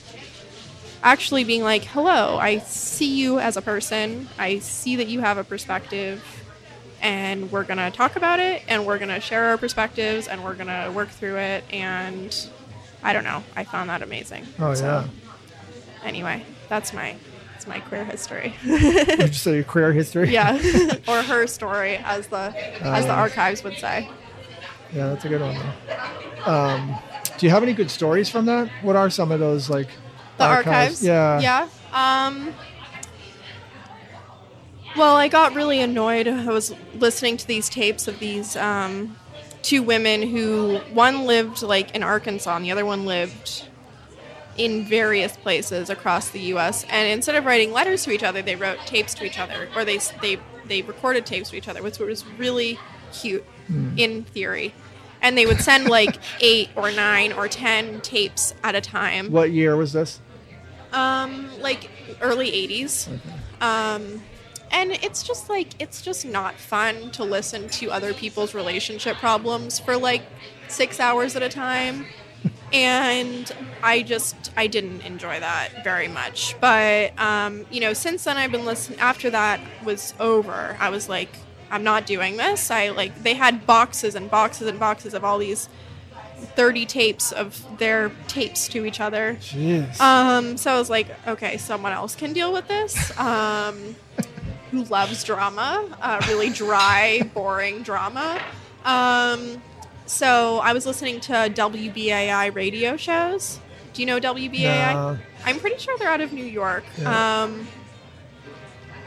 actually 1.04 1.44
being 1.44 1.62
like, 1.64 1.84
hello, 1.84 2.38
I 2.38 2.60
see 2.60 3.14
you 3.14 3.40
as 3.40 3.58
a 3.58 3.62
person. 3.62 4.30
I 4.38 4.60
see 4.60 4.96
that 4.96 5.08
you 5.08 5.20
have 5.20 5.38
a 5.38 5.44
perspective. 5.44 6.24
And 7.02 7.52
we're 7.52 7.66
going 7.66 7.80
to 7.80 7.92
talk 7.92 8.16
about 8.16 8.40
it 8.40 8.62
and 8.70 8.86
we're 8.86 8.98
going 8.98 9.10
to 9.10 9.20
share 9.20 9.44
our 9.50 9.58
perspectives 9.58 10.30
and 10.30 10.42
we're 10.42 10.54
going 10.56 10.68
to 10.68 10.90
work 10.96 11.10
through 11.10 11.36
it. 11.36 11.66
And 11.74 12.34
I 13.04 13.14
don't 13.14 13.24
know. 13.26 13.44
I 13.56 13.64
found 13.66 13.90
that 13.90 14.02
amazing. 14.02 14.46
Oh 14.60 14.74
So, 14.74 14.86
yeah. 14.86 15.08
Anyway, 16.08 16.44
that's 16.70 16.94
my. 16.94 17.16
That's 17.54 17.68
my 17.68 17.80
queer 17.82 18.04
history. 18.04 18.54
You 18.66 19.28
say 19.32 19.56
your 19.56 19.64
career 19.64 19.94
history? 19.94 20.30
yeah, 20.32 20.54
or 21.08 21.22
her 21.22 21.48
story, 21.48 21.96
as 22.04 22.28
the 22.28 22.54
as 22.82 23.06
the 23.06 23.14
Uh, 23.14 23.16
archives 23.16 23.64
would 23.64 23.78
say. 23.78 24.10
Yeah, 24.94 25.08
that's 25.10 25.24
a 25.26 25.30
good 25.30 25.42
one. 25.42 25.56
Um, 26.46 26.96
do 27.38 27.46
you 27.46 27.52
have 27.52 27.64
any 27.64 27.74
good 27.74 27.90
stories 27.90 28.30
from 28.30 28.46
that? 28.48 28.68
What 28.82 28.96
are 28.96 29.10
some 29.10 29.32
of 29.32 29.40
those 29.40 29.70
like 29.70 29.88
The 30.38 30.46
archives. 30.46 31.02
Yeah. 31.04 31.40
Yeah. 31.40 31.68
Um. 31.94 32.54
Well, 34.96 35.16
I 35.16 35.28
got 35.28 35.54
really 35.56 35.80
annoyed. 35.80 36.28
I 36.28 36.46
was 36.52 36.74
listening 36.96 37.38
to 37.38 37.48
these 37.48 37.68
tapes 37.70 38.08
of 38.08 38.20
these 38.20 38.56
um, 38.56 39.16
two 39.64 39.82
women 39.82 40.22
who 40.22 40.78
one 40.94 41.26
lived 41.26 41.64
like 41.64 41.96
in 41.96 42.04
Arkansas 42.04 42.56
and 42.56 42.64
the 42.64 42.72
other 42.72 42.86
one 42.86 43.06
lived 43.06 43.66
in 44.58 44.86
various 44.86 45.36
places 45.38 45.90
across 45.90 46.30
the 46.30 46.40
U.S. 46.40 46.86
And 46.90 47.08
instead 47.08 47.36
of 47.36 47.46
writing 47.46 47.72
letters 47.72 48.04
to 48.04 48.12
each 48.12 48.24
other, 48.24 48.42
they 48.42 48.56
wrote 48.56 48.78
tapes 48.86 49.14
to 49.16 49.26
each 49.26 49.40
other, 49.40 49.70
or 49.76 49.84
they 49.84 49.98
they 50.22 50.38
they 50.66 50.82
recorded 50.84 51.26
tapes 51.26 51.50
to 51.50 51.58
each 51.58 51.68
other, 51.68 51.82
which 51.82 51.98
was 51.98 52.26
really 52.38 52.78
cute 53.12 53.46
in 53.98 54.24
theory. 54.26 54.74
And 55.22 55.38
they 55.38 55.46
would 55.46 55.62
send 55.62 55.86
like 55.86 56.18
eight 56.42 56.70
or 56.76 56.92
nine 56.92 57.34
or 57.34 57.48
ten 57.48 58.02
tapes 58.02 58.54
at 58.64 58.76
a 58.76 58.82
time. 58.82 59.32
What 59.32 59.52
year 59.52 59.76
was 59.76 59.94
this? 59.94 60.20
Um, 60.92 61.50
like 61.62 61.90
early 62.22 62.52
'80s. 62.52 63.08
Um, 63.62 64.22
and 64.74 64.92
it's 64.92 65.24
just 65.24 65.50
like 65.50 65.70
it's 65.80 66.02
just 66.02 66.26
not 66.26 66.56
fun 66.56 67.12
to 67.12 67.24
listen 67.24 67.70
to 67.70 67.92
other 67.92 68.14
people's 68.14 68.54
relationship 68.54 69.18
problems 69.18 69.80
for 69.80 69.96
like 69.96 70.24
six 70.68 71.00
hours 71.00 71.36
at 71.36 71.44
a 71.44 71.50
time. 71.50 72.06
And 72.74 73.52
I 73.84 74.02
just 74.02 74.52
I 74.58 74.66
didn't 74.66 75.02
enjoy 75.02 75.40
that 75.40 75.84
very 75.84 76.08
much. 76.08 76.56
But 76.60 77.18
um, 77.20 77.68
you 77.70 77.80
know, 77.80 77.94
since 77.94 78.24
then 78.24 78.36
I've 78.36 78.52
been 78.52 78.66
listening. 78.66 79.00
After 79.00 79.30
that 79.30 79.62
was 79.86 80.16
over, 80.20 80.76
I 80.80 80.90
was 80.90 81.08
like, 81.08 81.30
I'm 81.70 81.84
not 81.84 82.08
doing 82.08 82.38
this. 82.38 82.72
I 82.72 82.90
like 82.90 83.22
they 83.22 83.36
had 83.36 83.68
boxes 83.68 84.16
and 84.16 84.30
boxes 84.30 84.68
and 84.68 84.80
boxes 84.80 85.14
of 85.14 85.24
all 85.24 85.38
these 85.38 85.70
30 86.56 86.88
tapes 86.88 87.32
of 87.32 87.64
their 87.78 88.12
tapes 88.28 88.68
to 88.70 88.86
each 88.86 89.00
other. 89.00 89.38
Jeez. 89.40 90.00
Um, 90.00 90.58
so 90.58 90.74
I 90.74 90.80
was 90.80 90.90
like, 90.90 91.08
okay, 91.28 91.58
someone 91.58 91.92
else 91.92 92.16
can 92.16 92.34
deal 92.34 92.52
with 92.52 92.68
this. 92.68 93.18
Um, 93.20 93.96
who 94.74 94.84
loves 94.86 95.24
drama, 95.24 95.86
uh, 96.02 96.20
really 96.28 96.50
dry, 96.50 97.22
boring 97.36 97.84
drama. 97.84 98.42
Um, 98.84 99.62
so 100.08 100.58
I 100.58 100.74
was 100.74 100.88
listening 100.88 101.20
to 101.22 101.34
WBAI 101.34 102.54
radio 102.56 102.98
shows. 102.98 103.60
Do 103.94 104.02
you 104.02 104.08
know 104.08 104.20
WBAI? 104.20 104.94
No. 104.94 105.20
I'm 105.46 105.60
pretty 105.60 105.78
sure 105.78 105.96
they're 106.00 106.10
out 106.10 106.22
of 106.22 106.34
New 106.34 106.44
York. 106.44 106.84
Yeah. 106.98 107.44
Um, 107.44 107.68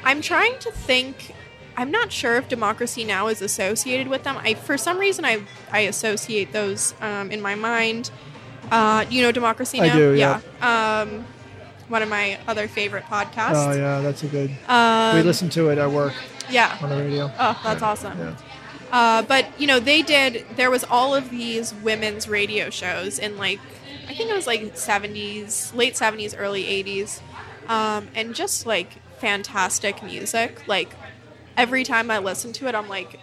I'm 0.04 0.20
trying 0.22 0.56
to 0.60 0.70
think. 0.70 1.34
I'm 1.76 1.90
not 1.90 2.12
sure 2.12 2.36
if 2.36 2.48
Democracy 2.48 3.02
Now 3.02 3.26
is 3.26 3.42
associated 3.42 4.06
with 4.06 4.22
them. 4.22 4.36
I, 4.38 4.54
for 4.54 4.78
some 4.78 4.98
reason, 4.98 5.24
I 5.24 5.42
I 5.72 5.80
associate 5.80 6.52
those 6.52 6.94
um, 7.00 7.32
in 7.32 7.42
my 7.42 7.56
mind. 7.56 8.12
Uh, 8.70 9.04
you 9.10 9.20
know 9.20 9.32
Democracy 9.32 9.78
Now. 9.78 9.84
I 9.84 9.88
Now? 9.88 9.96
do, 9.96 10.14
yeah. 10.14 10.40
Um, 10.62 11.26
one 11.88 12.02
of 12.02 12.08
my 12.08 12.38
other 12.48 12.68
favorite 12.68 13.04
podcasts. 13.04 13.66
oh 13.68 13.72
yeah, 13.76 14.00
that's 14.00 14.22
a 14.22 14.26
good. 14.28 14.50
Um, 14.68 15.16
we 15.16 15.22
listen 15.22 15.48
to 15.50 15.68
it 15.70 15.78
at 15.78 15.90
work 15.90 16.12
Yeah. 16.50 16.76
on 16.82 16.90
the 16.90 16.96
radio. 16.96 17.30
Oh, 17.38 17.60
that's 17.64 17.82
awesome. 17.82 18.18
Yeah. 18.18 18.34
Uh, 18.92 19.22
but 19.22 19.46
you 19.60 19.66
know, 19.66 19.80
they 19.80 20.02
did. 20.02 20.46
There 20.56 20.70
was 20.70 20.84
all 20.84 21.14
of 21.14 21.30
these 21.30 21.74
women's 21.74 22.28
radio 22.28 22.70
shows 22.70 23.18
in 23.18 23.36
like, 23.36 23.58
I 24.08 24.14
think 24.14 24.30
it 24.30 24.34
was 24.34 24.46
like 24.46 24.74
'70s, 24.74 25.74
late 25.74 25.94
'70s, 25.94 26.34
early 26.38 26.64
'80s, 26.64 27.20
um, 27.68 28.08
and 28.14 28.34
just 28.34 28.64
like 28.66 28.90
fantastic 29.18 30.02
music. 30.02 30.66
Like 30.68 30.94
every 31.56 31.82
time 31.84 32.10
I 32.10 32.18
listen 32.18 32.52
to 32.54 32.68
it, 32.68 32.74
I'm 32.74 32.88
like 32.88 33.18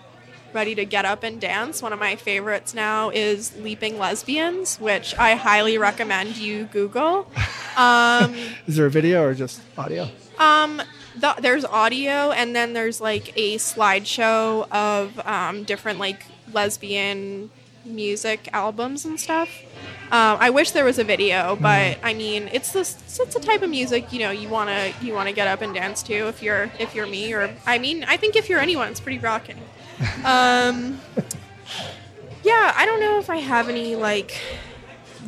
ready 0.53 0.75
to 0.75 0.85
get 0.85 1.05
up 1.05 1.23
and 1.23 1.39
dance. 1.41 1.81
One 1.81 1.93
of 1.93 1.99
my 1.99 2.15
favorites 2.15 2.73
now 2.73 3.09
is 3.09 3.55
Leaping 3.57 3.97
Lesbians, 3.97 4.79
which 4.79 5.15
I 5.17 5.35
highly 5.35 5.77
recommend 5.77 6.37
you 6.37 6.65
Google. 6.65 7.27
Um, 7.77 8.35
Is 8.67 8.75
there 8.75 8.85
a 8.85 8.89
video 8.91 9.23
or 9.23 9.33
just 9.33 9.61
audio? 9.77 10.09
um, 10.39 10.81
the, 11.17 11.35
there's 11.39 11.63
audio, 11.65 12.31
and 12.31 12.55
then 12.55 12.73
there's 12.73 12.99
like 12.99 13.37
a 13.37 13.57
slideshow 13.57 14.67
of 14.71 15.19
um, 15.27 15.63
different 15.63 15.99
like 15.99 16.25
lesbian 16.51 17.51
music 17.85 18.49
albums 18.53 19.05
and 19.05 19.19
stuff. 19.19 19.49
Um, 20.11 20.37
I 20.39 20.49
wish 20.49 20.71
there 20.71 20.85
was 20.85 20.99
a 20.99 21.03
video, 21.03 21.55
but 21.59 21.97
I 22.03 22.13
mean, 22.13 22.49
it's 22.53 22.71
this 22.71 22.95
it's 23.19 23.33
the 23.33 23.39
type 23.39 23.61
of 23.61 23.69
music 23.69 24.11
you 24.13 24.19
know 24.19 24.31
you 24.31 24.47
wanna 24.49 24.91
you 25.01 25.13
wanna 25.13 25.33
get 25.33 25.47
up 25.47 25.61
and 25.61 25.73
dance 25.73 26.01
to 26.03 26.13
if 26.13 26.41
you're 26.41 26.71
if 26.79 26.95
you're 26.95 27.07
me 27.07 27.33
or 27.33 27.53
I 27.65 27.77
mean 27.79 28.03
I 28.05 28.17
think 28.17 28.35
if 28.35 28.49
you're 28.49 28.59
anyone, 28.59 28.89
it's 28.89 28.99
pretty 28.99 29.19
rocking. 29.19 29.57
Um, 30.25 30.99
yeah, 32.43 32.73
I 32.75 32.85
don't 32.85 32.99
know 32.99 33.19
if 33.19 33.29
I 33.29 33.37
have 33.37 33.69
any 33.69 33.95
like 33.95 34.39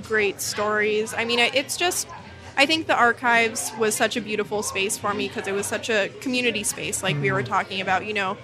great 0.03 0.41
stories. 0.41 1.13
I 1.13 1.26
mean, 1.26 1.39
it's 1.39 1.78
just 1.78 2.07
I 2.57 2.66
think 2.66 2.88
the 2.88 2.95
archives 2.95 3.72
was 3.78 3.95
such 3.95 4.16
a 4.16 4.22
beautiful 4.22 4.63
space 4.63 4.97
for 4.97 5.13
me 5.13 5.28
because 5.28 5.47
it 5.47 5.53
was 5.53 5.66
such 5.66 5.89
a 5.89 6.09
community 6.22 6.63
space, 6.63 7.03
like 7.03 7.20
we 7.20 7.32
were 7.32 7.43
talking 7.43 7.82
about. 7.82 8.05
You 8.05 8.13
know, 8.13 8.38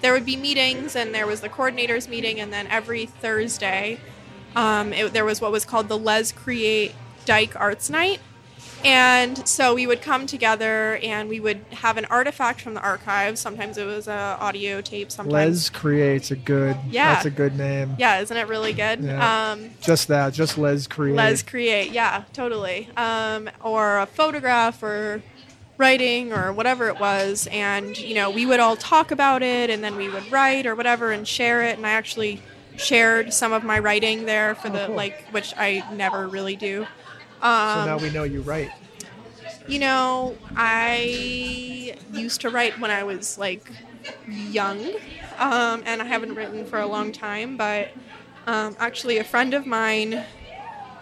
there 0.00 0.12
would 0.12 0.24
be 0.24 0.36
meetings, 0.36 0.96
and 0.96 1.14
there 1.14 1.26
was 1.26 1.40
the 1.40 1.48
coordinators 1.48 2.08
meeting, 2.08 2.40
and 2.40 2.52
then 2.52 2.66
every 2.68 3.06
Thursday, 3.06 4.00
um, 4.56 4.92
it, 4.92 5.12
there 5.12 5.24
was 5.24 5.40
what 5.40 5.52
was 5.52 5.64
called 5.64 5.88
the 5.88 5.98
Les 5.98 6.32
Create 6.32 6.94
Dyke 7.26 7.58
Arts 7.60 7.90
Night. 7.90 8.20
And 8.84 9.46
so 9.48 9.74
we 9.74 9.86
would 9.86 10.02
come 10.02 10.26
together 10.26 10.98
and 11.02 11.28
we 11.28 11.40
would 11.40 11.58
have 11.72 11.96
an 11.96 12.04
artifact 12.06 12.60
from 12.60 12.74
the 12.74 12.80
archives. 12.80 13.40
Sometimes 13.40 13.76
it 13.76 13.84
was 13.84 14.06
a 14.06 14.36
audio 14.40 14.80
tape. 14.80 15.10
Sometimes 15.10 15.32
Les 15.32 15.68
creates 15.70 16.30
a 16.30 16.36
good. 16.36 16.76
Yeah. 16.88 17.14
That's 17.14 17.26
a 17.26 17.30
good 17.30 17.56
name. 17.56 17.96
yeah, 17.98 18.20
isn't 18.20 18.36
it 18.36 18.46
really 18.46 18.72
good? 18.72 19.02
Yeah. 19.02 19.50
Um, 19.52 19.70
Just 19.80 20.08
that. 20.08 20.32
Just 20.32 20.58
Les 20.58 20.86
create. 20.86 21.16
Les 21.16 21.42
create, 21.42 21.90
yeah, 21.90 22.24
totally. 22.32 22.88
Um, 22.96 23.50
or 23.62 23.98
a 23.98 24.06
photograph 24.06 24.82
or 24.82 25.22
writing 25.76 26.32
or 26.32 26.52
whatever 26.52 26.88
it 26.88 27.00
was. 27.00 27.48
And, 27.50 27.96
you 27.98 28.14
know, 28.14 28.30
we 28.30 28.46
would 28.46 28.60
all 28.60 28.76
talk 28.76 29.10
about 29.10 29.42
it 29.42 29.70
and 29.70 29.82
then 29.82 29.96
we 29.96 30.08
would 30.08 30.30
write 30.30 30.66
or 30.66 30.74
whatever 30.74 31.10
and 31.12 31.26
share 31.26 31.62
it. 31.62 31.76
And 31.76 31.86
I 31.86 31.90
actually 31.90 32.42
shared 32.76 33.32
some 33.32 33.52
of 33.52 33.64
my 33.64 33.78
writing 33.78 34.24
there 34.24 34.54
for 34.54 34.68
the, 34.68 34.86
cool. 34.86 34.94
like, 34.94 35.28
which 35.30 35.52
I 35.56 35.84
never 35.94 36.28
really 36.28 36.56
do. 36.56 36.86
So 37.40 37.46
Um, 37.46 37.86
now 37.86 37.98
we 37.98 38.10
know 38.10 38.24
you 38.24 38.42
write. 38.42 38.70
you 39.66 39.78
know, 39.78 40.36
I 40.56 41.94
used 42.12 42.40
to 42.42 42.50
write 42.50 42.78
when 42.80 42.90
I 42.90 43.04
was 43.04 43.38
like 43.38 43.70
young, 44.28 44.78
um, 45.38 45.82
and 45.86 46.00
I 46.00 46.04
haven't 46.04 46.34
written 46.34 46.64
for 46.66 46.78
a 46.78 46.86
long 46.86 47.12
time. 47.12 47.56
But 47.56 47.90
um, 48.46 48.76
actually, 48.78 49.18
a 49.18 49.24
friend 49.24 49.54
of 49.54 49.66
mine 49.66 50.24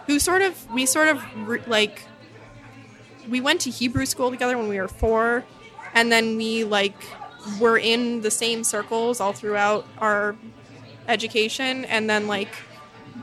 who 0.05 0.19
sort 0.19 0.41
of 0.41 0.69
we 0.71 0.85
sort 0.85 1.07
of 1.07 1.23
re- 1.47 1.61
like 1.67 2.03
we 3.29 3.41
went 3.41 3.61
to 3.61 3.69
Hebrew 3.69 4.05
school 4.05 4.31
together 4.31 4.57
when 4.57 4.67
we 4.67 4.79
were 4.79 4.87
four, 4.87 5.43
and 5.93 6.11
then 6.11 6.37
we 6.37 6.63
like 6.63 6.95
were 7.59 7.77
in 7.77 8.21
the 8.21 8.31
same 8.31 8.63
circles 8.63 9.19
all 9.21 9.33
throughout 9.33 9.85
our 9.99 10.35
education, 11.07 11.85
and 11.85 12.09
then 12.09 12.27
like 12.27 12.53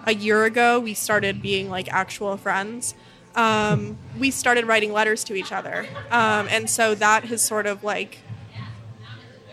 a 0.07 0.15
year 0.15 0.45
ago 0.45 0.81
we 0.81 0.93
started 0.95 1.41
being 1.41 1.71
like 1.71 1.91
actual 1.93 2.37
friends 2.37 2.95
um, 3.35 3.99
we 4.19 4.31
started 4.31 4.67
writing 4.67 4.93
letters 4.93 5.25
to 5.25 5.35
each 5.35 5.53
other. 5.53 5.87
Um, 6.11 6.49
and 6.51 6.69
so 6.69 6.95
that 6.95 7.25
has 7.25 7.43
sort 7.43 7.67
of 7.67 7.83
like 7.85 8.19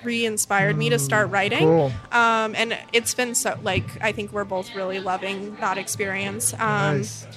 re-inspired 0.03 0.77
me 0.77 0.89
to 0.89 0.99
start 0.99 1.29
writing. 1.29 1.59
Cool. 1.59 1.91
um, 2.11 2.55
and 2.55 2.77
it's 2.91 3.13
been 3.13 3.35
so 3.35 3.59
like 3.61 3.85
i 4.03 4.11
think 4.11 4.33
we're 4.33 4.43
both 4.43 4.73
really 4.75 4.99
loving 4.99 5.55
that 5.57 5.77
experience. 5.77 6.53
Um, 6.53 6.97
nice. 6.97 7.27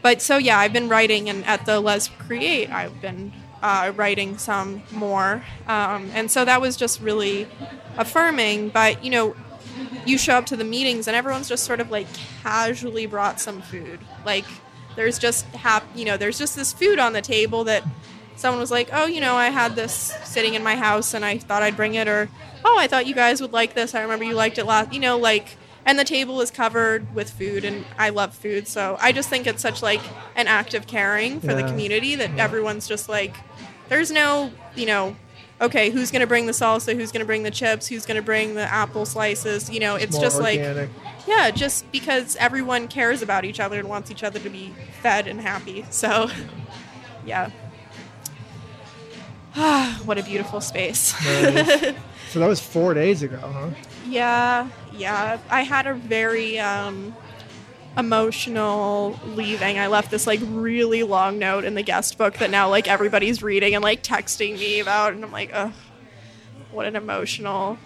but 0.00 0.22
so 0.22 0.38
yeah 0.38 0.58
i've 0.58 0.72
been 0.72 0.88
writing 0.88 1.28
and 1.28 1.44
at 1.44 1.66
the 1.66 1.80
les 1.80 2.08
create 2.08 2.70
i've 2.70 2.98
been 3.02 3.30
uh, 3.62 3.92
writing 3.96 4.38
some 4.38 4.82
more. 4.92 5.42
Um, 5.66 6.10
and 6.14 6.30
so 6.30 6.44
that 6.44 6.60
was 6.60 6.76
just 6.76 7.00
really 7.00 7.48
affirming. 7.96 8.68
But 8.68 9.04
you 9.04 9.10
know 9.10 9.34
you 10.06 10.18
show 10.18 10.34
up 10.34 10.46
to 10.46 10.56
the 10.56 10.64
meetings 10.64 11.06
and 11.06 11.16
everyone's 11.16 11.48
just 11.48 11.64
sort 11.64 11.80
of 11.80 11.90
like 11.90 12.06
casually 12.42 13.06
brought 13.06 13.40
some 13.40 13.60
food. 13.60 14.00
Like 14.24 14.44
there's 14.98 15.18
just 15.18 15.46
hap- 15.54 15.86
you 15.94 16.04
know 16.04 16.16
there's 16.16 16.38
just 16.38 16.56
this 16.56 16.72
food 16.72 16.98
on 16.98 17.12
the 17.12 17.22
table 17.22 17.62
that 17.64 17.84
someone 18.34 18.60
was 18.60 18.70
like 18.70 18.88
oh 18.92 19.06
you 19.06 19.20
know 19.20 19.36
i 19.36 19.48
had 19.48 19.76
this 19.76 20.12
sitting 20.24 20.54
in 20.54 20.62
my 20.62 20.74
house 20.74 21.14
and 21.14 21.24
i 21.24 21.38
thought 21.38 21.62
i'd 21.62 21.76
bring 21.76 21.94
it 21.94 22.08
or 22.08 22.28
oh 22.64 22.76
i 22.78 22.86
thought 22.88 23.06
you 23.06 23.14
guys 23.14 23.40
would 23.40 23.52
like 23.52 23.74
this. 23.74 23.94
I 23.94 24.02
remember 24.02 24.24
you 24.24 24.34
liked 24.34 24.58
it 24.58 24.64
last 24.64 24.92
you 24.92 25.00
know 25.00 25.16
like 25.16 25.56
and 25.86 25.98
the 25.98 26.04
table 26.04 26.40
is 26.40 26.50
covered 26.50 27.14
with 27.14 27.30
food 27.30 27.64
and 27.64 27.84
i 27.96 28.08
love 28.10 28.34
food. 28.34 28.66
So 28.66 28.98
i 29.00 29.12
just 29.12 29.28
think 29.28 29.46
it's 29.46 29.62
such 29.62 29.82
like 29.82 30.00
an 30.34 30.48
act 30.48 30.74
of 30.74 30.86
caring 30.88 31.40
for 31.40 31.54
the 31.54 31.62
community 31.62 32.16
that 32.16 32.36
everyone's 32.36 32.88
just 32.88 33.08
like 33.08 33.36
there's 33.88 34.10
no 34.10 34.50
you 34.74 34.86
know 34.86 35.16
okay 35.60 35.90
who's 35.90 36.10
going 36.10 36.20
to 36.20 36.26
bring 36.26 36.46
the 36.46 36.52
salsa 36.52 36.94
who's 36.94 37.10
going 37.10 37.20
to 37.20 37.26
bring 37.26 37.42
the 37.42 37.50
chips 37.50 37.86
who's 37.88 38.06
going 38.06 38.16
to 38.16 38.22
bring 38.22 38.54
the 38.54 38.62
apple 38.62 39.04
slices 39.04 39.68
you 39.70 39.80
know 39.80 39.96
it's 39.96 40.12
More 40.12 40.22
just 40.22 40.40
like 40.40 40.60
yeah, 41.28 41.50
just 41.50 41.90
because 41.92 42.36
everyone 42.36 42.88
cares 42.88 43.20
about 43.20 43.44
each 43.44 43.60
other 43.60 43.78
and 43.78 43.88
wants 43.88 44.10
each 44.10 44.24
other 44.24 44.38
to 44.38 44.48
be 44.48 44.74
fed 45.02 45.26
and 45.28 45.40
happy. 45.40 45.84
So, 45.90 46.30
yeah. 47.26 47.50
what 50.04 50.16
a 50.18 50.22
beautiful 50.22 50.60
space. 50.60 51.14
So 52.30 52.40
that 52.40 52.46
was 52.46 52.60
four 52.60 52.92
days 52.92 53.22
ago, 53.22 53.38
huh? 53.38 53.70
yeah, 54.06 54.68
yeah. 54.92 55.38
I 55.48 55.62
had 55.62 55.86
a 55.86 55.94
very 55.94 56.58
um, 56.58 57.16
emotional 57.98 59.18
leaving. 59.26 59.78
I 59.78 59.88
left 59.88 60.10
this 60.10 60.26
like 60.26 60.40
really 60.44 61.02
long 61.02 61.38
note 61.38 61.64
in 61.64 61.74
the 61.74 61.82
guest 61.82 62.16
book 62.16 62.38
that 62.38 62.50
now 62.50 62.70
like 62.70 62.88
everybody's 62.88 63.42
reading 63.42 63.74
and 63.74 63.82
like 63.82 64.02
texting 64.02 64.58
me 64.58 64.80
about, 64.80 65.12
and 65.12 65.24
I'm 65.24 65.32
like, 65.32 65.50
ugh, 65.52 65.72
what 66.70 66.86
an 66.86 66.96
emotional 66.96 67.78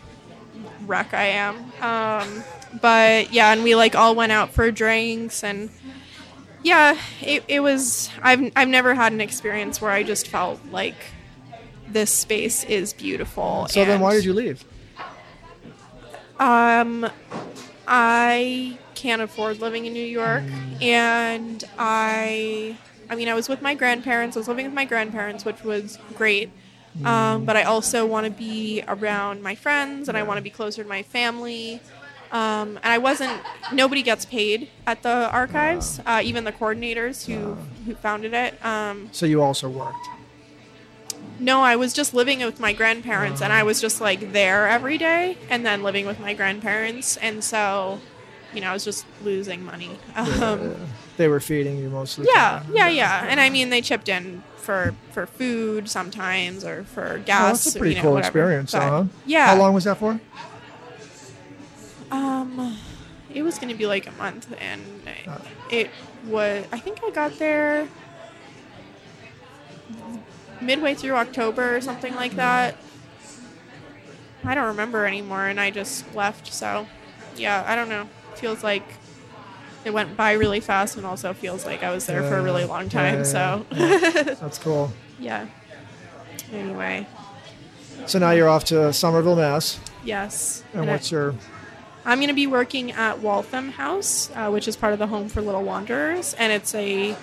wreck 0.86 1.14
I 1.14 1.24
am. 1.24 1.56
Um, 1.80 2.44
but 2.80 3.32
yeah, 3.32 3.52
and 3.52 3.64
we 3.64 3.74
like 3.74 3.94
all 3.94 4.14
went 4.14 4.32
out 4.32 4.50
for 4.52 4.70
drinks 4.70 5.42
and 5.42 5.70
yeah, 6.62 6.96
it, 7.20 7.42
it 7.48 7.60
was 7.60 8.10
I've 8.22 8.52
I've 8.54 8.68
never 8.68 8.94
had 8.94 9.12
an 9.12 9.20
experience 9.20 9.80
where 9.80 9.90
I 9.90 10.02
just 10.02 10.28
felt 10.28 10.60
like 10.70 10.94
this 11.88 12.10
space 12.10 12.64
is 12.64 12.92
beautiful. 12.92 13.66
So 13.68 13.84
then, 13.84 14.00
why 14.00 14.14
did 14.14 14.24
you 14.24 14.32
leave? 14.32 14.64
um, 16.38 17.08
I 17.86 18.78
can't 18.94 19.22
afford 19.22 19.60
living 19.60 19.86
in 19.86 19.92
New 19.92 20.04
York, 20.04 20.44
and 20.80 21.62
I, 21.78 22.76
I 23.10 23.14
mean, 23.16 23.28
I 23.28 23.34
was 23.34 23.48
with 23.48 23.62
my 23.62 23.74
grandparents. 23.74 24.36
I 24.36 24.40
was 24.40 24.48
living 24.48 24.66
with 24.66 24.74
my 24.74 24.84
grandparents, 24.84 25.44
which 25.44 25.62
was 25.64 25.98
great. 26.14 26.50
Um, 27.04 27.46
but 27.46 27.56
I 27.56 27.62
also 27.62 28.04
want 28.04 28.26
to 28.26 28.30
be 28.30 28.82
around 28.86 29.42
my 29.42 29.54
friends, 29.54 30.08
and 30.08 30.16
I 30.18 30.22
want 30.22 30.36
to 30.38 30.42
be 30.42 30.50
closer 30.50 30.82
to 30.82 30.88
my 30.88 31.02
family. 31.02 31.80
Um, 32.30 32.78
and 32.82 32.92
I 32.92 32.98
wasn't. 32.98 33.40
Nobody 33.72 34.02
gets 34.02 34.24
paid 34.26 34.68
at 34.86 35.02
the 35.02 35.30
archives, 35.30 36.00
uh, 36.04 36.20
even 36.22 36.44
the 36.44 36.52
coordinators 36.52 37.26
who 37.26 37.54
who 37.86 37.94
founded 37.94 38.34
it. 38.34 38.62
Um, 38.64 39.08
So 39.12 39.26
you 39.26 39.42
also 39.42 39.68
worked. 39.70 40.06
No, 41.42 41.62
I 41.62 41.76
was 41.76 41.92
just 41.92 42.14
living 42.14 42.38
with 42.44 42.60
my 42.60 42.72
grandparents, 42.72 43.42
and 43.42 43.52
I 43.52 43.62
was 43.62 43.80
just 43.80 44.00
like 44.00 44.32
there 44.32 44.68
every 44.68 44.96
day, 44.96 45.36
and 45.50 45.66
then 45.66 45.82
living 45.82 46.06
with 46.06 46.20
my 46.20 46.34
grandparents, 46.34 47.16
and 47.18 47.42
so, 47.42 48.00
you 48.54 48.60
know, 48.60 48.70
I 48.70 48.72
was 48.72 48.84
just 48.84 49.04
losing 49.24 49.64
money. 49.64 49.98
Um, 50.16 50.74
They 51.18 51.28
were 51.28 51.40
feeding 51.40 51.76
you 51.78 51.90
mostly. 51.90 52.26
yeah, 52.34 52.62
yeah, 52.72 52.88
yeah, 52.88 53.26
and 53.28 53.38
I 53.40 53.50
mean, 53.50 53.68
they 53.70 53.80
chipped 53.82 54.08
in 54.08 54.42
for 54.56 54.94
for 55.10 55.26
food 55.26 55.88
sometimes, 55.90 56.64
or 56.64 56.84
for 56.84 57.16
Oh, 57.18 57.22
gas. 57.26 57.64
that's 57.64 57.74
a 57.74 57.78
pretty 57.78 57.90
you 57.96 57.96
know, 57.96 58.02
cool 58.02 58.12
whatever. 58.14 58.38
experience, 58.38 58.72
But, 58.72 58.80
huh? 58.88 59.04
Yeah. 59.26 59.46
How 59.48 59.56
long 59.56 59.74
was 59.74 59.84
that 59.84 59.98
for? 59.98 60.18
Um, 62.10 62.78
it 63.34 63.42
was 63.42 63.58
gonna 63.58 63.74
be 63.74 63.86
like 63.86 64.06
a 64.06 64.12
month, 64.12 64.52
and 64.60 64.82
Uh. 65.26 65.38
it 65.70 65.90
was. 66.26 66.64
I 66.72 66.78
think 66.78 67.00
I 67.04 67.10
got 67.10 67.38
there 67.38 67.88
midway 70.62 70.94
through 70.94 71.14
October 71.14 71.76
or 71.76 71.80
something 71.80 72.14
like 72.14 72.36
that. 72.36 72.76
I 74.44 74.54
don't 74.54 74.66
remember 74.68 75.06
anymore, 75.06 75.46
and 75.46 75.60
I 75.60 75.70
just 75.70 76.14
left. 76.14 76.52
So, 76.52 76.86
yeah, 77.36 77.64
I 77.66 77.74
don't 77.76 77.88
know. 77.88 78.08
Feels 78.34 78.64
like 78.64 78.82
it 79.84 79.92
went 79.92 80.16
by 80.16 80.32
really 80.32 80.60
fast, 80.60 80.96
and 80.96 81.06
also 81.06 81.32
feels 81.32 81.64
like 81.64 81.82
I 81.82 81.90
was 81.92 82.06
there 82.06 82.22
for 82.22 82.36
a 82.36 82.42
really 82.42 82.64
long 82.64 82.88
time. 82.88 83.18
yeah, 83.18 83.22
so, 83.22 83.66
That's 83.70 84.58
cool. 84.58 84.92
yeah. 85.20 85.46
Anyway, 86.52 87.06
So 88.06 88.18
now 88.18 88.32
you're 88.32 88.48
off 88.48 88.64
to 88.66 88.92
Somerville, 88.92 89.36
Mass. 89.36 89.78
yes. 90.04 90.62
And 90.72 90.82
And 90.82 90.90
I- 90.90 90.94
what's 90.94 91.10
your 91.10 91.34
I'm 92.04 92.18
going 92.18 92.28
to 92.30 92.34
be 92.34 92.48
working 92.48 92.90
at 92.90 93.20
Waltham 93.20 93.70
House, 93.70 94.28
uh, 94.34 94.50
which 94.50 94.66
is 94.66 94.74
part 94.74 94.92
of 94.92 94.98
the 94.98 95.06
Home 95.06 95.28
for 95.28 95.40
Little 95.40 95.62
Wanderers, 95.62 96.34
and 96.34 96.52
it's 96.52 96.74
a 96.74 97.14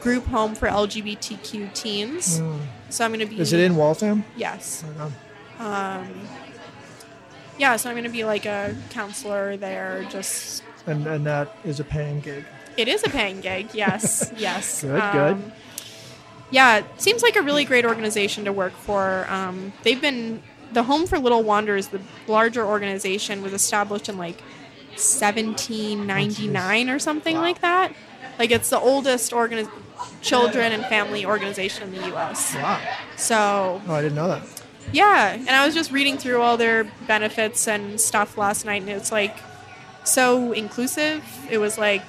group 0.00 0.24
home 0.26 0.54
for 0.54 0.68
LGBTQ 0.68 1.74
teens. 1.74 2.40
So 2.90 3.04
I'm 3.04 3.12
going 3.12 3.20
to 3.20 3.26
be. 3.26 3.40
Is 3.40 3.52
it 3.52 3.60
in 3.60 3.76
Waltham? 3.76 4.24
Yes. 4.36 4.84
Um, 5.00 5.14
Um, 5.66 6.08
yeah, 7.58 7.76
so 7.76 7.88
I'm 7.90 7.94
going 7.94 8.04
to 8.04 8.10
be 8.10 8.24
like 8.24 8.46
a 8.46 8.74
counselor 8.90 9.56
there. 9.56 10.04
Just 10.10 10.62
And 10.86 11.06
and 11.06 11.24
that 11.26 11.56
is 11.64 11.78
a 11.80 11.84
paying 11.84 12.20
gig. 12.20 12.44
it 12.76 12.88
is 12.88 13.02
a 13.04 13.08
paying 13.10 13.40
gig. 13.40 13.68
Yes, 13.74 14.32
yes. 14.36 14.82
Good, 14.82 15.12
good. 15.12 15.52
Yeah, 16.50 16.78
it 16.78 16.84
seems 17.00 17.22
like 17.22 17.36
a 17.36 17.42
really 17.42 17.64
great 17.64 17.84
organization 17.84 18.44
to 18.46 18.52
work 18.52 18.72
for. 18.72 19.26
Um, 19.30 19.72
they've 19.84 20.00
been 20.00 20.42
the 20.72 20.82
Home 20.84 21.06
for 21.06 21.18
Little 21.18 21.42
Wanderers, 21.44 21.88
the 21.88 22.00
larger 22.26 22.64
organization, 22.64 23.42
was 23.42 23.52
established 23.52 24.08
in 24.08 24.16
like 24.18 24.40
1799 24.94 26.90
or 26.90 26.98
something 26.98 27.36
like 27.36 27.60
that. 27.60 27.92
Like 28.38 28.50
it's 28.50 28.70
the 28.70 28.80
oldest 28.80 29.32
organi- 29.32 29.70
children 30.20 30.72
and 30.72 30.84
family 30.86 31.24
organization 31.24 31.84
in 31.84 32.00
the 32.00 32.08
U.S. 32.08 32.54
Wow. 32.54 32.80
So 33.16 33.80
Oh, 33.86 33.94
I 33.94 34.02
didn't 34.02 34.16
know 34.16 34.28
that. 34.28 34.42
yeah, 34.92 35.32
and 35.32 35.50
I 35.50 35.64
was 35.64 35.74
just 35.74 35.90
reading 35.92 36.18
through 36.18 36.40
all 36.40 36.56
their 36.56 36.84
benefits 37.06 37.68
and 37.68 38.00
stuff 38.00 38.36
last 38.36 38.64
night, 38.64 38.82
and 38.82 38.90
it's 38.90 39.12
like 39.12 39.36
so 40.04 40.52
inclusive. 40.52 41.24
It 41.50 41.58
was 41.58 41.78
like, 41.78 42.04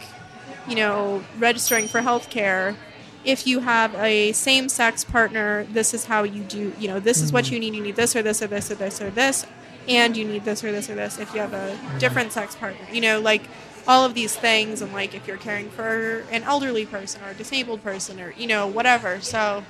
you 0.68 0.76
know, 0.76 1.24
registering 1.38 1.88
for 1.88 2.02
healthcare. 2.02 2.76
If 3.24 3.46
you 3.46 3.60
have 3.60 3.94
a 3.96 4.32
same 4.32 4.68
sex 4.68 5.04
partner, 5.04 5.66
this 5.66 5.94
is 5.94 6.06
how 6.06 6.24
you 6.24 6.44
do, 6.44 6.74
you 6.80 6.88
know, 6.88 7.00
this 7.00 7.22
is 7.22 7.32
what 7.32 7.48
hmm. 7.48 7.54
you 7.54 7.60
need. 7.60 7.76
You 7.76 7.84
need 7.84 7.96
this 7.96 8.16
or 8.16 8.24
this 8.24 8.42
or 8.42 8.48
this 8.48 8.72
or 8.72 8.76
this 8.76 9.02
or 9.02 9.10
this, 9.12 9.46
and 9.88 10.18
you 10.18 10.26
need 10.26 10.44
this 10.44 10.64
or 10.64 10.72
this 10.72 10.90
or 10.90 10.96
this 10.96 11.20
if 11.20 11.34
you 11.34 11.40
have 11.40 11.54
a 11.54 11.76
hmm. 11.76 11.98
different 12.00 12.32
sex 12.32 12.56
partner. 12.56 12.86
You 12.92 13.02
know, 13.02 13.20
like 13.20 13.44
all 13.88 14.06
of 14.06 14.14
these 14.14 14.36
things, 14.36 14.82
and 14.82 14.94
like 14.94 15.14
if 15.16 15.28
you're 15.28 15.38
caring 15.38 15.70
for 15.70 16.24
an 16.32 16.44
elderly 16.44 16.86
person 16.86 17.22
or 17.24 17.30
a 17.30 17.34
disabled 17.34 17.84
person 17.84 18.20
or, 18.22 18.32
you 18.38 18.48
know, 18.48 18.68
whatever. 18.68 19.20
So 19.22 19.64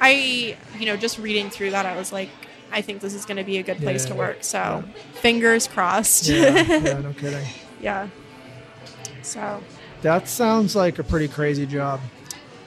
I, 0.00 0.56
you 0.78 0.86
know, 0.86 0.96
just 0.96 1.18
reading 1.18 1.50
through 1.50 1.70
that, 1.72 1.86
I 1.86 1.96
was 1.96 2.12
like, 2.12 2.30
I 2.72 2.80
think 2.80 3.00
this 3.00 3.14
is 3.14 3.24
going 3.24 3.36
to 3.36 3.44
be 3.44 3.58
a 3.58 3.62
good 3.62 3.78
place 3.78 4.04
to 4.06 4.14
work. 4.14 4.38
So, 4.44 4.82
fingers 5.14 5.68
crossed. 5.68 6.26
Yeah, 6.28 6.56
Yeah. 6.62 6.76
yeah, 6.78 7.00
no 7.00 7.12
kidding. 7.18 7.46
Yeah. 7.80 8.08
So, 9.22 9.62
That 10.02 10.28
sounds 10.28 10.74
like 10.74 10.98
a 10.98 11.04
pretty 11.04 11.28
crazy 11.28 11.66
job. 11.66 12.00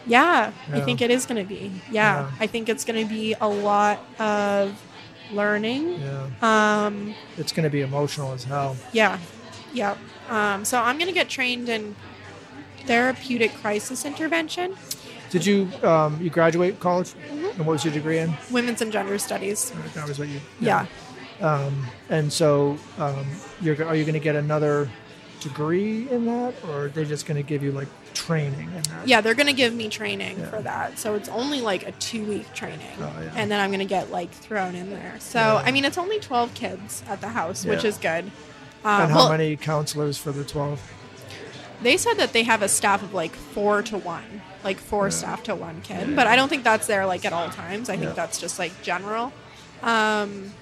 yeah, 0.05 0.51
I 0.71 0.81
think 0.81 1.01
it 1.01 1.09
is 1.09 1.25
going 1.25 1.41
to 1.43 1.47
be. 1.47 1.71
Yeah, 1.91 2.19
Yeah. 2.21 2.31
I 2.39 2.47
think 2.47 2.69
it's 2.69 2.85
going 2.85 3.03
to 3.05 3.11
be 3.11 3.33
a 3.41 3.47
lot 3.47 3.99
of 4.19 4.79
learning. 5.31 5.99
Yeah, 5.99 6.27
Um, 6.85 7.15
it's 7.37 7.51
going 7.51 7.63
to 7.63 7.69
be 7.71 7.81
emotional 7.81 8.31
as 8.33 8.43
hell. 8.43 8.77
yeah, 8.93 9.17
yeah. 9.73 9.97
Um, 10.29 10.65
so 10.65 10.79
I'm 10.79 10.97
going 10.97 11.07
to 11.07 11.13
get 11.13 11.29
trained 11.29 11.69
in 11.69 11.95
therapeutic 12.85 13.53
crisis 13.55 14.05
intervention, 14.05 14.75
Did 15.31 15.45
you 15.45 15.69
um, 15.83 16.19
you 16.21 16.29
graduate 16.29 16.79
college? 16.79 17.13
Mm-hmm. 17.13 17.45
And 17.57 17.59
what 17.65 17.73
was 17.73 17.85
your 17.85 17.93
degree 17.93 18.19
in? 18.19 18.33
women's 18.51 18.81
and 18.81 18.91
gender 18.91 19.17
studies. 19.17 19.71
That 19.93 20.07
was 20.07 20.19
what 20.19 20.27
you. 20.27 20.39
Yeah. 20.59 20.85
Um, 21.41 21.85
and 22.09 22.31
so, 22.31 22.77
um, 22.97 23.25
you're 23.61 23.75
are 23.85 23.95
you 23.95 24.03
going 24.05 24.13
to 24.13 24.19
get 24.19 24.35
another 24.35 24.89
degree 25.41 26.09
in 26.09 26.25
that, 26.25 26.53
or 26.65 26.85
are 26.85 26.87
they 26.89 27.05
just 27.05 27.25
going 27.25 27.35
to 27.37 27.47
give 27.47 27.61
you 27.61 27.71
like 27.71 27.87
training 28.13 28.69
in 28.73 28.81
that? 28.83 29.07
Yeah, 29.07 29.21
they're 29.21 29.35
going 29.35 29.47
to 29.47 29.53
give 29.53 29.73
me 29.73 29.89
training 29.89 30.39
Yeah. 30.39 30.49
for 30.49 30.61
that. 30.61 30.97
So 30.97 31.15
it's 31.15 31.27
only 31.29 31.59
like 31.61 31.85
a 31.87 31.91
two 31.93 32.23
week 32.23 32.53
training. 32.53 32.79
Oh, 32.99 33.13
yeah. 33.21 33.33
And 33.35 33.51
then 33.51 33.59
I'm 33.59 33.69
going 33.69 33.79
to 33.79 33.85
get 33.85 34.11
like 34.11 34.31
thrown 34.31 34.75
in 34.75 34.89
there. 34.91 35.15
So, 35.19 35.39
Yeah. 35.39 35.63
I 35.65 35.71
mean, 35.71 35.85
it's 35.85 35.97
only 35.97 36.19
12 36.19 36.53
kids 36.53 37.03
at 37.07 37.19
the 37.21 37.29
house, 37.29 37.65
which 37.65 37.83
is 37.83 37.97
good. 37.97 38.31
Um, 38.85 39.01
And 39.01 39.11
how 39.11 39.17
well, 39.17 39.29
many 39.31 39.55
counselors 39.57 40.17
for 40.17 40.31
the 40.31 40.43
twelve? 40.45 40.79
They 41.81 41.97
said 41.97 42.13
that 42.15 42.31
they 42.33 42.43
have 42.43 42.61
a 42.61 42.69
staff 42.69 43.03
of 43.03 43.13
like 43.13 43.35
four 43.35 43.81
to 43.83 43.97
one, 43.97 44.41
like 44.63 44.77
four 44.77 45.11
staff 45.11 45.43
to 45.43 45.55
one 45.55 45.81
kid. 45.81 46.15
But 46.15 46.27
I 46.27 46.35
don't 46.37 46.47
think 46.49 46.63
that's 46.63 46.87
there 46.87 47.05
like 47.05 47.25
at 47.25 47.33
all 47.33 47.49
times. 47.49 47.89
I 47.89 47.93
think 47.97 48.09
Yeah. 48.09 48.13
that's 48.13 48.39
just 48.39 48.59
like 48.59 48.71
general. 48.81 49.33
Um, 49.83 50.53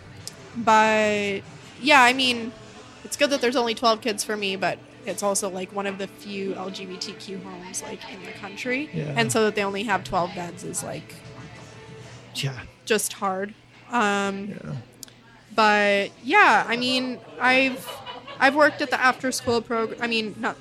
but 0.56 1.42
yeah, 1.82 2.02
I 2.02 2.14
mean, 2.14 2.52
it's 3.04 3.16
good 3.18 3.30
that 3.30 3.42
there's 3.42 3.56
only 3.56 3.76
12 3.76 4.02
kids 4.02 4.24
for 4.24 4.36
me, 4.38 4.56
but 4.56 4.80
it's 5.06 5.22
also 5.22 5.50
like 5.50 5.72
one 5.74 5.86
of 5.86 5.98
the 5.98 6.08
few 6.08 6.54
LGBTQ 6.54 7.44
homes 7.44 7.84
like 7.84 8.00
in 8.12 8.24
the 8.24 8.32
country. 8.32 8.90
Yeah. 8.94 9.14
And 9.16 9.32
so 9.32 9.44
that 9.44 9.56
they 9.56 9.64
only 9.64 9.84
have 9.84 10.04
12 10.04 10.34
beds 10.34 10.64
is 10.64 10.82
like 10.84 11.14
Yeah. 12.36 12.60
just 12.86 13.14
hard. 13.14 13.54
Um, 13.92 14.48
Yeah. 14.64 14.72
but 15.56 16.12
yeah, 16.24 16.66
I 16.68 16.76
mean, 16.78 17.20
I've 17.40 17.86
I've 18.40 18.56
worked 18.56 18.82
at 18.82 18.90
the 18.90 19.00
after 19.00 19.32
school 19.32 19.62
program. 19.62 20.00
I 20.02 20.08
mean, 20.08 20.36
not. 20.40 20.58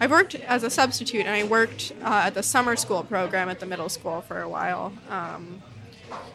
I've 0.00 0.10
worked 0.12 0.36
as 0.36 0.62
a 0.62 0.70
substitute, 0.70 1.26
and 1.26 1.30
I 1.30 1.42
worked 1.44 1.92
uh, 2.02 2.22
at 2.26 2.34
the 2.34 2.42
summer 2.42 2.76
school 2.76 3.02
program 3.02 3.48
at 3.48 3.58
the 3.58 3.66
middle 3.66 3.88
school 3.88 4.20
for 4.20 4.40
a 4.40 4.48
while. 4.48 4.92
Um, 5.10 5.62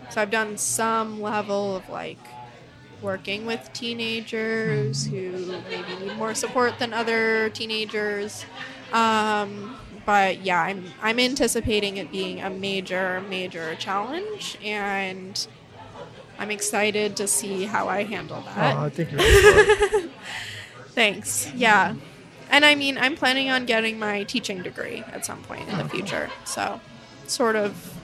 so 0.10 0.22
I've 0.22 0.32
done 0.32 0.58
some 0.58 1.22
level 1.22 1.76
of 1.76 1.88
like 1.90 2.20
working 3.02 3.46
with 3.46 3.70
teenagers 3.74 5.06
who 5.06 5.62
maybe 5.70 5.96
need 6.06 6.16
more 6.18 6.34
support 6.34 6.80
than 6.80 6.94
other 6.94 7.50
teenagers. 7.50 8.46
Um, 8.92 9.78
but 10.06 10.42
yeah, 10.42 10.62
I'm 10.62 10.86
I'm 11.02 11.20
anticipating 11.20 11.98
it 11.98 12.12
being 12.12 12.42
a 12.42 12.50
major 12.50 13.22
major 13.30 13.76
challenge, 13.76 14.58
and 14.64 15.48
I'm 16.38 16.52
excited 16.52 17.16
to 17.18 17.28
see 17.28 17.66
how 17.66 17.88
I 17.88 18.04
handle 18.04 18.42
that. 18.42 18.78
Oh, 18.78 18.82
I 18.82 18.90
think 18.90 19.12
you're. 19.12 20.10
Thanks. 20.94 21.52
Yeah. 21.54 21.96
And 22.50 22.64
I 22.64 22.76
mean, 22.76 22.98
I'm 22.98 23.16
planning 23.16 23.50
on 23.50 23.66
getting 23.66 23.98
my 23.98 24.24
teaching 24.24 24.62
degree 24.62 25.04
at 25.12 25.26
some 25.26 25.42
point 25.44 25.68
in 25.70 25.78
the 25.78 25.90
future. 25.90 26.30
So, 26.46 26.80
sort 27.26 27.56
of, 27.56 27.98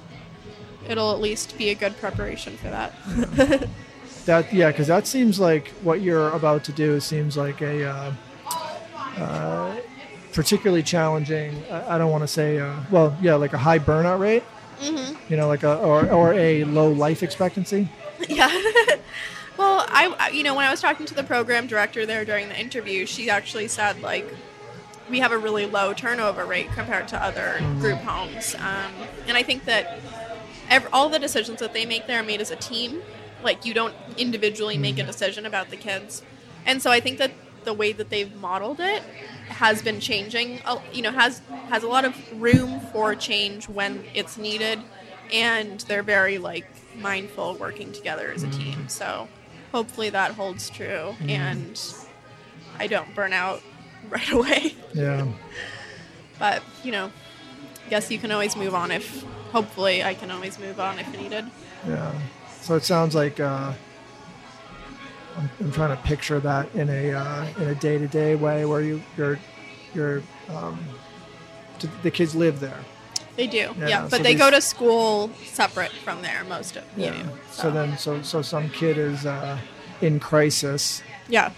it'll 0.87 1.11
at 1.11 1.19
least 1.19 1.57
be 1.57 1.69
a 1.69 1.75
good 1.75 1.95
preparation 1.97 2.57
for 2.57 2.69
that. 2.69 3.67
That 4.29 4.53
yeah, 4.53 4.69
because 4.69 4.85
that 4.87 5.07
seems 5.07 5.39
like 5.39 5.69
what 5.81 6.01
you're 6.01 6.29
about 6.29 6.63
to 6.65 6.71
do 6.71 6.99
seems 6.99 7.35
like 7.35 7.61
a 7.61 7.89
uh, 7.89 8.13
uh, 9.17 9.75
particularly 10.33 10.83
challenging. 10.83 11.63
I, 11.71 11.95
I 11.95 11.97
don't 11.97 12.11
want 12.11 12.21
to 12.21 12.27
say 12.27 12.59
uh, 12.59 12.75
well, 12.91 13.17
yeah, 13.23 13.33
like 13.35 13.53
a 13.53 13.57
high 13.57 13.79
burnout 13.79 14.19
rate. 14.19 14.43
Mm-hmm. 14.81 15.31
You 15.31 15.37
know, 15.37 15.47
like 15.47 15.63
a 15.63 15.77
or 15.77 16.07
or 16.11 16.33
a 16.33 16.63
low 16.65 16.91
life 16.91 17.23
expectancy. 17.23 17.89
yeah. 18.29 18.49
well, 19.59 19.85
I, 19.89 20.29
you 20.29 20.43
know, 20.43 20.55
when 20.55 20.65
I 20.65 20.71
was 20.71 20.79
talking 20.79 21.05
to 21.07 21.13
the 21.13 21.23
program 21.23 21.67
director 21.67 22.05
there 22.05 22.23
during 22.23 22.47
the 22.47 22.57
interview, 22.57 23.05
she 23.05 23.29
actually 23.29 23.67
said, 23.67 24.01
like, 24.01 24.25
we 25.09 25.19
have 25.19 25.33
a 25.33 25.37
really 25.37 25.65
low 25.65 25.93
turnover 25.93 26.45
rate 26.45 26.71
compared 26.71 27.09
to 27.09 27.21
other 27.21 27.59
group 27.81 27.97
homes. 27.97 28.55
Um, 28.55 28.93
and 29.27 29.35
I 29.35 29.43
think 29.43 29.65
that 29.65 29.99
ev 30.69 30.87
all 30.93 31.09
the 31.09 31.19
decisions 31.19 31.59
that 31.59 31.73
they 31.73 31.85
make 31.85 32.07
there 32.07 32.21
are 32.21 32.23
made 32.23 32.39
as 32.39 32.51
a 32.51 32.55
team. 32.55 33.01
Like, 33.43 33.65
you 33.65 33.73
don't 33.73 33.93
individually 34.17 34.77
make 34.77 34.97
a 34.97 35.03
decision 35.03 35.45
about 35.45 35.71
the 35.71 35.75
kids. 35.75 36.23
And 36.65 36.81
so 36.81 36.89
I 36.89 37.01
think 37.01 37.17
that 37.17 37.31
the 37.65 37.73
way 37.73 37.91
that 37.91 38.09
they've 38.09 38.33
modeled 38.35 38.79
it 38.79 39.03
has 39.49 39.81
been 39.81 39.99
changing 39.99 40.61
you 40.93 41.01
know 41.01 41.11
has 41.11 41.41
has 41.67 41.83
a 41.83 41.87
lot 41.87 42.05
of 42.05 42.15
room 42.41 42.79
for 42.79 43.13
change 43.13 43.67
when 43.67 44.01
it's 44.15 44.37
needed 44.37 44.79
and 45.33 45.81
they're 45.81 46.01
very 46.01 46.37
like 46.37 46.65
mindful 46.95 47.55
working 47.55 47.91
together 47.91 48.31
as 48.31 48.43
a 48.43 48.49
team 48.51 48.87
so 48.87 49.27
hopefully 49.71 50.09
that 50.09 50.31
holds 50.31 50.69
true 50.69 51.15
and 51.27 51.81
i 52.77 52.87
don't 52.87 53.13
burn 53.15 53.33
out 53.33 53.61
right 54.09 54.31
away 54.31 54.75
Yeah. 54.93 55.27
but 56.39 56.63
you 56.83 56.91
know 56.91 57.11
guess 57.89 58.09
you 58.11 58.17
can 58.19 58.31
always 58.31 58.55
move 58.55 58.73
on 58.75 58.91
if 58.91 59.23
hopefully 59.51 60.03
i 60.03 60.13
can 60.13 60.31
always 60.31 60.59
move 60.59 60.79
on 60.79 60.99
if 60.99 61.11
needed 61.17 61.45
Yeah. 61.87 62.13
So 62.61 62.75
it 62.75 62.83
sounds 62.83 63.15
like 63.15 63.39
uh, 63.39 63.73
I'm, 65.37 65.49
I'm 65.61 65.71
trying 65.71 65.95
to 65.95 66.03
picture 66.03 66.39
that 66.41 66.73
in 66.75 66.89
a 66.89 67.13
uh, 67.13 67.47
in 67.57 67.69
a 67.69 67.75
day 67.75 67.97
to 67.97 68.07
day 68.07 68.35
way 68.35 68.65
where 68.65 68.81
you 68.81 69.01
you're 69.17 69.39
you're 69.95 70.21
um, 70.49 70.77
the 72.03 72.11
kids 72.11 72.35
live 72.35 72.59
there. 72.59 72.77
They 73.39 73.47
do 73.47 73.57
yeah, 73.79 73.87
Yeah, 73.87 74.01
but 74.11 74.17
so 74.17 74.23
they 74.23 74.35
go 74.35 74.51
to 74.51 74.59
school 74.61 75.31
separate 75.45 75.91
from 76.05 76.21
there 76.21 76.43
most 76.49 76.75
of 76.75 76.83
you 76.97 77.11
know, 77.11 77.37
So 77.51 77.71
then 77.71 77.97
so 77.97 78.21
so 78.21 78.41
some 78.41 78.69
kid 78.69 78.97
is 78.97 79.25
uh, 79.25 79.57
in 80.01 80.19
crisis. 80.19 81.01
Yeah. 81.29 81.51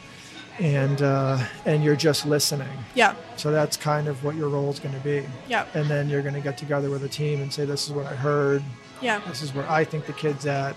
And 0.60 1.02
uh, 1.02 1.40
and 1.66 1.84
you're 1.84 1.96
just 2.10 2.26
listening. 2.26 2.78
yeah. 2.94 3.16
So 3.36 3.52
that's 3.52 3.78
kind 3.78 4.08
of 4.08 4.24
what 4.24 4.36
your 4.36 4.50
role 4.50 4.70
is 4.70 4.80
going 4.80 4.94
to 4.94 5.02
be. 5.02 5.26
yeah. 5.48 5.66
And 5.74 5.90
then 5.90 6.08
you're 6.10 6.22
going 6.22 6.36
to 6.36 6.42
get 6.50 6.58
together 6.58 6.90
with 6.92 7.04
a 7.04 7.10
team 7.10 7.42
and 7.42 7.52
say, 7.52 7.66
"This 7.66 7.88
is 7.88 7.92
what 7.94 8.06
I 8.06 8.16
heard. 8.16 8.62
yeah. 9.02 9.22
This 9.28 9.42
is 9.42 9.54
where 9.56 9.68
I 9.80 9.84
think 9.84 10.06
the 10.06 10.14
kid's 10.14 10.46
at." 10.46 10.76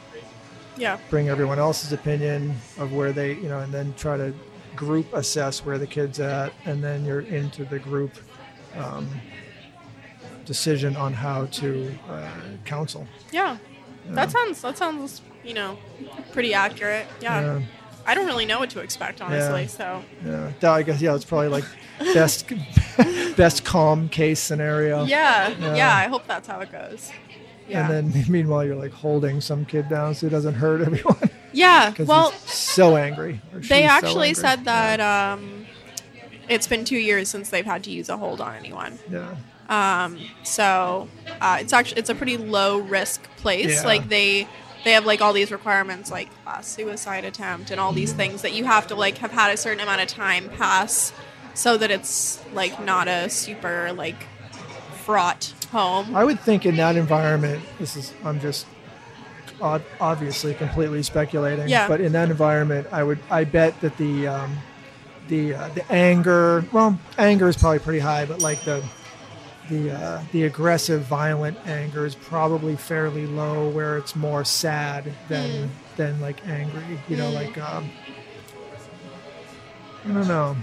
yeah. 0.78 0.97
Bring 1.10 1.28
everyone 1.28 1.59
else's 1.59 1.93
opinion 1.93 2.55
of 2.78 2.93
where 2.93 3.12
they, 3.12 3.35
you 3.35 3.48
know, 3.48 3.60
and 3.60 3.72
then 3.72 3.93
try 3.97 4.16
to 4.16 4.32
group 4.74 5.06
assess 5.12 5.64
where 5.66 5.78
the 5.78 5.86
kid's 5.86 6.18
at, 6.18 6.52
and 6.64 6.82
then 6.82 7.05
you're 7.05 7.20
into 7.20 7.64
the 7.64 7.78
group 7.78 8.12
um, 8.76 9.09
decision 10.44 10.96
on 10.96 11.12
how 11.12 11.46
to 11.46 11.94
uh, 12.08 12.28
counsel. 12.64 13.06
Yeah. 13.32 13.58
That 14.10 14.30
sounds 14.30 14.60
that 14.62 14.76
sounds, 14.76 15.22
you 15.44 15.54
know, 15.54 15.78
pretty 16.32 16.52
accurate. 16.54 17.06
Yeah. 17.20 17.40
Yeah. 17.58 17.60
I 18.06 18.14
don't 18.14 18.26
really 18.26 18.44
know 18.44 18.58
what 18.58 18.68
to 18.70 18.80
expect 18.80 19.22
honestly, 19.22 19.62
Yeah. 19.62 19.66
so 19.68 20.04
Yeah, 20.24 20.52
That- 20.60 20.72
I 20.72 20.82
guess 20.82 21.00
yeah, 21.00 21.14
it's 21.14 21.24
probably 21.24 21.48
like 21.48 21.64
best 22.12 22.52
best 23.36 23.64
calm 23.64 24.08
case 24.10 24.40
scenario. 24.40 25.04
yeah, 25.04 25.48
Yeah. 25.58 25.74
yeah, 25.74 25.96
I 25.96 26.08
hope 26.08 26.26
that's 26.26 26.46
how 26.46 26.60
it 26.60 26.70
goes. 26.70 27.10
Yeah. 27.66 27.90
And 27.90 28.12
then 28.12 28.24
meanwhile, 28.28 28.62
you're 28.64 28.76
like 28.76 28.92
holding 28.92 29.40
some 29.40 29.64
kid 29.64 29.88
down 29.88 30.14
so 30.14 30.26
he 30.26 30.30
doesn't 30.30 30.54
hurt 30.54 30.82
everyone 30.82 31.30
yeah. 31.52 31.94
Well, 31.98 32.30
he's 32.32 32.40
so 32.52 32.96
angry. 32.96 33.40
they 33.52 33.60
she's 33.60 33.68
so 33.68 33.74
actually 33.96 34.28
angry. 34.28 34.34
said 34.42 34.64
that 34.66 35.00
um 35.00 35.66
it's 36.46 36.66
been 36.66 36.84
2 36.84 36.96
years 36.98 37.30
since 37.30 37.48
they've 37.48 37.64
had 37.64 37.82
to 37.84 37.90
use 37.90 38.10
a 38.10 38.18
hold 38.18 38.42
on 38.42 38.54
anyone. 38.56 38.98
Yeah. 39.10 39.34
Um, 39.68 40.18
so 40.42 41.08
uh, 41.40 41.58
it's 41.60 41.72
actually 41.72 41.98
it's 41.98 42.10
a 42.10 42.14
pretty 42.14 42.36
low 42.36 42.78
risk 42.78 43.22
place. 43.36 43.82
Yeah. 43.82 43.86
Like 43.86 44.08
they 44.08 44.48
they 44.84 44.92
have 44.92 45.06
like 45.06 45.20
all 45.20 45.32
these 45.32 45.50
requirements 45.50 46.10
like 46.10 46.30
class 46.42 46.66
suicide 46.66 47.24
attempt 47.24 47.70
and 47.70 47.80
all 47.80 47.92
these 47.92 48.12
things 48.12 48.42
that 48.42 48.52
you 48.52 48.64
have 48.64 48.86
to 48.88 48.94
like 48.94 49.18
have 49.18 49.32
had 49.32 49.52
a 49.52 49.56
certain 49.56 49.80
amount 49.80 50.02
of 50.02 50.08
time 50.08 50.48
pass 50.50 51.12
so 51.54 51.76
that 51.76 51.90
it's 51.90 52.40
like 52.52 52.82
not 52.84 53.08
a 53.08 53.30
super 53.30 53.92
like 53.92 54.26
fraught 55.04 55.54
home. 55.70 56.14
I 56.14 56.24
would 56.24 56.40
think 56.40 56.66
in 56.66 56.76
that 56.76 56.96
environment, 56.96 57.62
this 57.78 57.96
is 57.96 58.12
I'm 58.24 58.40
just 58.40 58.66
obviously 59.60 60.54
completely 60.54 61.02
speculating. 61.02 61.68
Yeah. 61.68 61.88
But 61.88 62.00
in 62.00 62.12
that 62.12 62.30
environment, 62.30 62.86
I 62.92 63.02
would 63.02 63.18
I 63.30 63.44
bet 63.44 63.80
that 63.80 63.96
the 63.96 64.26
um, 64.26 64.56
the 65.28 65.54
uh, 65.54 65.68
the 65.68 65.90
anger 65.92 66.64
well 66.72 66.98
anger 67.18 67.48
is 67.48 67.56
probably 67.56 67.78
pretty 67.78 68.00
high, 68.00 68.26
but 68.26 68.40
like 68.40 68.62
the 68.64 68.84
the 69.70 69.90
uh, 69.92 70.22
the 70.32 70.44
aggressive, 70.44 71.02
violent 71.02 71.56
anger 71.66 72.04
is 72.04 72.14
probably 72.14 72.76
fairly 72.76 73.26
low, 73.26 73.68
where 73.70 73.96
it's 73.96 74.14
more 74.14 74.44
sad 74.44 75.12
than 75.28 75.70
than 75.96 76.20
like 76.20 76.46
angry. 76.46 76.98
You 77.08 77.16
know, 77.16 77.30
like 77.30 77.56
um, 77.58 77.90
I 80.04 80.12
don't 80.12 80.28
know. 80.28 80.56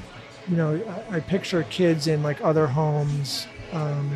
You 0.49 0.57
know, 0.57 1.03
I, 1.09 1.17
I 1.17 1.19
picture 1.19 1.63
kids 1.63 2.07
in 2.07 2.21
like 2.23 2.41
other 2.43 2.67
homes. 2.67 3.47
Um, 3.71 4.11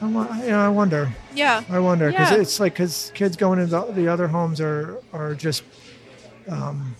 I, 0.00 0.42
you 0.44 0.50
know, 0.50 0.58
I 0.60 0.68
wonder. 0.68 1.12
Yeah. 1.34 1.62
I 1.70 1.78
wonder 1.78 2.10
because 2.10 2.30
Yeah. 2.32 2.38
it's 2.40 2.58
like 2.58 2.74
because 2.74 3.12
kids 3.14 3.36
going 3.36 3.60
into 3.60 3.70
the, 3.70 3.92
the 3.92 4.08
other 4.08 4.28
homes 4.28 4.60
are 4.60 4.98
are 5.12 5.34
just. 5.34 5.62
Um, 6.48 6.96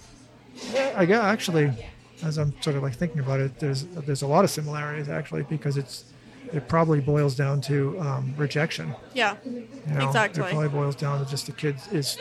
I 0.95 1.05
guess 1.05 1.21
actually, 1.21 1.73
as 2.25 2.39
I'm 2.39 2.55
sort 2.63 2.77
of 2.77 2.83
like 2.83 2.95
thinking 2.95 3.21
about 3.21 3.41
it, 3.41 3.59
there's 3.59 3.85
there's 3.85 4.23
a 4.23 4.27
lot 4.27 4.45
of 4.45 4.51
similarities 4.51 5.09
actually 5.09 5.43
because 5.45 5.77
it's 5.77 6.05
it 6.53 6.69
probably 6.69 7.01
boils 7.01 7.35
down 7.35 7.61
to 7.63 7.99
um, 8.01 8.35
rejection. 8.37 8.95
Yeah. 9.15 9.37
You 9.45 9.67
know? 9.87 10.07
Exactly. 10.07 10.43
It 10.45 10.51
probably 10.51 10.69
boils 10.69 10.95
down 10.97 11.25
to 11.25 11.31
just 11.31 11.47
the 11.47 11.53
kid 11.53 11.77
is 11.91 12.19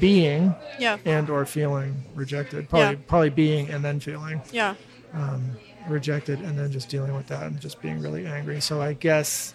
being 0.00 0.54
Yeah. 0.78 0.96
and 1.04 1.28
or 1.28 1.44
feeling 1.44 2.04
rejected. 2.14 2.68
Probably 2.70 2.96
Yeah. 2.96 3.02
probably 3.06 3.30
being 3.30 3.68
and 3.68 3.84
then 3.84 4.00
feeling 4.00 4.40
Yeah. 4.50 4.74
um, 5.12 5.50
rejected 5.88 6.40
and 6.40 6.58
then 6.58 6.72
just 6.72 6.88
dealing 6.88 7.14
with 7.14 7.26
that 7.28 7.42
and 7.44 7.60
just 7.60 7.82
being 7.82 8.00
really 8.00 8.26
angry. 8.26 8.60
So 8.62 8.80
I 8.80 8.94
guess 8.94 9.52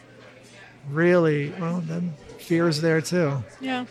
really 0.89 1.51
well 1.59 1.81
then 1.81 2.13
fear 2.37 2.67
is 2.67 2.81
there 2.81 3.01
too. 3.01 3.43
Yeah. 3.59 3.85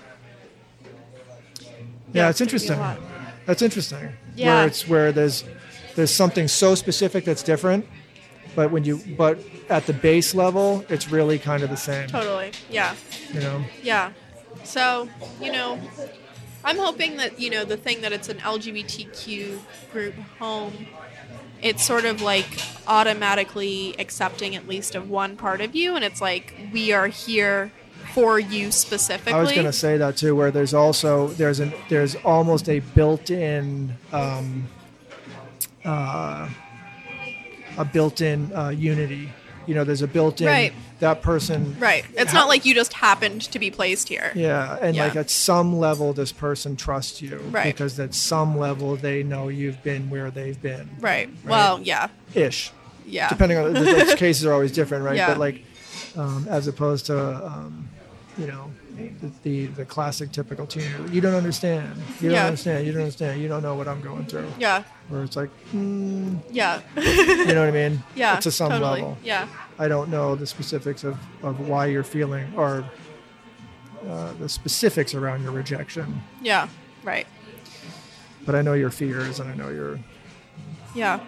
Yeah, 2.12 2.24
Yeah, 2.24 2.28
it's 2.30 2.40
it's 2.40 2.52
gonna 2.68 2.78
be 2.78 2.82
a 2.82 2.90
interesting. 2.92 3.08
That's 3.46 3.62
interesting. 3.62 4.08
Yeah. 4.36 4.54
Where 4.58 4.66
it's 4.66 4.88
where 4.88 5.12
there's 5.12 5.44
there's 5.94 6.10
something 6.10 6.48
so 6.48 6.74
specific 6.74 7.24
that's 7.24 7.42
different, 7.42 7.86
but 8.54 8.70
when 8.70 8.84
you 8.84 9.00
but 9.16 9.38
at 9.68 9.86
the 9.86 9.92
base 9.92 10.34
level, 10.34 10.84
it's 10.88 11.10
really 11.10 11.38
kind 11.38 11.62
of 11.62 11.70
the 11.70 11.76
same. 11.76 12.08
Totally. 12.08 12.52
Yeah. 12.68 12.94
You 13.32 13.40
know. 13.40 13.64
Yeah. 13.82 14.12
So, 14.64 15.08
you 15.40 15.52
know, 15.52 15.80
I'm 16.64 16.76
hoping 16.76 17.16
that, 17.16 17.40
you 17.40 17.50
know, 17.50 17.64
the 17.64 17.76
thing 17.76 18.02
that 18.02 18.12
it's 18.12 18.28
an 18.28 18.38
LGBTQ 18.38 19.58
group 19.92 20.14
home, 20.38 20.86
it's 21.62 21.84
sort 21.84 22.04
of 22.04 22.20
like 22.20 22.60
automatically 22.86 23.94
accepting 23.98 24.54
at 24.56 24.68
least 24.68 24.94
of 24.94 25.08
one 25.08 25.36
part 25.36 25.60
of 25.60 25.74
you. 25.74 25.96
And 25.96 26.04
it's 26.04 26.20
like, 26.20 26.54
we 26.72 26.92
are 26.92 27.06
here 27.06 27.72
for 28.12 28.38
you 28.38 28.70
specifically. 28.70 29.32
I 29.32 29.40
was 29.40 29.52
going 29.52 29.66
to 29.66 29.72
say 29.72 29.96
that 29.96 30.16
too, 30.16 30.34
where 30.34 30.50
there's 30.50 30.74
also 30.74 31.28
there's 31.28 31.60
an 31.60 31.72
there's 31.88 32.16
almost 32.16 32.68
a 32.68 32.80
built-in 32.80 33.94
um, 34.12 34.68
uh, 35.84 36.48
a 37.78 37.84
built-in 37.84 38.52
uh, 38.54 38.68
unity. 38.70 39.30
You 39.66 39.74
know, 39.74 39.84
there's 39.84 40.02
a 40.02 40.08
built-in 40.08 40.46
Right. 40.46 40.72
that 41.00 41.22
person. 41.22 41.76
Right. 41.78 42.04
It's 42.16 42.32
How- 42.32 42.40
not 42.40 42.48
like 42.48 42.64
you 42.64 42.74
just 42.74 42.94
happened 42.94 43.42
to 43.42 43.58
be 43.58 43.70
placed 43.70 44.08
here. 44.08 44.32
Yeah, 44.34 44.76
and 44.80 44.96
Yeah. 44.96 45.04
like 45.04 45.16
at 45.16 45.30
some 45.30 45.78
level, 45.78 46.12
this 46.12 46.32
person 46.32 46.74
trusts 46.76 47.22
you 47.22 47.38
Right. 47.50 47.72
because 47.72 47.98
at 48.00 48.14
some 48.14 48.58
level 48.58 48.96
they 48.96 49.22
know 49.22 49.48
you've 49.48 49.82
been 49.82 50.10
where 50.10 50.30
they've 50.30 50.60
been. 50.60 50.88
Right. 50.98 51.30
Well, 51.44 51.80
yeah. 51.82 52.08
Ish. 52.34 52.72
Yeah. 53.06 53.28
depending 53.28 53.58
on 53.58 53.72
the, 53.74 53.80
the 53.80 54.14
cases 54.18 54.44
are 54.46 54.52
always 54.52 54.72
different, 54.72 55.04
right? 55.04 55.16
Yeah. 55.16 55.28
But 55.28 55.38
like, 55.38 55.62
um, 56.16 56.46
as 56.48 56.66
opposed 56.68 57.06
to, 57.06 57.18
um, 57.46 57.88
you 58.38 58.46
know, 58.46 58.70
the, 58.96 59.30
the 59.42 59.66
the 59.66 59.84
classic 59.84 60.30
typical 60.32 60.66
teenager, 60.66 61.04
you 61.12 61.20
don't 61.20 61.34
understand. 61.34 61.90
You 62.20 62.28
don't 62.28 62.38
Yeah. 62.38 62.46
understand. 62.46 62.86
You 62.86 62.92
don't 62.92 63.02
understand. 63.02 63.40
You 63.40 63.48
don't 63.48 63.62
know 63.62 63.74
what 63.74 63.88
I'm 63.88 64.00
going 64.00 64.26
through. 64.26 64.52
Yeah. 64.58 64.82
Where 65.10 65.22
it's 65.24 65.36
like, 65.36 65.50
mm, 65.72 66.38
Yeah. 66.50 66.80
you 66.96 67.46
know 67.54 67.60
what 67.66 67.68
I 67.68 67.70
mean? 67.72 68.02
yeah. 68.14 68.40
To 68.40 68.50
some 68.50 68.70
totally. 68.70 69.00
level, 69.02 69.18
Yeah. 69.22 69.48
I 69.78 69.88
don't 69.88 70.08
know 70.10 70.34
the 70.36 70.46
specifics 70.46 71.04
of 71.04 71.18
of 71.42 71.68
why 71.68 71.86
you're 71.86 72.04
feeling 72.04 72.52
or 72.56 72.84
uh, 74.08 74.32
the 74.34 74.48
specifics 74.48 75.14
around 75.14 75.42
your 75.42 75.52
rejection, 75.52 76.22
Yeah. 76.40 76.68
Right. 77.02 77.26
but 78.46 78.54
I 78.54 78.62
know 78.62 78.72
your 78.74 78.90
fears 78.90 79.40
and 79.40 79.50
I 79.50 79.54
know 79.54 79.68
your 79.70 79.98
Yeah. 80.94 81.20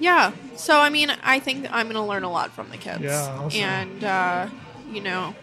Yeah. 0.00 0.32
So 0.56 0.80
I 0.80 0.88
mean, 0.90 1.10
I 1.22 1.38
think 1.40 1.66
I'm 1.70 1.86
going 1.86 1.94
to 1.96 2.02
learn 2.02 2.24
a 2.24 2.30
lot 2.30 2.50
from 2.52 2.70
the 2.70 2.76
kids. 2.78 3.02
Yeah, 3.02 3.36
also. 3.40 3.56
And 3.58 4.02
uh, 4.04 4.48
you 4.90 5.00
know, 5.00 5.34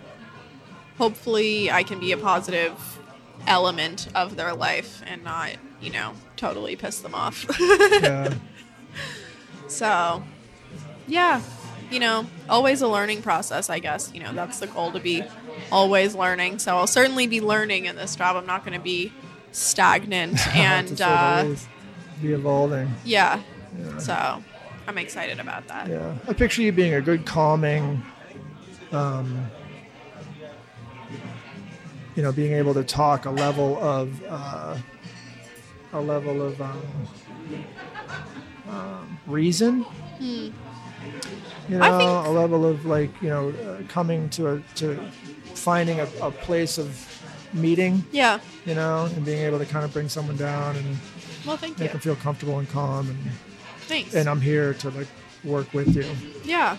hopefully 0.97 1.71
I 1.71 1.83
can 1.83 1.99
be 1.99 2.11
a 2.11 2.17
positive 2.17 2.73
element 3.47 4.07
of 4.15 4.35
their 4.35 4.53
life 4.53 5.01
and 5.07 5.23
not, 5.23 5.51
you 5.81 5.91
know, 5.91 6.13
totally 6.35 6.75
piss 6.75 6.99
them 6.99 7.15
off. 7.15 7.45
yeah. 7.59 8.33
so, 9.67 10.23
yeah. 11.07 11.41
You 11.91 11.99
know, 11.99 12.27
always 12.47 12.81
a 12.81 12.87
learning 12.87 13.23
process, 13.23 13.69
I 13.69 13.79
guess. 13.79 14.11
You 14.13 14.21
know, 14.21 14.31
that's 14.33 14.59
the 14.59 14.67
goal 14.67 14.91
to 14.91 14.99
be 14.99 15.23
always 15.71 16.13
learning. 16.13 16.59
So 16.59 16.77
I'll 16.77 16.87
certainly 16.87 17.25
be 17.25 17.41
learning 17.41 17.85
in 17.85 17.95
this 17.95 18.15
job. 18.15 18.35
I'm 18.35 18.45
not 18.45 18.63
going 18.63 18.77
to 18.77 18.83
be 18.83 19.11
stagnant 19.51 20.45
and 20.55 21.01
uh, 21.01 21.55
be 22.21 22.33
evolving. 22.33 22.91
yeah. 23.03 23.41
Yeah. 23.77 23.97
So 23.99 24.43
I'm 24.87 24.97
excited 24.97 25.39
about 25.39 25.67
that. 25.67 25.87
Yeah, 25.87 26.15
I 26.27 26.33
picture 26.33 26.63
you 26.63 26.71
being 26.71 26.95
a 26.95 27.01
good 27.01 27.25
calming, 27.25 28.01
um, 28.91 29.45
you 32.15 32.23
know, 32.23 32.31
being 32.31 32.53
able 32.53 32.73
to 32.73 32.83
talk 32.83 33.25
a 33.25 33.29
level 33.29 33.77
of 33.77 34.23
uh, 34.27 34.77
a 35.93 35.99
level 36.01 36.41
of 36.41 36.61
um, 36.61 36.81
um, 38.69 39.19
reason. 39.27 39.85
You 40.19 40.51
know, 41.77 41.85
Hmm. 41.91 41.97
Think- 41.99 42.27
a 42.27 42.29
level 42.29 42.65
of 42.65 42.85
like 42.85 43.09
you 43.21 43.29
know 43.29 43.49
uh, 43.49 43.81
coming 43.87 44.29
to 44.31 44.53
a 44.53 44.59
to 44.75 44.99
finding 45.53 45.99
a, 45.99 46.07
a 46.21 46.31
place 46.31 46.77
of 46.77 47.05
meeting. 47.53 48.03
Yeah. 48.11 48.39
You 48.65 48.75
know, 48.75 49.05
and 49.05 49.25
being 49.25 49.39
able 49.39 49.59
to 49.59 49.65
kind 49.65 49.83
of 49.85 49.91
bring 49.93 50.09
someone 50.09 50.37
down 50.37 50.75
and 50.75 50.97
Well, 51.45 51.57
thank 51.57 51.79
make 51.79 51.87
you. 51.89 51.91
them 51.93 52.01
feel 52.01 52.15
comfortable 52.15 52.59
and 52.59 52.69
calm 52.69 53.09
and 53.09 53.17
Thanks. 53.87 54.13
and 54.13 54.29
I'm 54.29 54.41
here 54.41 54.73
to 54.75 54.89
like 54.91 55.07
work 55.43 55.73
with 55.73 55.95
you. 55.95 56.05
yeah. 56.43 56.77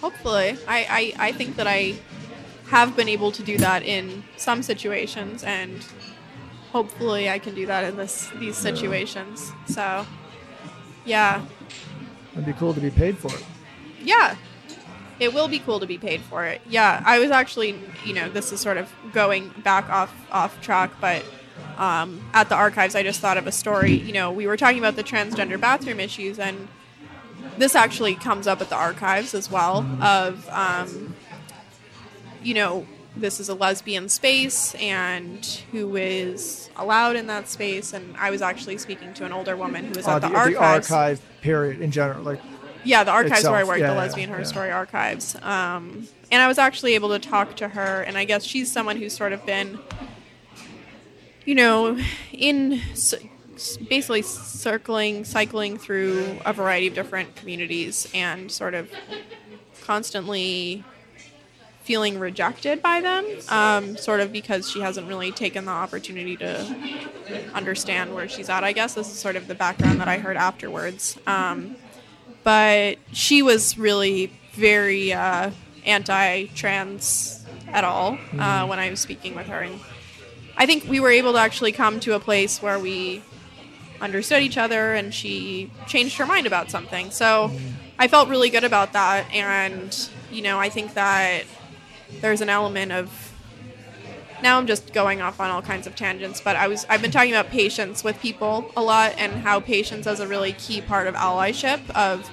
Hopefully, 0.00 0.56
I, 0.66 1.14
I 1.18 1.28
I 1.28 1.32
think 1.32 1.56
that 1.56 1.66
I 1.66 1.94
have 2.70 2.96
been 2.96 3.08
able 3.08 3.32
to 3.32 3.42
do 3.42 3.56
that 3.58 3.82
in 3.82 4.22
some 4.36 4.62
situations, 4.62 5.42
and 5.44 5.84
hopefully 6.72 7.28
I 7.30 7.38
can 7.38 7.54
do 7.54 7.66
that 7.66 7.84
in 7.84 7.96
this 7.96 8.30
these 8.38 8.56
situations. 8.56 9.52
So, 9.66 10.06
yeah, 11.04 11.44
It'd 12.32 12.46
be 12.46 12.52
cool 12.52 12.72
to 12.74 12.80
be 12.80 12.90
paid 12.90 13.18
for 13.18 13.32
it. 13.34 13.44
yeah. 14.02 14.36
It 15.18 15.34
will 15.34 15.48
be 15.48 15.58
cool 15.58 15.80
to 15.80 15.86
be 15.86 15.98
paid 15.98 16.22
for 16.22 16.46
it. 16.46 16.62
Yeah, 16.66 17.02
I 17.04 17.18
was 17.18 17.30
actually, 17.30 17.78
you 18.06 18.14
know, 18.14 18.30
this 18.30 18.52
is 18.52 18.60
sort 18.60 18.78
of 18.78 18.90
going 19.12 19.50
back 19.62 19.90
off 19.90 20.14
off 20.32 20.58
track, 20.62 20.92
but 20.98 21.22
um, 21.76 22.22
at 22.32 22.48
the 22.48 22.54
archives, 22.54 22.94
I 22.94 23.02
just 23.02 23.20
thought 23.20 23.36
of 23.36 23.46
a 23.46 23.52
story. 23.52 23.92
You 23.92 24.14
know, 24.14 24.30
we 24.32 24.46
were 24.46 24.56
talking 24.56 24.78
about 24.78 24.96
the 24.96 25.04
transgender 25.04 25.60
bathroom 25.60 26.00
issues, 26.00 26.38
and 26.38 26.68
this 27.58 27.74
actually 27.74 28.14
comes 28.14 28.46
up 28.46 28.62
at 28.62 28.70
the 28.70 28.76
archives 28.76 29.34
as 29.34 29.50
well. 29.50 29.84
Of, 30.00 30.48
um, 30.48 31.14
you 32.42 32.54
know, 32.54 32.86
this 33.16 33.40
is 33.40 33.48
a 33.48 33.54
lesbian 33.54 34.08
space, 34.08 34.74
and 34.76 35.44
who 35.72 35.96
is 35.96 36.70
allowed 36.76 37.16
in 37.16 37.26
that 37.26 37.48
space. 37.48 37.92
And 37.92 38.16
I 38.16 38.30
was 38.30 38.42
actually 38.42 38.78
speaking 38.78 39.12
to 39.14 39.24
an 39.24 39.32
older 39.32 39.56
woman 39.56 39.84
who 39.84 39.92
was 39.94 40.06
Uh, 40.06 40.12
at 40.16 40.22
the, 40.22 40.28
the, 40.28 40.34
archives. 40.36 40.88
the 40.88 40.94
archive 40.94 41.22
period 41.40 41.80
in 41.80 41.90
general, 41.90 42.22
like 42.22 42.40
Yeah, 42.84 43.04
the 43.04 43.10
archives 43.10 43.44
where 43.44 43.56
I 43.56 43.64
work, 43.64 43.78
Yeah, 43.78 43.88
the 43.88 43.94
yeah, 43.94 43.98
Lesbian 43.98 44.28
Horror 44.28 44.42
yeah. 44.42 44.46
Story 44.46 44.70
archives. 44.70 45.34
Um, 45.42 46.08
and 46.30 46.40
I 46.40 46.46
was 46.46 46.58
actually 46.58 46.94
able 46.94 47.08
to 47.10 47.18
talk 47.18 47.56
to 47.56 47.68
her, 47.68 48.02
and 48.02 48.16
I 48.16 48.24
guess 48.24 48.44
she's 48.44 48.70
someone 48.72 48.96
who's 48.96 49.16
sort 49.16 49.32
of 49.32 49.44
been, 49.44 49.78
you 51.44 51.54
know, 51.56 51.98
in 52.32 52.80
basically 53.88 54.22
circling, 54.22 55.24
cycling 55.24 55.76
through 55.76 56.38
a 56.46 56.52
variety 56.52 56.86
of 56.86 56.94
different 56.94 57.36
communities 57.36 58.08
and 58.14 58.50
sort 58.50 58.74
of 58.74 58.88
constantly 59.82 60.84
feeling 61.90 62.20
rejected 62.20 62.80
by 62.80 63.00
them, 63.00 63.26
um, 63.48 63.96
sort 63.96 64.20
of 64.20 64.30
because 64.30 64.70
she 64.70 64.78
hasn't 64.78 65.08
really 65.08 65.32
taken 65.32 65.64
the 65.64 65.72
opportunity 65.72 66.36
to 66.36 66.54
understand 67.52 68.14
where 68.14 68.28
she's 68.28 68.48
at. 68.48 68.62
I 68.62 68.72
guess 68.72 68.94
this 68.94 69.08
is 69.10 69.18
sort 69.18 69.34
of 69.34 69.48
the 69.48 69.56
background 69.56 70.00
that 70.00 70.06
I 70.06 70.18
heard 70.18 70.36
afterwards. 70.36 71.18
Um, 71.26 71.74
but 72.44 72.98
she 73.10 73.42
was 73.42 73.76
really 73.76 74.30
very 74.52 75.12
uh, 75.12 75.50
anti-trans 75.84 77.44
at 77.66 77.82
all 77.82 78.18
uh, 78.38 78.64
when 78.68 78.78
I 78.78 78.88
was 78.88 79.00
speaking 79.00 79.34
with 79.34 79.48
her, 79.48 79.58
and 79.58 79.80
I 80.56 80.66
think 80.66 80.84
we 80.84 81.00
were 81.00 81.10
able 81.10 81.32
to 81.32 81.40
actually 81.40 81.72
come 81.72 81.98
to 82.06 82.14
a 82.14 82.20
place 82.20 82.62
where 82.62 82.78
we 82.78 83.20
understood 84.00 84.44
each 84.44 84.58
other, 84.58 84.94
and 84.94 85.12
she 85.12 85.72
changed 85.88 86.18
her 86.18 86.26
mind 86.26 86.46
about 86.46 86.70
something. 86.70 87.10
So 87.10 87.50
I 87.98 88.06
felt 88.06 88.28
really 88.28 88.48
good 88.48 88.62
about 88.62 88.92
that, 88.92 89.28
and 89.34 90.08
you 90.30 90.42
know, 90.42 90.60
I 90.60 90.68
think 90.68 90.94
that 90.94 91.46
there's 92.20 92.40
an 92.40 92.48
element 92.48 92.92
of 92.92 93.32
now 94.42 94.56
I'm 94.56 94.66
just 94.66 94.92
going 94.94 95.20
off 95.20 95.38
on 95.38 95.50
all 95.50 95.60
kinds 95.62 95.86
of 95.86 95.94
tangents, 95.94 96.40
but 96.40 96.56
I 96.56 96.66
was 96.68 96.86
I've 96.88 97.02
been 97.02 97.10
talking 97.10 97.32
about 97.32 97.50
patience 97.50 98.02
with 98.02 98.18
people 98.20 98.70
a 98.76 98.82
lot 98.82 99.14
and 99.18 99.32
how 99.32 99.60
patience 99.60 100.06
is 100.06 100.18
a 100.20 100.26
really 100.26 100.52
key 100.52 100.80
part 100.80 101.06
of 101.06 101.14
allyship 101.14 101.80
of 101.90 102.28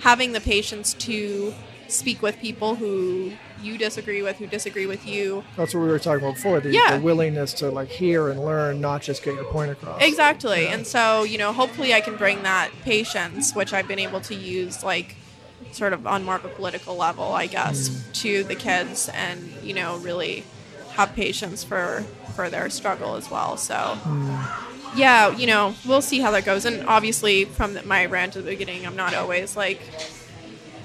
having 0.00 0.32
the 0.32 0.40
patience 0.40 0.94
to 0.94 1.54
speak 1.86 2.20
with 2.22 2.38
people 2.40 2.74
who 2.76 3.32
you 3.62 3.78
disagree 3.78 4.22
with, 4.22 4.38
who 4.38 4.46
disagree 4.48 4.86
with 4.86 5.06
you. 5.06 5.44
That's 5.56 5.72
what 5.72 5.82
we 5.82 5.88
were 5.88 6.00
talking 6.00 6.24
about 6.24 6.34
before. 6.34 6.58
The, 6.58 6.72
Yeah. 6.72 6.96
the 6.96 7.02
willingness 7.02 7.52
to 7.54 7.70
like 7.70 7.88
hear 7.90 8.28
and 8.28 8.44
learn, 8.44 8.80
not 8.80 9.02
just 9.02 9.22
get 9.22 9.34
your 9.36 9.44
point 9.44 9.70
across. 9.70 10.02
Exactly. 10.02 10.64
Yeah. 10.64 10.72
And 10.74 10.84
so, 10.86 11.22
you 11.22 11.38
know, 11.38 11.52
hopefully 11.52 11.94
I 11.94 12.00
can 12.00 12.16
bring 12.16 12.42
that 12.42 12.70
patience, 12.82 13.54
which 13.54 13.72
I've 13.72 13.86
been 13.86 14.00
able 14.00 14.20
to 14.22 14.34
use 14.34 14.82
like 14.82 15.14
sort 15.72 15.92
of 15.92 16.06
on 16.06 16.24
more 16.24 16.36
of 16.36 16.44
a 16.44 16.48
political 16.48 16.96
level, 16.96 17.32
I 17.32 17.46
guess, 17.46 17.88
Mm. 17.88 18.12
to 18.22 18.44
the 18.44 18.54
kids 18.54 19.08
and, 19.12 19.52
you 19.62 19.74
know, 19.74 19.96
really 19.98 20.44
have 20.94 21.14
patience 21.14 21.64
for 21.64 22.04
for 22.36 22.48
their 22.48 22.70
struggle 22.70 23.14
as 23.16 23.30
well. 23.30 23.56
So 23.56 23.74
Mm. 24.04 24.96
yeah, 24.96 25.30
you 25.36 25.46
know, 25.46 25.74
we'll 25.86 26.00
see 26.02 26.20
how 26.20 26.30
that 26.32 26.44
goes. 26.44 26.64
And 26.64 26.82
obviously 26.86 27.44
from 27.44 27.74
the, 27.74 27.82
my 27.82 28.06
rant 28.06 28.36
at 28.36 28.44
the 28.44 28.50
beginning, 28.50 28.86
I'm 28.86 28.96
not 28.96 29.14
always 29.14 29.56
like 29.56 29.80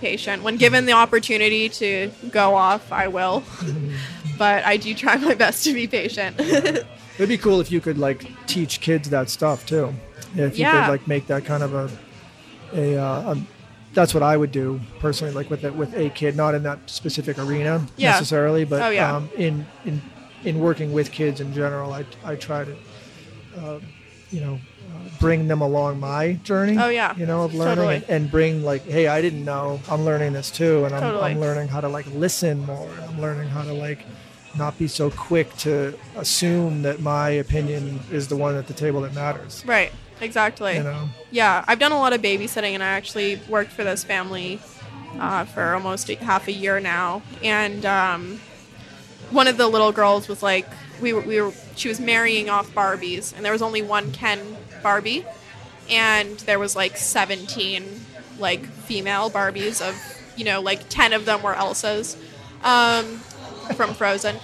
patient. 0.01 0.43
When 0.43 0.57
given 0.57 0.85
the 0.85 0.91
opportunity 0.93 1.69
to 1.69 2.11
go 2.29 2.55
off, 2.55 2.91
I 2.91 3.07
will. 3.07 3.43
but 4.37 4.63
I 4.65 4.77
do 4.77 4.93
try 4.93 5.15
my 5.17 5.33
best 5.35 5.63
to 5.65 5.73
be 5.73 5.87
patient. 5.87 6.39
It'd 6.39 7.29
be 7.29 7.37
cool 7.37 7.59
if 7.61 7.71
you 7.71 7.81
could 7.81 7.97
like 7.97 8.25
teach 8.45 8.79
kids 8.81 9.09
that 9.09 9.29
stuff 9.29 9.65
too. 9.65 9.93
If 10.35 10.57
you 10.57 10.65
Yeah. 10.65 10.83
could 10.85 10.91
like 10.91 11.07
make 11.07 11.27
that 11.27 11.45
kind 11.45 11.63
of 11.63 11.73
a, 11.73 11.89
a, 12.73 12.97
uh, 12.97 13.33
a 13.33 13.37
that's 13.97 14.13
what 14.13 14.21
I 14.23 14.37
would 14.37 14.51
do 14.51 14.79
personally, 14.99 15.33
like 15.33 15.49
with 15.49 15.63
a, 15.65 15.71
with 15.73 15.91
a 15.97 16.09
kid, 16.11 16.35
not 16.35 16.53
in 16.53 16.61
that 16.63 16.77
specific 16.85 17.39
arena 17.39 17.73
Yeah. 17.97 18.11
necessarily, 18.11 18.63
but 18.63 18.79
Oh, 18.81 18.89
yeah. 18.89 19.15
um, 19.15 19.29
in 19.35 19.65
in 19.85 20.01
in 20.43 20.59
working 20.59 20.93
with 20.93 21.11
kids 21.11 21.41
in 21.41 21.51
general, 21.61 21.91
I 21.99 22.05
I 22.23 22.35
try 22.35 22.63
to, 22.69 22.75
uh, 23.59 23.79
you 24.29 24.41
know, 24.41 24.55
uh, 24.93 25.09
bring 25.19 25.47
them 25.47 25.61
along 25.61 25.99
my 25.99 26.33
journey. 26.43 26.77
Oh, 26.79 26.89
yeah. 26.89 27.15
you 27.17 27.25
know, 27.25 27.43
of 27.45 27.55
learning 27.55 27.75
Totally. 27.77 27.95
and, 27.95 28.09
and 28.23 28.31
bring 28.31 28.63
like, 28.63 28.83
hey, 28.85 29.07
I 29.07 29.19
didn't 29.25 29.43
know, 29.43 29.79
I'm 29.89 30.05
learning 30.05 30.33
this 30.33 30.51
too, 30.51 30.85
and 30.85 30.93
I'm 30.93 31.01
Totally. 31.01 31.31
I'm 31.31 31.39
learning 31.39 31.67
how 31.69 31.81
to 31.81 31.89
like 31.89 32.05
listen 32.13 32.55
more. 32.67 32.89
I'm 33.09 33.19
learning 33.19 33.49
how 33.49 33.63
to 33.63 33.73
like 33.73 34.01
not 34.55 34.77
be 34.77 34.87
so 34.87 35.09
quick 35.09 35.47
to 35.65 35.97
assume 36.15 36.83
that 36.83 36.99
my 37.01 37.29
opinion 37.45 37.99
is 38.11 38.27
the 38.27 38.35
one 38.45 38.53
at 38.55 38.67
the 38.67 38.73
table 38.85 39.01
that 39.01 39.13
matters. 39.15 39.63
right. 39.65 39.91
Exactly. 40.21 40.77
You 40.77 40.83
know, 40.83 41.09
Yeah, 41.31 41.63
I've 41.67 41.79
done 41.79 41.91
a 41.91 41.97
lot 41.97 42.13
of 42.13 42.21
babysitting, 42.21 42.73
and 42.73 42.83
I 42.83 42.87
actually 42.87 43.39
worked 43.47 43.71
for 43.71 43.83
this 43.83 44.03
family 44.03 44.59
uh, 45.19 45.45
for 45.45 45.73
almost 45.73 46.09
half 46.09 46.47
a 46.47 46.51
year 46.51 46.79
now. 46.79 47.21
And 47.43 47.85
um, 47.85 48.39
one 49.31 49.47
of 49.47 49.57
the 49.57 49.67
little 49.67 49.91
girls 49.91 50.27
was 50.27 50.41
like, 50.41 50.67
we 51.01 51.13
were, 51.13 51.21
we 51.21 51.41
were, 51.41 51.51
she 51.75 51.89
was 51.89 51.99
marrying 51.99 52.49
off 52.49 52.73
Barbies, 52.73 53.35
and 53.35 53.45
there 53.45 53.51
was 53.51 53.61
only 53.61 53.81
one 53.81 54.11
Ken 54.11 54.57
Barbie, 54.81 55.25
and 55.89 56.39
there 56.39 56.59
was 56.59 56.75
like 56.75 56.97
17 56.97 57.83
like 58.39 58.65
female 58.65 59.29
Barbies 59.29 59.81
of, 59.87 59.95
you 60.35 60.45
know, 60.45 60.61
like 60.61 60.89
10 60.89 61.13
of 61.13 61.25
them 61.25 61.41
were 61.41 61.55
Elsa's 61.55 62.17
um, 62.63 63.05
from 63.75 63.93
Frozen. 63.93 64.37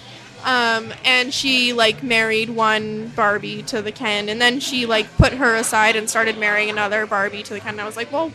Um, 0.44 0.94
and 1.06 1.34
she 1.34 1.72
like 1.74 2.04
married 2.04 2.50
one 2.50 3.08
Barbie 3.16 3.64
to 3.64 3.82
the 3.82 3.92
Ken, 3.92 4.28
and 4.30 4.42
then 4.42 4.60
she 4.60 4.86
like 4.86 5.08
put 5.18 5.34
her 5.34 5.56
aside 5.56 5.96
and 5.96 6.10
started 6.10 6.38
marrying 6.38 6.70
another 6.70 7.06
Barbie 7.06 7.44
to 7.44 7.54
the 7.54 7.60
Ken. 7.60 7.76
And 7.76 7.82
I 7.82 7.86
was 7.86 7.96
like, 7.96 8.12
well, 8.12 8.32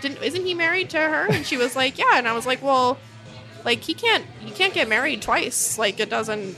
didn't 0.00 0.22
isn't 0.22 0.44
he 0.44 0.54
married 0.54 0.90
to 0.90 0.98
her? 0.98 1.26
And 1.30 1.46
she 1.46 1.56
was 1.56 1.76
like, 1.76 1.98
yeah. 1.98 2.14
And 2.18 2.26
I 2.26 2.32
was 2.32 2.46
like, 2.46 2.62
well, 2.62 2.98
like 3.64 3.80
he 3.82 3.94
can't 3.94 4.24
you 4.44 4.52
can't 4.52 4.74
get 4.74 4.88
married 4.88 5.22
twice. 5.22 5.78
Like 5.78 6.00
it 6.00 6.10
doesn't, 6.10 6.56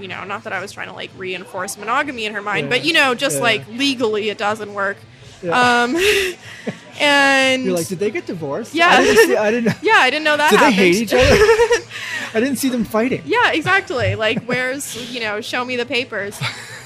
you 0.00 0.08
know, 0.08 0.24
not 0.24 0.44
that 0.44 0.54
I 0.54 0.60
was 0.60 0.72
trying 0.72 0.88
to 0.88 0.94
like 0.94 1.10
reinforce 1.18 1.76
monogamy 1.76 2.24
in 2.24 2.32
her 2.32 2.40
mind, 2.42 2.64
Yeah. 2.66 2.70
but 2.70 2.84
you 2.84 2.94
know, 2.94 3.14
just 3.14 3.36
Yeah. 3.36 3.42
like 3.42 3.68
legally 3.68 4.30
it 4.30 4.38
doesn't 4.38 4.72
work. 4.72 4.96
Yeah. 5.42 5.82
Um, 5.82 5.96
and 7.00 7.64
you're 7.64 7.74
like, 7.74 7.88
did 7.88 7.98
they 7.98 8.10
get 8.10 8.26
divorced? 8.26 8.74
Yeah. 8.74 8.88
I 8.88 9.04
didn't, 9.04 9.26
see, 9.26 9.36
I 9.36 9.50
didn't 9.50 9.76
yeah, 9.82 9.96
I 9.96 10.10
didn't 10.10 10.24
know 10.24 10.36
that. 10.36 10.50
Did 10.50 10.60
they 10.60 10.72
hate 10.72 10.94
each 10.96 11.12
other? 11.12 11.22
I 12.34 12.40
didn't 12.40 12.56
see 12.56 12.68
them 12.68 12.84
fighting. 12.84 13.22
Yeah, 13.24 13.52
exactly. 13.52 14.14
Like, 14.14 14.44
where's, 14.44 15.12
you 15.12 15.20
know, 15.20 15.40
show 15.40 15.64
me 15.64 15.76
the 15.76 15.86
papers. 15.86 16.38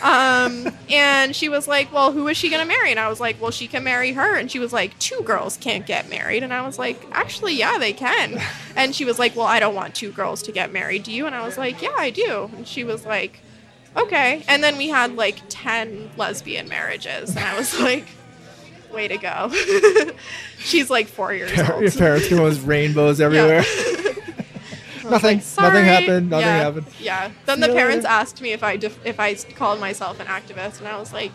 Um, 0.02 0.68
and 0.88 1.34
she 1.34 1.48
was 1.48 1.66
like, 1.68 1.92
well, 1.92 2.12
who 2.12 2.28
is 2.28 2.36
she 2.36 2.48
going 2.50 2.62
to 2.62 2.68
marry? 2.68 2.90
And 2.90 3.00
I 3.00 3.08
was 3.08 3.20
like, 3.20 3.40
well, 3.40 3.50
she 3.50 3.66
can 3.66 3.84
marry 3.84 4.12
her. 4.12 4.36
And 4.36 4.50
she 4.50 4.58
was 4.58 4.72
like, 4.72 4.98
two 4.98 5.20
girls 5.22 5.56
can't 5.56 5.86
get 5.86 6.08
married. 6.08 6.42
And 6.42 6.52
I 6.54 6.64
was 6.64 6.78
like, 6.78 7.04
actually, 7.12 7.54
yeah, 7.54 7.78
they 7.78 7.92
can. 7.92 8.40
And 8.76 8.94
she 8.94 9.04
was 9.04 9.18
like, 9.18 9.36
well, 9.36 9.46
I 9.46 9.60
don't 9.60 9.74
want 9.74 9.94
two 9.94 10.12
girls 10.12 10.42
to 10.44 10.52
get 10.52 10.72
married. 10.72 11.02
Do 11.02 11.12
you? 11.12 11.26
And 11.26 11.34
I 11.34 11.44
was 11.44 11.58
like, 11.58 11.82
yeah, 11.82 11.94
I 11.96 12.10
do. 12.10 12.50
And 12.56 12.66
she 12.66 12.84
was 12.84 13.04
like, 13.04 13.40
okay. 13.96 14.44
And 14.48 14.62
then 14.62 14.76
we 14.76 14.88
had 14.88 15.16
like 15.16 15.40
10 15.48 16.12
lesbian 16.16 16.68
marriages. 16.68 17.30
And 17.30 17.44
I 17.44 17.56
was 17.56 17.78
like, 17.80 18.06
way 18.92 19.08
to 19.08 19.16
go. 19.18 19.50
She's 20.58 20.90
like 20.90 21.06
four 21.08 21.32
years 21.32 21.50
old. 21.58 21.82
Your 21.82 21.90
parents 21.92 22.28
came 22.28 22.42
with 22.42 22.64
rainbows 22.64 23.20
everywhere. 23.20 23.62
nothing. 25.10 25.38
Like, 25.38 25.58
nothing 25.58 25.84
happened. 25.84 26.30
Nothing 26.30 26.46
yeah, 26.46 26.56
happened. 26.58 26.86
Yeah. 27.00 27.30
Then 27.46 27.60
See 27.60 27.66
the 27.66 27.72
parents 27.72 28.04
later. 28.04 28.08
asked 28.14 28.40
me 28.42 28.52
if 28.52 28.62
I 28.62 28.76
def- 28.76 29.04
if 29.06 29.18
I 29.18 29.34
called 29.34 29.80
myself 29.80 30.20
an 30.20 30.26
activist, 30.26 30.78
and 30.78 30.86
I 30.88 30.98
was 30.98 31.12
like, 31.12 31.32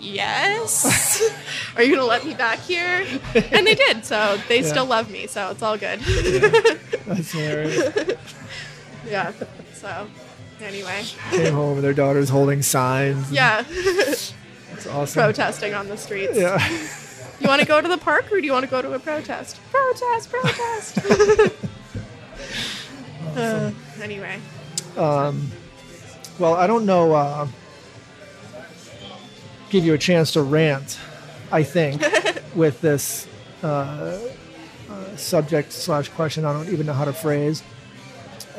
"Yes." 0.00 1.30
Are 1.76 1.82
you 1.82 1.94
gonna 1.94 2.06
let 2.06 2.24
me 2.24 2.34
back 2.34 2.58
here? 2.60 3.04
And 3.52 3.66
they 3.66 3.74
did. 3.74 4.04
So 4.04 4.38
they 4.48 4.60
Yeah. 4.62 4.66
still 4.66 4.86
love 4.86 5.10
me. 5.10 5.26
So 5.26 5.50
it's 5.50 5.62
all 5.62 5.76
good. 5.76 6.00
That's 6.00 7.32
hilarious. 7.32 8.16
yeah. 9.08 9.32
So 9.74 10.06
anyway, 10.60 11.02
Came 11.30 11.54
home 11.54 11.74
and 11.76 11.84
their 11.84 11.92
daughter's 11.94 12.28
holding 12.30 12.62
signs. 12.62 13.30
yeah, 13.30 13.62
It's 14.84 14.92
awesome. 14.92 15.22
protesting 15.22 15.74
on 15.74 15.88
the 15.88 15.96
streets. 15.96 16.36
Yeah. 16.36 16.58
You 17.40 17.48
want 17.48 17.60
to 17.60 17.66
go 17.66 17.80
to 17.80 17.88
the 17.88 17.98
park 17.98 18.32
or 18.32 18.40
do 18.40 18.46
you 18.46 18.52
want 18.52 18.64
to 18.64 18.70
go 18.70 18.82
to 18.82 18.92
a 18.92 18.98
protest? 18.98 19.60
Protest, 19.70 20.30
protest. 20.30 20.98
Uh, 23.34 23.70
anyway, 24.02 24.38
Well, 26.38 26.54
I 26.54 26.66
don't 26.66 26.84
know. 26.84 27.14
Uh, 27.14 27.48
give 29.70 29.86
you 29.86 29.94
a 29.94 29.98
chance 29.98 30.32
to 30.32 30.42
rant. 30.42 30.98
I 31.50 31.62
think 31.62 32.02
with 32.54 32.82
this 32.82 33.26
uh, 33.62 33.66
uh, 34.90 35.16
subject 35.16 35.72
slash 35.72 36.10
question, 36.10 36.44
I 36.44 36.52
don't 36.52 36.68
even 36.68 36.84
know 36.84 36.92
how 36.92 37.06
to 37.06 37.12
phrase. 37.14 37.62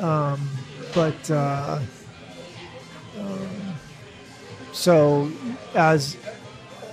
Um, 0.00 0.48
but 0.92 1.30
uh, 1.30 1.78
um, 1.78 1.86
so 4.74 5.30
as 5.74 6.16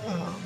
um, 0.06 0.40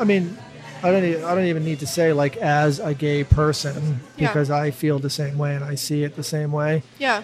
I 0.00 0.04
mean, 0.04 0.36
I 0.82 0.90
don't. 0.90 1.04
e- 1.04 1.22
I 1.22 1.34
don't 1.34 1.44
even 1.46 1.64
need 1.64 1.78
to 1.80 1.86
say 1.86 2.12
like 2.12 2.36
as 2.38 2.78
a 2.80 2.94
gay 2.94 3.22
person 3.24 4.00
Yeah. 4.18 4.28
because 4.28 4.50
I 4.50 4.70
feel 4.70 4.98
the 4.98 5.10
same 5.10 5.38
way 5.38 5.54
and 5.54 5.64
I 5.64 5.76
see 5.76 6.02
it 6.04 6.16
the 6.16 6.24
same 6.24 6.50
way 6.52 6.82
yeah, 6.98 7.22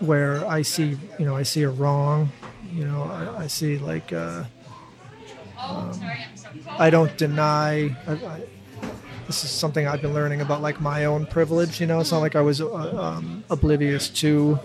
where 0.00 0.46
I 0.46 0.62
see, 0.62 0.96
you 1.18 1.24
know, 1.26 1.34
I 1.36 1.42
see 1.42 1.62
a 1.62 1.70
wrong, 1.70 2.30
you 2.72 2.84
know, 2.84 3.02
I, 3.04 3.44
I 3.44 3.46
see 3.48 3.78
like, 3.78 4.12
uh, 4.12 4.44
um, 5.68 6.00
I 6.78 6.90
don't 6.90 7.16
deny. 7.16 7.94
I, 8.06 8.12
I, 8.12 8.42
this 9.26 9.42
is 9.42 9.50
something 9.50 9.88
I've 9.88 10.00
been 10.02 10.14
learning 10.14 10.40
about, 10.40 10.62
like 10.62 10.80
my 10.80 11.06
own 11.06 11.26
privilege. 11.26 11.80
You 11.80 11.86
know, 11.88 11.98
it's 12.00 12.12
not 12.12 12.20
like 12.20 12.36
I 12.36 12.42
was 12.42 12.60
uh, 12.60 12.68
um, 12.72 13.42
oblivious 13.50 14.08
to 14.20 14.58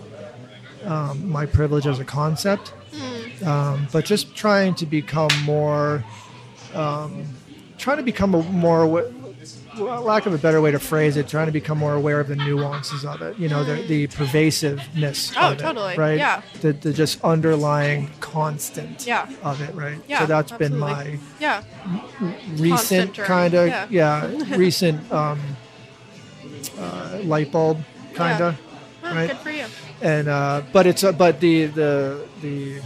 um, 0.84 1.28
my 1.30 1.46
privilege 1.46 1.86
as 1.86 1.98
a 1.98 2.04
concept, 2.04 2.72
um, 3.44 3.86
but 3.92 4.04
just 4.04 4.34
trying 4.34 4.74
to 4.76 4.86
become 4.86 5.30
more, 5.44 6.04
um, 6.74 7.26
trying 7.78 7.98
to 7.98 8.02
become 8.02 8.34
a 8.34 8.42
more. 8.42 8.86
lack 9.78 10.26
of 10.26 10.34
a 10.34 10.38
better 10.38 10.60
way 10.60 10.70
to 10.70 10.78
phrase 10.78 11.16
it, 11.16 11.26
trying 11.28 11.46
to 11.46 11.52
become 11.52 11.78
more 11.78 11.94
aware 11.94 12.20
of 12.20 12.28
the 12.28 12.36
nuances 12.36 13.04
of 13.04 13.22
it. 13.22 13.38
You 13.38 13.48
know, 13.48 13.64
the, 13.64 13.82
the 13.82 14.06
pervasiveness. 14.08 15.32
Oh, 15.36 15.48
of 15.48 15.52
it, 15.54 15.58
totally. 15.62 15.96
Right. 15.96 16.18
Yeah. 16.18 16.42
The, 16.60 16.74
the 16.74 16.92
just 16.92 17.22
underlying 17.24 18.10
constant. 18.20 19.06
Yeah. 19.06 19.30
Of 19.42 19.60
it, 19.62 19.74
right. 19.74 19.98
yeah. 20.06 20.20
So 20.20 20.26
that's 20.26 20.52
absolutely. 20.52 20.78
been 20.78 20.78
my 20.78 21.18
yeah. 21.40 21.62
recent 22.56 23.14
kind 23.14 23.54
of 23.54 23.68
yeah. 23.68 23.86
yeah. 23.90 24.56
recent 24.56 25.10
um, 25.10 25.40
uh, 26.78 27.20
light 27.24 27.50
bulb 27.50 27.80
kind 28.14 28.42
of 28.42 28.60
Oh, 29.04 29.14
right 29.14 29.28
Good 29.28 29.38
for 29.38 29.50
you. 29.50 29.66
and 30.00 30.28
uh, 30.28 30.62
but 30.72 30.86
it's 30.86 31.02
uh, 31.02 31.12
but 31.12 31.40
the 31.40 31.66
the 31.66 32.26
the 32.40 32.80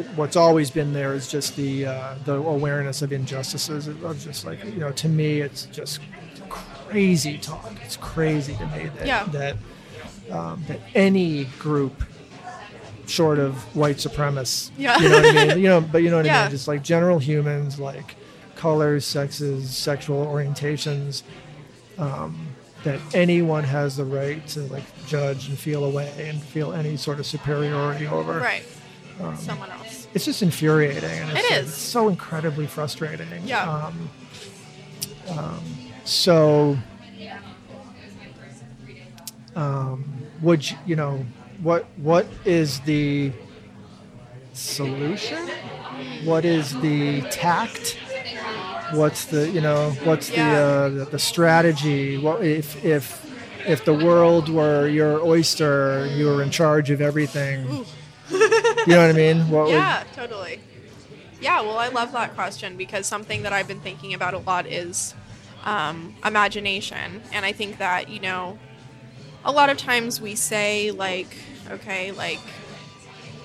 it, 0.00 0.06
what's 0.16 0.36
always 0.36 0.70
been 0.70 0.92
there 0.92 1.14
is 1.14 1.28
just 1.28 1.56
the 1.56 1.86
uh, 1.86 2.14
the 2.24 2.34
awareness 2.34 3.02
of 3.02 3.12
injustices 3.12 3.86
of 3.88 4.20
just 4.20 4.44
like 4.44 4.62
you 4.64 4.72
know 4.80 4.90
to 4.92 5.08
me 5.08 5.40
it's 5.40 5.66
just 5.66 6.00
crazy 6.48 7.38
talk 7.38 7.72
it's 7.84 7.96
crazy 7.96 8.54
to 8.56 8.66
me 8.68 8.90
that 8.98 9.06
Yeah. 9.06 9.24
that 9.26 9.56
um, 10.30 10.64
that 10.68 10.80
any 10.94 11.44
group 11.58 12.02
short 13.06 13.38
of 13.38 13.54
white 13.76 13.96
supremacists 13.96 14.70
Yeah. 14.78 14.96
you 14.98 15.08
know 15.08 15.16
what 15.16 15.26
i 15.26 15.46
mean 15.46 15.58
you 15.58 15.68
know 15.68 15.80
but 15.80 15.98
you 16.02 16.10
know 16.10 16.16
what 16.18 16.28
i 16.28 16.42
mean 16.42 16.50
just 16.50 16.68
like 16.68 16.82
general 16.82 17.18
humans 17.18 17.78
like 17.80 18.14
colors 18.56 19.04
sexes 19.04 19.74
sexual 19.76 20.24
orientations 20.26 21.22
um, 21.98 22.46
that 22.84 22.98
anyone 23.14 23.64
has 23.64 23.96
the 23.96 24.04
right 24.04 24.46
to 24.48 24.60
like 24.64 24.84
judge 25.06 25.48
and 25.48 25.58
feel 25.58 25.84
away 25.84 26.12
and 26.28 26.40
feel 26.42 26.72
any 26.72 26.96
sort 26.96 27.18
of 27.18 27.26
superiority 27.26 28.06
over 28.06 28.38
Right. 28.38 28.62
Someone 29.38 29.68
else. 29.70 29.79
It's 30.14 30.24
just 30.24 30.42
infuriating 30.42 31.04
and 31.04 31.30
it's, 31.38 31.50
It 31.50 31.52
is. 31.64 31.74
so 31.74 32.08
incredibly 32.08 32.66
frustrating 32.66 33.28
Yeah. 33.46 33.68
um, 33.86 34.10
um, 35.28 35.62
so 36.04 36.76
um, 39.56 40.04
would 40.42 40.68
you, 40.70 40.76
you 40.86 40.96
know 40.96 41.24
what 41.62 41.86
what 41.96 42.26
is 42.44 42.80
the 42.80 43.32
solution 44.52 45.48
what 46.24 46.44
is 46.44 46.78
the 46.80 47.20
tact 47.22 47.98
what's 48.92 49.26
the 49.26 49.48
you 49.50 49.60
know 49.60 49.90
what's 50.04 50.30
Yeah. 50.30 50.52
the, 50.52 50.58
uh, 50.58 50.88
the 50.88 51.04
the 51.12 51.18
strategy 51.18 52.18
what 52.18 52.42
if 52.44 52.82
if 52.84 53.26
if 53.66 53.84
the 53.84 53.92
world 53.94 54.48
were 54.48 54.88
your 54.88 55.20
oyster 55.24 56.06
you 56.16 56.26
were 56.26 56.42
in 56.42 56.50
charge 56.50 56.90
of 56.90 57.00
everything 57.00 57.84
you 58.30 58.86
know 58.86 59.00
what 59.00 59.10
i 59.10 59.12
mean 59.12 59.38
what 59.50 59.64
would- 59.66 59.72
Yeah, 59.72 60.04
totally. 60.14 60.60
Yeah, 61.40 61.62
well, 61.62 61.78
I 61.78 61.88
love 61.88 62.12
that 62.12 62.34
question 62.34 62.76
because 62.76 63.06
something 63.06 63.44
that 63.44 63.52
I've 63.54 63.66
been 63.66 63.80
thinking 63.80 64.12
about 64.12 64.34
a 64.34 64.38
lot 64.38 64.66
is 64.66 65.14
um, 65.64 66.14
imagination. 66.22 67.22
And 67.32 67.46
I 67.46 67.52
think 67.52 67.78
that, 67.78 68.10
you 68.10 68.20
know, 68.20 68.58
a 69.42 69.50
lot 69.50 69.70
of 69.70 69.78
times 69.78 70.20
we 70.20 70.34
say, 70.34 70.90
like, 70.90 71.28
okay, 71.70 72.12
like, 72.12 72.40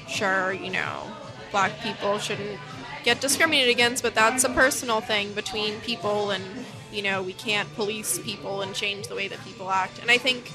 sure, 0.09 0.51
you 0.51 0.69
know, 0.71 1.03
black 1.51 1.79
people 1.79 2.19
shouldn't 2.19 2.59
get 3.05 3.21
discriminated 3.21 3.69
against, 3.71 4.03
but 4.03 4.13
that's 4.13 4.43
a 4.43 4.49
personal 4.49 4.99
thing 4.99 5.31
between 5.31 5.79
people 5.79 6.31
and, 6.31 6.43
you 6.91 7.01
know, 7.01 7.21
we 7.23 7.31
can't 7.31 7.73
police 7.75 8.19
people 8.19 8.61
and 8.61 8.75
change 8.75 9.07
the 9.07 9.15
way 9.15 9.29
that 9.29 9.41
people 9.45 9.71
act. 9.71 9.99
And 9.99 10.11
I 10.11 10.17
think 10.17 10.51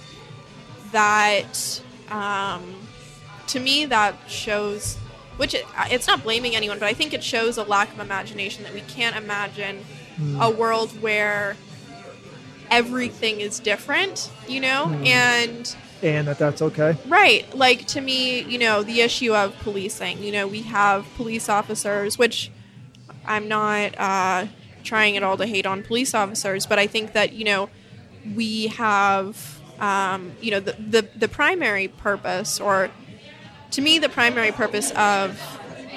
that, 0.93 1.81
um, 2.11 2.75
to 3.53 3.61
me, 3.61 3.85
that 3.87 4.15
shows, 4.29 4.97
which 5.37 5.55
it, 5.55 5.65
it's 5.91 6.07
not 6.07 6.23
blaming 6.23 6.55
anyone, 6.57 6.79
but 6.79 6.87
I 6.89 6.95
think 6.95 7.13
it 7.13 7.23
shows 7.23 7.59
a 7.59 7.63
lack 7.63 7.93
of 7.93 8.01
imagination 8.01 8.65
that 8.65 8.75
we 8.75 8.83
can't 8.83 9.17
imagine 9.17 9.85
a 10.39 10.51
world 10.51 11.01
where 11.01 11.57
everything 12.71 13.41
is 13.41 13.59
different, 13.59 14.31
you 14.49 14.61
know? 14.61 14.93
And 15.05 15.75
and 16.03 16.29
that 16.29 16.39
that's 16.39 16.63
okay 16.63 16.97
Right. 17.07 17.53
Like 17.55 17.87
to 17.89 18.01
me, 18.01 18.41
you 18.43 18.59
know, 18.59 18.83
the 18.83 19.01
issue 19.01 19.35
of 19.35 19.55
policing, 19.61 20.23
you 20.23 20.33
know, 20.33 20.47
we 20.47 20.63
have 20.63 21.07
police 21.17 21.49
officers, 21.49 22.19
which 22.19 22.51
I'm 23.27 23.49
not 23.49 23.99
uh, 23.99 24.47
trying 24.83 25.17
at 25.17 25.23
all 25.23 25.37
to 25.37 25.47
hate 25.47 25.67
on 25.67 25.83
police 25.83 26.15
officers, 26.15 26.67
but 26.67 26.79
I 26.79 26.87
think 26.87 27.13
that, 27.13 27.33
you 27.33 27.45
know, 27.45 27.69
we 28.35 28.69
have, 28.69 29.61
um, 29.79 30.33
you 30.41 30.51
know, 30.51 30.61
the, 30.61 30.73
the, 30.73 31.09
the 31.17 31.29
primary 31.29 31.89
purpose, 31.89 32.61
or 32.61 32.91
to 33.71 33.81
me, 33.81 33.99
the 33.99 34.09
primary 34.09 34.53
purpose 34.53 34.91
of 34.93 35.41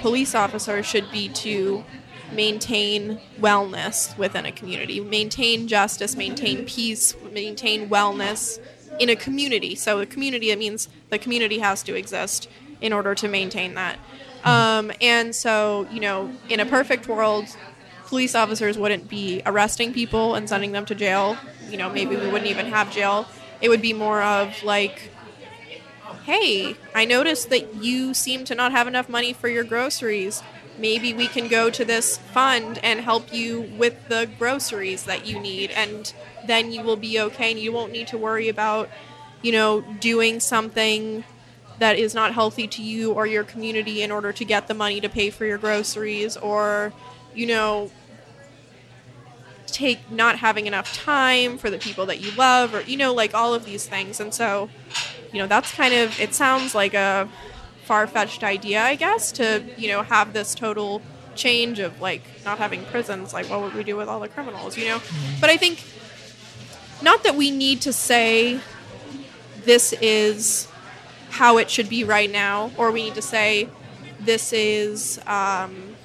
police 0.01 0.35
officers 0.35 0.85
should 0.85 1.09
be 1.11 1.29
to 1.29 1.83
maintain 2.31 3.19
wellness 3.39 4.17
within 4.17 4.45
a 4.45 4.51
community, 4.51 4.99
maintain 4.99 5.67
justice, 5.67 6.15
maintain 6.15 6.65
peace, 6.65 7.15
maintain 7.31 7.89
wellness 7.89 8.59
in 8.99 9.09
a 9.09 9.15
community. 9.15 9.75
So, 9.75 9.99
a 9.99 10.05
community, 10.05 10.51
it 10.51 10.59
means 10.59 10.89
the 11.09 11.19
community 11.19 11.59
has 11.59 11.83
to 11.83 11.95
exist 11.95 12.49
in 12.81 12.93
order 12.93 13.15
to 13.15 13.27
maintain 13.27 13.75
that. 13.75 13.97
Um, 14.43 14.91
and 15.01 15.33
so, 15.33 15.87
you 15.91 16.01
know, 16.01 16.31
in 16.49 16.59
a 16.59 16.65
perfect 16.65 17.07
world, 17.07 17.45
police 18.07 18.35
officers 18.35 18.77
wouldn't 18.77 19.07
be 19.07 19.41
arresting 19.45 19.93
people 19.93 20.35
and 20.35 20.49
sending 20.49 20.73
them 20.73 20.85
to 20.85 20.95
jail. 20.95 21.37
You 21.69 21.77
know, 21.77 21.89
maybe 21.89 22.15
we 22.15 22.27
wouldn't 22.27 22.49
even 22.49 22.65
have 22.67 22.91
jail. 22.91 23.25
It 23.61 23.69
would 23.69 23.81
be 23.81 23.93
more 23.93 24.21
of 24.21 24.61
like, 24.63 25.12
hey, 26.25 26.75
I 26.95 27.05
noticed 27.05 27.49
that 27.49 27.75
you 27.83 28.13
seem 28.13 28.45
to 28.45 28.55
not 28.55 28.71
have 28.71 28.87
enough 28.87 29.09
money 29.09 29.33
for 29.33 29.47
your 29.47 29.63
groceries. 29.63 30.41
Maybe 30.77 31.13
we 31.13 31.27
can 31.27 31.47
go 31.47 31.69
to 31.69 31.85
this 31.85 32.17
fund 32.17 32.79
and 32.81 33.01
help 33.01 33.33
you 33.33 33.61
with 33.77 34.07
the 34.07 34.29
groceries 34.39 35.03
that 35.03 35.25
you 35.25 35.39
need, 35.39 35.71
and 35.71 36.13
then 36.47 36.71
you 36.71 36.81
will 36.81 36.95
be 36.95 37.19
okay 37.19 37.51
and 37.51 37.59
you 37.59 37.71
won't 37.71 37.91
need 37.91 38.07
to 38.07 38.17
worry 38.17 38.49
about, 38.49 38.89
you 39.41 39.51
know, 39.51 39.81
doing 39.81 40.39
something 40.39 41.23
that 41.79 41.97
is 41.97 42.15
not 42.15 42.33
healthy 42.33 42.67
to 42.67 42.81
you 42.81 43.11
or 43.11 43.27
your 43.27 43.43
community 43.43 44.01
in 44.01 44.11
order 44.11 44.31
to 44.31 44.45
get 44.45 44.67
the 44.67 44.73
money 44.73 45.01
to 45.01 45.09
pay 45.09 45.29
for 45.29 45.45
your 45.45 45.57
groceries 45.57 46.37
or, 46.37 46.93
you 47.35 47.45
know, 47.45 47.91
take 49.73 50.11
not 50.11 50.37
having 50.37 50.67
enough 50.67 50.93
time 50.93 51.57
for 51.57 51.69
the 51.69 51.79
people 51.79 52.05
that 52.05 52.21
you 52.21 52.31
love 52.31 52.75
or 52.75 52.81
you 52.81 52.95
know 52.95 53.11
like 53.11 53.33
all 53.33 53.55
of 53.55 53.65
these 53.65 53.87
things 53.87 54.19
and 54.19 54.33
so 54.33 54.69
you 55.33 55.39
know 55.39 55.47
that's 55.47 55.73
kind 55.73 55.93
of 55.93 56.17
it 56.19 56.33
sounds 56.33 56.73
like 56.73 56.93
a 56.93 57.27
far-fetched 57.83 58.43
idea 58.43 58.81
i 58.81 58.95
guess 58.95 59.31
to 59.33 59.61
you 59.77 59.89
know 59.89 60.03
have 60.03 60.31
this 60.31 60.55
total 60.55 61.01
change 61.35 61.79
of 61.79 61.99
like 61.99 62.21
not 62.45 62.59
having 62.59 62.85
prisons 62.85 63.33
like 63.33 63.49
what 63.49 63.59
would 63.61 63.73
we 63.73 63.83
do 63.83 63.97
with 63.97 64.07
all 64.07 64.19
the 64.19 64.29
criminals 64.29 64.77
you 64.77 64.85
know? 64.85 65.01
But 65.41 65.49
i 65.49 65.57
think 65.57 65.83
not 67.01 67.23
that 67.23 67.35
we 67.35 67.51
need 67.51 67.81
to 67.81 67.91
say 67.91 68.61
this 69.65 69.93
is 69.93 70.67
how 71.31 71.57
it 71.57 71.69
should 71.69 71.89
be 71.89 72.03
right 72.03 72.31
now 72.31 72.71
or 72.77 72.91
we 72.91 73.03
need 73.03 73.15
to 73.15 73.21
say 73.21 73.67
this 74.19 74.53
is 74.53 75.19
um, 75.25 75.95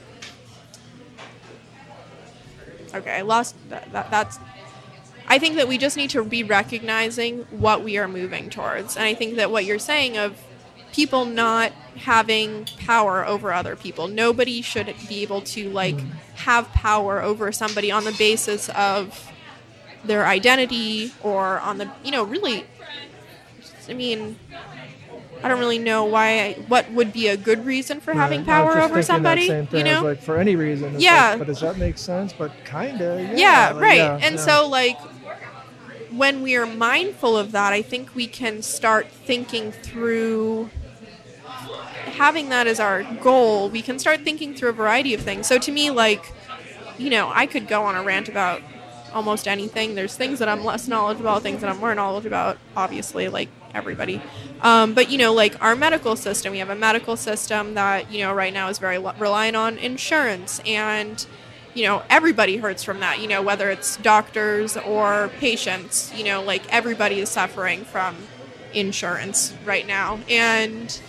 okay 2.94 3.12
i 3.12 3.20
lost 3.20 3.54
that, 3.68 3.92
that 3.92 4.10
that's 4.10 4.38
i 5.28 5.38
think 5.38 5.56
that 5.56 5.68
we 5.68 5.78
just 5.78 5.96
need 5.96 6.10
to 6.10 6.24
be 6.24 6.42
recognizing 6.42 7.40
what 7.50 7.84
we 7.84 7.96
are 7.96 8.08
moving 8.08 8.50
towards 8.50 8.96
and 8.96 9.04
i 9.04 9.14
think 9.14 9.36
that 9.36 9.50
what 9.50 9.64
you're 9.64 9.78
saying 9.78 10.16
of 10.16 10.42
people 10.92 11.24
not 11.24 11.72
having 11.96 12.66
power 12.78 13.26
over 13.26 13.52
other 13.52 13.76
people 13.76 14.08
nobody 14.08 14.62
should 14.62 14.94
be 15.08 15.22
able 15.22 15.40
to 15.40 15.68
like 15.70 15.98
have 16.36 16.68
power 16.72 17.22
over 17.22 17.52
somebody 17.52 17.90
on 17.90 18.04
the 18.04 18.12
basis 18.12 18.68
of 18.70 19.30
their 20.04 20.26
identity 20.26 21.12
or 21.22 21.58
on 21.60 21.78
the 21.78 21.90
you 22.02 22.10
know 22.10 22.22
really 22.22 22.64
i 23.88 23.92
mean 23.92 24.36
i 25.42 25.48
don't 25.48 25.58
really 25.58 25.78
know 25.78 26.04
why 26.04 26.40
I, 26.40 26.52
what 26.68 26.90
would 26.92 27.12
be 27.12 27.28
a 27.28 27.36
good 27.36 27.64
reason 27.64 28.00
for 28.00 28.12
having. 28.12 28.40
I 28.40 28.62
was 28.62 28.74
power 28.74 28.82
over 28.82 29.02
somebody 29.02 29.46
same 29.46 29.66
thing. 29.66 29.86
you 29.86 29.92
know 29.92 30.02
like 30.02 30.22
for 30.22 30.36
any 30.36 30.56
reason. 30.56 30.96
Yeah. 30.98 31.30
like, 31.30 31.38
but 31.38 31.46
does 31.48 31.60
that 31.60 31.78
make 31.78 31.98
sense? 31.98 32.32
But 32.32 32.52
kinda. 32.64 33.30
Yeah. 33.34 33.36
yeah, 33.36 33.72
like, 33.72 33.82
right 33.82 33.96
yeah, 33.98 34.18
and 34.22 34.36
yeah. 34.36 34.40
so 34.40 34.68
like 34.68 34.98
when 36.10 36.42
we 36.42 36.56
are 36.56 36.66
mindful 36.66 37.36
of 37.36 37.52
that 37.52 37.72
i 37.72 37.82
think 37.82 38.14
we 38.14 38.26
can 38.26 38.62
start 38.62 39.08
thinking 39.10 39.70
through 39.72 40.70
having 42.18 42.48
that 42.48 42.66
as 42.66 42.80
our 42.80 43.04
goal. 43.04 43.70
We 43.70 43.80
can 43.80 43.98
start 43.98 44.20
thinking 44.22 44.54
through 44.54 44.70
a 44.70 44.72
variety 44.72 45.14
of 45.14 45.20
things. 45.20 45.46
So 45.46 45.58
to 45.58 45.72
me 45.72 45.90
like 45.90 46.32
you 46.98 47.10
know 47.10 47.30
i 47.32 47.46
could 47.46 47.68
go 47.68 47.84
on 47.84 47.94
a 47.94 48.02
rant 48.02 48.28
about 48.28 48.60
almost 49.14 49.46
anything. 49.48 49.94
There's 49.94 50.16
things 50.16 50.40
that 50.40 50.48
i'm 50.48 50.64
less 50.64 50.88
knowledgeable 50.88 51.30
about 51.30 51.42
things 51.42 51.60
that 51.60 51.70
i'm 51.70 51.78
more 51.78 51.94
knowledgeable 51.94 52.36
about 52.36 52.58
obviously 52.76 53.28
like 53.28 53.48
everybody. 53.72 54.20
Um, 54.62 54.94
but 54.94 55.10
you 55.10 55.18
know 55.18 55.32
like 55.32 55.62
our 55.62 55.76
medical 55.76 56.16
system 56.16 56.52
we 56.52 56.58
have 56.58 56.70
a 56.70 56.76
medical 56.76 57.16
system 57.16 57.74
that 57.74 58.12
you 58.12 58.20
know 58.20 58.32
right 58.32 58.52
now 58.52 58.68
is 58.68 58.78
very 58.78 58.98
reliant 58.98 59.56
on 59.56 59.78
insurance 59.78 60.60
and 60.66 61.24
you 61.74 61.84
know 61.84 62.02
everybody 62.10 62.56
hurts 62.56 62.82
from 62.82 63.00
that 63.00 63.20
you 63.20 63.28
know 63.28 63.42
whether 63.42 63.70
it's 63.70 63.96
doctors 63.98 64.76
or 64.76 65.30
patients 65.38 66.12
you 66.14 66.24
know 66.24 66.42
like 66.42 66.62
everybody 66.72 67.20
is 67.20 67.28
suffering 67.28 67.84
from 67.84 68.16
insurance 68.72 69.54
right 69.64 69.86
now. 69.86 70.20
And 70.28 71.00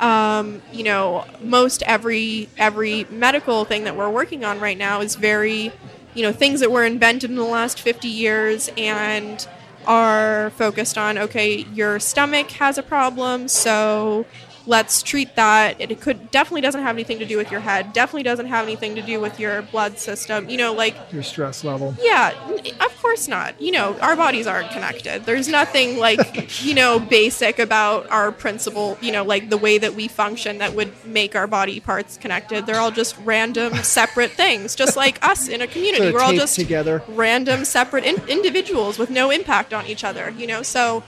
um, 0.00 0.62
you 0.72 0.82
know 0.82 1.24
most 1.40 1.82
every 1.84 2.48
every 2.58 3.04
medical 3.10 3.64
thing 3.64 3.84
that 3.84 3.96
we're 3.96 4.10
working 4.10 4.44
on 4.44 4.60
right 4.60 4.76
now 4.76 5.00
is 5.00 5.14
very 5.14 5.72
you 6.14 6.22
know 6.22 6.32
things 6.32 6.60
that 6.60 6.70
were 6.70 6.84
invented 6.84 7.30
in 7.30 7.36
the 7.36 7.44
last 7.44 7.80
50 7.80 8.08
years 8.08 8.70
and 8.76 9.46
are 9.86 10.50
focused 10.50 10.98
on 10.98 11.18
okay 11.18 11.58
your 11.74 12.00
stomach 12.00 12.50
has 12.52 12.78
a 12.78 12.82
problem 12.82 13.46
so 13.46 14.26
let's 14.66 15.02
treat 15.02 15.34
that 15.36 15.80
it 15.80 16.00
could 16.00 16.30
definitely 16.30 16.60
doesn't 16.60 16.82
have 16.82 16.96
anything 16.96 17.18
to 17.18 17.26
do 17.26 17.36
with 17.36 17.50
your 17.50 17.60
head 17.60 17.92
definitely 17.92 18.22
doesn't 18.22 18.46
have 18.46 18.64
anything 18.64 18.94
to 18.94 19.02
do 19.02 19.20
with 19.20 19.38
your 19.38 19.62
blood 19.62 19.98
system 19.98 20.48
you 20.48 20.56
know 20.56 20.72
like 20.72 20.96
your 21.12 21.22
stress 21.22 21.64
level. 21.64 21.94
yeah, 22.00 22.32
of 22.80 22.96
course 23.02 23.28
not. 23.28 23.60
You 23.60 23.72
know, 23.72 23.98
our 24.00 24.16
bodies 24.16 24.46
aren't 24.46 24.70
connected. 24.70 25.24
There's 25.24 25.48
nothing 25.48 25.98
like, 25.98 26.62
you 26.64 26.74
know, 26.74 26.98
basic 26.98 27.58
about 27.58 28.10
our 28.10 28.32
principle, 28.32 28.98
you 29.00 29.12
know, 29.12 29.24
like 29.24 29.50
the 29.50 29.56
way 29.56 29.78
that 29.78 29.94
we 29.94 30.08
function 30.08 30.58
that 30.58 30.74
would 30.74 30.92
make 31.06 31.36
our 31.36 31.46
body 31.46 31.80
parts 31.80 32.16
connected. 32.16 32.66
They're 32.66 32.80
all 32.80 32.90
just 32.90 33.16
random, 33.24 33.74
separate 33.82 34.32
things, 34.32 34.74
just 34.74 34.96
like 34.96 35.24
us 35.24 35.48
in 35.48 35.60
a 35.60 35.66
community. 35.66 36.12
We're 36.12 36.20
all 36.20 36.32
just 36.32 36.54
together. 36.56 37.02
random, 37.08 37.64
separate 37.64 38.04
in- 38.04 38.26
individuals 38.28 38.98
with 38.98 39.10
no 39.10 39.30
impact 39.30 39.72
on 39.72 39.86
each 39.86 40.04
other, 40.04 40.30
you 40.30 40.46
know? 40.46 40.62
So, 40.62 41.02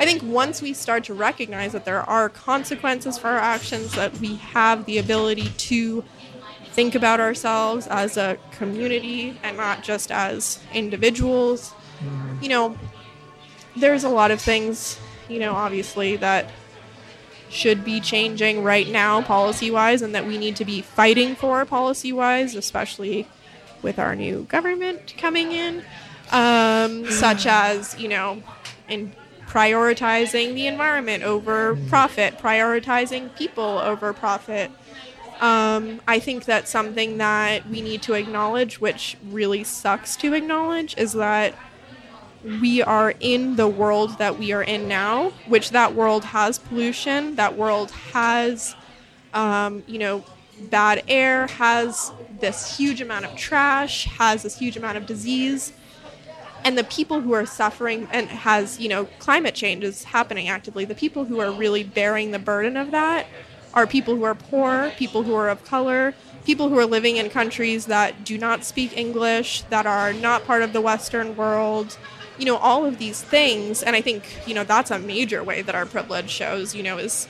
I 0.00 0.06
think 0.06 0.22
once 0.22 0.62
we 0.62 0.72
start 0.72 1.04
to 1.04 1.14
recognize 1.14 1.72
that 1.72 1.84
there 1.84 2.00
are 2.08 2.30
consequences 2.30 3.18
for 3.18 3.28
our 3.28 3.36
actions, 3.36 3.92
that 3.96 4.18
we 4.18 4.36
have 4.36 4.86
the 4.86 4.96
ability 4.96 5.50
to 5.50 6.02
think 6.72 6.94
about 6.94 7.20
ourselves 7.20 7.86
as 7.86 8.16
a 8.16 8.38
community 8.52 9.38
and 9.42 9.58
not 9.58 9.82
just 9.82 10.10
as 10.10 10.58
individuals, 10.72 11.74
you 12.40 12.48
know, 12.48 12.78
there's 13.76 14.02
a 14.02 14.08
lot 14.08 14.30
of 14.30 14.40
things, 14.40 14.98
you 15.28 15.38
know, 15.38 15.52
obviously 15.52 16.16
that 16.16 16.50
should 17.50 17.84
be 17.84 18.00
changing 18.00 18.64
right 18.64 18.88
now 18.88 19.20
policy 19.20 19.70
wise 19.70 20.00
and 20.00 20.14
that 20.14 20.26
we 20.26 20.38
need 20.38 20.56
to 20.56 20.64
be 20.64 20.80
fighting 20.80 21.36
for 21.36 21.66
policy 21.66 22.10
wise, 22.10 22.54
especially 22.54 23.28
with 23.82 23.98
our 23.98 24.16
new 24.16 24.44
government 24.44 25.12
coming 25.18 25.52
in, 25.52 25.84
um, 26.30 27.10
such 27.10 27.44
as, 27.46 27.98
you 28.00 28.08
know, 28.08 28.42
in 28.88 29.12
prioritizing 29.50 30.54
the 30.54 30.68
environment 30.68 31.24
over 31.24 31.76
profit, 31.88 32.38
prioritizing 32.38 33.34
people 33.34 33.80
over 33.80 34.12
profit. 34.12 34.70
Um, 35.40 36.00
I 36.06 36.20
think 36.20 36.44
that 36.44 36.68
something 36.68 37.18
that 37.18 37.66
we 37.68 37.82
need 37.82 38.00
to 38.02 38.12
acknowledge, 38.12 38.80
which 38.80 39.16
really 39.28 39.64
sucks 39.64 40.14
to 40.16 40.34
acknowledge, 40.34 40.96
is 40.96 41.14
that 41.14 41.56
we 42.44 42.80
are 42.80 43.12
in 43.18 43.56
the 43.56 43.66
world 43.66 44.18
that 44.18 44.38
we 44.38 44.52
are 44.52 44.62
in 44.62 44.86
now, 44.86 45.30
which 45.48 45.70
that 45.70 45.94
world 45.96 46.26
has 46.26 46.58
pollution, 46.58 47.34
that 47.34 47.56
world 47.56 47.90
has, 48.12 48.76
um, 49.34 49.82
you 49.88 49.98
know, 49.98 50.24
bad 50.70 51.02
air, 51.08 51.48
has 51.48 52.12
this 52.38 52.76
huge 52.76 53.00
amount 53.00 53.24
of 53.24 53.34
trash, 53.34 54.04
has 54.04 54.44
this 54.44 54.58
huge 54.58 54.76
amount 54.76 54.96
of 54.96 55.06
disease. 55.06 55.72
And 56.64 56.76
the 56.76 56.84
people 56.84 57.20
who 57.22 57.32
are 57.32 57.46
suffering 57.46 58.06
and 58.12 58.28
has, 58.28 58.78
you 58.78 58.88
know, 58.88 59.06
climate 59.18 59.54
change 59.54 59.82
is 59.82 60.04
happening 60.04 60.48
actively. 60.48 60.84
The 60.84 60.94
people 60.94 61.24
who 61.24 61.40
are 61.40 61.50
really 61.50 61.82
bearing 61.82 62.30
the 62.30 62.38
burden 62.38 62.76
of 62.76 62.90
that 62.90 63.26
are 63.72 63.86
people 63.86 64.16
who 64.16 64.24
are 64.24 64.34
poor, 64.34 64.90
people 64.96 65.22
who 65.22 65.34
are 65.34 65.48
of 65.48 65.64
color, 65.64 66.14
people 66.44 66.68
who 66.68 66.78
are 66.78 66.86
living 66.86 67.16
in 67.16 67.30
countries 67.30 67.86
that 67.86 68.24
do 68.24 68.36
not 68.36 68.64
speak 68.64 68.96
English, 68.96 69.62
that 69.70 69.86
are 69.86 70.12
not 70.12 70.44
part 70.44 70.62
of 70.62 70.72
the 70.72 70.80
Western 70.80 71.36
world, 71.36 71.96
you 72.38 72.44
know, 72.44 72.56
all 72.56 72.84
of 72.84 72.98
these 72.98 73.22
things. 73.22 73.82
And 73.82 73.94
I 73.94 74.00
think, 74.00 74.24
you 74.46 74.54
know, 74.54 74.64
that's 74.64 74.90
a 74.90 74.98
major 74.98 75.44
way 75.44 75.62
that 75.62 75.74
our 75.74 75.86
privilege 75.86 76.30
shows, 76.30 76.74
you 76.74 76.82
know, 76.82 76.98
is, 76.98 77.28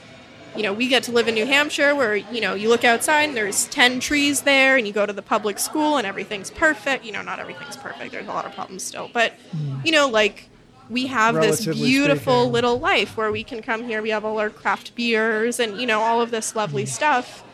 you 0.57 0.63
know, 0.63 0.73
we 0.73 0.89
get 0.89 1.05
to 1.05 1.13
live 1.13 1.29
in 1.29 1.35
New 1.35 1.47
Hampshire 1.47 1.95
where, 1.95 2.17
you 2.17 2.41
know, 2.41 2.55
you 2.55 2.69
look 2.69 2.85
outside 2.85 3.25
and 3.25 3.37
there's 3.37 3.67
10 3.69 4.01
trees 4.01 4.43
there 4.43 4.77
and 4.77 4.87
you 4.87 4.93
go 4.93 5.07
to 5.07 5.13
the 5.13 5.23
public 5.23 5.59
school 5.59 5.97
and 5.97 6.07
everything's 6.07 6.51
perfect. 6.51 7.05
You 7.05 7.13
know, 7.13 7.23
not 7.23 7.39
everything's 7.39 7.77
perfect, 7.77 8.13
there's 8.13 8.27
a 8.27 8.33
lot 8.33 8.47
of 8.47 8.53
problems 8.53 8.83
still. 8.83 9.11
But, 9.13 9.35
hmm. 9.53 9.81
you 9.85 9.93
know, 9.93 10.09
like, 10.09 10.51
we 10.91 11.07
have 11.07 11.37
this 11.37 11.65
beautiful 11.65 12.41
speaking. 12.41 12.53
little 12.53 12.79
life 12.79 13.17
where 13.17 13.31
we 13.31 13.45
can 13.45 13.63
come 13.63 13.85
here. 13.85 14.03
We 14.03 14.11
have 14.11 14.25
all 14.25 14.39
our 14.41 14.51
craft 14.51 14.95
beers 14.97 15.61
and 15.61 15.81
you 15.81 15.87
know 15.87 16.01
all 16.01 16.21
of 16.21 16.33
this 16.33 16.57
lovely 16.57 16.83
hmm. 16.83 16.89
stuff. 16.89 17.45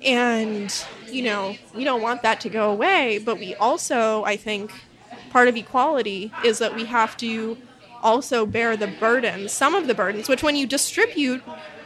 And 0.00 0.72
you 1.10 1.22
know 1.22 1.56
we 1.74 1.82
don't 1.82 2.00
want 2.00 2.22
that 2.22 2.40
to 2.42 2.48
go 2.48 2.70
away, 2.70 3.18
but 3.18 3.38
we 3.38 3.56
also, 3.56 4.22
I 4.24 4.36
think, 4.36 4.72
part 5.30 5.48
of 5.48 5.56
equality 5.56 6.32
is 6.44 6.58
that 6.60 6.74
we 6.76 6.84
have 6.84 7.16
to 7.18 7.58
also 8.00 8.46
bear 8.46 8.76
the 8.76 8.86
burdens, 8.86 9.50
some 9.50 9.74
of 9.74 9.88
the 9.88 9.94
burdens. 9.94 10.28
Which 10.28 10.44
when 10.44 10.54
you 10.54 10.66
distribute 10.66 11.42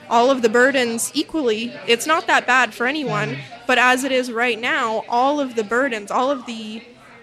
all 0.09 0.31
of 0.31 0.43
the 0.43 0.49
burdens 0.49 1.11
equally, 1.15 1.73
it's 1.87 2.07
not 2.07 2.27
that 2.27 2.47
bad 2.47 2.75
for 2.75 2.87
anyone. 2.87 3.39
But 3.67 3.79
as 3.79 4.05
it 4.05 4.13
is 4.13 4.31
right 4.31 4.61
now, 4.61 5.05
all 5.09 5.41
of 5.41 5.55
the 5.55 5.65
burdens, 5.65 6.11
all 6.11 6.31
of 6.31 6.47
the 6.47 6.83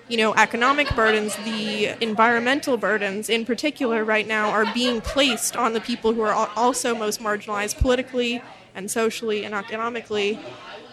you 0.10 0.18
know, 0.18 0.34
economic 0.34 0.94
burdens, 0.96 1.36
the 1.46 1.90
environmental 2.02 2.78
burdens 2.78 3.30
in 3.30 3.46
particular 3.46 4.04
right 4.04 4.28
now 4.28 4.50
are 4.50 4.66
being 4.74 5.02
placed 5.02 5.56
on 5.56 5.74
the 5.74 5.80
people 5.80 6.14
who 6.14 6.22
are 6.22 6.50
also 6.56 6.96
most 6.96 7.22
marginalized 7.22 7.78
politically 7.78 8.42
and 8.74 8.90
socially 8.90 9.46
and 9.46 9.54
economically. 9.54 10.40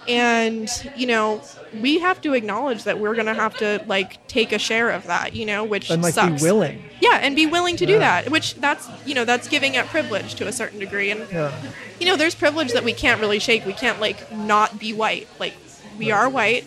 And, 0.09 0.69
you 0.97 1.07
know, 1.07 1.43
we 1.81 1.99
have 1.99 2.21
to 2.23 2.35
acknowledge 2.35 2.85
that 2.85 2.99
we're 3.01 3.15
going 3.15 3.27
to 3.27 3.35
have 3.35 3.57
to, 3.59 3.83
like, 3.87 4.25
take 4.29 4.53
a 4.53 4.59
share 4.59 4.91
of 4.91 5.07
that, 5.09 5.35
you 5.35 5.45
know, 5.45 5.65
which 5.65 5.91
And 5.91 6.03
like 6.03 6.15
sucks. 6.15 6.41
be 6.43 6.47
willing. 6.49 6.83
Yeah, 7.01 7.19
and 7.23 7.35
be 7.35 7.47
willing 7.47 7.77
to 7.77 7.87
do 7.87 7.95
Yeah. 7.95 7.99
that, 8.23 8.31
which 8.31 8.55
that's, 8.55 8.89
you 9.05 9.15
know, 9.15 9.25
that's 9.25 9.49
giving 9.49 9.77
up 9.77 9.87
privilege 9.87 10.35
to 10.37 10.47
a 10.47 10.53
certain 10.53 10.79
degree. 10.79 11.11
And, 11.11 11.27
Yeah. 11.33 11.51
you 11.99 12.07
know, 12.07 12.17
there's 12.17 12.35
privilege 12.35 12.73
that 12.73 12.85
we 12.85 12.93
can't 12.93 13.21
really 13.21 13.39
shake. 13.41 13.67
We 13.67 13.73
can't, 13.73 14.01
like, 14.01 14.31
not 14.33 14.79
be 14.79 14.93
white. 14.93 15.27
Like, 15.41 15.55
we 15.99 16.11
are 16.11 16.29
white. 16.29 16.67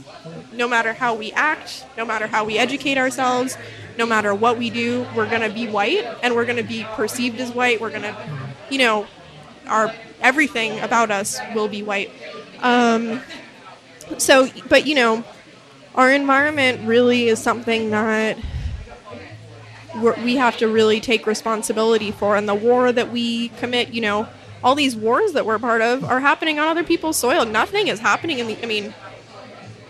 No 0.52 0.68
matter 0.68 0.94
how 0.94 1.14
we 1.14 1.32
act, 1.32 1.86
no 1.98 2.03
matter 2.06 2.28
how 2.28 2.44
we 2.44 2.57
educate 2.57 2.98
ourselves, 2.98 3.57
no 3.98 4.06
matter 4.06 4.34
what 4.36 4.57
we 4.57 4.70
do, 4.70 5.06
we're 5.16 5.30
going 5.30 5.41
to 5.41 5.49
be 5.49 5.68
white 5.68 6.06
and 6.24 6.36
we're 6.36 6.45
going 6.45 6.57
to 6.57 6.64
be 6.64 6.86
perceived 6.95 7.40
as 7.40 7.52
white. 7.52 7.80
We're 7.80 7.90
going 7.91 8.02
to, 8.03 8.16
you 8.70 8.80
know, 8.80 9.07
our 9.68 9.94
everything 10.22 10.80
about 10.80 11.11
us 11.11 11.40
will 11.56 11.68
be 11.70 11.82
white. 11.84 12.11
Um, 12.61 13.22
so, 14.18 14.49
but, 14.68 14.88
you 14.88 14.95
know, 14.95 15.23
our 15.95 16.11
environment 16.11 16.88
really 16.88 17.27
is 17.27 17.40
something 17.40 17.91
that 17.91 18.38
we 20.23 20.36
have 20.38 20.57
to 20.57 20.68
really 20.68 20.99
take 20.99 21.26
responsibility 21.26 22.11
for. 22.11 22.36
And 22.36 22.48
the 22.48 22.56
war 22.56 22.91
that 22.91 23.11
we 23.11 23.49
commit, 23.49 23.90
you 23.90 24.02
know, 24.02 24.27
all 24.64 24.76
these 24.76 24.95
wars 24.95 25.34
that 25.34 25.45
we're 25.45 25.60
part 25.60 25.81
of 25.81 26.03
are 26.03 26.19
happening 26.19 26.60
on 26.60 26.68
other 26.68 26.84
people's 26.84 27.18
soil. 27.18 27.45
Nothing 27.45 27.88
is 27.88 27.99
happening 27.99 28.40
in 28.40 28.48
the, 28.48 28.61
I 28.61 28.65
mean, 28.65 28.94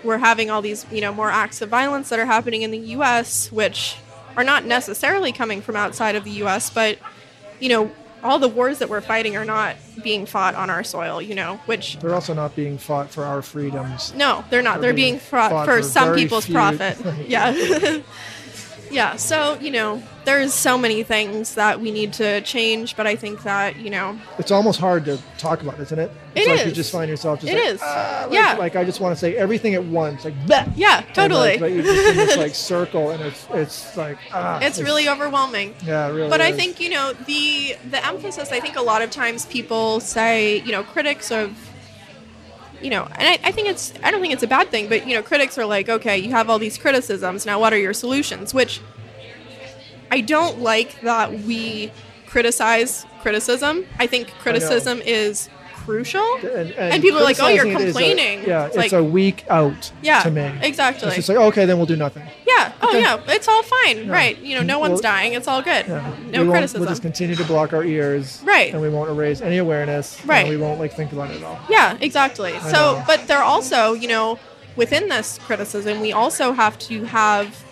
we're 0.03 0.17
having 0.19 0.49
all 0.49 0.61
these, 0.61 0.85
you 0.91 1.01
know, 1.01 1.13
more 1.13 1.29
acts 1.29 1.61
of 1.61 1.69
violence 1.69 2.09
that 2.09 2.19
are 2.19 2.25
happening 2.25 2.61
in 2.61 2.71
the 2.71 2.77
U.S., 2.77 3.51
which 3.51 3.97
are 4.37 4.43
not 4.43 4.65
necessarily 4.65 5.31
coming 5.31 5.61
from 5.61 5.75
outside 5.75 6.15
of 6.15 6.23
the 6.23 6.31
U.S., 6.31 6.69
but, 6.69 6.97
you 7.59 7.69
know, 7.69 7.91
all 8.23 8.39
the 8.39 8.47
wars 8.47 8.79
that 8.79 8.89
we're 8.89 9.01
fighting 9.01 9.35
are 9.37 9.45
not 9.45 9.75
being 10.03 10.25
fought 10.25 10.55
on 10.55 10.69
our 10.69 10.83
soil, 10.83 11.21
you 11.21 11.35
know, 11.35 11.57
which 11.65 11.97
They're 11.99 12.13
also 12.13 12.33
not 12.33 12.55
being 12.55 12.77
fought 12.77 13.09
for 13.09 13.23
our 13.23 13.41
freedoms. 13.41 14.13
no, 14.15 14.43
they're 14.49 14.61
not. 14.61 14.81
They're 14.81 14.93
being 14.93 15.19
fought 15.19 15.51
fought 15.51 15.65
for 15.65 15.77
for 15.77 15.83
some 15.83 16.15
people's 16.15 16.45
few- 16.45 16.55
profit. 16.55 16.97
Yeah. 17.27 17.99
Yeah. 18.91 19.15
So, 19.15 19.57
you 19.59 19.71
know, 19.71 20.01
there's 20.25 20.53
so 20.53 20.77
many 20.77 21.01
things 21.03 21.55
that 21.55 21.79
we 21.79 21.91
need 21.91 22.13
to 22.13 22.41
change, 22.41 22.95
but 22.95 23.07
I 23.07 23.15
think 23.15 23.43
that, 23.43 23.77
you 23.77 23.89
know, 23.89 24.19
It's 24.37 24.51
almost 24.51 24.79
hard 24.79 25.05
to 25.05 25.17
talk 25.37 25.61
about, 25.61 25.79
isn't 25.79 25.97
it? 25.97 26.11
It's 26.35 26.45
It 26.47 26.55
like 26.57 26.65
you 26.67 26.71
just 26.71 26.91
find 26.91 27.09
yourself 27.09 27.41
just 27.41 27.51
It 27.51 27.55
like, 27.55 27.73
is. 27.73 27.79
"Ah," 27.83 28.21
like, 28.25 28.33
Yeah. 28.33 28.55
Like 28.57 28.75
I 28.75 28.83
just 28.83 28.99
want 28.99 29.15
to 29.15 29.19
say 29.19 29.35
everything 29.35 29.73
at 29.75 29.83
once, 29.83 30.25
like 30.25 30.33
yeah, 30.75 31.01
totally. 31.13 31.57
but 31.57 31.71
you're 31.71 31.83
just 31.83 32.07
in 32.09 32.15
this 32.17 32.37
like 32.37 32.53
circle, 32.73 33.11
and 33.11 33.23
it's 33.23 33.47
it's 33.53 33.97
like 33.97 34.17
ah, 34.33 34.59
it's 34.61 34.79
really 34.79 35.09
overwhelming. 35.09 35.73
yeah, 35.85 36.07
really. 36.09 36.29
But 36.29 36.41
I 36.41 36.51
think, 36.51 36.79
you 36.79 36.89
know, 36.89 37.13
the 37.13 37.75
the 37.89 38.05
emphasis 38.05 38.51
I 38.51 38.59
think 38.59 38.75
a 38.75 38.81
lot 38.81 39.01
of 39.01 39.09
times 39.09 39.45
people 39.47 39.99
say, 39.99 40.59
you 40.61 40.71
know, 40.71 40.83
critics 40.83 41.31
of 41.31 41.55
you 42.81 42.89
know, 42.89 43.03
and 43.03 43.27
I, 43.27 43.39
I 43.49 43.51
think 43.51 43.67
it's 43.67 43.93
I 44.03 44.11
don't 44.11 44.21
think 44.21 44.33
it's 44.33 44.43
a 44.43 44.47
bad 44.47 44.69
thing, 44.69 44.89
but 44.89 45.07
you 45.07 45.13
know, 45.13 45.21
critics 45.21 45.57
are 45.57 45.65
like, 45.65 45.89
okay, 45.89 46.17
you 46.17 46.31
have 46.31 46.49
all 46.49 46.59
these 46.59 46.77
criticisms, 46.77 47.45
now 47.45 47.59
what 47.59 47.73
are 47.73 47.77
your 47.77 47.93
solutions? 47.93 48.53
Which 48.53 48.81
I 50.11 50.21
don't 50.21 50.59
like 50.59 51.01
that 51.01 51.31
we 51.31 51.91
criticize 52.27 53.05
criticism. 53.21 53.85
I 53.97 54.07
think 54.07 54.29
criticism 54.39 55.01
is 55.01 55.49
crucial. 55.89 56.35
and, 56.37 56.71
and 56.71 57.01
people 57.01 57.19
are 57.19 57.23
like, 57.23 57.41
"Oh, 57.41 57.47
you're 57.47 57.63
criticizing 57.63 57.81
it 57.81 57.89
a- 57.89 57.93
complaining." 57.93 58.47
yeah, 58.47 58.65
It's 58.65 58.75
it's, 58.75 58.91
like- 58.93 59.01
a 59.01 59.03
week 59.03 59.45
out. 59.49 59.91
Yeah, 60.01 60.21
to 60.21 60.31
me. 60.31 60.51
exactly. 60.61 61.07
It's 61.07 61.15
just 61.17 61.29
like 61.29 61.37
okay, 61.37 61.65
then 61.65 61.77
we'll 61.77 61.85
do 61.85 61.95
nothing. 61.95 62.23
Yeah. 62.47 62.73
Oh, 62.81 62.89
Okay. 62.89 63.01
yeah. 63.01 63.21
It's 63.27 63.47
all 63.47 63.63
fine. 63.63 64.05
Yeah. 64.05 64.11
Right. 64.11 64.37
You 64.39 64.55
know, 64.55 64.63
no 64.63 64.79
one's 64.79 65.01
dying. 65.01 65.33
It's 65.33 65.47
all 65.47 65.61
good. 65.61 65.87
Yeah. 65.87 66.13
No 66.27 66.43
we 66.43 66.49
criticism. 66.51 66.81
We'll 66.81 66.89
just 66.89 67.01
continue 67.01 67.35
to 67.35 67.43
block 67.45 67.73
our 67.73 67.83
ears. 67.83 68.41
Right. 68.43 68.73
And 68.73 68.81
we 68.81 68.89
won't 68.89 69.09
erase 69.09 69.41
any 69.41 69.57
awareness. 69.57 70.23
Right. 70.25 70.39
And 70.41 70.49
we 70.49 70.57
won't 70.57 70.79
like 70.79 70.93
think 70.93 71.11
about 71.11 71.31
it 71.31 71.37
at 71.37 71.43
all. 71.43 71.59
Yeah, 71.69 71.97
exactly. 72.01 72.59
So, 72.59 72.69
know. 72.71 73.03
but 73.07 73.27
they're 73.27 73.43
also, 73.43 73.93
you 73.93 74.07
know, 74.07 74.39
within 74.75 75.07
this 75.09 75.37
criticism, 75.39 75.99
we 76.01 76.11
also 76.11 76.51
have 76.53 76.77
to 76.79 77.03
have 77.05 77.63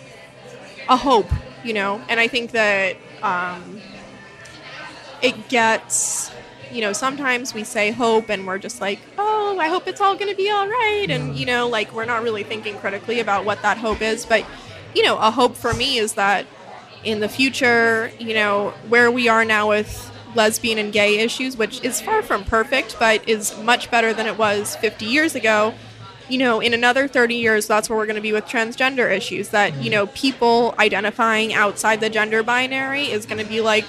a 0.88 0.96
hope, 0.96 1.30
you 1.64 1.72
know, 1.74 2.00
and 2.08 2.18
I 2.20 2.28
think 2.28 2.52
that 2.52 2.96
um, 3.22 3.80
it 5.22 5.48
gets, 5.48 6.30
you 6.72 6.80
know, 6.80 6.92
sometimes 6.92 7.54
we 7.54 7.64
say 7.64 7.90
hope 7.90 8.28
and 8.28 8.46
we're 8.46 8.58
just 8.58 8.80
like, 8.80 8.98
oh, 9.18 9.58
I 9.58 9.68
hope 9.68 9.86
it's 9.86 10.00
all 10.00 10.14
going 10.14 10.30
to 10.30 10.36
be 10.36 10.50
all 10.50 10.68
right. 10.68 11.06
And, 11.08 11.36
you 11.36 11.46
know, 11.46 11.68
like 11.68 11.92
we're 11.92 12.04
not 12.04 12.22
really 12.22 12.42
thinking 12.42 12.76
critically 12.76 13.20
about 13.20 13.44
what 13.44 13.62
that 13.62 13.78
hope 13.78 14.02
is. 14.02 14.24
But, 14.26 14.44
you 14.94 15.02
know, 15.02 15.16
a 15.18 15.30
hope 15.30 15.56
for 15.56 15.72
me 15.74 15.98
is 15.98 16.14
that 16.14 16.46
in 17.04 17.20
the 17.20 17.28
future, 17.28 18.12
you 18.18 18.34
know, 18.34 18.70
where 18.88 19.10
we 19.10 19.28
are 19.28 19.44
now 19.44 19.68
with 19.68 20.12
lesbian 20.34 20.78
and 20.78 20.92
gay 20.92 21.18
issues, 21.18 21.56
which 21.56 21.82
is 21.82 22.00
far 22.00 22.22
from 22.22 22.44
perfect, 22.44 22.96
but 22.98 23.26
is 23.28 23.56
much 23.58 23.90
better 23.90 24.12
than 24.12 24.26
it 24.26 24.36
was 24.38 24.76
50 24.76 25.06
years 25.06 25.34
ago. 25.34 25.74
You 26.28 26.38
know, 26.38 26.60
in 26.60 26.74
another 26.74 27.08
30 27.08 27.36
years, 27.36 27.66
that's 27.66 27.88
where 27.88 27.98
we're 27.98 28.06
going 28.06 28.16
to 28.16 28.22
be 28.22 28.32
with 28.32 28.44
transgender 28.44 29.10
issues. 29.10 29.48
That, 29.48 29.74
you 29.76 29.88
mm. 29.88 29.92
know, 29.92 30.06
people 30.08 30.74
identifying 30.78 31.54
outside 31.54 32.00
the 32.00 32.10
gender 32.10 32.42
binary 32.42 33.04
is 33.04 33.24
going 33.24 33.42
to 33.42 33.48
be 33.48 33.62
like 33.62 33.86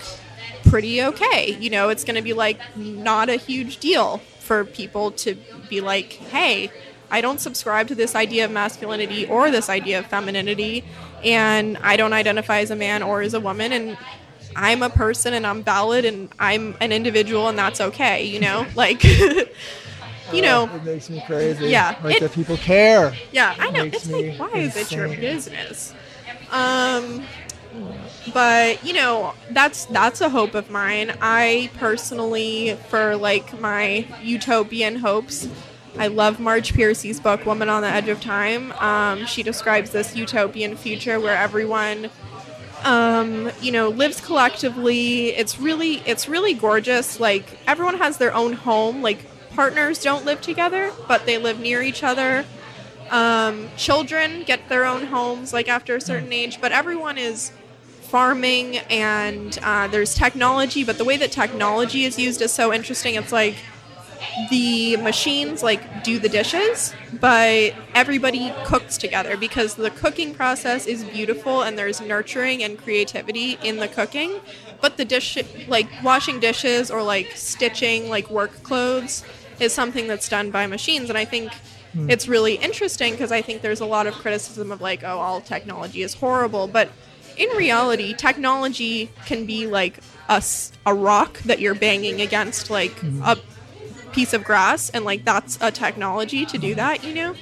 pretty 0.70 1.02
okay. 1.04 1.58
You 1.60 1.70
know, 1.70 1.90
it's 1.90 2.04
going 2.04 2.16
to 2.16 2.22
be 2.22 2.34
like 2.34 2.60
not 2.78 3.30
a 3.30 3.36
huge 3.36 3.78
deal 3.78 4.18
for 4.40 4.66
people 4.66 5.12
to 5.12 5.36
be 5.70 5.82
like, 5.82 6.14
hey, 6.14 6.72
I 7.12 7.22
don't 7.22 7.40
subscribe 7.40 7.88
to 7.90 7.96
this 7.96 8.16
idea 8.16 8.46
of 8.46 8.52
masculinity 8.52 9.26
or 9.26 9.52
this 9.52 9.70
idea 9.70 10.00
of 10.00 10.06
femininity, 10.08 10.84
and 11.24 11.78
I 11.78 11.98
don't 11.98 12.14
identify 12.14 12.60
as 12.60 12.72
a 12.72 12.76
man 12.76 13.02
or 13.04 13.22
as 13.22 13.34
a 13.34 13.40
woman, 13.40 13.72
and 13.72 13.98
I'm 14.56 14.82
a 14.84 14.90
person 14.90 15.34
and 15.34 15.46
I'm 15.46 15.64
valid 15.64 16.06
and 16.06 16.30
I'm 16.40 16.76
an 16.82 16.92
individual 16.92 17.48
and 17.50 17.58
that's 17.58 17.80
okay, 17.82 18.26
you 18.26 18.40
know? 18.40 18.66
Like 18.76 19.04
you 20.34 20.42
know, 20.42 20.70
it 20.74 20.84
makes 20.84 21.10
me 21.10 21.22
crazy. 21.26 21.68
Yeah, 21.68 21.96
like 22.04 22.18
it- 22.18 22.20
that 22.22 22.32
people 22.34 22.58
care. 22.58 23.14
yeah, 23.32 23.56
I 23.60 23.70
know. 23.72 23.84
It's 23.84 24.10
like, 24.10 24.36
why 24.38 24.52
is 24.60 24.76
it 24.76 24.92
your 24.92 25.08
business? 25.08 25.94
Um, 26.52 27.24
but 28.34 28.84
you 28.86 28.94
know, 28.94 29.34
that's 29.52 29.86
that's 29.86 30.22
a 30.22 30.30
hope 30.30 30.56
of 30.56 30.70
mine. 30.70 31.14
I 31.22 31.70
personally, 31.78 32.78
for 32.90 33.16
like 33.16 33.60
my 33.60 34.08
utopian 34.22 34.98
hopes, 34.98 35.48
I 35.98 36.08
love 36.08 36.40
Marge 36.40 36.74
Piercy's 36.74 37.20
book 37.20 37.46
"Woman 37.46 37.70
on 37.70 37.82
the 37.82 37.90
Edge 37.90 38.08
of 38.10 38.22
Time." 38.22 38.72
Um, 38.74 39.26
she 39.26 39.44
describes 39.44 39.92
this 39.92 40.16
utopian 40.16 40.76
future 40.76 41.20
where 41.20 41.36
everyone 41.36 42.10
um, 42.84 43.52
you 43.62 43.72
know, 43.72 43.90
lives 43.90 44.22
collectively. 44.22 45.30
It's 45.30 45.60
really 45.60 45.96
it's 46.06 46.28
really 46.30 46.54
gorgeous. 46.54 47.20
Like 47.20 47.60
everyone 47.68 47.98
has 47.98 48.18
their 48.18 48.34
own 48.34 48.54
home. 48.54 49.02
Like 49.02 49.26
partners 49.52 50.02
don't 50.02 50.26
live 50.26 50.42
together, 50.42 50.92
but 51.08 51.26
they 51.26 51.38
live 51.38 51.60
near 51.60 51.82
each 51.82 52.04
other. 52.04 52.46
Um, 53.10 53.70
children 53.76 54.44
get 54.44 54.70
their 54.70 54.86
own 54.86 55.08
homes 55.08 55.52
like 55.52 55.68
after 55.68 55.96
a 55.96 56.02
certain 56.02 56.32
age, 56.32 56.62
but 56.62 56.72
everyone 56.72 57.18
is 57.18 57.52
farming 58.10 58.78
and 58.90 59.60
uh, 59.62 59.88
there's 59.88 60.16
technology. 60.16 60.84
But 60.84 60.98
the 60.98 61.06
way 61.06 61.18
that 61.18 61.32
technology 61.32 62.04
is 62.04 62.18
used 62.18 62.42
is 62.42 62.52
so 62.52 62.74
interesting. 62.74 63.16
It's 63.16 63.32
like 63.32 63.56
the 64.50 64.98
machines 64.98 65.64
like 65.64 66.04
do 66.04 66.20
the 66.20 66.30
dishes, 66.30 66.94
but 67.20 67.74
everybody 67.96 68.54
cooks 68.66 68.98
together 68.98 69.38
because 69.38 69.76
the 69.76 69.92
cooking 69.92 70.34
process 70.34 70.86
is 70.86 71.04
beautiful 71.04 71.62
and 71.64 71.78
there's 71.78 72.02
nurturing 72.02 72.64
and 72.64 72.78
creativity 72.78 73.58
in 73.64 73.78
the 73.78 73.88
cooking. 73.88 74.40
But 74.82 74.98
the 74.98 75.06
dish, 75.06 75.38
like 75.68 75.88
washing 76.04 76.40
dishes 76.40 76.92
or 76.92 77.04
like 77.04 77.32
stitching 77.36 78.10
like 78.10 78.30
work 78.30 78.64
clothes, 78.64 79.24
is 79.60 79.74
something 79.74 80.08
that's 80.08 80.30
done 80.30 80.52
by 80.52 80.68
machines. 80.68 81.10
And 81.10 81.18
I 81.18 81.26
think 81.26 81.52
it's 82.08 82.28
really 82.28 82.56
interesting 82.56 83.14
because 83.14 83.32
I 83.32 83.42
think 83.42 83.62
there's 83.62 83.82
a 83.82 83.86
lot 83.86 84.08
of 84.08 84.14
criticism 84.14 84.72
of 84.72 84.80
like, 84.80 85.04
oh, 85.04 85.20
all 85.20 85.42
technology 85.42 86.02
is 86.02 86.14
horrible. 86.14 86.68
But 86.68 86.90
in 87.40 87.50
reality, 87.58 88.14
technology 88.14 89.10
can 89.26 89.46
be 89.46 89.66
like 89.66 90.00
a 90.28 90.94
rock 90.94 91.40
that 91.40 91.60
you're 91.60 91.74
banging 91.74 92.22
against 92.22 92.70
like 92.70 92.92
mm-hmm. 92.98 93.24
a 93.24 93.38
piece 94.12 94.34
of 94.34 94.44
grass 94.44 94.90
and 94.92 95.06
like 95.06 95.26
that's 95.26 95.58
a 95.62 95.72
technology 95.72 96.46
to 96.46 96.58
do 96.58 96.76
that 96.76 97.04
you 97.04 97.16
know? 97.16 97.36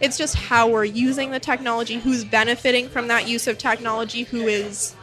It's 0.00 0.16
just 0.16 0.36
how 0.36 0.68
we're 0.68 0.84
using 0.84 1.32
the 1.32 1.40
technology 1.40 1.98
who's 1.98 2.24
benefiting 2.24 2.88
from 2.88 3.08
that 3.08 3.26
use 3.26 3.48
of 3.48 3.58
technology 3.58 4.22
who 4.22 4.46
is 4.46 4.94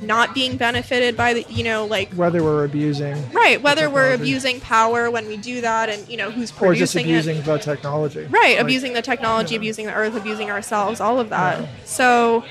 not 0.00 0.32
being 0.32 0.56
benefited 0.56 1.16
by 1.16 1.34
the 1.34 1.44
you 1.48 1.64
know 1.64 1.84
like 1.84 2.12
Whether 2.12 2.42
we're 2.42 2.64
abusing 2.64 3.30
right 3.32 3.60
whether 3.60 3.90
we're 3.90 4.12
abusing 4.12 4.60
power 4.60 5.10
when 5.10 5.26
we 5.26 5.36
do 5.36 5.60
that 5.60 5.88
and 5.88 6.08
you 6.08 6.16
know 6.16 6.30
who's 6.30 6.52
or 6.60 6.74
just 6.74 6.94
producing 6.94 7.06
abusing 7.06 7.36
it 7.38 7.44
the 7.44 7.58
technology. 7.58 8.20
right 8.26 8.56
Like, 8.56 8.60
abusing 8.60 8.92
the 8.92 9.02
technology 9.02 9.56
abusing 9.56 9.86
the 9.86 9.94
earth 9.94 10.14
abusing 10.14 10.50
ourselves 10.50 11.00
all 11.00 11.18
of 11.18 11.30
that. 11.30 11.68
So 11.84 12.44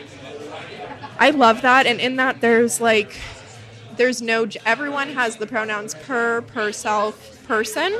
i 1.19 1.29
love 1.29 1.61
that 1.61 1.85
and 1.85 1.99
in 1.99 2.15
that 2.15 2.41
there's 2.41 2.79
like 2.79 3.17
there's 3.97 4.21
no 4.21 4.47
everyone 4.65 5.09
has 5.09 5.37
the 5.37 5.47
pronouns 5.47 5.95
per 5.95 6.41
per 6.41 6.71
self 6.71 7.43
person. 7.47 7.93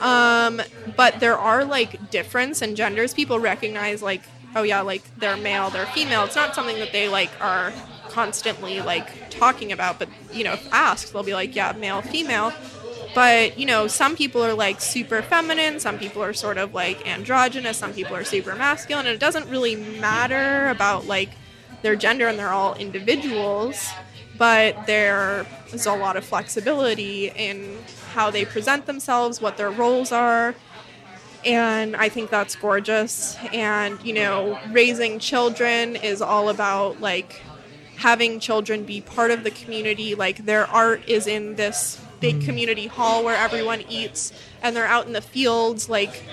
Um 0.00 0.62
but 0.96 1.20
there 1.20 1.36
are 1.36 1.64
like 1.64 2.10
difference 2.10 2.62
in 2.62 2.76
genders. 2.76 3.12
People 3.12 3.38
recognize 3.38 4.02
like 4.02 4.22
oh 4.54 4.62
yeah 4.62 4.80
like 4.80 5.02
they're 5.18 5.36
male 5.36 5.68
they're 5.70 5.86
female. 5.86 6.24
It's 6.24 6.36
not 6.36 6.54
something 6.54 6.78
that 6.78 6.92
they 6.92 7.08
like 7.08 7.30
are 7.40 7.72
constantly 8.08 8.80
like 8.80 9.30
talking 9.30 9.72
about 9.72 9.98
but 9.98 10.08
you 10.32 10.42
know 10.44 10.54
if 10.54 10.72
asked 10.72 11.12
they'll 11.12 11.22
be 11.22 11.34
like 11.34 11.54
yeah 11.54 11.72
male 11.72 12.02
female. 12.02 12.52
But 13.14 13.58
you 13.58 13.66
know 13.66 13.86
some 13.88 14.14
people 14.14 14.42
are 14.42 14.54
like 14.54 14.80
super 14.80 15.22
feminine 15.22 15.80
some 15.80 15.98
people 15.98 16.22
are 16.22 16.34
sort 16.34 16.58
of 16.58 16.74
like 16.74 17.06
androgynous 17.08 17.78
some 17.78 17.92
people 17.92 18.14
are 18.14 18.24
super 18.24 18.54
masculine 18.54 19.06
and 19.06 19.14
it 19.14 19.20
doesn't 19.20 19.48
really 19.48 19.74
matter 19.74 20.68
about 20.68 21.06
like 21.06 21.30
their 21.86 21.96
gender 21.96 22.26
and 22.28 22.38
they're 22.38 22.52
all 22.52 22.74
individuals 22.74 23.90
but 24.36 24.86
there 24.86 25.46
is 25.72 25.86
a 25.86 25.94
lot 25.94 26.16
of 26.16 26.24
flexibility 26.24 27.28
in 27.30 27.78
how 28.12 28.30
they 28.30 28.44
present 28.44 28.86
themselves 28.86 29.40
what 29.40 29.56
their 29.56 29.70
roles 29.70 30.12
are 30.12 30.54
and 31.46 31.94
I 31.94 32.08
think 32.08 32.28
that's 32.28 32.56
gorgeous. 32.56 33.36
And 33.52 34.02
you 34.04 34.12
know, 34.12 34.58
raising 34.72 35.20
children 35.20 35.96
is 35.96 36.20
all 36.20 36.48
about 36.48 37.00
like 37.00 37.40
having 37.96 38.40
children 38.40 38.84
be 38.84 39.00
part 39.00 39.30
of 39.30 39.44
the 39.44 39.52
community. 39.52 40.14
Like 40.14 40.44
their 40.44 40.66
art 40.66 41.08
is 41.08 41.26
in 41.26 41.54
this 41.54 42.00
big 42.20 42.40
mm. 42.40 42.44
community 42.44 42.88
hall 42.88 43.24
where 43.24 43.36
everyone 43.36 43.82
eats, 43.88 44.32
and 44.60 44.74
they're 44.74 44.86
out 44.86 45.06
in 45.06 45.12
the 45.12 45.22
fields, 45.22 45.88
like 45.88 46.24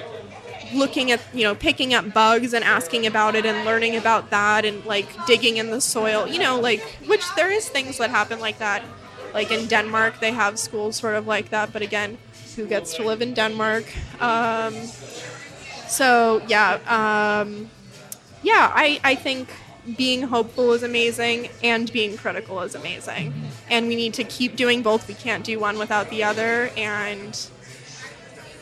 looking 0.74 1.12
at 1.12 1.22
you 1.34 1.44
know 1.44 1.56
picking 1.56 1.94
up 1.94 2.14
bugs 2.14 2.54
and 2.54 2.64
asking 2.64 3.06
about 3.06 3.36
it 3.36 3.46
and 3.46 3.66
learning 3.66 3.96
about 3.96 4.30
that 4.30 4.66
and 4.66 4.84
like 4.86 5.08
digging 5.26 5.58
in 5.58 5.70
the 5.70 5.82
soil 5.82 6.28
you 6.28 6.40
know 6.40 6.60
like 6.60 6.82
which 7.08 7.24
there 7.36 7.52
is 7.52 7.68
things 7.70 7.98
that 7.98 8.10
happen 8.10 8.40
like 8.40 8.60
that. 8.60 8.84
Like 9.34 9.50
in 9.52 9.66
denmark 9.68 10.20
they 10.20 10.32
have 10.32 10.60
schools 10.60 10.96
sort 10.96 11.16
of 11.16 11.26
like 11.26 11.50
that 11.50 11.74
but 11.74 11.82
again 11.82 12.18
who 12.56 12.68
gets 12.68 12.94
to 12.96 13.04
live 13.04 13.22
in 13.22 13.34
denmark? 13.34 13.86
Um, 14.22 14.74
so 15.88 16.42
yeah 16.48 16.74
um, 16.88 17.70
yeah 18.44 18.72
I, 18.74 19.00
I 19.04 19.16
think 19.16 19.50
being 19.98 20.24
hopeful 20.24 20.72
is 20.74 20.84
amazing 20.84 21.50
and 21.62 21.92
being 21.92 22.18
critical 22.18 22.62
is 22.62 22.76
amazing. 22.76 23.34
And 23.70 23.88
we 23.88 23.96
need 23.96 24.14
to 24.16 24.24
keep 24.24 24.56
doing 24.56 24.82
both. 24.82 25.08
We 25.08 25.14
can't 25.14 25.44
do 25.44 25.60
one 25.60 25.78
without 25.78 26.10
the 26.10 26.24
other. 26.24 26.72
And 26.78 27.38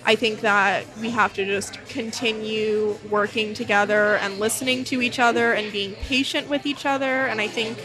I 0.03 0.15
think 0.15 0.41
that 0.41 0.85
we 0.99 1.11
have 1.11 1.33
to 1.35 1.45
just 1.45 1.83
continue 1.85 2.97
working 3.09 3.53
together 3.53 4.15
and 4.15 4.39
listening 4.39 4.83
to 4.85 5.01
each 5.01 5.19
other 5.19 5.53
and 5.53 5.71
being 5.71 5.93
patient 5.93 6.49
with 6.49 6.65
each 6.65 6.85
other. 6.85 7.27
And 7.27 7.39
I 7.39 7.47
think, 7.47 7.77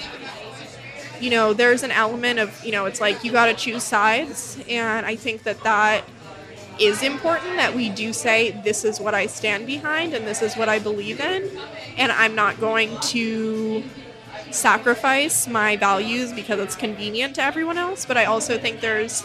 you 1.21 1.31
know, 1.31 1.53
there's 1.53 1.83
an 1.83 1.91
element 1.91 2.39
of, 2.39 2.65
you 2.65 2.73
know, 2.73 2.87
it's 2.87 3.01
like 3.01 3.23
you 3.23 3.33
got 3.33 3.47
to 3.47 3.55
choose 3.55 3.83
sides. 3.83 4.59
And 4.69 5.05
I 5.05 5.17
think 5.17 5.43
that 5.43 5.63
that 5.65 6.05
is 6.81 7.03
important 7.03 7.57
that 7.57 7.75
we 7.75 7.91
do 7.91 8.13
say, 8.13 8.51
this 8.65 8.85
is 8.85 8.99
what 8.99 9.15
I 9.15 9.27
stand 9.27 9.67
behind 9.67 10.15
and 10.15 10.27
this 10.27 10.41
is 10.41 10.57
what 10.57 10.69
I 10.69 10.79
believe 10.79 11.21
in. 11.21 11.51
And 11.99 12.13
I'm 12.13 12.35
not 12.35 12.59
going 12.61 12.99
to 13.01 13.85
sacrifice 14.51 15.47
my 15.47 15.77
values 15.77 16.33
because 16.33 16.61
it's 16.61 16.77
convenient 16.77 17.35
to 17.35 17.43
everyone 17.43 17.77
else. 17.77 18.07
But 18.07 18.17
I 18.17 18.25
also 18.25 18.59
think 18.59 18.81
there's 18.81 19.23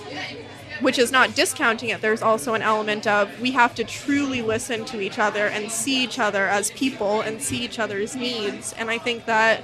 which 0.82 0.99
is 0.99 1.12
not 1.12 1.36
discounting 1.36 1.90
it. 1.90 2.02
There's 2.02 2.22
also 2.22 2.53
an 2.53 2.62
element 2.62 3.08
of 3.08 3.40
we 3.40 3.52
have 3.52 3.74
to 3.76 3.84
truly 3.84 4.41
listen 4.41 4.84
to 4.86 4.99
each 4.99 5.20
other 5.20 5.48
and 5.48 5.72
see 5.72 6.03
each 6.03 6.20
other 6.20 6.48
as 6.48 6.72
people 6.72 7.22
and 7.22 7.41
see 7.41 7.64
each 7.64 7.80
other's 7.80 8.16
needs. 8.16 8.74
And 8.74 8.90
I 8.90 8.98
think 8.98 9.26
that 9.26 9.64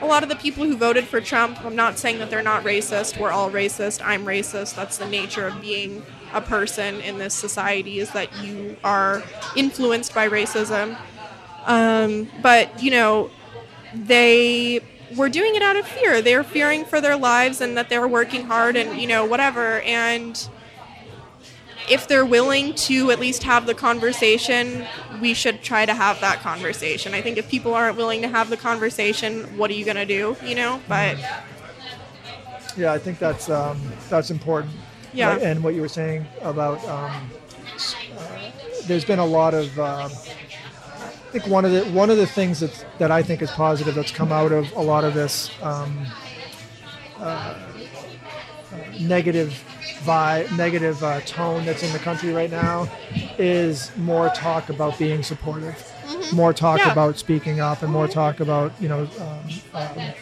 a 0.00 0.06
lot 0.06 0.22
of 0.22 0.28
the 0.28 0.36
people 0.36 0.64
who 0.64 0.76
voted 0.76 1.04
for 1.04 1.20
Trump, 1.20 1.64
I'm 1.64 1.76
not 1.76 1.98
saying 1.98 2.18
that 2.18 2.30
they're 2.30 2.42
not 2.42 2.64
racist. 2.64 3.18
We're 3.18 3.32
all 3.32 3.50
racist. 3.50 4.00
I'm 4.04 4.24
racist. 4.24 4.74
That's 4.76 4.98
the 4.98 5.08
nature 5.08 5.46
of 5.46 5.60
being 5.60 6.04
a 6.32 6.40
person 6.40 7.00
in 7.00 7.18
this 7.18 7.34
society 7.34 7.98
is 7.98 8.10
that 8.12 8.28
you 8.44 8.76
are 8.84 9.22
influenced 9.56 10.14
by 10.14 10.28
racism. 10.28 10.98
Um, 11.64 12.28
but, 12.42 12.82
you 12.82 12.90
know, 12.90 13.30
they 13.94 14.80
were 15.16 15.28
doing 15.28 15.54
it 15.54 15.62
out 15.62 15.76
of 15.76 15.86
fear. 15.86 16.20
They 16.22 16.36
were 16.36 16.44
fearing 16.44 16.84
for 16.84 17.00
their 17.00 17.16
lives 17.16 17.60
and 17.60 17.76
that 17.76 17.88
they 17.88 17.98
were 17.98 18.08
working 18.08 18.44
hard 18.44 18.76
and, 18.76 19.00
you 19.00 19.06
know, 19.06 19.24
whatever. 19.24 19.80
And 19.80 20.48
if 21.88 22.06
they're 22.06 22.26
willing 22.26 22.74
to 22.74 23.10
at 23.10 23.18
least 23.18 23.42
have 23.44 23.66
the 23.66 23.74
conversation, 23.74 24.86
we 25.20 25.34
should 25.34 25.62
try 25.62 25.86
to 25.86 25.94
have 25.94 26.20
that 26.20 26.40
conversation. 26.40 27.14
I 27.14 27.22
think 27.22 27.38
if 27.38 27.48
people 27.48 27.74
aren't 27.74 27.96
willing 27.96 28.22
to 28.22 28.28
have 28.28 28.50
the 28.50 28.56
conversation, 28.56 29.56
what 29.56 29.70
are 29.70 29.74
you 29.74 29.84
going 29.84 29.96
to 29.96 30.06
do, 30.06 30.36
you 30.44 30.54
know? 30.54 30.80
But 30.88 31.18
Yeah, 32.76 32.92
I 32.92 32.98
think 32.98 33.18
that's 33.18 33.48
um, 33.48 33.80
that's 34.08 34.30
important. 34.30 34.72
Yeah. 35.12 35.38
And 35.38 35.64
what 35.64 35.74
you 35.74 35.80
were 35.80 35.88
saying 35.88 36.26
about 36.42 36.84
um, 36.86 37.30
uh, 38.16 38.50
there's 38.84 39.04
been 39.04 39.18
a 39.18 39.26
lot 39.26 39.54
of 39.54 39.78
um, 39.78 40.10
I 41.28 41.30
think 41.30 41.46
one 41.46 41.66
of 41.66 41.72
the 41.72 41.84
one 41.92 42.08
of 42.08 42.16
the 42.16 42.26
things 42.26 42.60
that 42.60 42.86
that 42.98 43.10
I 43.10 43.22
think 43.22 43.42
is 43.42 43.50
positive 43.50 43.94
that's 43.94 44.10
come 44.12 44.32
out 44.32 44.50
of 44.50 44.72
a 44.72 44.80
lot 44.80 45.04
of 45.04 45.12
this 45.12 45.50
um, 45.62 46.06
uh, 47.20 47.22
uh, 48.72 48.76
negative 48.98 49.62
vibe, 50.06 50.50
negative 50.56 51.04
uh, 51.04 51.20
tone 51.20 51.66
that's 51.66 51.82
in 51.82 51.92
the 51.92 51.98
country 51.98 52.32
right 52.32 52.50
now 52.50 52.88
is 53.36 53.94
more 53.98 54.30
talk 54.30 54.70
about 54.70 54.98
being 54.98 55.22
supportive, 55.22 55.76
more 56.32 56.54
talk 56.54 56.78
Yeah. 56.78 56.92
about 56.92 57.18
speaking 57.18 57.60
up, 57.60 57.82
and 57.82 57.92
more 57.92 58.08
talk 58.08 58.40
about 58.40 58.72
you 58.80 58.88
know 58.88 59.06
um, 59.20 59.60
um, 59.74 60.14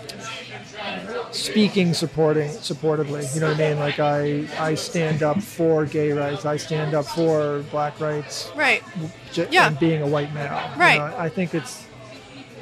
speaking 1.33 1.93
supporting 1.95 2.49
supportively 2.51 3.23
you 3.35 3.41
know 3.41 3.49
what 3.49 3.61
i 3.61 3.69
mean 3.71 3.79
like 3.79 3.99
i 3.99 4.47
i 4.59 4.75
stand 4.75 5.23
up 5.23 5.41
for 5.43 5.85
gay 5.85 6.13
rights 6.13 6.45
i 6.45 6.57
stand 6.57 6.95
up 6.95 7.05
for 7.05 7.61
black 7.71 7.99
rights 8.01 8.51
right. 8.55 8.83
j- 9.33 9.49
Yeah. 9.51 9.67
and 9.69 9.79
being 9.79 10.03
a 10.03 10.07
white 10.07 10.33
male 10.33 10.45
You 10.75 10.81
Right. 10.81 10.99
know, 10.99 11.17
i 11.19 11.29
think 11.29 11.55
it's 11.55 11.85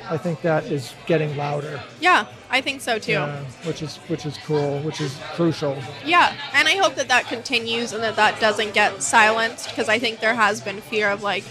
I 0.07 0.19
think 0.19 0.43
that 0.43 0.65
is 0.67 0.93
getting 1.07 1.35
louder. 1.35 1.83
Yeah, 1.99 2.27
I 2.51 2.61
think 2.61 2.83
so 2.83 2.99
too. 2.99 3.13
Yeah, 3.13 3.41
which 3.65 3.81
is 3.81 3.97
which 4.09 4.27
is 4.27 4.37
cool, 4.45 4.81
which 4.81 5.01
is 5.01 5.17
crucial. 5.33 5.79
Yeah, 6.05 6.35
and 6.53 6.69
I 6.69 6.73
hope 6.77 6.97
that 6.97 7.09
that 7.09 7.27
continues 7.27 7.95
and 7.95 8.03
that 8.03 8.15
that 8.17 8.39
doesn't 8.39 8.75
get 8.75 9.03
silenced 9.03 9.71
because 9.71 9.89
I 9.89 9.99
think 9.99 10.21
there 10.21 10.35
has 10.35 10.61
been 10.61 10.83
fear 10.83 11.09
of 11.09 11.23
like, 11.23 11.43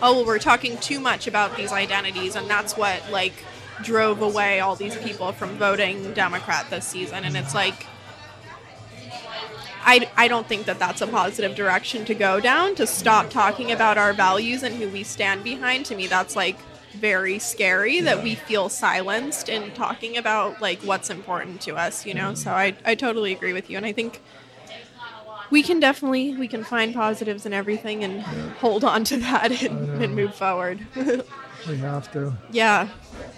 oh, 0.00 0.14
well, 0.14 0.24
we're 0.24 0.38
talking 0.38 0.78
too 0.78 0.98
much 0.98 1.26
about 1.26 1.58
these 1.58 1.72
identities, 1.72 2.36
and 2.36 2.48
that's 2.48 2.74
what 2.74 3.02
like 3.12 3.34
drove 3.82 4.22
away 4.22 4.60
all 4.60 4.76
these 4.76 4.96
people 4.96 5.32
from 5.32 5.56
voting 5.56 6.12
Democrat 6.12 6.68
this 6.70 6.86
season. 6.86 7.24
And 7.24 7.36
it's 7.36 7.54
like, 7.54 7.86
I, 9.82 10.10
I 10.16 10.28
don't 10.28 10.46
think 10.46 10.66
that 10.66 10.78
that's 10.78 11.00
a 11.00 11.06
positive 11.06 11.54
direction 11.54 12.04
to 12.04 12.14
go 12.14 12.38
down 12.40 12.74
to 12.76 12.86
stop 12.86 13.30
talking 13.30 13.72
about 13.72 13.98
our 13.98 14.12
values 14.12 14.62
and 14.62 14.74
who 14.74 14.88
we 14.88 15.02
stand 15.02 15.42
behind. 15.42 15.86
To 15.86 15.94
me, 15.94 16.06
that's 16.06 16.36
like 16.36 16.58
very 16.92 17.38
scary 17.38 18.00
that 18.00 18.22
we 18.22 18.34
feel 18.34 18.68
silenced 18.68 19.48
in 19.48 19.70
talking 19.72 20.16
about 20.16 20.60
like 20.60 20.82
what's 20.82 21.08
important 21.08 21.60
to 21.62 21.76
us, 21.76 22.04
you 22.04 22.14
know? 22.14 22.34
So 22.34 22.50
I, 22.50 22.76
I 22.84 22.94
totally 22.94 23.32
agree 23.32 23.52
with 23.52 23.70
you. 23.70 23.76
And 23.76 23.86
I 23.86 23.92
think 23.92 24.20
we 25.50 25.62
can 25.62 25.80
definitely 25.80 26.36
we 26.36 26.48
can 26.48 26.64
find 26.64 26.94
positives 26.94 27.44
in 27.46 27.52
everything 27.52 28.04
and 28.04 28.22
hold 28.22 28.84
on 28.84 29.04
to 29.04 29.16
that 29.18 29.62
and, 29.62 30.02
and 30.02 30.14
move 30.14 30.34
forward. 30.34 30.80
We 31.68 31.76
have 31.78 32.10
to. 32.12 32.32
yeah. 32.50 32.88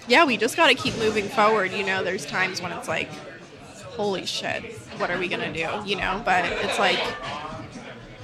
Yeah, 0.08 0.24
we 0.24 0.36
just 0.36 0.56
got 0.56 0.68
to 0.68 0.74
keep 0.74 0.96
moving 0.98 1.28
forward, 1.28 1.72
you 1.72 1.84
know. 1.84 2.02
There's 2.02 2.26
times 2.26 2.60
when 2.60 2.72
it's 2.72 2.88
like 2.88 3.08
holy 3.96 4.26
shit, 4.26 4.62
what 4.98 5.10
are 5.10 5.18
we 5.18 5.28
going 5.28 5.40
to 5.40 5.52
do, 5.52 5.88
you 5.88 5.96
know? 5.96 6.20
But 6.24 6.44
it's 6.46 6.78
like 6.78 6.98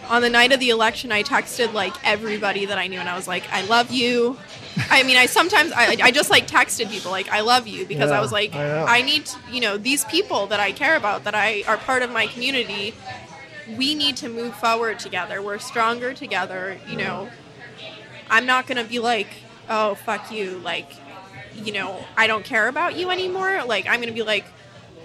on 0.09 0.23
the 0.23 0.31
night 0.31 0.53
of 0.53 0.61
the 0.61 0.71
election, 0.71 1.13
I 1.13 1.23
texted 1.23 1.73
like 1.73 1.95
everybody 2.05 2.65
that 2.67 2.79
I 2.79 2.87
knew, 2.87 2.99
and 2.99 3.09
I 3.09 3.17
was 3.17 3.29
like, 3.29 3.45
"I 3.53 3.63
love 3.67 3.91
you." 3.91 4.39
I 4.91 5.03
mean, 5.03 5.17
I 5.17 5.27
sometimes 5.27 5.73
I, 5.73 5.97
I 6.03 6.11
just 6.11 6.31
like 6.31 6.47
texted 6.47 6.91
people 6.91 7.11
like, 7.11 7.29
"I 7.31 7.41
love 7.41 7.67
you," 7.67 7.87
because 7.87 8.11
I 8.11 8.21
was 8.21 8.33
like, 8.33 8.55
I. 8.55 8.99
I 8.99 9.03
need, 9.03 9.27
to, 9.27 9.39
you 9.51 9.61
know, 9.61 9.77
these 9.77 10.05
people 10.07 10.47
that 10.49 10.61
I 10.61 10.73
care 10.73 10.97
about, 10.97 11.25
that 11.25 11.35
I 11.35 11.63
are 11.67 11.77
part 11.77 12.03
of 12.03 12.11
my 12.11 12.27
community. 12.27 12.95
We 13.77 13.95
need 13.95 14.17
to 14.19 14.29
move 14.31 14.55
forward 14.57 14.99
together. 14.99 15.43
We're 15.43 15.59
stronger 15.59 16.15
together. 16.15 16.79
You 16.89 16.97
know, 16.97 17.29
I'm 18.31 18.47
not 18.47 18.67
gonna 18.67 18.85
be 18.85 18.99
like, 18.99 19.29
"Oh, 19.69 19.95
fuck 19.95 20.31
you," 20.31 20.59
like, 20.65 20.91
you 21.55 21.73
know, 21.73 22.05
I 22.17 22.27
don't 22.27 22.45
care 22.45 22.69
about 22.69 22.97
you 22.97 23.11
anymore. 23.11 23.63
Like, 23.67 23.87
I'm 23.89 24.01
gonna 24.01 24.13
be 24.13 24.23
like. 24.23 24.45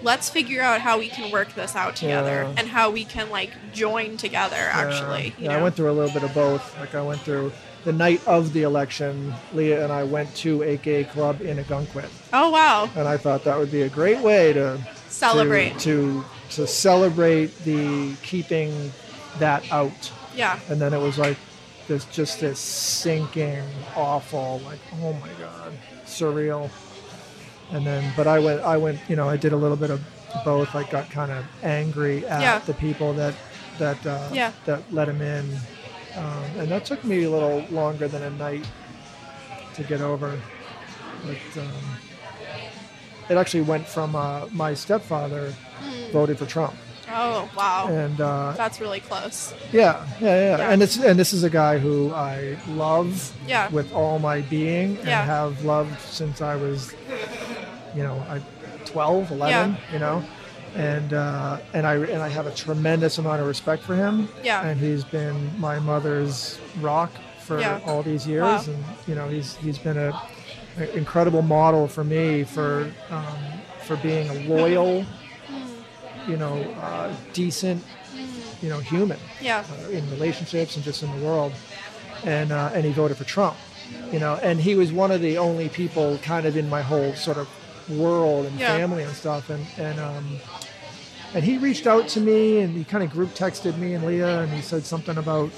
Let's 0.02 0.28
figure 0.28 0.60
out 0.60 0.82
how 0.82 0.98
we 0.98 1.08
can 1.08 1.30
work 1.30 1.54
this 1.54 1.74
out 1.74 1.96
together 1.96 2.42
Yeah. 2.42 2.54
and 2.58 2.68
how 2.68 2.90
we 2.90 3.04
can 3.04 3.30
like 3.30 3.52
join 3.72 4.18
together 4.18 4.56
actually. 4.58 5.32
Yeah, 5.38 5.44
you 5.44 5.50
yeah, 5.50 5.56
I 5.58 5.62
went 5.62 5.76
through 5.76 5.90
a 5.90 5.94
little 5.94 6.10
bit 6.12 6.22
of 6.24 6.34
both. 6.34 6.78
Like 6.78 6.94
I 6.94 7.00
went 7.00 7.22
through 7.22 7.52
the 7.84 7.92
night 7.92 8.20
of 8.26 8.52
the 8.52 8.64
election. 8.64 9.32
Leah 9.54 9.82
and 9.84 9.90
I 9.90 10.02
went 10.02 10.34
to 10.38 10.62
a 10.62 10.76
gay 10.76 11.04
club 11.04 11.40
in 11.40 11.56
Ogunquit, 11.56 12.10
Oh 12.34 12.50
wow. 12.50 12.90
and 12.96 13.08
I 13.08 13.16
thought 13.16 13.44
that 13.44 13.56
would 13.56 13.70
be 13.70 13.82
a 13.82 13.88
great 13.88 14.18
way 14.18 14.52
to 14.52 14.78
Celebrate. 15.08 15.78
to 15.78 16.22
to, 16.50 16.56
to 16.56 16.66
celebrate 16.66 17.56
the 17.64 18.14
keeping 18.22 18.92
that 19.38 19.64
out. 19.72 20.12
Yeah. 20.36 20.58
And 20.68 20.78
then 20.82 20.92
it 20.92 21.00
was 21.00 21.16
like 21.18 21.38
this 21.88 22.04
just 22.06 22.40
this 22.40 22.58
sinking, 22.58 23.64
awful, 23.96 24.60
like 24.64 24.78
oh 24.92 25.12
my 25.14 25.28
god, 25.38 25.72
surreal. 26.06 26.70
And 27.72 27.86
then, 27.86 28.12
but 28.16 28.26
I 28.26 28.38
went, 28.38 28.60
I 28.62 28.76
went, 28.76 29.00
you 29.08 29.16
know, 29.16 29.28
I 29.28 29.36
did 29.36 29.52
a 29.52 29.56
little 29.56 29.76
bit 29.76 29.90
of 29.90 30.00
both. 30.44 30.74
I 30.76 30.84
got 30.84 31.10
kind 31.10 31.32
of 31.32 31.44
angry 31.62 32.26
at 32.26 32.40
Yeah. 32.40 32.58
the 32.60 32.74
people 32.74 33.12
that 33.14 33.34
that 33.78 34.06
uh, 34.06 34.28
Yeah. 34.32 34.52
that 34.64 34.82
let 34.92 35.08
him 35.08 35.20
in, 35.20 35.58
um, 36.16 36.44
and 36.58 36.70
that 36.70 36.84
took 36.84 37.04
me 37.04 37.24
a 37.24 37.30
little 37.30 37.66
longer 37.70 38.06
than 38.08 38.22
a 38.22 38.30
night 38.30 38.66
to 39.74 39.82
get 39.82 40.00
over. 40.00 40.38
But 41.24 41.60
um, 41.60 41.98
it 43.28 43.36
actually 43.36 43.62
went 43.62 43.86
from 43.88 44.14
uh, 44.14 44.46
my 44.52 44.74
stepfather 44.74 45.52
Hmm. 45.80 46.12
voted 46.12 46.38
for 46.38 46.46
Trump, 46.46 46.74
Oh 47.10 47.48
wow. 47.56 47.88
and 47.88 48.20
uh, 48.20 48.52
That's 48.56 48.80
really 48.80 49.00
close. 49.00 49.52
yeah, 49.72 50.06
yeah, 50.20 50.26
yeah, 50.28 50.56
Yeah. 50.58 50.70
And 50.70 50.82
it's 50.82 50.96
and 50.98 51.18
this 51.18 51.32
is 51.32 51.44
a 51.44 51.50
guy 51.50 51.78
who 51.78 52.12
I 52.14 52.56
love 52.68 53.32
Yeah. 53.46 53.68
with 53.70 53.92
all 53.92 54.18
my 54.18 54.40
being 54.42 54.96
and 54.98 55.08
Yeah. 55.08 55.24
have 55.24 55.64
loved 55.64 56.00
since 56.00 56.40
I 56.40 56.56
was, 56.56 56.94
you 57.94 58.02
know, 58.02 58.24
I, 58.28 58.40
12, 58.86 59.30
11, 59.32 59.72
Yeah. 59.72 59.92
you 59.92 59.98
know, 59.98 60.24
and 60.76 61.12
uh, 61.12 61.58
and 61.72 61.86
I 61.86 61.94
and 61.96 62.22
I 62.22 62.28
have 62.28 62.46
a 62.46 62.50
tremendous 62.52 63.18
amount 63.18 63.40
of 63.40 63.46
respect 63.46 63.82
for 63.82 63.94
him. 63.94 64.28
Yeah. 64.42 64.62
And 64.66 64.80
he's 64.80 65.04
been 65.04 65.50
my 65.60 65.78
mother's 65.78 66.58
rock 66.80 67.10
for 67.40 67.62
all 67.86 68.02
these 68.02 68.26
years, 68.26 68.42
Wow. 68.42 68.62
and 68.74 68.84
you 69.06 69.14
know, 69.14 69.28
he's 69.28 69.56
he's 69.56 69.78
been 69.78 69.98
a, 69.98 70.18
an 70.78 70.88
incredible 70.94 71.42
model 71.42 71.86
for 71.86 72.02
me 72.02 72.44
for 72.44 72.90
um, 73.10 73.24
for 73.84 73.96
being 73.96 74.28
a 74.30 74.48
loyal, 74.48 75.04
you 76.26 76.36
know, 76.36 76.54
uh, 76.82 77.12
decent, 77.32 77.82
you 78.62 78.68
know, 78.68 78.78
human 78.78 79.18
Yeah. 79.40 79.62
uh, 79.86 79.90
in 79.90 80.08
relationships 80.10 80.76
and 80.76 80.84
just 80.84 81.02
in 81.02 81.10
the 81.18 81.24
world. 81.26 81.52
And 82.24 82.52
uh, 82.52 82.70
and 82.72 82.84
he 82.84 82.92
voted 82.92 83.16
for 83.18 83.24
Trump, 83.24 83.56
you 84.10 84.18
know. 84.18 84.38
And 84.42 84.58
he 84.60 84.74
was 84.74 84.92
one 84.92 85.10
of 85.10 85.20
the 85.20 85.36
only 85.36 85.68
people 85.68 86.18
kind 86.22 86.46
of 86.46 86.56
in 86.56 86.68
my 86.70 86.80
whole 86.80 87.14
sort 87.14 87.36
of 87.36 87.48
world 87.90 88.46
and 88.46 88.58
Yeah. 88.58 88.68
family 88.78 89.02
and 89.02 89.14
stuff. 89.14 89.50
And 89.50 89.66
and 89.78 90.00
um, 90.00 90.40
and 91.34 91.44
he 91.44 91.58
reached 91.58 91.86
out 91.86 92.08
to 92.08 92.20
me 92.20 92.60
and 92.60 92.74
he 92.76 92.84
kind 92.84 93.04
of 93.04 93.10
group 93.10 93.34
texted 93.34 93.76
me 93.76 93.92
and 93.94 94.04
Leah 94.06 94.40
and 94.42 94.52
he 94.52 94.62
said 94.62 94.86
something 94.86 95.18
about, 95.18 95.50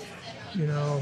you 0.57 0.67
know. 0.67 1.01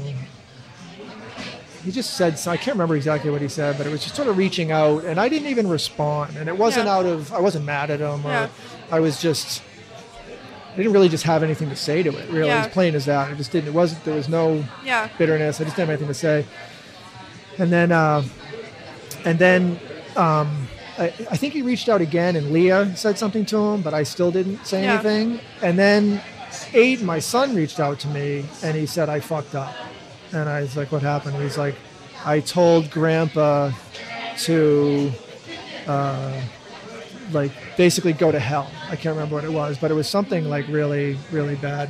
He 1.83 1.91
just 1.91 2.15
said, 2.17 2.33
I 2.47 2.57
can't 2.57 2.75
remember 2.75 2.95
exactly 2.95 3.29
what 3.29 3.41
he 3.43 3.47
said, 3.47 3.77
but 3.77 3.85
it 3.85 3.91
was 3.91 4.01
just 4.03 4.15
sort 4.15 4.27
of 4.27 4.37
reaching 4.37 4.71
out, 4.71 5.03
and 5.05 5.19
I 5.19 5.29
didn't 5.29 5.49
even 5.49 5.67
respond. 5.67 6.35
And 6.35 6.49
it 6.49 6.57
wasn't 6.57 6.87
Yeah. 6.87 6.95
out 6.95 7.05
of, 7.05 7.31
I 7.31 7.39
wasn't 7.39 7.63
mad 7.65 7.91
at 7.91 7.99
him, 7.99 8.25
or 8.25 8.29
Yeah. 8.29 8.47
I 8.91 8.99
was 8.99 9.21
just, 9.21 9.61
I 10.73 10.77
didn't 10.77 10.93
really 10.93 11.09
just 11.09 11.23
have 11.23 11.41
anything 11.43 11.69
to 11.69 11.75
say 11.75 12.03
to 12.03 12.09
it. 12.17 12.29
Really, 12.29 12.47
Yeah. 12.47 12.65
as 12.65 12.71
plain 12.73 12.95
as 12.95 13.05
that. 13.05 13.29
I 13.29 13.33
just 13.33 13.51
didn't. 13.51 13.69
It 13.69 13.73
wasn't. 13.73 14.03
There 14.03 14.15
was 14.15 14.29
no 14.29 14.63
Yeah. 14.83 15.07
bitterness. 15.17 15.59
I 15.59 15.63
just 15.63 15.75
didn't 15.75 15.89
have 15.89 16.01
anything 16.01 16.07
to 16.07 16.13
say. 16.13 16.45
And 17.57 17.71
then, 17.71 17.91
uh, 17.91 18.23
and 19.23 19.39
then, 19.39 19.79
um, 20.15 20.67
I, 20.97 21.05
I 21.31 21.37
think 21.37 21.53
he 21.53 21.61
reached 21.61 21.89
out 21.89 22.01
again, 22.01 22.35
and 22.35 22.51
Leah 22.51 22.95
said 22.95 23.17
something 23.17 23.45
to 23.47 23.57
him, 23.57 23.81
but 23.81 23.93
I 23.93 24.03
still 24.03 24.31
didn't 24.31 24.65
say 24.65 24.83
Yeah. 24.83 24.93
anything. 24.93 25.39
And 25.61 25.77
then, 25.79 26.21
Aiden, 26.71 27.01
my 27.01 27.19
son, 27.19 27.53
reached 27.55 27.79
out 27.79 27.99
to 27.99 28.07
me, 28.07 28.45
and 28.63 28.75
he 28.77 28.85
said 28.85 29.09
I 29.09 29.19
fucked 29.19 29.55
up. 29.55 29.73
And 30.31 30.47
I 30.49 30.61
was 30.61 30.75
like, 30.77 30.91
"What 30.91 31.01
happened?" 31.01 31.35
He's 31.41 31.57
like, 31.57 31.75
"I 32.25 32.39
told 32.39 32.89
Grandpa 32.91 33.71
to." 34.43 35.11
Uh, 35.87 36.31
like 37.31 37.51
basically 37.77 38.13
go 38.13 38.31
to 38.31 38.39
hell. 38.39 38.69
I 38.89 38.95
can't 38.95 39.15
remember 39.15 39.35
what 39.35 39.43
it 39.43 39.51
was, 39.51 39.77
but 39.77 39.91
it 39.91 39.93
was 39.93 40.07
something 40.09 40.45
like 40.45 40.67
really, 40.67 41.17
really 41.31 41.55
bad. 41.55 41.89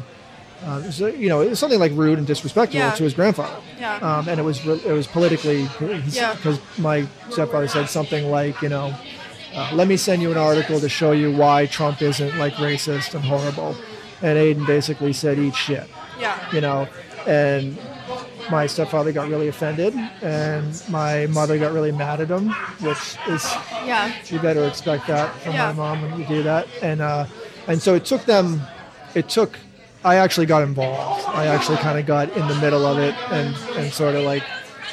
Uh, 0.66 0.80
it 0.84 0.86
was, 0.88 1.02
uh, 1.02 1.07
you 1.07 1.28
know, 1.30 1.41
it 1.41 1.49
was 1.49 1.60
something 1.60 1.80
like 1.80 1.91
rude 1.94 2.18
and 2.18 2.26
disrespectful 2.26 2.80
Yeah. 2.80 2.91
to 2.91 3.03
his 3.03 3.14
grandfather. 3.14 3.56
Yeah. 3.80 3.98
Um, 3.98 4.28
and 4.30 4.40
it 4.40 4.44
was 4.44 4.66
re- 4.66 4.82
it 4.86 4.91
was 4.94 5.06
politically 5.06 5.68
Yeah. 6.10 6.34
because 6.34 6.60
my 6.78 7.06
stepfather 7.30 7.68
said 7.68 7.90
something 7.90 8.32
like, 8.32 8.62
you 8.62 8.70
know, 8.70 8.94
uh, 9.53 9.70
let 9.74 9.88
me 9.88 9.98
send 9.98 10.22
you 10.22 10.32
an 10.32 10.38
article 10.38 10.80
to 10.80 10.90
show 10.90 11.12
you 11.12 11.32
why 11.32 11.66
Trump 11.66 12.02
isn't 12.02 12.38
like 12.38 12.53
racist 12.56 13.14
and 13.14 13.24
horrible. 13.24 13.76
And 14.22 14.38
Aiden 14.38 14.66
basically 14.66 15.14
said, 15.14 15.38
eat 15.38 15.56
shit 15.56 15.88
Yeah. 16.20 16.40
you 16.53 16.62
know, 16.62 16.88
and 17.28 17.78
my 18.51 18.67
stepfather 18.67 19.11
got 19.11 19.30
really 19.30 19.47
offended, 19.47 19.93
and 20.22 20.84
my 20.89 21.26
mother 21.27 21.57
got 21.57 21.73
really 21.73 21.91
mad 21.91 22.22
at 22.22 22.30
him, 22.30 22.49
which 22.81 23.15
is 23.27 23.43
Yeah. 23.85 24.11
you 24.27 24.39
better 24.39 24.65
expect 24.67 25.07
that 25.07 25.34
from 25.41 25.53
Yeah. 25.53 25.67
my 25.67 25.73
mom 25.73 26.01
when 26.01 26.19
you 26.19 26.26
do 26.27 26.43
that, 26.43 26.67
and 26.81 27.01
uh, 27.01 27.26
and 27.67 27.81
so 27.81 27.95
it 27.95 28.05
took 28.05 28.26
them, 28.26 28.61
it 29.15 29.27
took, 29.30 29.57
I 30.03 30.15
actually 30.17 30.45
got 30.45 30.61
involved. 30.63 31.26
I 31.27 31.47
actually 31.47 31.77
kind 31.77 31.97
of 31.99 32.05
got 32.05 32.30
in 32.38 32.47
the 32.47 32.55
middle 32.55 32.85
of 32.85 32.99
it, 32.99 33.15
and 33.31 33.55
and 33.77 33.91
sort 33.93 34.15
of 34.15 34.23
like. 34.23 34.43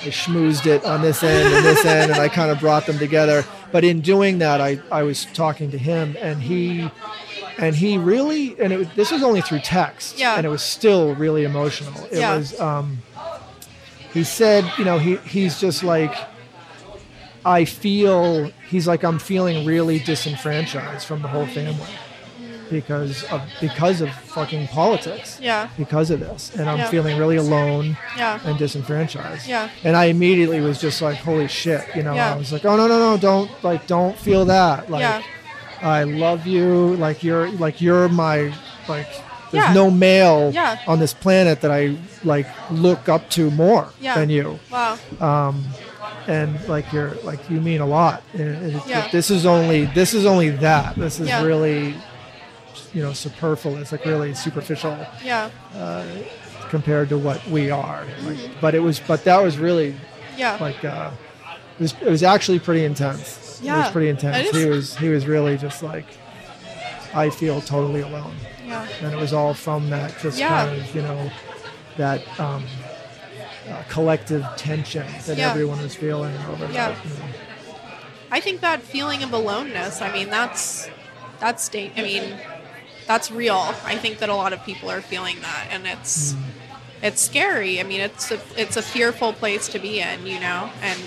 I 0.04 0.06
schmoozed 0.06 0.66
it 0.66 0.84
on 0.84 1.00
this 1.00 1.22
end 1.22 1.54
and 1.54 1.64
this 1.64 1.84
end, 1.84 2.10
and 2.10 2.20
I 2.20 2.28
kind 2.28 2.50
of 2.50 2.58
brought 2.58 2.86
them 2.86 2.98
together. 2.98 3.44
But 3.70 3.84
in 3.84 4.00
doing 4.00 4.38
that, 4.38 4.60
I, 4.60 4.80
I 4.90 5.04
was 5.04 5.26
talking 5.26 5.70
to 5.70 5.78
him, 5.78 6.16
and 6.20 6.42
he 6.42 6.90
and 7.56 7.76
he 7.76 7.98
really 7.98 8.56
and 8.60 8.72
it, 8.72 8.78
was- 8.80 8.88
this 8.96 9.12
was 9.12 9.22
only 9.22 9.40
through 9.42 9.60
text 9.60 10.18
Yeah. 10.18 10.34
and 10.36 10.44
it 10.44 10.48
was 10.48 10.62
still 10.62 11.14
really 11.14 11.44
emotional 11.44 11.92
it 12.10 12.18
Yeah. 12.18 12.34
was 12.36 12.58
um 12.58 12.98
he 14.12 14.24
said 14.24 14.64
you 14.78 14.84
know 14.84 14.98
he 14.98 15.16
he's 15.18 15.58
just 15.60 15.82
like 15.82 16.14
i 17.44 17.64
feel 17.64 18.50
he's 18.68 18.86
like 18.86 19.02
i'm 19.04 19.18
feeling 19.18 19.66
really 19.66 19.98
disenfranchised 19.98 21.06
from 21.06 21.22
the 21.22 21.28
whole 21.28 21.46
family 21.46 21.88
because 22.70 23.24
of 23.24 23.42
because 23.60 24.00
of 24.00 24.10
fucking 24.10 24.66
politics 24.68 25.38
Yeah. 25.42 25.68
because 25.76 26.10
of 26.10 26.20
this 26.20 26.54
and 26.56 26.70
i'm 26.70 26.78
Yeah. 26.78 26.88
feeling 26.88 27.18
really 27.18 27.36
alone 27.36 27.98
Yeah. 28.16 28.40
and 28.44 28.56
disenfranchised. 28.58 29.46
Yeah. 29.46 29.68
And 29.84 29.94
I 29.94 30.06
immediately 30.06 30.60
was 30.60 30.80
just 30.80 31.02
like, 31.02 31.18
holy 31.18 31.48
shit, 31.48 31.84
you 31.94 32.02
know, 32.02 32.14
Yeah. 32.14 32.32
I 32.32 32.36
was 32.38 32.50
like, 32.50 32.64
oh 32.64 32.76
no, 32.76 32.86
no, 32.88 32.98
no, 32.98 33.16
don't 33.18 33.50
like 33.62 33.86
don't 33.86 34.16
feel 34.16 34.46
that. 34.46 34.90
Like 34.90 35.02
Yeah. 35.02 35.20
I 35.82 36.04
love 36.04 36.46
you. 36.46 36.94
Like 36.96 37.22
you're 37.22 37.50
like 37.50 37.82
you're 37.82 38.08
my 38.08 38.54
like 38.88 39.08
there's 39.52 39.64
Yeah. 39.66 39.72
no 39.72 39.90
male 39.90 40.50
Yeah. 40.52 40.78
on 40.88 40.98
this 40.98 41.14
planet 41.14 41.60
that 41.60 41.70
I 41.70 41.94
like 42.24 42.46
look 42.70 43.08
up 43.08 43.30
to 43.30 43.50
more 43.50 43.86
Yeah. 44.00 44.14
than 44.16 44.28
you. 44.30 44.58
Wow. 44.70 44.98
Um, 45.20 45.64
and 46.26 46.58
like 46.68 46.92
you're 46.92 47.12
like 47.22 47.38
you 47.50 47.60
mean 47.60 47.80
a 47.80 47.86
lot. 47.86 48.22
And 48.34 48.74
it- 48.74 48.82
Yeah. 48.86 49.08
This 49.12 49.30
is 49.30 49.46
only 49.46 49.84
this 49.86 50.14
is 50.14 50.26
only 50.26 50.50
that. 50.50 50.96
This 50.96 51.20
is 51.20 51.30
really, 51.42 51.94
you 52.94 53.02
know, 53.02 53.12
superfluous, 53.12 53.92
like 53.92 54.04
really 54.06 54.34
superficial 54.34 54.96
Yeah. 55.24 55.50
Uh, 55.78 56.04
compared 56.70 57.08
to 57.10 57.18
what 57.18 57.46
we 57.48 57.70
are. 57.70 58.04
Like, 58.24 58.36
mm-hmm. 58.36 58.52
But 58.60 58.74
it 58.74 58.80
was, 58.80 58.98
but 59.00 59.24
that 59.24 59.42
was 59.42 59.58
really 59.58 59.94
Yeah. 60.38 60.56
like 60.60 60.82
uh, 60.84 61.10
it 61.78 61.82
was 61.82 61.94
it 62.00 62.08
was 62.10 62.22
actually 62.22 62.58
pretty 62.58 62.84
intense. 62.84 63.60
Yeah. 63.62 63.76
it 63.76 63.78
was 63.82 63.90
pretty 63.90 64.08
intense. 64.08 64.50
He 64.50 64.64
was 64.66 64.96
he 64.96 65.08
was 65.10 65.26
really 65.26 65.56
just 65.58 65.82
like 65.82 66.06
I 67.14 67.28
feel 67.30 67.60
totally 67.60 68.00
alone, 68.00 68.34
yeah. 68.72 68.88
and 69.06 69.12
it 69.14 69.18
was 69.18 69.32
all 69.32 69.54
from 69.54 69.90
that 69.90 70.08
just 70.20 70.38
Yeah. 70.38 70.48
kind 70.66 70.80
of 70.80 70.94
you 70.96 71.02
know 71.02 71.30
that 71.96 72.20
um, 72.40 72.64
uh, 73.68 73.82
collective 73.88 74.44
tension 74.56 75.06
that 75.26 75.36
Yeah. 75.38 75.50
everyone 75.50 75.80
was 75.82 75.94
feeling 75.94 76.34
over 76.50 76.66
Yeah. 76.72 76.88
that. 76.90 77.04
you 77.04 77.10
know. 77.18 77.24
I 78.30 78.40
think 78.40 78.60
that 78.62 78.80
feeling 78.82 79.22
of 79.22 79.32
aloneness, 79.32 80.00
I 80.00 80.10
mean, 80.12 80.30
that's 80.30 80.88
that's 81.38 81.62
state. 81.64 81.92
I 81.96 82.02
mean, 82.02 82.24
that's 83.06 83.30
real. 83.30 83.74
I 83.84 83.96
think 83.96 84.18
that 84.18 84.28
a 84.30 84.34
lot 84.34 84.52
of 84.54 84.64
people 84.64 84.90
are 84.90 85.02
feeling 85.02 85.36
that, 85.42 85.66
and 85.70 85.86
it's 85.86 86.34
it's 87.02 87.20
scary. 87.20 87.78
I 87.80 87.82
mean, 87.82 88.00
it's 88.00 88.30
a, 88.30 88.40
it's 88.56 88.76
a 88.76 88.82
fearful 88.82 89.32
place 89.34 89.68
to 89.68 89.78
be 89.78 90.00
in, 90.00 90.24
you 90.26 90.38
know, 90.40 90.70
and 90.80 90.98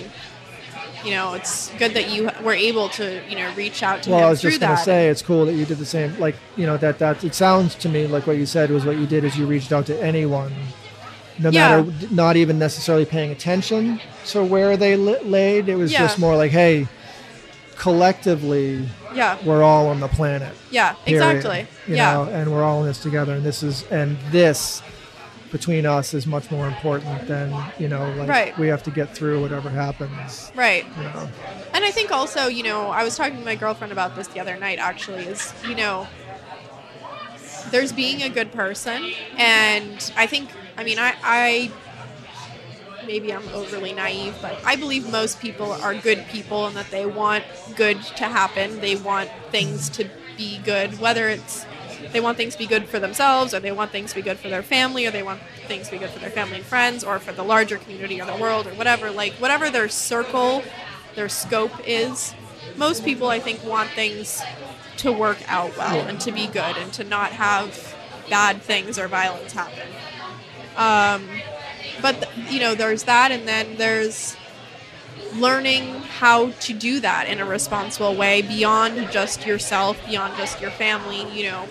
you 1.05 1.11
know, 1.11 1.33
it's 1.35 1.69
good 1.77 1.93
that 1.93 2.09
you 2.09 2.29
were 2.43 2.53
able 2.53 2.89
to, 2.89 3.21
you 3.29 3.35
know, 3.37 3.53
reach 3.55 3.83
out 3.83 4.03
to 4.03 4.09
Well, 4.09 4.19
him 4.19 4.25
I 4.25 4.29
was 4.29 4.41
just 4.41 4.59
going 4.59 4.75
to 4.75 4.83
say 4.83 5.07
it's 5.09 5.21
cool 5.21 5.45
that 5.45 5.53
you 5.53 5.65
did 5.65 5.77
the 5.77 5.85
same. 5.85 6.17
Like 6.19 6.35
you 6.57 6.65
know 6.65 6.77
that 6.77 6.99
that 6.99 7.23
it 7.23 7.35
sounds 7.35 7.75
to 7.75 7.89
me 7.89 8.07
like 8.07 8.25
what 8.27 8.37
you 8.37 8.45
said 8.45 8.71
was 8.71 8.85
what 8.85 8.97
you 8.97 9.05
did 9.05 9.23
is 9.23 9.37
you 9.37 9.45
reached 9.45 9.71
out 9.71 9.85
to 9.87 10.03
anyone, 10.03 10.51
no 11.39 11.49
Yeah. 11.49 11.81
matter 11.81 12.13
not 12.13 12.35
even 12.37 12.57
necessarily 12.59 13.05
paying 13.05 13.31
attention 13.31 14.01
to 14.27 14.43
where 14.43 14.75
they 14.77 14.95
li- 14.95 15.19
laid. 15.23 15.69
It 15.69 15.75
was 15.75 15.91
Yeah. 15.91 15.99
just 15.99 16.17
more 16.19 16.35
like, 16.35 16.51
hey, 16.51 16.87
collectively 17.77 18.87
yeah, 19.13 19.37
we're 19.45 19.63
all 19.63 19.87
on 19.87 19.99
the 19.99 20.07
planet. 20.07 20.53
yeah, 20.71 20.93
period, 21.05 21.37
exactly. 21.37 21.67
You 21.87 21.95
yeah, 21.95 22.13
know, 22.13 22.23
and 22.23 22.51
we're 22.51 22.63
all 22.63 22.81
in 22.81 22.87
this 22.87 22.99
together. 23.01 23.33
And 23.33 23.43
this 23.45 23.63
is 23.63 23.83
and 23.91 24.17
this 24.31 24.81
between 25.51 25.85
us 25.85 26.13
is 26.13 26.25
much 26.27 26.49
more 26.51 26.67
important 26.67 27.27
than 27.27 27.53
you 27.79 27.87
know 27.87 28.11
like 28.17 28.27
Right. 28.27 28.57
we 28.57 28.67
have 28.67 28.83
to 28.83 28.91
get 28.91 29.13
through 29.15 29.41
whatever 29.41 29.69
happens. 29.69 30.51
right. 30.55 30.85
You 30.97 31.03
know. 31.03 31.29
And 31.73 31.83
I 31.85 31.91
think 31.91 32.11
also, 32.11 32.47
you 32.47 32.63
know, 32.63 32.87
I 32.87 33.03
was 33.03 33.15
talking 33.17 33.37
to 33.37 33.45
my 33.45 33.55
girlfriend 33.55 33.91
about 33.91 34.15
this 34.15 34.27
the 34.27 34.39
other 34.39 34.57
night 34.57 34.79
actually, 34.79 35.23
is, 35.25 35.53
you 35.67 35.75
know, 35.75 36.07
there's 37.71 37.91
being 37.91 38.21
a 38.23 38.29
good 38.29 38.51
person. 38.51 39.11
And 39.37 40.11
I 40.15 40.25
think, 40.27 40.49
I 40.77 40.83
mean, 40.83 40.99
I, 40.99 41.15
I 41.23 41.71
maybe 43.05 43.31
I'm 43.33 43.47
overly 43.49 43.93
naive, 43.93 44.35
but 44.41 44.57
I 44.65 44.75
believe 44.75 45.09
most 45.11 45.39
people 45.39 45.71
are 45.71 45.93
good 45.93 46.25
people 46.29 46.65
and 46.65 46.75
that 46.75 46.89
they 46.91 47.05
want 47.05 47.43
good 47.75 48.01
to 48.01 48.25
happen. 48.25 48.79
They 48.79 48.95
want 48.95 49.29
things 49.51 49.89
to 49.89 50.09
be 50.37 50.57
good, 50.59 50.99
whether 50.99 51.29
it's 51.29 51.65
they 52.11 52.19
want 52.19 52.37
things 52.37 52.53
to 52.53 52.59
be 52.59 52.67
good 52.67 52.85
for 52.87 52.99
themselves 52.99 53.53
or 53.53 53.59
they 53.59 53.71
want 53.71 53.91
things 53.91 54.11
to 54.11 54.15
be 54.15 54.21
good 54.21 54.37
for 54.37 54.49
their 54.49 54.63
family 54.63 55.05
or 55.05 55.11
they 55.11 55.23
want 55.23 55.41
things 55.67 55.87
to 55.87 55.91
be 55.93 55.97
good 55.97 56.09
for 56.09 56.19
their 56.19 56.29
family 56.29 56.57
and 56.57 56.65
friends 56.65 57.03
or 57.03 57.19
for 57.19 57.31
the 57.31 57.43
larger 57.43 57.77
community 57.77 58.21
or 58.21 58.25
the 58.25 58.35
world 58.37 58.67
or 58.67 58.73
whatever. 58.75 59.11
Like 59.11 59.33
whatever 59.33 59.69
their 59.69 59.89
circle 59.89 60.63
their 61.15 61.29
scope 61.29 61.71
is 61.87 62.33
most 62.75 63.05
people 63.05 63.29
i 63.29 63.39
think 63.39 63.63
want 63.63 63.89
things 63.91 64.41
to 64.97 65.11
work 65.11 65.37
out 65.47 65.75
well 65.77 66.01
and 66.07 66.19
to 66.19 66.31
be 66.31 66.45
good 66.47 66.77
and 66.77 66.91
to 66.93 67.03
not 67.03 67.31
have 67.31 67.95
bad 68.29 68.61
things 68.61 68.97
or 68.97 69.07
violence 69.07 69.53
happen. 69.53 69.87
Um, 70.75 71.27
but 72.01 72.21
th- 72.21 72.51
you 72.51 72.59
know 72.59 72.75
there's 72.75 73.03
that 73.03 73.31
and 73.31 73.47
then 73.47 73.75
there's 73.77 74.35
learning 75.35 75.93
how 76.19 76.51
to 76.51 76.73
do 76.73 76.99
that 77.01 77.27
in 77.27 77.39
a 77.39 77.45
responsible 77.45 78.15
way 78.15 78.41
beyond 78.41 79.11
just 79.11 79.45
yourself 79.45 80.03
beyond 80.07 80.35
just 80.37 80.61
your 80.61 80.71
family 80.71 81.29
you 81.37 81.49
know 81.49 81.67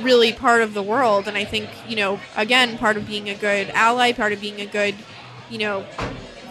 really 0.00 0.32
part 0.32 0.62
of 0.62 0.74
the 0.74 0.82
world. 0.82 1.28
And 1.28 1.36
i 1.36 1.44
think 1.44 1.68
you 1.88 1.96
know 1.96 2.20
again 2.36 2.78
part 2.78 2.96
of 2.96 3.06
being 3.06 3.28
a 3.28 3.34
good 3.34 3.70
ally 3.70 4.12
part 4.12 4.32
of 4.32 4.40
being 4.40 4.60
a 4.60 4.66
good 4.66 4.94
you 5.50 5.58
know 5.58 5.82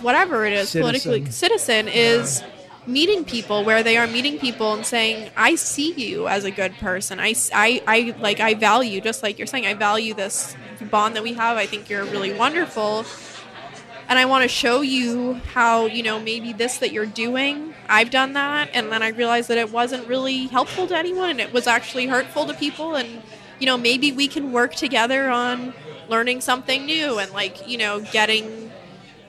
whatever 0.02 0.46
it 0.46 0.54
is 0.54 0.72
politically 0.72 1.26
citizen. 1.32 1.88
is 1.88 2.44
meeting 2.86 3.24
people 3.24 3.64
where 3.64 3.82
they 3.82 3.96
are 3.98 4.08
meeting 4.08 4.38
people 4.38 4.74
and 4.74 4.86
saying 4.86 5.30
i 5.38 5.56
see 5.56 5.94
you 5.94 6.28
as 6.28 6.44
a 6.44 6.52
good 6.52 6.74
person. 6.80 7.20
I, 7.20 7.34
I, 7.54 7.82
I 7.88 8.16
like 8.20 8.40
i 8.40 8.54
value 8.54 9.00
just 9.00 9.24
like 9.24 9.38
you're 9.38 9.48
saying 9.48 9.66
i 9.66 9.74
value 9.74 10.14
this 10.14 10.56
bond 10.84 11.16
that 11.16 11.24
we 11.24 11.34
have. 11.34 11.58
I 11.58 11.66
think 11.66 11.90
you're 11.90 12.06
really 12.06 12.34
wonderful. 12.34 13.06
And 14.10 14.20
I 14.20 14.26
want 14.26 14.44
to 14.44 14.48
show 14.48 14.82
you 14.82 15.36
how 15.54 15.86
you 15.86 16.04
know 16.04 16.20
maybe 16.20 16.54
this 16.54 16.78
that 16.78 16.92
you're 16.92 17.06
doing 17.06 17.73
I've 17.90 18.10
done 18.10 18.34
that 18.34 18.70
and 18.74 18.92
then 18.92 19.04
I 19.04 19.10
realized 19.10 19.50
that 19.50 19.58
it 19.58 19.72
wasn't 19.72 20.08
really 20.08 20.48
helpful 20.48 20.88
to 20.88 20.98
anyone 20.98 21.30
and 21.32 21.40
it 21.40 21.54
was 21.54 21.68
actually 21.68 22.08
hurtful 22.08 22.46
to 22.48 22.54
people 22.54 22.96
and 22.96 23.22
you 23.60 23.66
know 23.66 23.78
maybe 23.78 24.12
we 24.12 24.28
can 24.28 24.52
work 24.52 24.76
together 24.76 25.30
on 25.30 25.74
learning 26.10 26.42
something 26.42 26.86
new 26.86 27.20
and 27.20 27.32
like 27.32 27.68
you 27.68 27.78
know 27.78 28.02
getting 28.12 28.72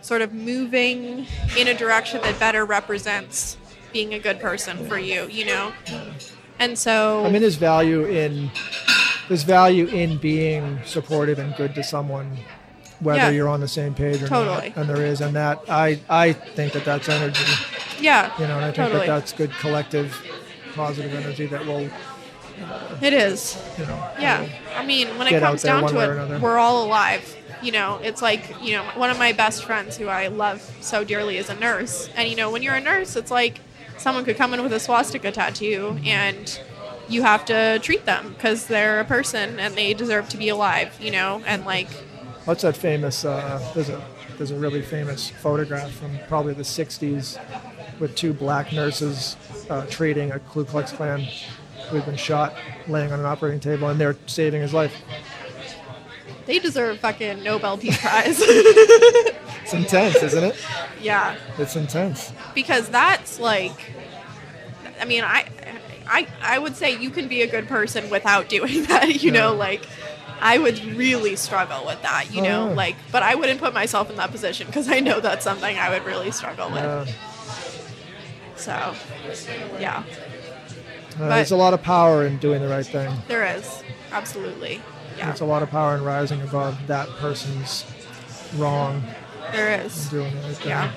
sort 0.01 0.23
of 0.23 0.33
moving 0.33 1.27
in 1.57 1.69
a 1.69 1.75
direction 1.75 2.21
that 2.23 2.39
better 2.39 2.65
represents 2.65 3.57
being 3.93 4.13
a 4.15 4.19
good 4.19 4.41
person 4.41 4.87
for 4.87 4.99
you 4.99 5.27
you 5.29 5.45
know? 5.45 5.73
And 6.59 6.79
so 6.79 7.25
I 7.25 7.31
mean, 7.31 7.43
there's 7.43 7.57
value 7.57 8.05
in 8.05 8.51
there's 9.29 9.43
value 9.43 9.87
in 9.87 10.19
being 10.19 10.81
supportive 10.85 11.39
and 11.39 11.55
good 11.57 11.75
to 11.75 11.83
someone, 11.83 12.37
whether 13.05 13.19
Yeah. 13.19 13.31
you're 13.31 13.49
on 13.49 13.61
the 13.61 13.69
same 13.69 13.95
page 13.95 14.23
or 14.23 14.29
Totally. 14.29 14.69
not. 14.71 14.77
And 14.79 14.89
there 14.89 15.05
is, 15.05 15.21
and 15.21 15.35
that 15.37 15.61
I 15.69 16.01
I 16.11 16.33
think 16.33 16.73
that 16.73 16.85
that's 16.85 17.09
energy, 17.09 17.45
yeah 18.01 18.33
you 18.39 18.47
know, 18.49 18.57
and 18.57 18.65
I 18.65 18.73
think 18.73 18.77
Totally. 18.89 19.07
that 19.07 19.15
that's 19.21 19.33
good 19.33 19.53
collective, 19.61 20.21
positive 20.75 21.15
energy 21.15 21.47
that 21.47 21.65
will, 21.67 21.89
it 23.01 23.13
is 23.13 23.57
you 23.79 23.87
know, 23.87 24.09
Yeah, 24.19 24.47
I 24.77 24.85
mean, 24.85 25.09
when 25.19 25.27
it 25.29 25.41
comes 25.41 25.63
down 25.63 25.87
to 25.89 25.99
it, 26.01 26.41
we're 26.41 26.59
all 26.59 26.85
alive. 26.85 27.37
You 27.63 27.73
know, 27.73 27.99
it's 28.03 28.21
like 28.21 28.43
you 28.63 28.73
know, 28.77 28.83
one 28.95 29.11
of 29.11 29.19
my 29.19 29.33
best 29.33 29.65
friends 29.65 29.97
who 29.97 30.09
I 30.09 30.27
love 30.27 30.61
so 30.81 31.03
dearly 31.05 31.39
is 31.39 31.49
a 31.49 31.55
nurse, 31.55 32.09
and 32.17 32.29
you 32.29 32.37
know, 32.37 32.51
when 32.51 32.63
you're 32.63 32.75
a 32.75 32.81
nurse, 32.81 33.17
it's 33.17 33.31
like 33.31 33.61
someone 33.97 34.25
could 34.25 34.37
come 34.37 34.53
in 34.55 34.63
with 34.63 34.73
a 34.73 34.81
swastika 34.81 35.31
tattoo, 35.33 35.99
and 36.05 36.61
you 37.09 37.23
have 37.23 37.45
to 37.47 37.79
treat 37.81 38.05
them 38.07 38.35
because 38.35 38.67
they're 38.67 38.99
a 39.01 39.05
person 39.05 39.59
and 39.61 39.75
they 39.75 39.95
deserve 39.95 40.29
to 40.31 40.37
be 40.37 40.49
alive. 40.49 40.97
You 41.01 41.11
know, 41.13 41.43
and 41.47 41.65
like, 41.65 41.89
What's 42.45 42.63
that 42.63 42.77
famous? 42.77 43.25
Uh, 43.25 43.59
there's 43.75 43.89
a 43.89 44.05
there's 44.37 44.51
a 44.51 44.57
really 44.57 44.83
famous 44.83 45.31
photograph 45.31 45.91
from 45.93 46.19
probably 46.29 46.53
the 46.55 46.63
'60s 46.63 47.39
with 48.01 48.15
two 48.17 48.33
black 48.35 48.73
nurses 48.73 49.37
uh, 49.71 49.87
treating 49.87 50.33
a 50.33 50.39
Ku 50.41 50.65
Klux 50.65 50.93
Klan 50.93 51.27
who'd 51.89 52.05
been 52.05 52.17
shot, 52.17 52.55
laying 52.89 53.13
on 53.13 53.21
an 53.21 53.27
operating 53.27 53.61
table, 53.61 53.89
and 53.89 54.01
they're 54.01 54.17
saving 54.27 54.61
his 54.63 54.75
life. 54.75 54.95
they 56.47 56.59
deserve 56.59 56.99
fucking 56.99 57.43
Nobel 57.43 57.79
Peace 57.79 57.99
Prize. 58.01 58.37
It's 58.41 59.73
intense, 59.75 60.17
isn't 60.23 60.45
it? 60.45 60.57
yeah. 61.01 61.37
It's 61.59 61.77
intense. 61.77 62.33
because 62.55 62.89
that's 62.89 63.39
like 63.41 63.73
i 65.01 65.05
mean 65.05 65.25
i 65.25 65.45
i 66.07 66.27
i 66.41 66.57
would 66.59 66.77
say 66.77 66.97
you 66.97 67.11
can 67.11 67.27
be 67.27 67.43
a 67.43 67.47
good 67.49 67.67
person 67.67 68.09
without 68.11 68.49
doing 68.49 68.85
that 68.89 69.23
you 69.23 69.31
know 69.33 69.53
like 69.53 69.85
i 70.45 70.57
would 70.59 70.79
really 70.97 71.35
struggle 71.35 71.85
with 71.87 72.01
that 72.03 72.33
you 72.33 72.41
know 72.43 72.67
Oh, 72.67 72.69
yeah. 72.69 72.75
like 72.77 72.97
but 73.11 73.23
i 73.25 73.35
wouldn't 73.35 73.59
put 73.59 73.75
myself 73.75 74.09
in 74.11 74.17
that 74.17 74.31
position 74.31 74.67
because 74.69 74.89
i 74.89 75.01
know 75.01 75.19
that's 75.21 75.43
something 75.43 75.77
i 75.77 75.91
would 75.91 76.05
really 76.05 76.31
struggle 76.31 76.71
with 76.71 76.85
Uh, 76.85 77.07
so 78.57 78.95
yeah 79.81 80.05
uh, 81.21 81.29
there's 81.29 81.51
a 81.53 81.57
lot 81.57 81.75
of 81.75 81.83
power 81.83 82.27
in 82.27 82.39
doing 82.39 82.61
the 82.61 82.69
right 82.69 82.87
thing. 82.87 83.13
there 83.29 83.45
is 83.57 83.83
absolutely 84.13 84.81
yeah 85.17 85.27
There's 85.27 85.41
a 85.43 85.45
lot 85.45 85.63
of 85.63 85.71
power 85.71 85.97
in 85.97 86.03
rising 86.05 86.41
above 86.43 86.75
that 86.89 87.09
person's 87.21 87.85
wrong 88.57 89.03
There 89.53 89.81
is. 89.85 90.09
doing 90.09 90.33
the 90.35 90.41
right 90.43 90.57
thing. 90.57 90.69
yeah 90.69 90.93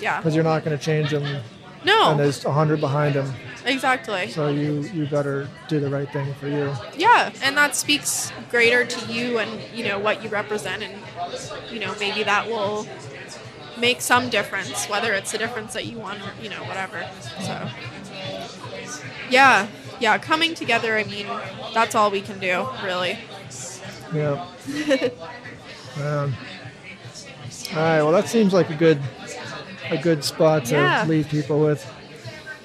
yeah 0.00 0.16
Because 0.18 0.34
you're 0.34 0.44
not 0.44 0.64
going 0.64 0.76
to 0.78 0.82
change 0.84 1.10
them, 1.10 1.42
No. 1.84 2.10
and 2.12 2.20
there's 2.20 2.44
a 2.44 2.52
hundred 2.52 2.80
behind 2.80 3.14
them. 3.16 3.32
Exactly 3.64 4.28
So 4.28 4.48
you 4.48 4.88
you 4.94 5.06
better 5.06 5.48
do 5.68 5.80
the 5.80 5.88
right 5.88 6.08
thing 6.10 6.32
for 6.34 6.48
you. 6.48 6.72
yeah 6.96 7.30
and 7.42 7.56
that 7.56 7.76
speaks 7.76 8.32
greater 8.50 8.84
to 8.84 9.12
you 9.12 9.38
and 9.38 9.50
you 9.74 9.84
know 9.84 9.98
what 9.98 10.22
you 10.22 10.28
represent 10.30 10.82
and 10.82 10.94
you 11.72 11.78
know 11.78 11.94
maybe 12.00 12.22
that 12.22 12.48
will 12.48 12.86
make 13.78 14.00
some 14.00 14.28
difference 14.28 14.88
whether 14.88 15.12
it's 15.12 15.32
the 15.32 15.38
difference 15.38 15.72
that 15.74 15.86
you 15.86 15.98
want 15.98 16.20
or 16.22 16.32
you 16.42 16.48
know 16.50 16.62
whatever 16.64 17.06
so 17.40 17.68
yeah 19.30 19.68
yeah 20.00 20.18
coming 20.18 20.54
together 20.54 20.96
i 20.98 21.04
mean 21.04 21.26
that's 21.74 21.94
all 21.94 22.10
we 22.10 22.20
can 22.20 22.38
do 22.38 22.66
really 22.82 23.18
Yeah. 24.12 24.44
um, 26.02 26.34
all 27.72 27.76
right. 27.78 28.02
Well, 28.02 28.12
that 28.12 28.28
seems 28.28 28.52
like 28.52 28.70
a 28.70 28.74
good 28.74 29.00
a 29.90 29.96
good 29.96 30.24
spot 30.24 30.64
to 30.66 30.74
Yeah. 30.76 31.04
leave 31.06 31.28
people 31.28 31.60
with. 31.60 31.84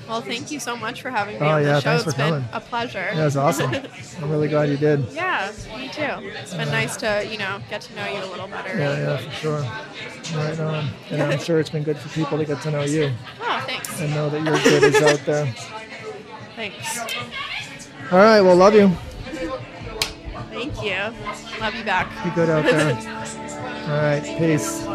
Well, 0.08 0.22
thank 0.22 0.52
you 0.52 0.60
so 0.60 0.76
much 0.78 1.02
for 1.02 1.10
having 1.10 1.40
me 1.40 1.46
Oh, 1.48 1.52
on 1.52 1.64
yeah, 1.64 1.74
the 1.74 1.80
show. 1.82 1.90
thanks 1.90 2.04
for 2.04 2.10
It's 2.10 2.18
been 2.18 2.46
a 2.54 2.60
pleasure. 2.60 3.10
That 3.16 3.26
was 3.26 3.36
awesome. 3.38 3.74
I'm 4.22 4.30
really 4.30 4.48
glad 4.48 4.70
you 4.70 4.78
did. 4.78 5.06
yeah, 5.12 5.52
me 5.76 5.88
too. 5.90 6.02
It's 6.42 6.54
been 6.54 6.70
nice 6.70 6.96
to, 6.98 7.26
you 7.30 7.38
know, 7.40 7.60
get 7.70 7.82
to 7.82 7.96
know 7.96 8.06
you 8.08 8.24
a 8.24 8.30
little 8.30 8.48
better. 8.48 8.78
Yeah, 8.78 8.98
yeah, 8.98 9.18
for 9.18 9.32
sure. 9.32 9.60
Right 10.38 10.60
on. 10.60 10.90
And 11.10 11.22
I'm 11.24 11.40
sure 11.40 11.60
it's 11.60 11.70
been 11.72 11.84
good 11.84 11.98
for 11.98 12.10
people 12.10 12.38
to 12.38 12.46
get 12.46 12.62
to 12.62 12.72
know 12.72 12.84
you 12.84 13.12
Oh, 13.42 13.64
thanks. 13.66 14.00
and 14.00 14.12
know 14.14 14.30
that 14.30 14.44
your 14.44 14.60
good 14.60 14.84
is 14.84 15.02
out 15.02 15.20
there. 15.26 15.54
Thanks. 16.56 17.00
All 18.12 18.20
right, 18.20 18.42
well, 18.42 18.56
love 18.56 18.76
you. 18.76 18.90
Thank 20.52 20.84
you. 20.84 21.60
Love 21.60 21.76
you 21.76 21.84
back. 21.84 22.24
Be 22.24 22.30
good 22.32 22.50
out 22.50 22.64
there. 22.64 22.94
All 23.90 24.02
right, 24.02 24.24
peace. 24.38 24.86